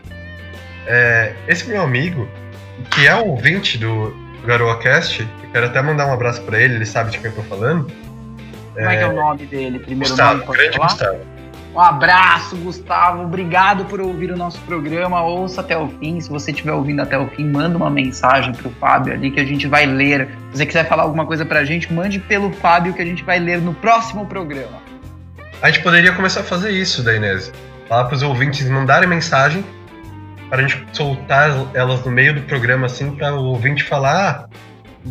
É, 0.86 1.34
esse 1.46 1.68
meu 1.68 1.82
amigo, 1.82 2.28
que 2.90 3.06
é 3.06 3.14
ouvinte 3.14 3.78
do 3.78 4.14
GaroaCast, 4.44 5.22
eu 5.22 5.50
quero 5.52 5.66
até 5.66 5.82
mandar 5.82 6.06
um 6.06 6.12
abraço 6.12 6.42
para 6.42 6.60
ele, 6.60 6.74
ele 6.74 6.86
sabe 6.86 7.10
de 7.10 7.18
quem 7.18 7.30
eu 7.30 7.36
tô 7.36 7.42
falando. 7.42 7.86
Como 8.80 8.90
é 8.90 8.96
que 8.96 9.02
é 9.02 9.08
o 9.08 9.12
nome 9.14 9.46
dele? 9.46 9.78
Primeiro 9.78 10.10
Gustavo, 10.10 10.40
nome, 10.40 10.56
grande 10.56 10.76
falar? 10.76 10.88
Gustavo. 10.88 11.40
Um 11.74 11.80
abraço, 11.80 12.56
Gustavo. 12.56 13.22
Obrigado 13.22 13.84
por 13.84 14.00
ouvir 14.00 14.32
o 14.32 14.36
nosso 14.36 14.60
programa. 14.62 15.22
Ouça 15.22 15.60
até 15.60 15.78
o 15.78 15.88
fim. 15.88 16.20
Se 16.20 16.28
você 16.28 16.50
estiver 16.50 16.72
ouvindo 16.72 17.00
até 17.00 17.16
o 17.16 17.28
fim, 17.28 17.44
manda 17.44 17.76
uma 17.76 17.88
mensagem 17.88 18.52
pro 18.52 18.70
Fábio 18.70 19.12
ali 19.12 19.30
que 19.30 19.38
a 19.38 19.44
gente 19.44 19.68
vai 19.68 19.86
ler. 19.86 20.28
Se 20.50 20.58
você 20.58 20.66
quiser 20.66 20.88
falar 20.88 21.04
alguma 21.04 21.24
coisa 21.24 21.44
pra 21.46 21.64
gente, 21.64 21.92
mande 21.92 22.18
pelo 22.18 22.52
Fábio 22.52 22.92
que 22.92 23.00
a 23.00 23.04
gente 23.04 23.22
vai 23.22 23.38
ler 23.38 23.60
no 23.60 23.72
próximo 23.72 24.26
programa. 24.26 24.82
A 25.62 25.70
gente 25.70 25.82
poderia 25.82 26.12
começar 26.12 26.40
a 26.40 26.44
fazer 26.44 26.70
isso 26.70 27.04
da 27.04 27.14
Inês. 27.14 27.52
Falar 27.88 28.06
pros 28.06 28.22
ouvintes 28.22 28.68
mandarem 28.68 29.08
mensagem 29.08 29.64
para 30.48 30.58
a 30.58 30.66
gente 30.66 30.84
soltar 30.92 31.50
elas 31.72 32.04
no 32.04 32.10
meio 32.10 32.34
do 32.34 32.40
programa 32.42 32.86
assim 32.86 33.12
para 33.12 33.32
o 33.34 33.44
ouvinte 33.44 33.84
falar, 33.84 34.46
ah, 34.48 34.48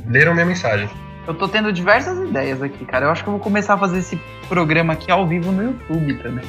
leram 0.07 0.33
minha 0.33 0.45
mensagem. 0.45 0.89
Eu 1.29 1.35
tô 1.35 1.47
tendo 1.47 1.71
diversas 1.71 2.17
ideias 2.27 2.59
aqui, 2.59 2.83
cara. 2.85 3.05
Eu 3.05 3.11
acho 3.11 3.21
que 3.23 3.29
eu 3.29 3.33
vou 3.33 3.39
começar 3.39 3.75
a 3.75 3.77
fazer 3.77 3.99
esse 3.99 4.19
programa 4.47 4.93
aqui 4.93 5.11
ao 5.11 5.27
vivo 5.27 5.51
no 5.51 5.61
YouTube 5.61 6.15
também. 6.23 6.43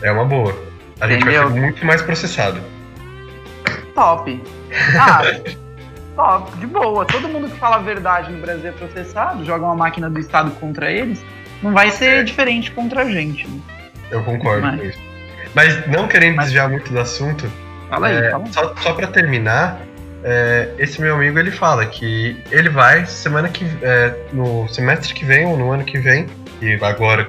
É 0.00 0.10
uma 0.10 0.24
boa. 0.24 0.56
A 0.98 1.06
gente 1.06 1.20
Entendeu? 1.22 1.42
vai 1.42 1.52
ser 1.52 1.60
muito 1.60 1.84
mais 1.84 2.00
processado. 2.00 2.58
Top. 3.94 4.42
Ah, 4.98 5.20
top, 6.16 6.56
de 6.56 6.66
boa. 6.66 7.04
Todo 7.04 7.28
mundo 7.28 7.50
que 7.50 7.58
fala 7.58 7.76
a 7.76 7.80
verdade 7.80 8.32
no 8.32 8.40
Brasil 8.40 8.70
é 8.70 8.72
processado, 8.72 9.44
joga 9.44 9.66
uma 9.66 9.76
máquina 9.76 10.08
do 10.08 10.18
Estado 10.18 10.50
contra 10.52 10.90
eles. 10.90 11.22
Não 11.62 11.72
vai 11.74 11.90
ser 11.90 12.20
É. 12.20 12.22
diferente 12.22 12.70
contra 12.72 13.02
a 13.02 13.04
gente. 13.04 13.46
né? 13.46 13.60
Eu 14.10 14.24
concordo 14.24 14.62
Mas- 14.62 14.80
com 14.80 14.86
isso. 14.86 14.98
Mas 15.54 15.86
não 15.88 16.08
querendo 16.08 16.36
Mas- 16.36 16.46
desviar 16.46 16.70
muito 16.70 16.90
do 16.90 16.98
assunto, 16.98 17.46
Fala 17.90 18.06
aí, 18.06 18.16
é, 18.16 18.30
fala. 18.30 18.46
só, 18.46 18.74
só 18.76 18.94
para 18.94 19.08
terminar, 19.08 19.78
é, 20.24 20.68
esse 20.78 21.00
meu 21.00 21.14
amigo 21.14 21.38
ele 21.38 21.50
fala 21.50 21.84
que 21.86 22.40
ele 22.50 22.68
vai 22.68 23.04
semana 23.06 23.48
que 23.48 23.64
é, 23.82 24.14
no 24.32 24.68
semestre 24.68 25.12
que 25.14 25.24
vem 25.24 25.46
ou 25.46 25.56
no 25.56 25.70
ano 25.72 25.84
que 25.84 25.98
vem, 25.98 26.26
e 26.60 26.78
agora 26.82 27.28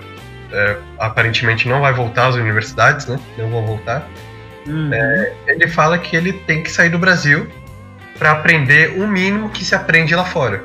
é, 0.51 0.77
aparentemente 0.99 1.67
não 1.67 1.81
vai 1.81 1.93
voltar 1.93 2.27
às 2.27 2.35
universidades, 2.35 3.07
né? 3.07 3.19
Não 3.37 3.49
vão 3.49 3.65
voltar. 3.65 4.07
Uhum. 4.67 4.91
Ele 5.47 5.67
fala 5.67 5.97
que 5.97 6.15
ele 6.15 6.33
tem 6.33 6.61
que 6.63 6.71
sair 6.71 6.89
do 6.89 6.99
Brasil 6.99 7.47
para 8.17 8.31
aprender 8.31 8.97
o 8.97 9.07
mínimo 9.07 9.49
que 9.49 9.65
se 9.65 9.75
aprende 9.75 10.15
lá 10.15 10.23
fora. 10.23 10.63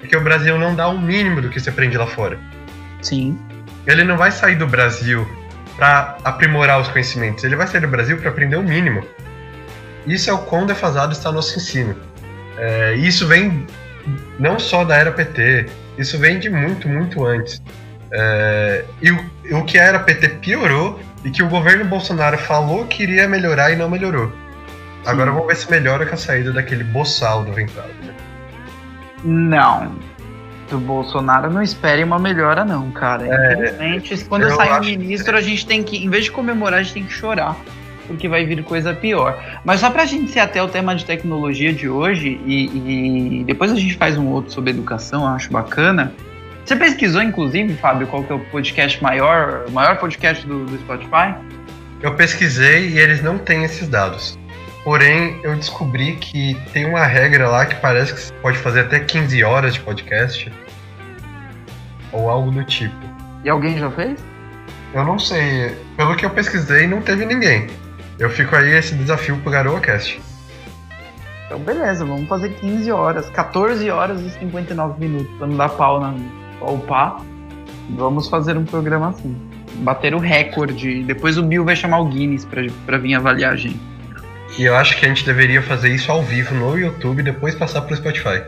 Porque 0.00 0.16
o 0.16 0.20
Brasil 0.20 0.58
não 0.58 0.74
dá 0.74 0.88
o 0.88 0.98
mínimo 0.98 1.40
do 1.40 1.48
que 1.48 1.60
se 1.60 1.68
aprende 1.68 1.96
lá 1.96 2.06
fora. 2.06 2.38
Sim. 3.02 3.38
Ele 3.86 4.02
não 4.02 4.16
vai 4.16 4.32
sair 4.32 4.56
do 4.56 4.66
Brasil 4.66 5.28
para 5.76 6.16
aprimorar 6.24 6.80
os 6.80 6.88
conhecimentos, 6.88 7.44
ele 7.44 7.56
vai 7.56 7.66
sair 7.66 7.80
do 7.80 7.88
Brasil 7.88 8.16
para 8.16 8.30
aprender 8.30 8.56
o 8.56 8.62
mínimo. 8.62 9.04
Isso 10.06 10.28
é 10.30 10.32
o 10.32 10.38
quão 10.38 10.66
defasado 10.66 11.12
está 11.12 11.32
nosso 11.32 11.56
ensino. 11.58 11.96
É, 12.58 12.94
isso 12.94 13.26
vem 13.26 13.66
não 14.38 14.58
só 14.58 14.84
da 14.84 14.96
era 14.96 15.10
PT, 15.10 15.66
isso 15.98 16.18
vem 16.18 16.38
de 16.38 16.48
muito, 16.50 16.88
muito 16.88 17.24
antes. 17.24 17.62
É, 18.12 18.84
e 19.02 19.10
o, 19.10 19.30
o 19.52 19.64
que 19.64 19.78
a 19.78 19.82
era 19.84 19.98
PT 19.98 20.28
piorou 20.40 21.00
e 21.24 21.30
que 21.30 21.42
o 21.42 21.48
governo 21.48 21.84
Bolsonaro 21.84 22.38
falou 22.38 22.86
que 22.86 23.02
iria 23.02 23.26
melhorar 23.28 23.72
e 23.72 23.76
não 23.76 23.88
melhorou. 23.88 24.30
Agora 25.06 25.30
vamos 25.32 25.46
ver 25.48 25.56
se 25.56 25.70
melhora 25.70 26.06
com 26.06 26.14
a 26.14 26.18
saída 26.18 26.52
daquele 26.52 26.84
boçal 26.84 27.44
do 27.44 27.52
Ventral. 27.52 27.86
Não. 29.22 29.92
Do 30.70 30.78
Bolsonaro 30.78 31.50
não 31.50 31.62
espere 31.62 32.02
uma 32.02 32.18
melhora, 32.18 32.64
não, 32.64 32.90
cara. 32.90 33.26
Infelizmente, 33.26 34.24
quando 34.24 34.46
É, 34.46 34.50
eu 34.50 34.60
acho 34.60 34.80
que- 34.80 34.96
ministro, 34.96 35.36
a 35.36 35.40
gente 35.40 35.66
tem 35.66 35.82
que, 35.82 36.04
em 36.04 36.08
vez 36.08 36.24
de 36.24 36.30
comemorar, 36.32 36.80
a 36.80 36.82
gente 36.82 36.94
tem 36.94 37.04
que 37.04 37.12
chorar. 37.12 37.56
Porque 38.06 38.28
vai 38.28 38.44
vir 38.44 38.62
coisa 38.62 38.92
pior. 38.94 39.42
Mas 39.64 39.80
só 39.80 39.90
pra 39.90 40.04
gente 40.04 40.30
ser 40.30 40.40
até 40.40 40.62
o 40.62 40.68
tema 40.68 40.94
de 40.94 41.04
tecnologia 41.04 41.72
de 41.72 41.88
hoje, 41.88 42.40
e, 42.44 43.40
e 43.40 43.44
depois 43.44 43.72
a 43.72 43.76
gente 43.76 43.94
faz 43.94 44.18
um 44.18 44.28
outro 44.28 44.52
sobre 44.52 44.70
educação, 44.70 45.26
acho 45.26 45.50
bacana. 45.50 46.12
Você 46.64 46.76
pesquisou, 46.76 47.22
inclusive, 47.22 47.74
Fábio, 47.74 48.06
qual 48.06 48.24
que 48.24 48.32
é 48.32 48.34
o 48.34 48.40
podcast 48.40 49.02
maior, 49.02 49.64
o 49.68 49.70
maior 49.70 49.98
podcast 49.98 50.46
do, 50.46 50.64
do 50.64 50.78
Spotify? 50.78 51.34
Eu 52.00 52.14
pesquisei 52.14 52.88
e 52.88 52.98
eles 52.98 53.22
não 53.22 53.38
têm 53.38 53.64
esses 53.64 53.88
dados. 53.88 54.38
Porém, 54.82 55.40
eu 55.42 55.56
descobri 55.56 56.16
que 56.16 56.54
tem 56.72 56.84
uma 56.84 57.06
regra 57.06 57.48
lá 57.48 57.64
que 57.64 57.74
parece 57.76 58.12
que 58.12 58.20
você 58.20 58.34
pode 58.42 58.58
fazer 58.58 58.80
até 58.80 59.00
15 59.00 59.42
horas 59.42 59.74
de 59.74 59.80
podcast. 59.80 60.52
Ou 62.12 62.28
algo 62.28 62.50
do 62.50 62.62
tipo. 62.64 62.94
E 63.42 63.48
alguém 63.48 63.78
já 63.78 63.90
fez? 63.90 64.22
Eu 64.92 65.04
não 65.04 65.18
sei. 65.18 65.74
Pelo 65.96 66.14
que 66.14 66.26
eu 66.26 66.30
pesquisei, 66.30 66.86
não 66.86 67.00
teve 67.00 67.24
ninguém. 67.24 67.66
Eu 68.18 68.30
fico 68.30 68.54
aí 68.54 68.70
esse 68.76 68.94
desafio 68.94 69.36
pro 69.38 69.50
GaroaCast. 69.50 70.20
Então, 71.46 71.58
beleza, 71.58 72.04
vamos 72.04 72.28
fazer 72.28 72.50
15 72.50 72.90
horas, 72.90 73.28
14 73.30 73.90
horas 73.90 74.20
e 74.20 74.30
59 74.30 74.98
minutos, 74.98 75.36
pra 75.36 75.46
não 75.46 75.56
dar 75.56 75.68
pau 75.70 76.00
na 76.00 76.14
pá. 76.86 77.20
Vamos 77.90 78.28
fazer 78.28 78.56
um 78.56 78.64
programa 78.64 79.10
assim. 79.10 79.36
Bater 79.76 80.14
o 80.14 80.18
recorde. 80.18 81.02
Depois 81.02 81.36
o 81.36 81.42
Bill 81.42 81.64
vai 81.64 81.76
chamar 81.76 81.98
o 81.98 82.06
Guinness 82.06 82.44
pra, 82.44 82.62
pra 82.86 82.96
vir 82.96 83.14
avaliar 83.14 83.52
a 83.52 83.56
gente. 83.56 83.80
E 84.56 84.64
eu 84.64 84.76
acho 84.76 84.96
que 84.98 85.04
a 85.04 85.08
gente 85.08 85.26
deveria 85.26 85.60
fazer 85.60 85.92
isso 85.92 86.10
ao 86.10 86.22
vivo 86.22 86.54
no 86.54 86.78
YouTube 86.78 87.20
e 87.20 87.22
depois 87.22 87.54
passar 87.54 87.82
pro 87.82 87.96
Spotify. 87.96 88.42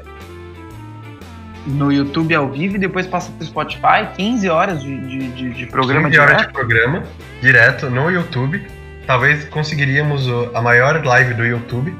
No 1.66 1.92
YouTube 1.92 2.32
ao 2.32 2.48
vivo 2.48 2.76
e 2.76 2.78
depois 2.78 3.08
passa 3.08 3.30
pro 3.32 3.44
Spotify, 3.44 4.06
15 4.16 4.48
horas 4.48 4.82
de, 4.82 4.98
de, 5.00 5.28
de, 5.32 5.50
de 5.52 5.66
programa 5.66 6.08
15 6.08 6.20
horas 6.20 6.36
direto. 6.36 6.46
de 6.46 6.52
programa, 6.52 7.02
direto 7.42 7.90
no 7.90 8.08
YouTube. 8.08 8.64
Talvez 9.06 9.44
conseguiríamos 9.46 10.26
a 10.52 10.60
maior 10.60 11.04
live 11.04 11.34
do 11.34 11.44
YouTube. 11.44 11.96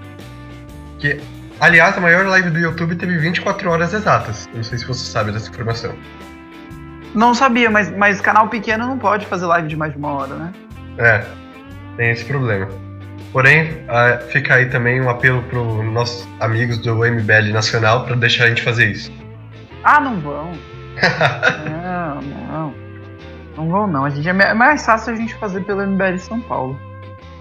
Que, 0.98 1.20
aliás, 1.60 1.96
a 1.96 2.00
maior 2.00 2.26
live 2.26 2.50
do 2.50 2.58
YouTube 2.58 2.96
teve 2.96 3.16
24 3.18 3.70
horas 3.70 3.94
exatas. 3.94 4.48
Não 4.52 4.62
sei 4.62 4.78
se 4.78 4.86
você 4.86 5.04
sabe 5.08 5.30
dessa 5.30 5.48
informação. 5.48 5.94
Não 7.14 7.34
sabia, 7.34 7.70
mas, 7.70 7.90
mas 7.90 8.20
canal 8.20 8.48
pequeno 8.48 8.86
não 8.86 8.98
pode 8.98 9.24
fazer 9.26 9.46
live 9.46 9.68
de 9.68 9.76
mais 9.76 9.92
de 9.92 9.98
uma 9.98 10.12
hora, 10.12 10.34
né? 10.34 10.52
É, 10.98 11.24
tem 11.96 12.10
esse 12.10 12.24
problema. 12.24 12.68
Porém, 13.32 13.84
ah, 13.88 14.18
fica 14.28 14.54
aí 14.54 14.66
também 14.66 15.00
um 15.00 15.08
apelo 15.08 15.42
para 15.44 15.58
nossos 15.58 16.26
amigos 16.40 16.78
do 16.78 16.96
MBL 16.96 17.52
Nacional 17.52 18.04
para 18.04 18.16
deixar 18.16 18.44
a 18.44 18.48
gente 18.48 18.62
fazer 18.62 18.90
isso. 18.90 19.12
Ah, 19.84 20.00
não 20.00 20.20
vão. 20.20 20.52
não, 21.70 22.22
não. 22.22 22.74
Não 23.56 23.70
vão, 23.70 23.86
não. 23.86 24.04
A 24.04 24.10
gente 24.10 24.28
é 24.28 24.32
é 24.32 24.54
mais 24.54 24.84
fácil 24.84 25.12
a 25.12 25.16
gente 25.16 25.34
fazer 25.36 25.60
pelo 25.62 25.86
MBL 25.86 26.18
São 26.18 26.40
Paulo. 26.40 26.78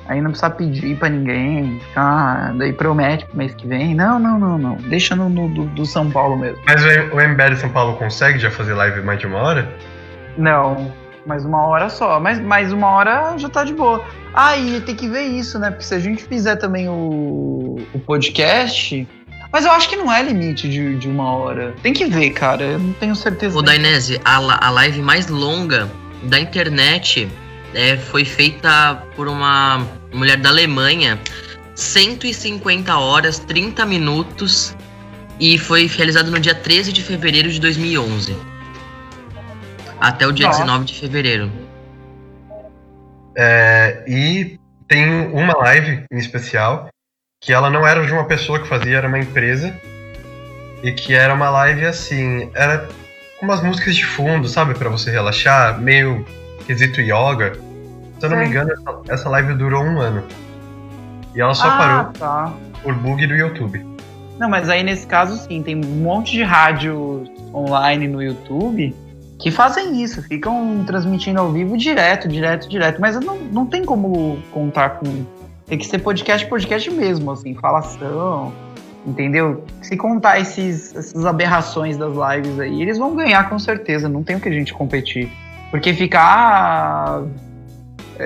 Aí 0.07 0.21
não 0.21 0.29
precisa 0.31 0.49
pedir 0.51 0.97
pra 0.97 1.09
ninguém, 1.09 1.79
ficar, 1.79 2.53
daí 2.57 2.71
promete 2.71 3.25
pro 3.25 3.37
mês 3.37 3.55
que 3.55 3.65
vem. 3.67 3.95
Não, 3.95 4.19
não, 4.19 4.37
não, 4.39 4.57
não. 4.57 4.75
Deixa 4.75 5.15
no, 5.15 5.27
no- 5.29 5.49
do, 5.49 5.65
do 5.65 5.85
São 5.85 6.11
Paulo 6.11 6.37
mesmo. 6.37 6.59
Mas 6.65 6.83
o, 6.83 6.87
o 7.15 7.27
MBL 7.27 7.55
São 7.55 7.69
Paulo 7.69 7.95
consegue 7.97 8.37
já 8.37 8.51
fazer 8.51 8.73
live 8.75 9.01
mais 9.01 9.19
de 9.19 9.25
uma 9.25 9.39
hora? 9.39 9.67
Não, 10.37 10.91
mais 11.25 11.43
uma 11.43 11.65
hora 11.65 11.89
só. 11.89 12.19
Mas 12.19 12.39
mais 12.39 12.71
uma 12.71 12.87
hora 12.89 13.33
já 13.37 13.49
tá 13.49 13.63
de 13.63 13.73
boa. 13.73 14.03
Ah, 14.33 14.55
e 14.57 14.79
tem 14.81 14.95
que 14.95 15.07
ver 15.07 15.23
isso, 15.23 15.57
né? 15.57 15.71
Porque 15.71 15.85
se 15.85 15.95
a 15.95 15.99
gente 15.99 16.23
fizer 16.23 16.57
também 16.57 16.87
o, 16.89 17.77
o 17.93 17.99
podcast. 17.99 19.07
Mas 19.51 19.63
eu 19.65 19.71
acho 19.71 19.87
que 19.89 19.95
não 19.95 20.11
é 20.11 20.21
limite 20.21 20.67
de, 20.69 20.95
de 20.97 21.07
uma 21.09 21.31
hora. 21.31 21.73
Tem 21.81 21.93
que 21.93 22.05
ver, 22.05 22.29
cara. 22.31 22.61
Eu 22.63 22.79
não 22.79 22.93
tenho 22.93 23.15
certeza. 23.15 23.57
Ô, 23.57 23.61
Dainese, 23.61 24.19
a, 24.25 24.35
a 24.67 24.69
live 24.69 25.01
mais 25.01 25.27
longa 25.27 25.89
da 26.23 26.37
internet 26.39 27.27
é, 27.75 27.97
foi 27.97 28.23
feita 28.23 29.03
por 29.15 29.27
uma 29.27 29.85
mulher 30.11 30.37
da 30.37 30.49
Alemanha. 30.49 31.19
150 31.75 32.97
horas, 32.97 33.37
30 33.39 33.85
minutos. 33.85 34.75
E 35.37 35.59
foi 35.59 35.85
realizado 35.85 36.31
no 36.31 36.39
dia 36.39 36.55
13 36.55 36.93
de 36.93 37.03
fevereiro 37.03 37.51
de 37.51 37.59
2011. 37.59 38.35
Até 39.99 40.25
o 40.25 40.31
dia 40.31 40.47
Nossa. 40.47 40.61
19 40.61 40.85
de 40.85 40.93
fevereiro. 40.97 41.51
É, 43.37 44.05
e 44.07 44.57
tem 44.87 45.27
uma 45.27 45.57
live 45.57 46.05
em 46.09 46.17
especial 46.17 46.87
que 47.41 47.51
ela 47.51 47.69
não 47.69 47.85
era 47.85 48.05
de 48.05 48.13
uma 48.13 48.23
pessoa 48.23 48.59
que 48.59 48.67
fazia, 48.67 48.97
era 48.97 49.07
uma 49.07 49.19
empresa. 49.19 49.77
E 50.81 50.93
que 50.93 51.13
era 51.13 51.33
uma 51.33 51.49
live 51.49 51.85
assim, 51.85 52.49
era 52.53 52.87
com 53.37 53.45
umas 53.45 53.61
músicas 53.61 53.95
de 53.95 54.05
fundo, 54.05 54.47
sabe, 54.47 54.73
Pra 54.75 54.89
você 54.89 55.11
relaxar, 55.11 55.81
meio 55.81 56.25
quesito 56.65 57.01
yoga. 57.01 57.53
Se 58.19 58.25
eu 58.25 58.29
não 58.29 58.37
me 58.37 58.45
Sei. 58.45 58.51
engano, 58.51 58.71
essa, 58.71 59.13
essa 59.13 59.29
live 59.29 59.53
durou 59.55 59.83
um 59.83 59.99
ano. 59.99 60.23
E 61.33 61.41
ela 61.41 61.53
só 61.53 61.67
ah, 61.67 61.77
parou 61.77 62.13
tá. 62.13 62.53
por 62.81 62.93
bug 62.93 63.27
do 63.27 63.35
YouTube. 63.35 63.85
Não, 64.39 64.49
mas 64.49 64.69
aí 64.69 64.83
nesse 64.83 65.05
caso 65.05 65.37
sim, 65.37 65.61
tem 65.61 65.75
um 65.75 66.01
monte 66.01 66.31
de 66.31 66.43
rádios 66.43 67.29
online 67.53 68.07
no 68.07 68.21
YouTube 68.21 68.95
que 69.39 69.51
fazem 69.51 70.01
isso, 70.01 70.21
ficam 70.23 70.83
transmitindo 70.85 71.39
ao 71.39 71.51
vivo 71.51 71.77
direto, 71.77 72.27
direto, 72.27 72.69
direto. 72.69 73.01
Mas 73.01 73.19
não, 73.19 73.37
não 73.37 73.65
tem 73.65 73.83
como 73.83 74.39
contar 74.51 74.91
com. 74.91 75.25
Tem 75.67 75.77
que 75.77 75.85
ser 75.85 75.99
podcast, 75.99 76.47
podcast 76.47 76.91
mesmo, 76.91 77.31
assim, 77.31 77.55
falação, 77.55 78.53
entendeu? 79.05 79.63
Se 79.81 79.97
contar 79.97 80.39
esses, 80.39 80.95
essas 80.95 81.25
aberrações 81.25 81.97
das 81.97 82.13
lives 82.13 82.59
aí, 82.59 82.81
eles 82.81 82.99
vão 82.99 83.15
ganhar 83.15 83.49
com 83.49 83.57
certeza, 83.57 84.07
não 84.07 84.23
tem 84.23 84.35
o 84.35 84.39
que 84.39 84.47
a 84.47 84.51
gente 84.51 84.73
competir. 84.73 85.31
Porque 85.75 85.93
ficar 85.93 87.23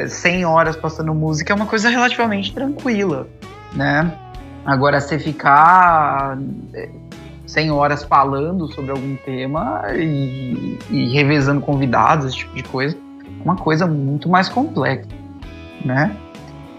100 0.07 0.41
é, 0.43 0.45
horas 0.45 0.75
passando 0.75 1.15
música 1.15 1.51
é 1.51 1.55
uma 1.55 1.65
coisa 1.65 1.89
relativamente 1.89 2.53
tranquila, 2.53 3.27
né? 3.73 4.13
Agora, 4.63 5.01
você 5.01 5.17
ficar 5.17 6.37
100 7.47 7.67
é, 7.67 7.71
horas 7.71 8.03
falando 8.03 8.71
sobre 8.71 8.91
algum 8.91 9.15
tema 9.25 9.81
e, 9.95 10.77
e 10.91 11.11
revezando 11.11 11.59
convidados, 11.59 12.27
esse 12.27 12.37
tipo 12.37 12.53
de 12.53 12.61
coisa, 12.65 12.95
é 12.95 13.43
uma 13.43 13.55
coisa 13.55 13.87
muito 13.87 14.29
mais 14.29 14.47
complexa, 14.47 15.09
né? 15.83 16.15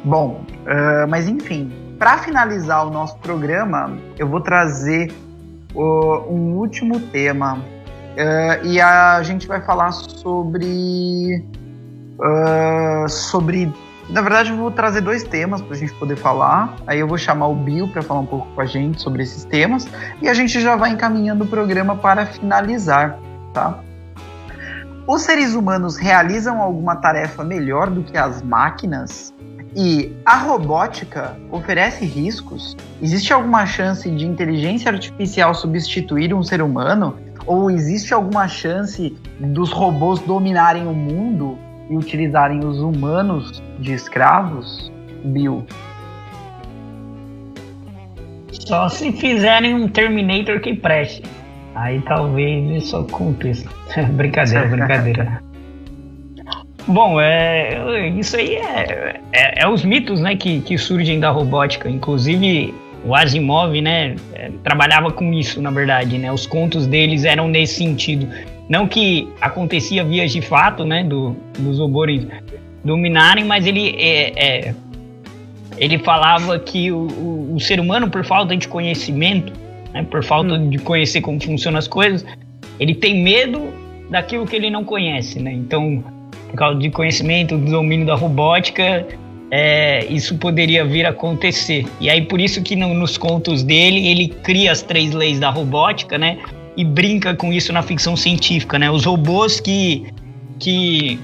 Bom, 0.05 0.45
uh, 0.61 1.09
mas 1.09 1.27
enfim, 1.27 1.73
para 1.99 2.19
finalizar 2.19 2.87
o 2.87 2.91
nosso 2.91 3.19
programa, 3.19 3.99
eu 4.17 4.29
vou 4.29 4.41
trazer 4.41 5.13
uh, 5.75 6.33
um 6.33 6.55
último 6.55 7.01
tema 7.01 7.59
uh, 8.16 8.66
e 8.66 8.81
a 8.81 9.23
gente 9.23 9.47
vai 9.47 9.61
falar 9.61 9.93
sobre 9.93 11.45
sobre 13.09 13.73
na 14.11 14.23
verdade, 14.23 14.51
eu 14.51 14.57
vou 14.57 14.73
trazer 14.73 15.01
dois 15.01 15.23
temas 15.23 15.62
para 15.62 15.74
a 15.74 15.78
gente 15.78 15.95
poder 15.95 16.16
falar. 16.16 16.77
Aí 16.85 16.99
eu 16.99 17.07
vou 17.07 17.16
chamar 17.16 17.47
o 17.47 17.55
Bill 17.55 17.87
para 17.87 18.03
falar 18.03 18.20
um 18.20 18.27
pouco 18.27 18.49
com 18.55 18.61
a 18.61 18.66
gente 18.66 19.01
sobre 19.01 19.23
esses 19.23 19.45
temas 19.45 19.87
e 20.20 20.28
a 20.28 20.35
gente 20.35 20.61
já 20.61 20.74
vai 20.74 20.91
encaminhando 20.91 21.45
o 21.45 21.47
programa 21.47 21.95
para 21.95 22.27
finalizar, 22.27 23.16
tá? 23.55 23.78
Os 25.07 25.23
seres 25.23 25.55
humanos 25.55 25.97
realizam 25.97 26.61
alguma 26.61 26.97
tarefa 26.97 27.45
melhor 27.45 27.89
do 27.89 28.03
que 28.03 28.19
as 28.19 28.43
máquinas? 28.43 29.32
E 29.77 30.12
a 30.24 30.37
robótica 30.37 31.37
oferece 31.51 32.05
riscos? 32.05 32.77
Existe 33.01 33.32
alguma 33.32 33.65
chance 33.66 34.11
de 34.11 34.27
inteligência 34.27 34.91
artificial 34.91 35.55
substituir 35.55 36.35
um 36.35 36.43
ser 36.43 36.61
humano? 36.61 37.16
Ou 37.51 37.70
existe 37.70 38.14
alguma 38.14 38.47
chance 38.47 39.16
dos 39.40 39.72
robôs 39.72 40.20
dominarem 40.20 40.86
o 40.86 40.94
mundo? 40.94 41.59
e 41.90 41.97
utilizarem 41.97 42.60
os 42.64 42.81
humanos 42.81 43.60
de 43.81 43.93
escravos, 43.93 44.90
Bill? 45.24 45.66
Só 48.52 48.89
se 48.89 49.10
fizerem 49.12 49.74
um 49.74 49.89
Terminator 49.89 50.60
que 50.60 50.74
preste. 50.74 51.22
Aí 51.74 52.01
talvez 52.02 52.85
isso 52.85 52.97
aconteça. 52.97 53.68
brincadeira, 54.12 54.66
brincadeira. 54.70 55.43
Bom, 56.86 57.20
é, 57.20 58.09
isso 58.10 58.36
aí 58.36 58.55
é, 58.55 59.20
é, 59.32 59.62
é, 59.64 59.68
os 59.68 59.85
mitos 59.85 60.20
né, 60.20 60.36
que, 60.36 60.60
que 60.60 60.78
surgem 60.78 61.18
da 61.18 61.31
robótica. 61.31 61.90
Inclusive, 61.90 62.72
o 63.05 63.14
Asimov 63.14 63.81
né, 63.81 64.16
é, 64.35 64.51
trabalhava 64.62 65.10
com 65.10 65.32
isso, 65.32 65.60
na 65.60 65.70
verdade. 65.70 66.18
Né? 66.18 66.31
Os 66.31 66.47
contos 66.47 66.86
deles 66.86 67.24
eram 67.24 67.48
nesse 67.48 67.74
sentido. 67.74 68.28
Não 68.68 68.86
que 68.86 69.28
acontecia 69.40 70.05
vias 70.05 70.32
de 70.32 70.40
fato, 70.40 70.85
né, 70.85 71.02
do, 71.02 71.35
dos 71.59 71.78
robôs 71.78 72.27
dominarem, 72.85 73.44
mas 73.44 73.66
ele 73.66 73.97
é, 73.98 74.68
é, 74.68 74.74
ele 75.77 75.98
falava 75.98 76.59
que 76.59 76.93
o, 76.93 76.98
o, 76.98 77.55
o, 77.56 77.60
ser 77.60 77.81
humano, 77.81 78.10
por 78.10 78.24
falta 78.24 78.56
de 78.56 78.68
conhecimento, 78.68 79.52
né, 79.93 80.06
por 80.09 80.22
falta 80.22 80.55
hum. 80.55 80.68
de 80.68 80.78
conhecer 80.78 81.20
como 81.20 81.43
funcionam 81.43 81.78
as 81.78 81.89
coisas, 81.89 82.24
ele 82.78 82.94
tem 82.94 83.22
medo 83.22 83.72
daquilo 84.09 84.47
que 84.47 84.56
ele 84.56 84.70
não 84.70 84.85
conhece, 84.85 85.40
né? 85.40 85.52
Então, 85.52 86.02
por 86.48 86.56
causa 86.56 86.78
de 86.78 86.90
conhecimento, 86.90 87.56
do 87.56 87.70
domínio 87.70 88.06
da 88.06 88.14
robótica, 88.14 89.06
é, 89.51 90.06
isso 90.06 90.36
poderia 90.39 90.85
vir 90.85 91.06
a 91.06 91.10
acontecer. 91.10 91.86
E 92.01 92.09
aí 92.09 92.22
por 92.22 92.40
isso 92.40 92.62
que 92.62 92.77
no, 92.77 92.94
nos 92.94 93.18
contos 93.18 93.62
dele 93.62 94.09
ele 94.09 94.28
cria 94.28 94.72
as 94.72 94.82
três 94.82 95.12
leis 95.12 95.39
da 95.39 95.51
robótica, 95.51 96.16
né? 96.16 96.39
e 96.77 96.85
brinca 96.85 97.35
com 97.35 97.52
isso 97.52 97.72
na 97.72 97.82
ficção 97.82 98.16
científica, 98.16 98.78
né? 98.78 98.90
Os 98.90 99.05
robôs 99.05 99.60
que 99.60 100.06
que 100.59 101.18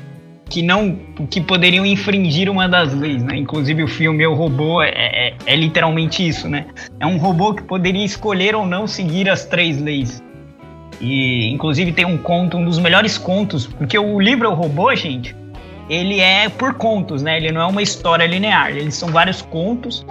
que 0.49 0.63
não 0.63 0.99
que 1.31 1.41
poderiam 1.41 1.85
infringir 1.85 2.51
uma 2.51 2.69
das 2.69 2.93
leis, 2.95 3.23
né? 3.23 3.37
Inclusive 3.37 3.83
o 3.83 3.89
filme 3.89 4.27
O 4.27 4.35
Robô 4.35 4.83
é, 4.83 4.91
é, 4.91 5.35
é, 5.47 5.57
literalmente 5.57 6.27
isso, 6.27 6.49
né? 6.49 6.67
É 7.01 7.07
um 7.07 7.17
robô 7.17 7.55
que 7.55 7.63
poderia 7.63 8.05
escolher 8.05 8.55
ou 8.55 8.67
não 8.67 8.87
seguir 8.87 9.29
as 9.29 9.45
três 9.45 9.81
leis. 9.81 10.23
E 11.01 11.51
inclusive 11.51 11.93
tem 11.93 12.05
um 12.05 12.17
conto, 12.17 12.57
um 12.57 12.65
dos 12.65 12.79
melhores 12.79 13.19
contos, 13.19 13.67
porque 13.67 13.99
o 13.99 14.21
livro 14.21 14.51
O 14.51 14.55
Robô, 14.55 14.95
gente, 14.95 15.35
ele 15.89 16.21
é 16.21 16.49
por 16.49 16.75
contos, 16.75 17.23
né? 17.23 17.37
Ele 17.37 17.53
não 17.53 17.61
é 17.61 17.67
uma 17.67 17.83
história 17.83 18.27
linear, 18.27 18.71
eles 18.71 18.95
são 18.95 19.09
vários 19.11 19.43
contos. 19.43 20.07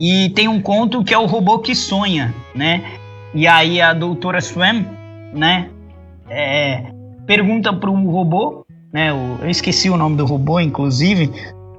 E 0.00 0.30
tem 0.30 0.48
um 0.48 0.60
conto 0.60 1.04
que 1.04 1.14
é 1.14 1.18
o 1.18 1.26
robô 1.26 1.58
que 1.58 1.74
sonha, 1.74 2.34
né? 2.54 2.82
E 3.34 3.46
aí 3.46 3.80
a 3.80 3.92
doutora 3.92 4.40
Swam, 4.40 4.84
né, 5.32 5.68
é, 6.30 6.84
pergunta 7.26 7.72
para 7.72 7.90
um 7.90 8.08
robô, 8.08 8.64
né, 8.92 9.12
o, 9.12 9.38
eu 9.42 9.50
esqueci 9.50 9.90
o 9.90 9.96
nome 9.96 10.16
do 10.16 10.24
robô, 10.24 10.60
inclusive, 10.60 11.30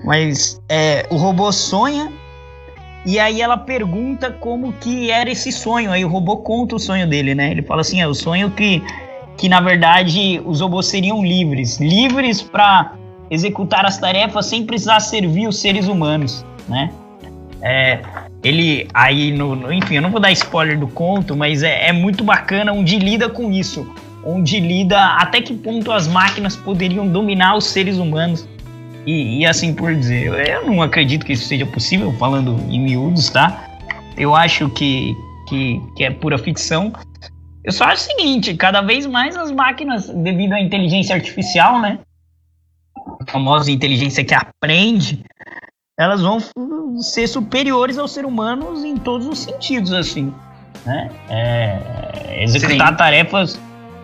mas 0.04 0.62
é, 0.70 1.06
o 1.10 1.16
robô 1.16 1.52
sonha 1.54 2.12
e 3.06 3.20
aí 3.20 3.40
ela 3.40 3.56
pergunta 3.56 4.32
como 4.32 4.74
que 4.74 5.12
era 5.12 5.30
esse 5.30 5.52
sonho. 5.52 5.92
Aí 5.92 6.04
o 6.04 6.08
robô 6.08 6.38
conta 6.38 6.76
o 6.76 6.80
sonho 6.80 7.08
dele, 7.08 7.36
né? 7.36 7.52
Ele 7.52 7.62
fala 7.62 7.82
assim, 7.82 8.02
é 8.02 8.08
o 8.08 8.16
sonho 8.16 8.50
que 8.50 8.82
que 9.38 9.50
na 9.50 9.60
verdade 9.60 10.42
os 10.46 10.62
robôs 10.62 10.88
seriam 10.88 11.24
livres, 11.24 11.80
livres 11.80 12.42
para 12.42 12.94
executar 13.30 13.86
as 13.86 13.98
tarefas 13.98 14.46
sem 14.46 14.66
precisar 14.66 15.00
servir 15.00 15.48
os 15.48 15.60
seres 15.60 15.88
humanos, 15.88 16.46
né? 16.68 16.92
É, 17.62 18.00
ele 18.44 18.88
aí 18.94 19.32
no, 19.32 19.56
no, 19.56 19.74
enfim, 19.74 19.96
eu 19.96 20.02
não 20.02 20.12
vou 20.12 20.20
dar 20.20 20.32
spoiler 20.32 20.78
do 20.78 20.88
conto, 20.88 21.36
mas 21.36 21.64
é, 21.64 21.88
é, 21.88 21.92
muito 21.92 22.24
bacana 22.24 22.72
onde 22.72 23.00
lida 23.00 23.28
com 23.28 23.52
isso, 23.52 23.92
onde 24.24 24.60
lida 24.60 25.00
até 25.16 25.42
que 25.42 25.54
ponto 25.54 25.92
as 25.92 26.08
máquinas 26.08 26.56
poderiam 26.56 27.08
dominar 27.08 27.56
os 27.56 27.66
seres 27.66 27.98
humanos 27.98 28.48
e, 29.06 29.40
e 29.40 29.46
assim 29.46 29.74
por 29.74 29.94
dizer. 29.96 30.32
Eu 30.48 30.66
não 30.66 30.82
acredito 30.82 31.26
que 31.26 31.34
isso 31.34 31.46
seja 31.46 31.66
possível, 31.66 32.12
falando 32.14 32.60
em 32.70 32.80
miúdos, 32.80 33.30
tá? 33.30 33.64
Eu 34.18 34.36
acho 34.36 34.70
que, 34.70 35.16
que, 35.48 35.82
que 35.96 36.04
é 36.04 36.10
pura 36.10 36.38
ficção. 36.38 36.94
Eu 37.66 37.72
só 37.72 37.86
acho 37.86 38.04
o 38.04 38.16
seguinte, 38.16 38.54
cada 38.54 38.82
vez 38.82 39.08
mais 39.08 39.36
as 39.36 39.52
máquinas, 39.52 40.08
devido 40.08 40.54
à 40.54 40.62
inteligência 40.62 41.16
artificial, 41.16 41.82
né? 41.82 41.98
A 42.96 43.32
famosa 43.32 43.72
inteligência 43.72 44.24
que 44.24 44.36
aprende, 44.36 45.24
elas 45.98 46.22
vão 46.22 46.38
ser 47.02 47.28
superiores 47.28 47.98
aos 47.98 48.12
seres 48.12 48.30
humanos 48.30 48.84
em 48.84 48.96
todos 48.98 49.26
os 49.26 49.40
sentidos, 49.40 49.94
assim, 49.94 50.32
né? 50.86 51.10
É, 51.28 52.44
executar 52.44 52.90
Sim. 52.90 52.98
tarefas 52.98 53.60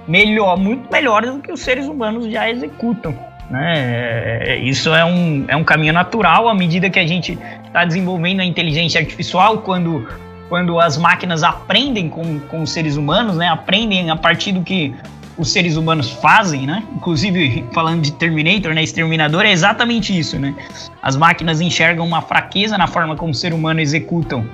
melhor, 0.08 0.58
muito 0.58 0.92
melhores 0.92 1.32
do 1.32 1.40
que 1.40 1.52
os 1.52 1.60
seres 1.60 1.86
humanos 1.86 2.32
já 2.32 2.50
executam, 2.50 3.16
né? 3.52 4.44
É, 4.44 4.58
isso 4.58 4.92
é 4.92 5.06
um, 5.06 5.46
é 5.48 5.56
um 5.56 5.64
caminho 5.64 5.94
natural 5.94 6.50
à 6.50 6.56
medida 6.56 6.90
que 6.90 6.98
a 6.98 7.06
gente 7.06 7.38
está 7.64 7.86
desenvolvendo 7.86 8.40
a 8.40 8.46
inteligência 8.46 9.00
artificial, 9.00 9.60
quando 9.60 10.08
quando 10.52 10.82
as 10.82 10.98
máquinas 10.98 11.44
aprendem 11.44 12.10
com, 12.10 12.38
com 12.42 12.62
os 12.62 12.72
seres 12.72 12.98
humanos, 12.98 13.38
né? 13.38 13.48
Aprendem 13.48 14.10
a 14.10 14.18
partir 14.18 14.52
do 14.52 14.62
que 14.62 14.94
os 15.38 15.50
seres 15.50 15.78
humanos 15.78 16.10
fazem, 16.10 16.68
né? 16.68 16.84
Inclusive, 16.94 17.64
falando 17.72 18.02
de 18.02 18.12
Terminator, 18.12 18.74
né? 18.74 18.84
Exterminador 18.84 19.46
é 19.46 19.52
exatamente 19.54 20.12
isso, 20.20 20.38
né? 20.38 20.54
As 21.02 21.16
máquinas 21.16 21.62
enxergam 21.62 22.06
uma 22.06 22.22
fraqueza 22.22 22.78
na 22.78 22.86
forma 22.86 23.16
como 23.16 23.32
o 23.32 23.34
ser 23.34 23.54
humano 23.54 23.80
executam 23.80 24.46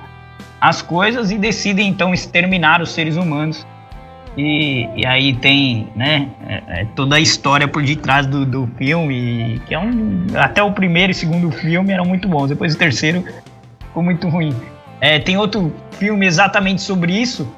as 0.60 0.80
coisas 0.80 1.32
e 1.32 1.36
decidem 1.36 1.88
então 1.88 2.14
exterminar 2.14 2.80
os 2.80 2.92
seres 2.92 3.16
humanos. 3.16 3.66
E, 4.36 4.88
e 4.94 5.04
aí 5.04 5.34
tem, 5.34 5.88
né, 5.96 6.28
é, 6.46 6.82
é 6.82 6.84
toda 6.94 7.16
a 7.16 7.20
história 7.20 7.66
por 7.66 7.82
detrás 7.82 8.24
do, 8.24 8.46
do 8.46 8.68
filme, 8.78 9.60
que 9.66 9.74
é 9.74 9.78
um. 9.80 10.26
Até 10.36 10.62
o 10.62 10.70
primeiro 10.70 11.10
e 11.10 11.14
segundo 11.14 11.50
filme 11.50 11.92
eram 11.92 12.04
muito 12.04 12.28
bons, 12.28 12.50
depois 12.50 12.76
o 12.76 12.78
terceiro 12.78 13.24
ficou 13.80 14.00
muito 14.00 14.28
ruim. 14.28 14.54
É, 15.00 15.18
tem 15.18 15.36
outro 15.36 15.72
filme 15.92 16.26
exatamente 16.26 16.82
sobre 16.82 17.12
isso, 17.12 17.48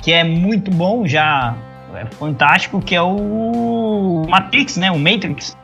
que 0.00 0.12
é 0.12 0.22
muito 0.22 0.70
bom, 0.70 1.06
já 1.06 1.54
é 1.94 2.04
fantástico, 2.06 2.80
que 2.80 2.94
é 2.94 3.02
o 3.02 4.26
Matrix, 4.28 4.76
né? 4.76 4.90
O 4.90 4.98
Matrix, 4.98 5.56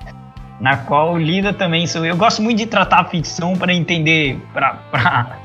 na 0.61 0.77
qual 0.77 1.19
lida 1.19 1.53
também. 1.53 1.85
Eu 2.05 2.17
gosto 2.17 2.43
muito 2.43 2.59
de 2.59 2.67
tratar 2.67 3.01
a 3.01 3.05
ficção 3.05 3.55
para 3.55 3.73
entender, 3.73 4.41
para 4.53 4.79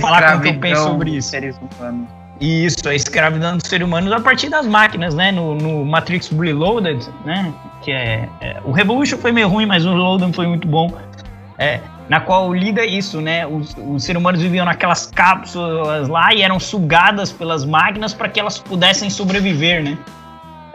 falar 0.00 0.32
com 0.32 0.38
o 0.38 0.42
que 0.42 0.48
eu 0.48 0.58
penso 0.58 0.82
sobre 0.82 1.16
isso. 1.16 1.28
Seres 1.28 1.58
humanos. 1.58 2.08
Isso, 2.40 2.88
a 2.88 2.94
escravidão 2.94 3.56
dos 3.56 3.68
seres 3.68 3.86
humanos 3.86 4.12
a 4.12 4.20
partir 4.20 4.48
das 4.48 4.66
máquinas, 4.66 5.14
né? 5.14 5.30
No, 5.30 5.54
no 5.54 5.84
Matrix 5.84 6.28
Reloaded, 6.30 7.08
né? 7.24 7.52
Que 7.82 7.92
é, 7.92 8.28
é, 8.40 8.60
O 8.64 8.72
Revolution 8.72 9.18
foi 9.18 9.30
meio 9.30 9.48
ruim, 9.48 9.66
mas 9.66 9.86
o 9.86 9.90
Reloaded 9.90 10.32
foi 10.34 10.46
muito 10.46 10.66
bom. 10.66 10.92
É, 11.58 11.80
na 12.08 12.20
qual 12.20 12.52
lida 12.52 12.84
isso, 12.84 13.20
né? 13.20 13.46
Os, 13.46 13.74
os 13.78 14.04
seres 14.04 14.20
humanos 14.20 14.40
viviam 14.40 14.64
naquelas 14.64 15.06
cápsulas 15.06 16.08
lá 16.08 16.34
e 16.34 16.42
eram 16.42 16.60
sugadas 16.60 17.32
pelas 17.32 17.64
máquinas 17.64 18.12
para 18.12 18.28
que 18.28 18.38
elas 18.38 18.58
pudessem 18.58 19.08
sobreviver, 19.08 19.82
né? 19.82 19.98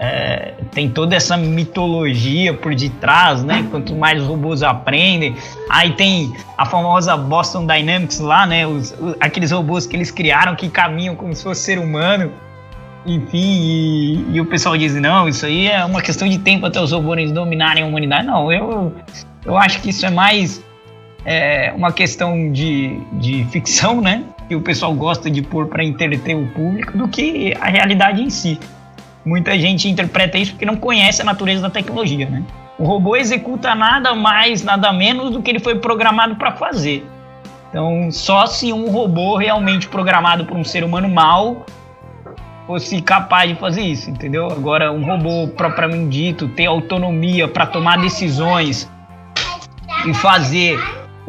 É, 0.01 0.53
tem 0.71 0.89
toda 0.89 1.13
essa 1.13 1.35
mitologia 1.35 2.53
por 2.53 2.73
detrás, 2.73 3.43
né? 3.43 3.67
Quanto 3.69 3.93
mais 3.95 4.23
robôs 4.23 4.63
aprendem, 4.63 5.35
aí 5.69 5.91
tem 5.91 6.33
a 6.57 6.65
famosa 6.65 7.17
Boston 7.17 7.67
Dynamics 7.67 8.19
lá, 8.19 8.47
né? 8.47 8.65
Os, 8.65 8.95
os, 8.99 9.15
aqueles 9.19 9.51
robôs 9.51 9.85
que 9.85 9.95
eles 9.95 10.09
criaram 10.09 10.55
que 10.55 10.69
caminham 10.69 11.15
como 11.15 11.35
se 11.35 11.43
fosse 11.43 11.61
ser 11.61 11.77
humano, 11.77 12.31
enfim, 13.05 13.37
e, 13.37 14.25
e, 14.35 14.41
o 14.41 14.45
pessoal 14.45 14.77
diz 14.77 14.93
não, 14.95 15.27
isso 15.27 15.45
aí 15.45 15.67
é 15.67 15.83
uma 15.85 16.01
questão 16.01 16.27
de 16.27 16.37
tempo 16.39 16.65
até 16.65 16.81
os 16.81 16.91
robôs 16.91 17.31
dominarem 17.31 17.83
a 17.83 17.85
humanidade. 17.85 18.25
Não, 18.25 18.51
eu 18.51 18.93
eu 19.45 19.57
acho 19.57 19.81
que 19.81 19.89
isso 19.89 20.05
é 20.05 20.09
mais 20.09 20.63
é, 21.29 21.71
uma 21.75 21.91
questão 21.91 22.51
de, 22.51 22.99
de 23.13 23.45
ficção, 23.51 24.01
né? 24.01 24.23
Que 24.47 24.55
o 24.55 24.61
pessoal 24.61 24.91
gosta 24.95 25.29
de 25.29 25.43
pôr 25.43 25.67
para 25.67 25.83
entreter 25.83 26.35
o 26.35 26.47
público 26.47 26.97
do 26.97 27.07
que 27.07 27.53
a 27.61 27.67
realidade 27.67 28.19
em 28.19 28.31
si. 28.31 28.59
Muita 29.23 29.55
gente 29.59 29.87
interpreta 29.87 30.39
isso 30.39 30.53
porque 30.53 30.65
não 30.65 30.75
conhece 30.75 31.21
a 31.21 31.25
natureza 31.25 31.61
da 31.61 31.69
tecnologia, 31.69 32.27
né? 32.27 32.41
O 32.79 32.83
robô 32.83 33.15
executa 33.15 33.75
nada 33.75 34.15
mais, 34.15 34.63
nada 34.63 34.91
menos 34.91 35.29
do 35.29 35.39
que 35.39 35.51
ele 35.51 35.59
foi 35.59 35.75
programado 35.75 36.35
para 36.35 36.53
fazer. 36.53 37.05
Então, 37.69 38.09
só 38.11 38.47
se 38.47 38.73
um 38.73 38.89
robô 38.89 39.37
realmente 39.37 39.87
programado 39.87 40.45
por 40.45 40.57
um 40.57 40.63
ser 40.63 40.83
humano 40.83 41.07
mal 41.07 41.63
fosse 42.65 43.03
capaz 43.03 43.51
de 43.51 43.55
fazer 43.55 43.83
isso, 43.83 44.09
entendeu? 44.09 44.47
Agora, 44.47 44.91
um 44.91 45.05
robô 45.05 45.47
propriamente 45.49 46.09
dito, 46.09 46.47
ter 46.47 46.65
autonomia 46.65 47.47
para 47.47 47.67
tomar 47.67 47.99
decisões 47.99 48.89
e 50.07 50.13
fazer 50.15 50.79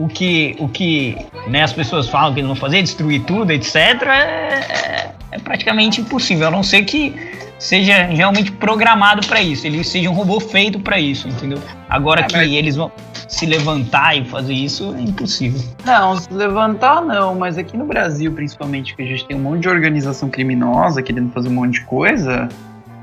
o 0.00 0.08
que, 0.08 0.56
o 0.58 0.66
que 0.66 1.14
né, 1.46 1.62
as 1.62 1.74
pessoas 1.74 2.08
falam 2.08 2.32
que 2.32 2.40
eles 2.40 2.46
vão 2.46 2.56
fazer, 2.56 2.80
destruir 2.80 3.22
tudo, 3.24 3.50
etc., 3.52 3.76
é, 3.76 4.08
é, 4.08 5.14
é 5.32 5.38
praticamente 5.38 6.00
impossível, 6.00 6.48
a 6.48 6.50
não 6.50 6.62
ser 6.62 6.84
que 6.84 7.14
seja 7.58 8.04
realmente 8.04 8.50
programado 8.50 9.26
para 9.26 9.42
isso, 9.42 9.66
ele 9.66 9.84
seja 9.84 10.08
um 10.08 10.14
robô 10.14 10.40
feito 10.40 10.80
para 10.80 10.98
isso, 10.98 11.28
entendeu? 11.28 11.58
Agora 11.90 12.22
é, 12.22 12.24
que 12.24 12.34
mas... 12.34 12.50
eles 12.50 12.76
vão 12.76 12.90
se 13.28 13.44
levantar 13.44 14.16
e 14.16 14.24
fazer 14.24 14.54
isso 14.54 14.94
é 14.96 15.02
impossível. 15.02 15.60
Não, 15.84 16.16
se 16.16 16.32
levantar 16.32 17.02
não, 17.02 17.34
mas 17.34 17.58
aqui 17.58 17.76
no 17.76 17.84
Brasil, 17.84 18.32
principalmente, 18.32 18.96
que 18.96 19.02
a 19.02 19.06
gente 19.06 19.26
tem 19.26 19.36
um 19.36 19.40
monte 19.40 19.60
de 19.60 19.68
organização 19.68 20.30
criminosa 20.30 21.02
querendo 21.02 21.30
fazer 21.30 21.50
um 21.50 21.52
monte 21.52 21.74
de 21.74 21.82
coisa, 21.82 22.48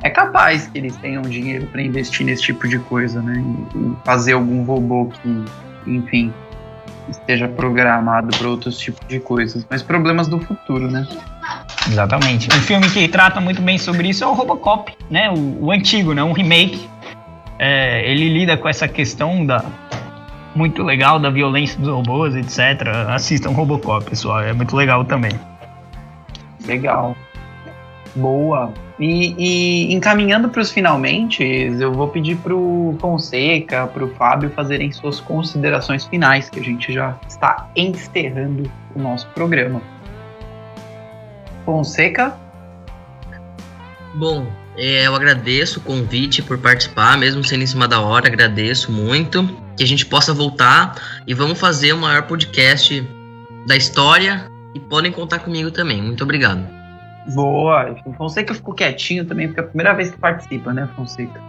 é 0.01 0.09
capaz 0.09 0.65
que 0.65 0.79
eles 0.79 0.97
tenham 0.97 1.21
dinheiro 1.21 1.67
para 1.67 1.81
investir 1.81 2.25
nesse 2.25 2.41
tipo 2.41 2.67
de 2.67 2.79
coisa, 2.79 3.21
né? 3.21 3.43
E 3.75 3.95
fazer 4.03 4.33
algum 4.33 4.63
robô 4.63 5.05
que, 5.05 5.45
enfim, 5.85 6.33
esteja 7.09 7.47
programado 7.47 8.35
para 8.37 8.47
outros 8.47 8.77
tipos 8.77 9.05
de 9.07 9.19
coisas. 9.19 9.65
Mas 9.69 9.81
problemas 9.81 10.27
do 10.27 10.39
futuro, 10.39 10.89
né? 10.89 11.07
Exatamente. 11.87 12.47
Um 12.53 12.61
filme 12.61 12.89
que 12.89 13.07
trata 13.07 13.39
muito 13.39 13.61
bem 13.61 13.77
sobre 13.77 14.09
isso 14.09 14.23
é 14.23 14.27
o 14.27 14.33
Robocop, 14.33 14.93
né? 15.09 15.29
O, 15.29 15.65
o 15.65 15.71
antigo, 15.71 16.13
né? 16.13 16.23
Um 16.23 16.33
remake. 16.33 16.87
É, 17.59 18.09
ele 18.09 18.29
lida 18.29 18.55
com 18.57 18.69
essa 18.69 18.87
questão 18.87 19.45
da 19.45 19.63
muito 20.55 20.81
legal 20.81 21.19
da 21.19 21.29
violência 21.29 21.79
dos 21.79 21.89
robôs, 21.89 22.35
etc. 22.35 22.87
Assistam 23.09 23.51
Robocop, 23.51 24.09
pessoal. 24.09 24.41
É 24.41 24.53
muito 24.53 24.75
legal 24.75 25.05
também. 25.05 25.31
Legal. 26.65 27.15
Boa. 28.15 28.73
E, 28.99 29.35
e 29.37 29.93
encaminhando 29.93 30.49
para 30.49 30.61
os 30.61 30.71
finalmente, 30.71 31.43
eu 31.43 31.93
vou 31.93 32.07
pedir 32.07 32.35
para 32.37 32.55
o 32.55 32.97
Fonseca, 32.99 33.85
para 33.87 34.03
o 34.03 34.09
Fábio 34.15 34.49
fazerem 34.49 34.91
suas 34.91 35.19
considerações 35.19 36.05
finais, 36.05 36.49
que 36.49 36.59
a 36.59 36.63
gente 36.63 36.91
já 36.91 37.15
está 37.27 37.69
encerrando 37.75 38.71
o 38.95 38.99
nosso 38.99 39.27
programa. 39.29 39.81
Fonseca? 41.63 42.35
Bom, 44.15 44.47
é, 44.75 45.05
eu 45.05 45.15
agradeço 45.15 45.79
o 45.79 45.83
convite 45.83 46.41
por 46.41 46.57
participar, 46.57 47.17
mesmo 47.17 47.43
sendo 47.43 47.63
em 47.63 47.67
cima 47.67 47.87
da 47.87 47.99
hora, 47.99 48.27
agradeço 48.27 48.91
muito. 48.91 49.47
Que 49.75 49.83
a 49.83 49.87
gente 49.87 50.07
possa 50.07 50.33
voltar 50.33 51.21
e 51.27 51.35
vamos 51.35 51.59
fazer 51.59 51.93
o 51.93 51.97
maior 51.97 52.23
podcast 52.23 53.07
da 53.67 53.75
história 53.75 54.49
e 54.73 54.79
podem 54.79 55.11
contar 55.11 55.39
comigo 55.39 55.69
também. 55.69 56.01
Muito 56.01 56.23
obrigado. 56.23 56.76
Boa. 57.33 57.95
Fonseca 58.17 58.53
ficou 58.53 58.73
quietinho 58.73 59.25
também, 59.25 59.47
porque 59.47 59.59
é 59.59 59.63
a 59.63 59.67
primeira 59.67 59.93
vez 59.93 60.11
que 60.11 60.17
participa, 60.17 60.73
né, 60.73 60.87
Fonseca? 60.95 61.41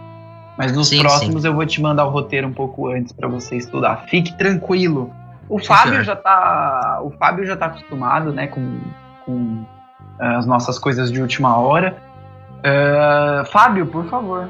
Mas 0.57 0.73
nos 0.73 0.89
sim, 0.89 0.99
próximos 0.99 1.43
sim. 1.43 1.47
eu 1.47 1.53
vou 1.53 1.65
te 1.65 1.81
mandar 1.81 2.05
o 2.05 2.09
roteiro 2.09 2.47
um 2.47 2.53
pouco 2.53 2.87
antes 2.87 3.13
para 3.13 3.29
você 3.29 3.55
estudar. 3.55 4.05
Fique 4.07 4.37
tranquilo. 4.37 5.13
O 5.47 5.59
sim, 5.59 5.67
Fábio 5.67 5.91
senhor. 5.91 6.03
já 6.03 6.15
tá, 6.15 6.99
o 7.01 7.11
Fábio 7.11 7.45
já 7.45 7.55
tá 7.55 7.67
acostumado, 7.67 8.33
né, 8.33 8.47
com, 8.47 8.79
com 9.25 9.33
uh, 9.33 10.37
as 10.37 10.45
nossas 10.45 10.77
coisas 10.77 11.11
de 11.11 11.21
última 11.21 11.57
hora. 11.57 11.95
Uh, 12.59 13.45
Fábio, 13.45 13.87
por 13.87 14.05
favor, 14.09 14.49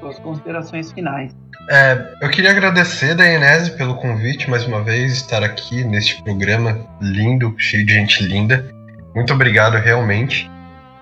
suas 0.00 0.18
considerações 0.18 0.90
finais. 0.90 1.32
É, 1.70 2.14
eu 2.20 2.28
queria 2.28 2.50
agradecer, 2.50 3.14
Dainese, 3.14 3.72
pelo 3.76 3.96
convite 3.96 4.50
mais 4.50 4.64
uma 4.66 4.82
vez, 4.82 5.12
estar 5.12 5.42
aqui 5.42 5.84
neste 5.84 6.22
programa 6.22 6.78
lindo, 7.00 7.54
cheio 7.58 7.86
de 7.86 7.94
gente 7.94 8.24
linda. 8.24 8.68
Muito 9.14 9.32
obrigado, 9.32 9.74
realmente. 9.74 10.50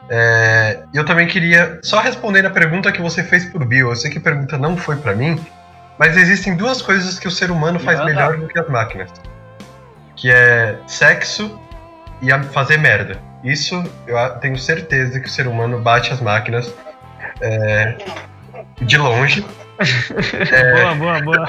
É, 0.09 0.82
eu 0.93 1.05
também 1.05 1.26
queria 1.26 1.78
só 1.82 2.01
responder 2.01 2.44
a 2.44 2.51
pergunta 2.51 2.93
que 2.93 3.01
você 3.01 3.22
fez 3.22 3.44
por 3.47 3.64
Bill. 3.64 3.89
Eu 3.89 3.97
sei 3.97 4.10
que 4.10 4.18
a 4.18 4.20
pergunta 4.20 4.59
não 4.59 4.76
foi 4.76 4.97
para 4.97 5.14
mim, 5.14 5.44
mas 5.98 6.16
existem 6.16 6.56
duas 6.56 6.82
coisas 6.82 7.18
que 7.18 7.28
o 7.28 7.31
ser 7.31 7.51
humano 7.51 7.78
faz 7.78 8.05
melhor 8.05 8.36
do 8.36 8.47
que 8.47 8.59
as 8.59 8.68
máquinas, 8.68 9.10
que 10.16 10.31
é 10.31 10.76
sexo 10.86 11.59
e 12.20 12.31
fazer 12.52 12.78
merda. 12.78 13.18
Isso 13.43 13.82
eu 14.06 14.31
tenho 14.40 14.59
certeza 14.59 15.20
que 15.20 15.26
o 15.26 15.31
ser 15.31 15.47
humano 15.47 15.78
bate 15.78 16.12
as 16.12 16.20
máquinas 16.20 16.72
é, 17.40 17.97
de 18.81 18.97
longe. 18.97 19.44
é, 20.51 20.72
boa, 20.94 20.94
boa, 20.94 21.20
boa. 21.20 21.48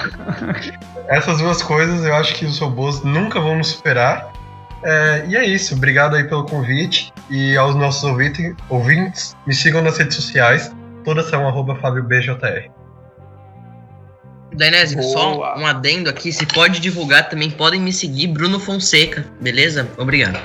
Essas 1.08 1.38
duas 1.38 1.62
coisas 1.62 2.04
eu 2.04 2.16
acho 2.16 2.36
que 2.36 2.46
os 2.46 2.60
robôs 2.60 3.04
nunca 3.04 3.40
vão 3.40 3.58
nos 3.58 3.70
superar. 3.70 4.32
É, 4.86 5.26
e 5.28 5.36
é 5.36 5.44
isso. 5.44 5.74
Obrigado 5.74 6.16
aí 6.16 6.24
pelo 6.24 6.46
convite. 6.46 7.12
E 7.30 7.58
aos 7.58 7.76
nossos 7.76 8.04
ouvintes, 8.04 8.54
ouvintes 8.70 9.36
me 9.48 9.54
sigam 9.54 9.82
nas 9.82 9.98
redes 9.98 10.16
sociais. 10.16 10.72
Todas 11.04 11.28
são 11.28 11.48
arroba 11.48 11.76
FábioBJR. 11.76 12.70
Dainese, 14.54 15.02
só 15.12 15.58
um 15.58 15.66
adendo 15.66 16.08
aqui. 16.08 16.32
Se 16.32 16.46
pode 16.46 16.80
divulgar 16.80 17.30
também, 17.30 17.50
podem 17.50 17.82
me 17.82 17.92
seguir, 17.92 18.28
Bruno 18.28 18.60
Fonseca. 18.60 19.26
Beleza? 19.42 19.90
Obrigado. 19.98 20.40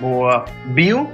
Boa. 0.00 0.46
Bill? 0.68 1.12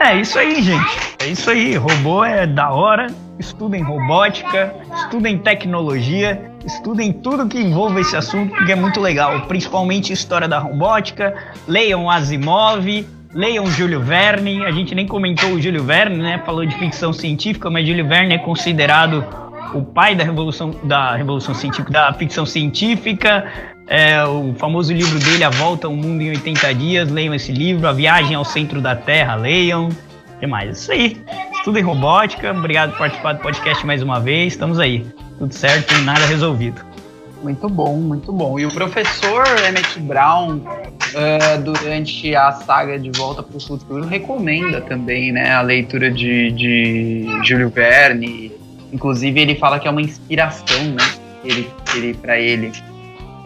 É 0.00 0.16
isso 0.16 0.38
aí, 0.38 0.62
gente. 0.62 1.16
É 1.20 1.28
isso 1.28 1.48
aí. 1.48 1.76
Robô 1.76 2.24
é 2.24 2.44
da 2.44 2.70
hora. 2.70 3.06
Estudem 3.38 3.82
robótica, 3.82 4.74
estudem 4.94 5.38
tecnologia 5.38 6.49
estudem 6.64 7.12
tudo 7.12 7.46
que 7.46 7.58
envolva 7.58 8.00
esse 8.00 8.16
assunto, 8.16 8.54
porque 8.54 8.72
é 8.72 8.76
muito 8.76 9.00
legal, 9.00 9.42
principalmente 9.42 10.12
história 10.12 10.48
da 10.48 10.58
robótica, 10.58 11.34
leiam 11.66 12.10
Asimov, 12.10 13.06
leiam 13.32 13.66
Júlio 13.66 14.00
Verne, 14.00 14.64
a 14.64 14.70
gente 14.70 14.94
nem 14.94 15.06
comentou 15.06 15.50
o 15.52 15.60
Júlio 15.60 15.84
Verne, 15.84 16.18
né, 16.18 16.42
falou 16.44 16.64
de 16.66 16.74
ficção 16.76 17.12
científica, 17.12 17.70
mas 17.70 17.86
Júlio 17.86 18.06
Verne 18.06 18.34
é 18.34 18.38
considerado 18.38 19.24
o 19.72 19.82
pai 19.82 20.14
da 20.14 20.24
revolução, 20.24 20.74
da 20.82 21.14
revolução 21.14 21.54
científica, 21.54 21.92
da 21.92 22.12
ficção 22.12 22.44
científica, 22.44 23.46
é, 23.86 24.22
o 24.24 24.54
famoso 24.54 24.92
livro 24.92 25.18
dele, 25.18 25.44
A 25.44 25.50
Volta 25.50 25.86
ao 25.86 25.94
Mundo 25.94 26.22
em 26.22 26.30
80 26.30 26.74
Dias, 26.74 27.10
leiam 27.10 27.34
esse 27.34 27.52
livro, 27.52 27.86
A 27.88 27.92
Viagem 27.92 28.34
ao 28.34 28.44
Centro 28.44 28.80
da 28.80 28.94
Terra, 28.94 29.34
leiam, 29.36 29.88
o 29.88 30.38
que 30.38 30.46
mais? 30.46 30.78
Isso 30.78 30.92
aí, 30.92 31.20
estudem 31.52 31.82
robótica, 31.82 32.50
obrigado 32.50 32.90
por 32.90 32.98
participar 32.98 33.34
do 33.34 33.40
podcast 33.40 33.86
mais 33.86 34.02
uma 34.02 34.18
vez, 34.18 34.54
estamos 34.54 34.78
aí 34.78 35.06
tudo 35.40 35.54
certo 35.54 35.94
e 35.94 36.02
nada 36.02 36.26
resolvido. 36.26 36.82
Muito 37.42 37.66
bom, 37.70 37.96
muito 37.96 38.30
bom. 38.30 38.60
E 38.60 38.66
o 38.66 38.70
professor 38.70 39.42
Emmett 39.66 39.98
Brown, 40.00 40.58
uh, 40.58 41.62
durante 41.64 42.36
a 42.36 42.52
saga 42.52 42.98
de 42.98 43.10
Volta 43.18 43.42
para 43.42 43.56
o 43.56 43.60
Futuro, 43.60 44.04
recomenda 44.04 44.82
também 44.82 45.32
né, 45.32 45.50
a 45.52 45.62
leitura 45.62 46.10
de, 46.10 46.50
de 46.50 47.26
Júlio 47.42 47.70
Verne. 47.70 48.52
Inclusive, 48.92 49.40
ele 49.40 49.54
fala 49.54 49.80
que 49.80 49.88
é 49.88 49.90
uma 49.90 50.02
inspiração 50.02 50.84
né, 50.84 51.10
ele, 51.42 51.70
ele, 51.94 52.12
para 52.12 52.38
ele. 52.38 52.70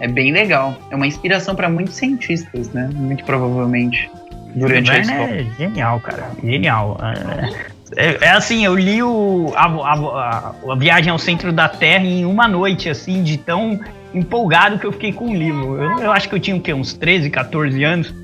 É 0.01 0.09
bem 0.09 0.33
legal. 0.33 0.77
É 0.91 0.97
uma 0.97 1.07
inspiração 1.07 1.55
para 1.55 1.69
muitos 1.69 1.95
cientistas, 1.95 2.73
né? 2.73 2.91
Muito 2.93 3.23
provavelmente. 3.23 4.11
Durante 4.57 4.91
a 4.91 4.99
escola. 4.99 5.29
É 5.29 5.47
genial, 5.57 6.01
cara. 6.01 6.31
Genial. 6.43 6.99
É, 7.01 7.74
é, 7.97 8.19
é, 8.27 8.31
assim, 8.31 8.65
eu 8.65 8.75
li 8.75 9.03
o, 9.03 9.53
a, 9.57 9.67
a, 9.67 10.55
a, 10.73 10.75
Viagem 10.77 11.11
ao 11.11 11.19
Centro 11.19 11.53
da 11.53 11.69
Terra 11.69 12.05
em 12.05 12.25
uma 12.25 12.49
noite, 12.49 12.89
assim, 12.89 13.23
de 13.23 13.39
tão 13.39 13.81
empolgado 14.13 14.79
que 14.79 14.87
eu 14.87 14.93
fiquei 14.93 15.13
com 15.13 15.31
o 15.31 15.35
livro. 15.35 15.83
Eu, 15.83 15.99
eu 16.01 16.13
acho 16.13 16.29
que 16.29 16.35
eu 16.35 16.41
tinha 16.41 16.57
o 16.57 16.61
quê? 16.61 16.73
Uns 16.73 16.93
13, 16.95 17.31
14 17.31 17.83
anos. 17.85 18.15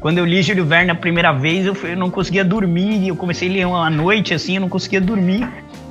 Quando 0.00 0.18
eu 0.18 0.24
li 0.24 0.42
Júlio 0.42 0.66
Verne 0.66 0.90
a 0.90 0.94
primeira 0.94 1.32
vez, 1.32 1.64
eu, 1.66 1.74
eu 1.74 1.96
não 1.96 2.10
conseguia 2.10 2.44
dormir. 2.44 3.08
Eu 3.08 3.16
comecei 3.16 3.48
a 3.48 3.52
ler 3.52 3.66
uma 3.66 3.90
noite, 3.90 4.34
assim, 4.34 4.56
eu 4.56 4.60
não 4.60 4.68
conseguia 4.68 5.00
dormir 5.00 5.48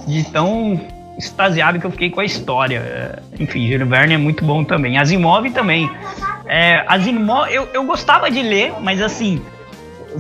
de 0.08 0.24
tão 0.26 0.80
extasiado 1.18 1.80
que 1.80 1.86
eu 1.86 1.92
fiquei 1.92 2.10
com 2.10 2.20
a 2.20 2.26
história. 2.26 2.78
É, 2.78 3.20
enfim, 3.40 3.68
Júlio 3.72 3.88
Verne 3.88 4.14
é 4.14 4.18
muito 4.18 4.46
bom 4.46 4.64
também. 4.64 4.98
Asimov 4.98 5.50
também. 5.52 5.90
É, 6.46 6.84
Asimov, 6.88 7.52
eu, 7.52 7.68
eu 7.74 7.84
gostava 7.86 8.30
de 8.30 8.42
ler, 8.42 8.74
mas 8.82 9.02
assim, 9.02 9.42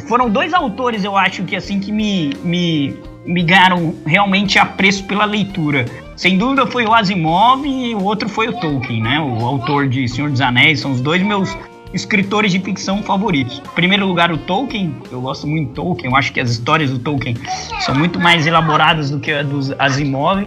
foram 0.01 0.29
dois 0.29 0.53
autores, 0.53 1.03
eu 1.03 1.17
acho 1.17 1.43
que 1.43 1.55
assim, 1.55 1.79
que 1.79 1.91
me, 1.91 2.33
me, 2.43 2.95
me 3.25 3.43
ganharam 3.43 3.95
realmente 4.05 4.59
apreço 4.59 5.03
pela 5.05 5.25
leitura. 5.25 5.85
Sem 6.15 6.37
dúvida 6.37 6.67
foi 6.67 6.85
o 6.85 6.93
Asimov 6.93 7.65
e 7.65 7.95
o 7.95 8.03
outro 8.03 8.29
foi 8.29 8.47
o 8.47 8.53
Tolkien, 8.59 9.01
né? 9.01 9.19
O 9.19 9.45
autor 9.45 9.87
de 9.87 10.07
Senhor 10.07 10.29
dos 10.29 10.41
Anéis, 10.41 10.79
são 10.79 10.91
os 10.91 11.01
dois 11.01 11.21
meus 11.23 11.55
escritores 11.93 12.51
de 12.51 12.59
ficção 12.59 13.01
favoritos. 13.03 13.59
Em 13.59 13.75
primeiro 13.75 14.05
lugar, 14.05 14.31
o 14.31 14.37
Tolkien. 14.37 14.95
Eu 15.11 15.21
gosto 15.21 15.47
muito 15.47 15.69
do 15.69 15.73
Tolkien. 15.75 16.11
Eu 16.11 16.17
acho 16.17 16.33
que 16.33 16.39
as 16.39 16.51
histórias 16.51 16.91
do 16.91 16.99
Tolkien 16.99 17.35
são 17.81 17.95
muito 17.95 18.19
mais 18.19 18.45
elaboradas 18.47 19.09
do 19.09 19.19
que 19.19 19.31
a 19.31 19.43
dos 19.43 19.71
Asimov. 19.79 20.45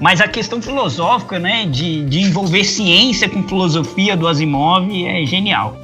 Mas 0.00 0.20
a 0.20 0.28
questão 0.28 0.60
filosófica, 0.60 1.38
né, 1.38 1.66
de, 1.66 2.04
de 2.04 2.20
envolver 2.20 2.64
ciência 2.64 3.28
com 3.28 3.42
filosofia 3.44 4.16
do 4.16 4.26
Asimov 4.26 4.88
é 5.06 5.24
genial. 5.24 5.76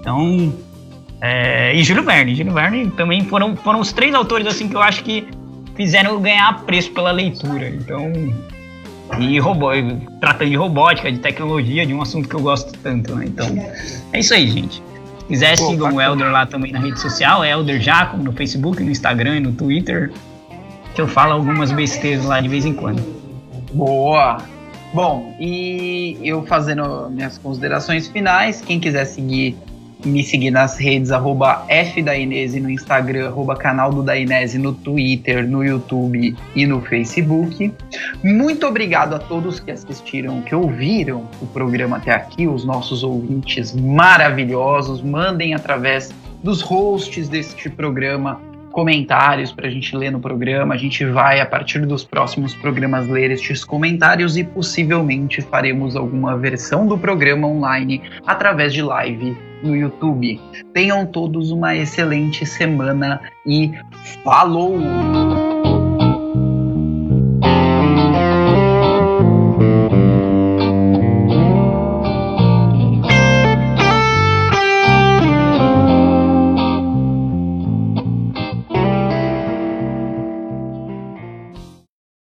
Então, 0.00 0.54
é, 1.20 1.74
e 1.74 1.82
Júlio 1.82 2.02
Verne. 2.02 2.34
Júlio 2.34 2.52
Verne 2.52 2.90
também 2.90 3.24
foram, 3.24 3.56
foram 3.56 3.80
os 3.80 3.92
três 3.92 4.14
autores 4.14 4.46
assim 4.46 4.68
que 4.68 4.76
eu 4.76 4.82
acho 4.82 5.02
que 5.02 5.26
fizeram 5.74 6.20
ganhar 6.20 6.64
preço 6.64 6.90
pela 6.92 7.10
leitura. 7.10 7.68
Então, 7.68 8.12
e 9.18 9.38
robô, 9.38 9.70
tratando 10.20 10.50
de 10.50 10.56
robótica, 10.56 11.10
de 11.10 11.18
tecnologia, 11.18 11.86
de 11.86 11.94
um 11.94 12.02
assunto 12.02 12.28
que 12.28 12.34
eu 12.34 12.40
gosto 12.40 12.76
tanto, 12.78 13.14
né? 13.14 13.26
Então, 13.26 13.46
é 14.12 14.18
isso 14.18 14.34
aí, 14.34 14.48
gente. 14.48 14.82
Se 15.18 15.24
quiser, 15.26 15.56
Pô, 15.58 15.68
sigam 15.68 15.94
o 15.94 16.00
Elder 16.00 16.30
lá 16.30 16.46
também 16.46 16.72
na 16.72 16.80
rede 16.80 17.00
social, 17.00 17.42
é 17.42 17.50
Elder 17.50 17.80
Jacob, 17.80 18.22
no 18.22 18.32
Facebook, 18.32 18.82
no 18.82 18.90
Instagram 18.90 19.36
e 19.36 19.40
no 19.40 19.52
Twitter, 19.52 20.12
que 20.94 21.00
eu 21.00 21.08
falo 21.08 21.32
algumas 21.32 21.72
besteiras 21.72 22.24
lá 22.24 22.40
de 22.40 22.48
vez 22.48 22.64
em 22.64 22.72
quando. 22.72 23.02
Boa! 23.72 24.38
Bom, 24.92 25.34
e 25.38 26.16
eu 26.22 26.44
fazendo 26.46 27.10
minhas 27.10 27.38
considerações 27.38 28.08
finais, 28.08 28.62
quem 28.64 28.80
quiser 28.80 29.04
seguir 29.04 29.56
me 30.04 30.22
seguir 30.22 30.50
nas 30.50 30.76
redes, 30.76 31.10
arroba 31.10 31.64
F 31.68 32.02
da 32.02 32.16
Inese 32.16 32.60
no 32.60 32.70
Instagram, 32.70 33.28
arroba 33.28 33.56
canal 33.56 33.90
do 33.90 34.02
Dainese 34.02 34.58
no 34.58 34.72
Twitter, 34.72 35.46
no 35.48 35.64
YouTube 35.64 36.36
e 36.54 36.66
no 36.66 36.80
Facebook. 36.82 37.72
Muito 38.22 38.66
obrigado 38.66 39.14
a 39.14 39.18
todos 39.18 39.60
que 39.60 39.70
assistiram, 39.70 40.42
que 40.42 40.54
ouviram 40.54 41.28
o 41.40 41.46
programa 41.46 41.96
até 41.96 42.12
aqui, 42.12 42.46
os 42.46 42.64
nossos 42.64 43.02
ouvintes 43.02 43.74
maravilhosos. 43.74 45.02
Mandem 45.02 45.54
através 45.54 46.12
dos 46.42 46.60
hosts 46.60 47.28
deste 47.28 47.70
programa 47.70 48.40
comentários 48.70 49.52
para 49.52 49.68
a 49.68 49.70
gente 49.70 49.96
ler 49.96 50.12
no 50.12 50.20
programa. 50.20 50.74
A 50.74 50.76
gente 50.76 51.02
vai, 51.06 51.40
a 51.40 51.46
partir 51.46 51.86
dos 51.86 52.04
próximos 52.04 52.54
programas, 52.54 53.08
ler 53.08 53.30
estes 53.30 53.64
comentários 53.64 54.36
e 54.36 54.44
possivelmente 54.44 55.40
faremos 55.40 55.96
alguma 55.96 56.36
versão 56.36 56.86
do 56.86 56.98
programa 56.98 57.48
online 57.48 58.02
através 58.26 58.74
de 58.74 58.82
live 58.82 59.34
no 59.62 59.76
YouTube. 59.76 60.40
Tenham 60.72 61.06
todos 61.06 61.50
uma 61.50 61.74
excelente 61.74 62.44
semana 62.44 63.20
e 63.46 63.72
falou! 64.22 65.55